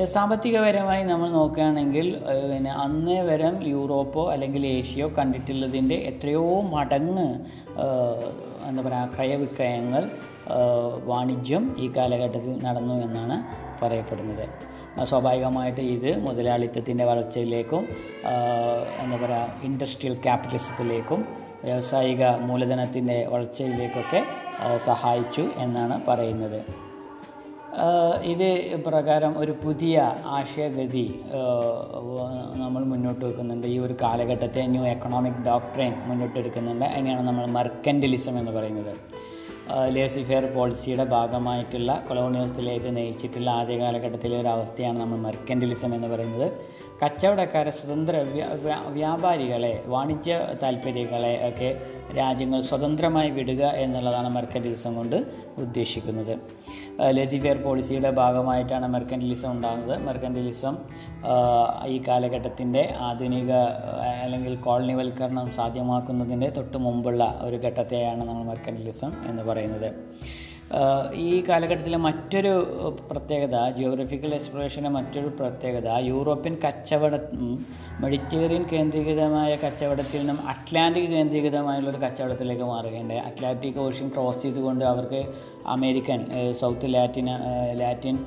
സാമ്പത്തികപരമായി 0.04 1.02
നമ്മൾ 1.02 1.28
നോക്കുകയാണെങ്കിൽ 1.30 2.06
പിന്നെ 2.50 2.70
അന്നേ 2.70 3.22
വരം 3.22 3.54
യൂറോപ്പോ 3.66 4.22
അല്ലെങ്കിൽ 4.32 4.66
ഏഷ്യയോ 4.66 5.08
കണ്ടിട്ടുള്ളതിന്റെ 5.18 5.94
എത്രയോ 6.10 6.60
മടങ്ങ് 6.60 7.28
എന്താ 8.68 8.82
പറയുക 8.86 9.10
ക്രയവിക്രയങ്ങൾ 9.16 10.02
വാണിജ്യം 11.04 11.64
ഈ 11.78 11.86
കാലഘട്ടത്തിൽ 11.96 12.54
നടന്നു 12.66 12.94
എന്നാണ് 13.06 13.36
പറയപ്പെടുന്നത്. 13.82 14.44
സ്വാഭാവികമായിട്ട് 15.10 15.80
ഇത് 15.80 16.10
മുതലാളിത്തത്തിന്റെ 16.24 17.04
വളർച്ചയിലേക്കും 17.04 17.82
എന്താ 19.02 19.16
പറയുക 19.22 19.62
ഇൻഡസ്ട്രിയൽ 19.68 20.14
ക്യാപിറ്റലിസത്തിലേക്കും 20.26 21.20
വ്യാവസായിക 21.64 22.24
മൂലധനത്തിന്റെ 22.48 23.16
വളർച്ചയിലേക്കൊക്കെ 23.32 24.20
സഹായിച്ചു 24.86 25.44
എന്നാണ് 25.64 25.96
പറയുന്നത്. 26.06 26.60
ഇത് 28.32 28.48
പ്രകാരം 28.86 29.32
ഒരു 29.38 29.52
പുതിയ 29.64 29.96
ആശയഗതി 30.38 31.04
നമ്മൾ 32.62 32.82
മുന്നോട്ട് 32.92 33.22
വെക്കുന്നുണ്ട്. 33.24 33.66
ഈ 33.66 33.78
ഒരു 33.86 33.94
കാലഘട്ടത്തെ 34.02 34.62
ന്യൂ 34.72 34.84
എക്കണോമിക് 34.94 35.40
ഡോക്ട്രൈൻ 35.48 35.94
മുന്നോട്ട് 36.08 36.36
എടുക്കുന്നുണ്ട്. 36.38 36.84
അതിനെയാണ് 36.84 37.24
നമ്മൾ 37.28 37.46
മർക്കൻഡലിസം 37.58 38.38
എന്ന് 38.38 38.52
പറയുന്നത്. 38.58 38.92
ലേസിഫെയർ 39.94 40.44
പോളിസിയുടെ 40.54 41.04
ഭാഗമായിട്ടുള്ള 41.16 41.90
കൊളോണിയലിസത്തിലേക്ക് 42.08 42.90
നയിച്ചിട്ടുള്ള 42.96 43.50
ആദ്യ 43.50 43.76
കാലഘട്ടത്തിലെ 43.82 44.36
ഒരു 44.40 44.50
അവസ്ഥയാണ് 44.56 44.98
നമ്മൾ 45.00 45.18
മെർക്കൻഡലിസം 45.28 45.90
എന്ന് 45.94 46.08
പറയുന്നത്. 46.14 46.48
കച്ചവടക്കാരെ 47.04 47.70
സ്വതന്ത്ര 47.70 48.16
വ്യ- 48.16 48.46
വ്യ- 48.46 48.88
വ്യാപാരികളെ 48.88 49.82
വാണിജ്യ 49.86 50.40
താല്പര്യങ്ങളെ 50.62 51.48
ഒക്കെ 51.48 51.80
രാജ്യങ്ങൾ 52.18 52.60
സ്വതന്ത്രമായി 52.60 53.30
വിടുക 53.30 53.64
എന്നുള്ളതാണ് 53.64 54.28
മെർക്കന്റലിസം 54.28 54.96
കൊണ്ട് 54.96 55.24
ഉദ്ദേശിക്കുന്നത്. 55.58 56.38
ലെസിഫിയർ 57.10 57.56
പോളിസിയുടെ 57.56 58.10
ഭാഗമായിട്ടാണ് 58.10 58.86
മെർക്കന്റലിസം 58.86 59.50
ഉണ്ടാകുന്നത്. 59.50 60.06
മെർക്കന്റലിസം 60.06 60.78
ഈ 61.86 62.02
കാലഘട്ടത്തിന്റെ 62.08 62.94
ആധുനിക 62.98 63.52
അല്ലെങ്കിൽ 64.22 64.56
കോളനിവൽക്കരണം 64.56 65.52
സാധ്യമാക്കുന്നതിന്റെ 65.52 66.50
തൊട്ട് 66.50 66.78
മുമ്പുള്ള 66.78 67.38
ഒരു 67.42 67.56
ഘട്ടത്തെയാണ് 67.56 68.28
നമ്മൾ 68.28 68.44
മെർക്കന്റലിസം 68.44 69.12
എന്ന് 69.26 69.42
പറയുന്നത്. 69.42 69.92
ഈ 71.14 71.44
കാലഘട്ടത്തിലെ 71.48 71.98
മറ്റൊരു 71.98 72.52
പ്രത്യേകത 73.10 73.56
ജിയോഗ്രഫിക്കൽ 73.76 74.34
എക്സ്പ്ലോറേഷന്റെ 74.34 74.90
മറ്റൊരു 74.90 75.26
പ്രത്യേകത 75.26 75.88
യൂറോപ്യൻ 76.00 76.56
കച്ചവട 76.64 77.14
മെഡിറ്റേറിയൻ 78.00 78.64
കേന്ദ്രീകൃതമായ 78.72 79.56
കച്ചവടത്തിൽ 79.56 80.18
നിന്നും 80.18 80.48
അറ്റ്ലാന്റിക് 80.48 81.10
കേന്ദ്രീകൃതമായുള്ള 81.10 81.90
ഒരു 81.90 81.96
കച്ചവടത്തിലേക്ക് 81.96 82.62
മാറുകയുണ്ടായി. 82.62 83.20
അറ്റ്ലാന്റിക് 83.20 83.78
ഓഷ്യൻ 83.78 84.08
ക്രോസ് 84.08 84.42
ചെയ്തുകൊണ്ട് 84.42 84.84
അവർക്ക് 84.84 85.22
American 85.66 86.20
south 86.60 86.94
Latin 86.94 87.28
Latin 87.72 88.18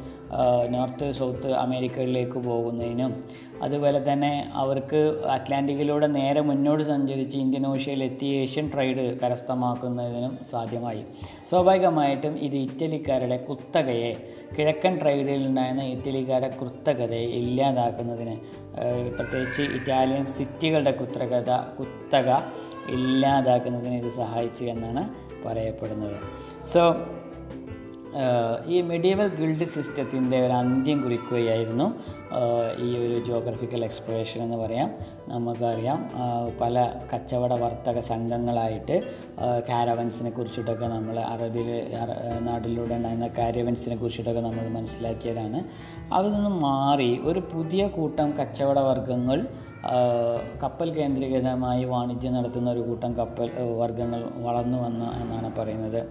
north 0.70 1.12
south 1.12 1.52
അമേരിക്കയിലേക്ക് 1.52 2.40
പോകുന്നതിനും 2.40 3.24
അതുപോലെ 3.64 4.14
തന്നെ 4.14 4.52
അവർക്ക് 4.54 5.22
അറ്റ്ലാന്റിക്കിലൂടെ 5.32 6.08
നേരെ 6.08 6.42
മുന്നോട്ട് 6.42 6.84
സഞ്ചരിച്ച് 6.84 7.38
ഇന്ത്യൻ 7.38 7.68
ഓഷ്യയിലെത്തി 7.68 8.26
ഏഷ്യൻ 8.26 8.72
ട്രേഡ് 8.74 9.20
കരസ്ഥമാക്കുന്നതിനും 9.20 10.40
സാധ്യമായി. 10.52 11.04
സ്വാഭാവികമായിട്ടും 11.50 12.38
ഇത് 12.38 12.56
ഇറ്റലിക്കാരുടെ 12.56 13.38
കുത്തകയെ 13.38 14.12
കിഴക്കൻ 14.60 15.00
ട്രേഡിൽ 15.00 15.48
ഉണ്ടായിരുന്ന 15.48 15.84
ഇറ്റലിക്കാരുടെ 15.84 16.56
കുത്തകതയെ 16.62 17.26
ഇല്ലാതാക്കുന്നതിന് 17.26 18.36
പ്രത്യേകിച്ച് 19.18 19.62
ഇറ്റാലിയൻ 19.62 20.26
സിറ്റികളുടെ 20.26 20.92
കുത്തകത 20.92 21.52
കുത്തക 21.80 22.30
ഇല്ലാതാക്കുന്നതിന് 22.90 23.94
ഇത് 23.94 24.12
സഹായിച്ചു 24.14 24.64
എന്നാണ് 24.64 25.04
പറയപ്പെടുന്നത്. 25.48 26.18
സോ 26.64 26.82
ഈ 28.66 28.82
മെഡീവൽ 28.82 29.36
ഗിൽഡ് 29.36 29.64
സിസ്റ്റത്തിന്റെ 29.64 30.46
ഒരു 30.46 30.54
അന്ത്യം 30.54 31.04
കുറിക്കുകയായിരുന്നു. 31.04 32.00
ഈ 32.82 32.98
ഒരു 32.98 33.26
ജോഗ്രഫിക്കൽ 33.26 33.84
എക്സ്പ്ലോറേഷൻ 33.84 34.44
എന്ന് 34.44 34.58
പറയാം. 34.58 34.92
നമുക്കറിയാം 35.28 36.10
പല 36.62 36.94
കച്ചവട 37.14 37.54
വർത്തക 37.54 38.00
സംഘങ്ങളായിട്ട് 38.00 39.02
കാരവൻസിനെ 39.70 40.30
കുറിച്ചിട്ടൊക്കെ 40.30 40.86
നമ്മൾ 40.86 41.20
അറബിൽ 41.20 41.96
അറ- 41.96 42.40
നാട്ടിലൂടെ 42.40 42.96
ഉണ്ടായിരുന്ന 42.96 43.28
കാരവൻസിനെ 43.28 43.96
കുറിച്ചിട്ടൊക്കെ 43.96 44.42
നമ്മൾ 44.42 44.70
മനസ്സിലാക്കിയതാണ്. 44.70 45.64
അതിൽ 46.14 46.32
നിന്നും 46.32 46.62
മാറി 46.62 47.20
ഒരു 47.24 47.40
പുതിയ 47.54 47.88
കൂട്ടം 47.88 48.32
കച്ചവട 48.32 48.80
വർഗങ്ങൾ 48.80 49.40
ആഹ് 49.42 49.73
കപ്പൽ 50.64 50.90
കേന്ദ്രീകൃതമായി 50.90 51.84
വാണിജ്യം 51.84 52.34
നടത്തുന്ന 52.34 52.72
ഒരു 52.72 52.80
കൂട്ടം 52.80 53.14
കപ്പൽ 53.14 53.52
വർഗങ്ങൾ 53.78 54.30
വളർന്നു 54.38 54.78
വന്നു 54.78 55.06
എന്നാണ് 55.06 55.56
പറയുന്നത്. 55.56 56.08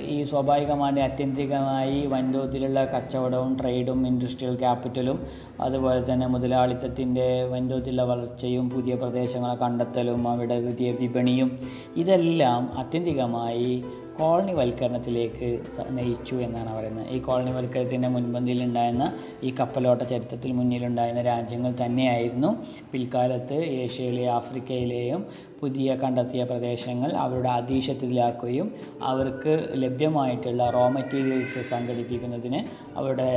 ഈ 0.00 0.24
സ്വാഭാവികമായി 0.24 1.00
അത്യന്തികമായി 1.00 2.06
വൻതോതിലുള്ള 2.06 2.84
കച്ചവടവും 2.84 3.58
ട്രേഡും 3.60 4.06
ഇൻഡസ്ട്രിയൽ 4.06 4.54
ക്യാപിറ്റലും 4.54 5.26
അതുപോലെ 5.60 6.12
തന്നെ 6.12 6.26
മുതലാളിത്തത്തിന്റെ 6.26 7.44
വൻതോതിലുള്ള 7.44 8.02
വളർച്ചയും 8.02 8.70
പുതിയ 8.70 8.94
പ്രദേശങ്ങളെ 8.94 9.54
കണ്ടെത്തലും 9.54 10.28
അവിടെ 10.28 10.66
പുതിയ 10.66 10.92
വിപണിയും 10.92 11.58
ഇതെല്ലാം 11.96 12.78
ആത്യന്തികമായി 12.78 13.84
കോളനിവൽക്കരണത്തിലേക്ക് 14.20 14.58
വൽക്കരണത്തിലേക്ക് 14.60 15.48
നയിച്ചു 15.96 16.36
എന്നാണ് 16.46 16.70
പറയുന്നത്. 16.76 17.06
ഈ 17.14 17.18
കോളനിവൽക്കരണത്തിന്റെ 17.26 18.08
മുൻപന്തിയിലുണ്ടായിരുന്ന 18.14 19.06
ഈ 19.46 19.50
കപ്പലോട്ട 19.60 20.02
ചരിത്രത്തിൽ 20.12 20.50
മുന്നിലുണ്ടായിരുന്ന 20.52 21.22
രാജ്യങ്ങൾ 21.22 21.72
തന്നെയായിരുന്നു. 21.82 22.50
പിൽക്കാലത്ത് 22.92 23.58
ഏഷ്യയിലെ 23.84 24.24
ആഫ്രിക്കയിലെയും 24.38 25.22
പുതിയ 25.60 25.94
കണ്ടെത്തിയ 26.02 26.42
പ്രദേശങ്ങൾ 26.44 27.10
അവരുടെ 27.24 27.50
അധീശത്തിലാക്കുകയും 27.58 28.68
അവർക്ക് 29.10 29.54
ലഭ്യമായിട്ടുള്ള 29.84 30.70
റോ 30.76 30.84
മെറ്റീരിയൽസ് 30.88 31.62
സംഘടിപ്പിക്കുന്നതിന് 31.70 32.60
അവരുടെ 32.96 33.28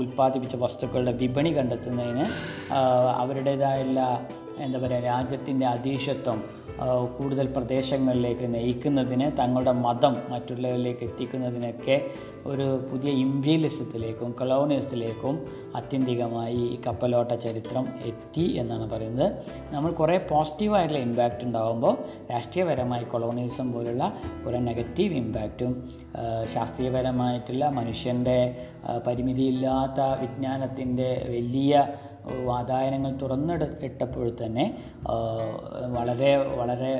ഉൽപ്പാദിപ്പിച്ച 0.00 0.56
വസ്തുക്കളുടെ 0.56 1.14
വിപണി 1.22 1.52
കണ്ടെത്തുന്നതിന് 1.58 2.26
അവരുടേതായുള്ള 3.22 4.00
എന്താ 4.66 4.78
പറയുക 4.78 5.04
രാജ്യത്തിന്റെ 5.04 5.66
അധീശത്വം 5.66 6.38
കൂടുതൽ 7.18 7.46
പ്രദേശങ്ങളിലേക്ക് 7.46 8.54
നയിക്കുന്നതിന് 8.54 9.38
തങ്ങളുടെ 9.38 9.72
മതം 9.72 10.16
മറ്റുള്ളവരിലേക്ക് 10.30 11.04
എത്തിക്കുന്നതിനൊക്കെ 11.04 12.06
ഒരു 12.46 12.88
പുതിയ 12.92 13.10
ഇംപീരിയലിസത്തിലേക്കും 13.10 14.32
കൊളോണിയസത്തിലേക്കും 14.32 15.46
അത്യന്തികമായി 15.76 16.56
ഈ 16.56 16.80
കപ്പലോട്ട 16.86 17.32
ചരിത്രം 17.32 17.88
എത്തി 18.04 18.42
എന്നാണ് 18.42 18.90
പറയുന്നത്. 18.90 19.32
നമ്മൾ 19.70 19.90
കുറേ 19.90 20.18
പോസിറ്റീവായിട്ടുള്ള 20.18 21.02
ഇമ്പാക്റ്റ് 21.02 21.44
ഉണ്ടാകുമ്പോൾ 21.44 21.98
രാഷ്ട്രീയപരമായി 22.32 23.04
കൊളോണിയസം 23.04 23.72
പോലുള്ള 23.72 24.12
കുറേ 24.46 24.58
നെഗറ്റീവ് 24.58 25.14
ഇമ്പാക്റ്റും 25.14 25.88
ശാസ്ത്രീയപരമായിട്ടുള്ള 26.54 27.68
മനുഷ്യന്റെ 27.68 28.56
പരിമിതിയില്ലാത്ത 29.06 30.00
വിജ്ഞാനത്തിന്റെ 30.20 31.26
വലിയ 31.28 31.86
വാതായനങ്ങൾ 32.44 33.12
തുറന്നിട 33.22 33.64
ഇട്ടപ്പോൾ 33.84 34.36
തന്നെ 34.46 34.64
വളരെ 35.86 36.36
വളരെ 36.36 36.92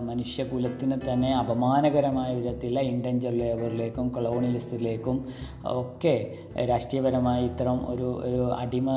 മനുഷ്യകുലത്തിന് 0.00 0.98
തന്നെ 1.12 1.34
അപമാനകരമായ 1.34 2.34
വിധത്തിലുള്ള 2.34 2.80
ഇൻഡഞ്ചർ 2.80 3.30
ലേബറിലേക്കും 3.30 4.08
കൊളോണിയലിസ്റ്റിലേക്കും 4.08 5.28
ഒക്കെ 5.66 6.38
രാഷ്ട്രീയപരമായി 6.68 7.44
ഇത്തരം 7.44 7.90
ഒരു 7.90 8.08
ഒരു 8.24 8.54
അടിമ 8.54 8.90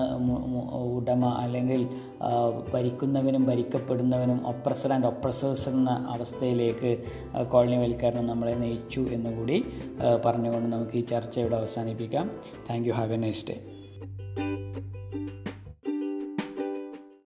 ഉടമ 0.95 1.25
അല്ലെങ്കിൽ 1.25 1.87
ഭരിക്കുന്നവനും 2.73 3.45
ഭരിക്കപ്പെടുന്നവനും 3.45 4.47
ഒപ്രസർ 4.47 4.93
ആൻഡ് 4.93 5.07
ഒപ്രസേഴ്സ് 5.07 5.69
എന്ന 5.69 6.05
അവസ്ഥയിലേക്ക് 6.09 6.91
കോളനി 7.47 7.73
കോളനിവൽക്കരണം 7.73 8.27
നമ്മളെ 8.27 8.53
നയിച്ചു 8.53 9.01
എന്നുകൂടി 9.11 9.65
പറഞ്ഞുകൊണ്ട് 10.25 10.67
നമുക്ക് 10.69 10.97
ഈ 10.97 11.01
ചർച്ച 11.01 11.39
ഇവിടെ 11.39 11.55
അവസാനിപ്പിക്കാം. 11.55 12.31
Thank 12.69 12.87
you 12.87 12.93
have 12.93 13.13
a 13.13 13.17
nice 13.17 13.45
day 13.49 13.55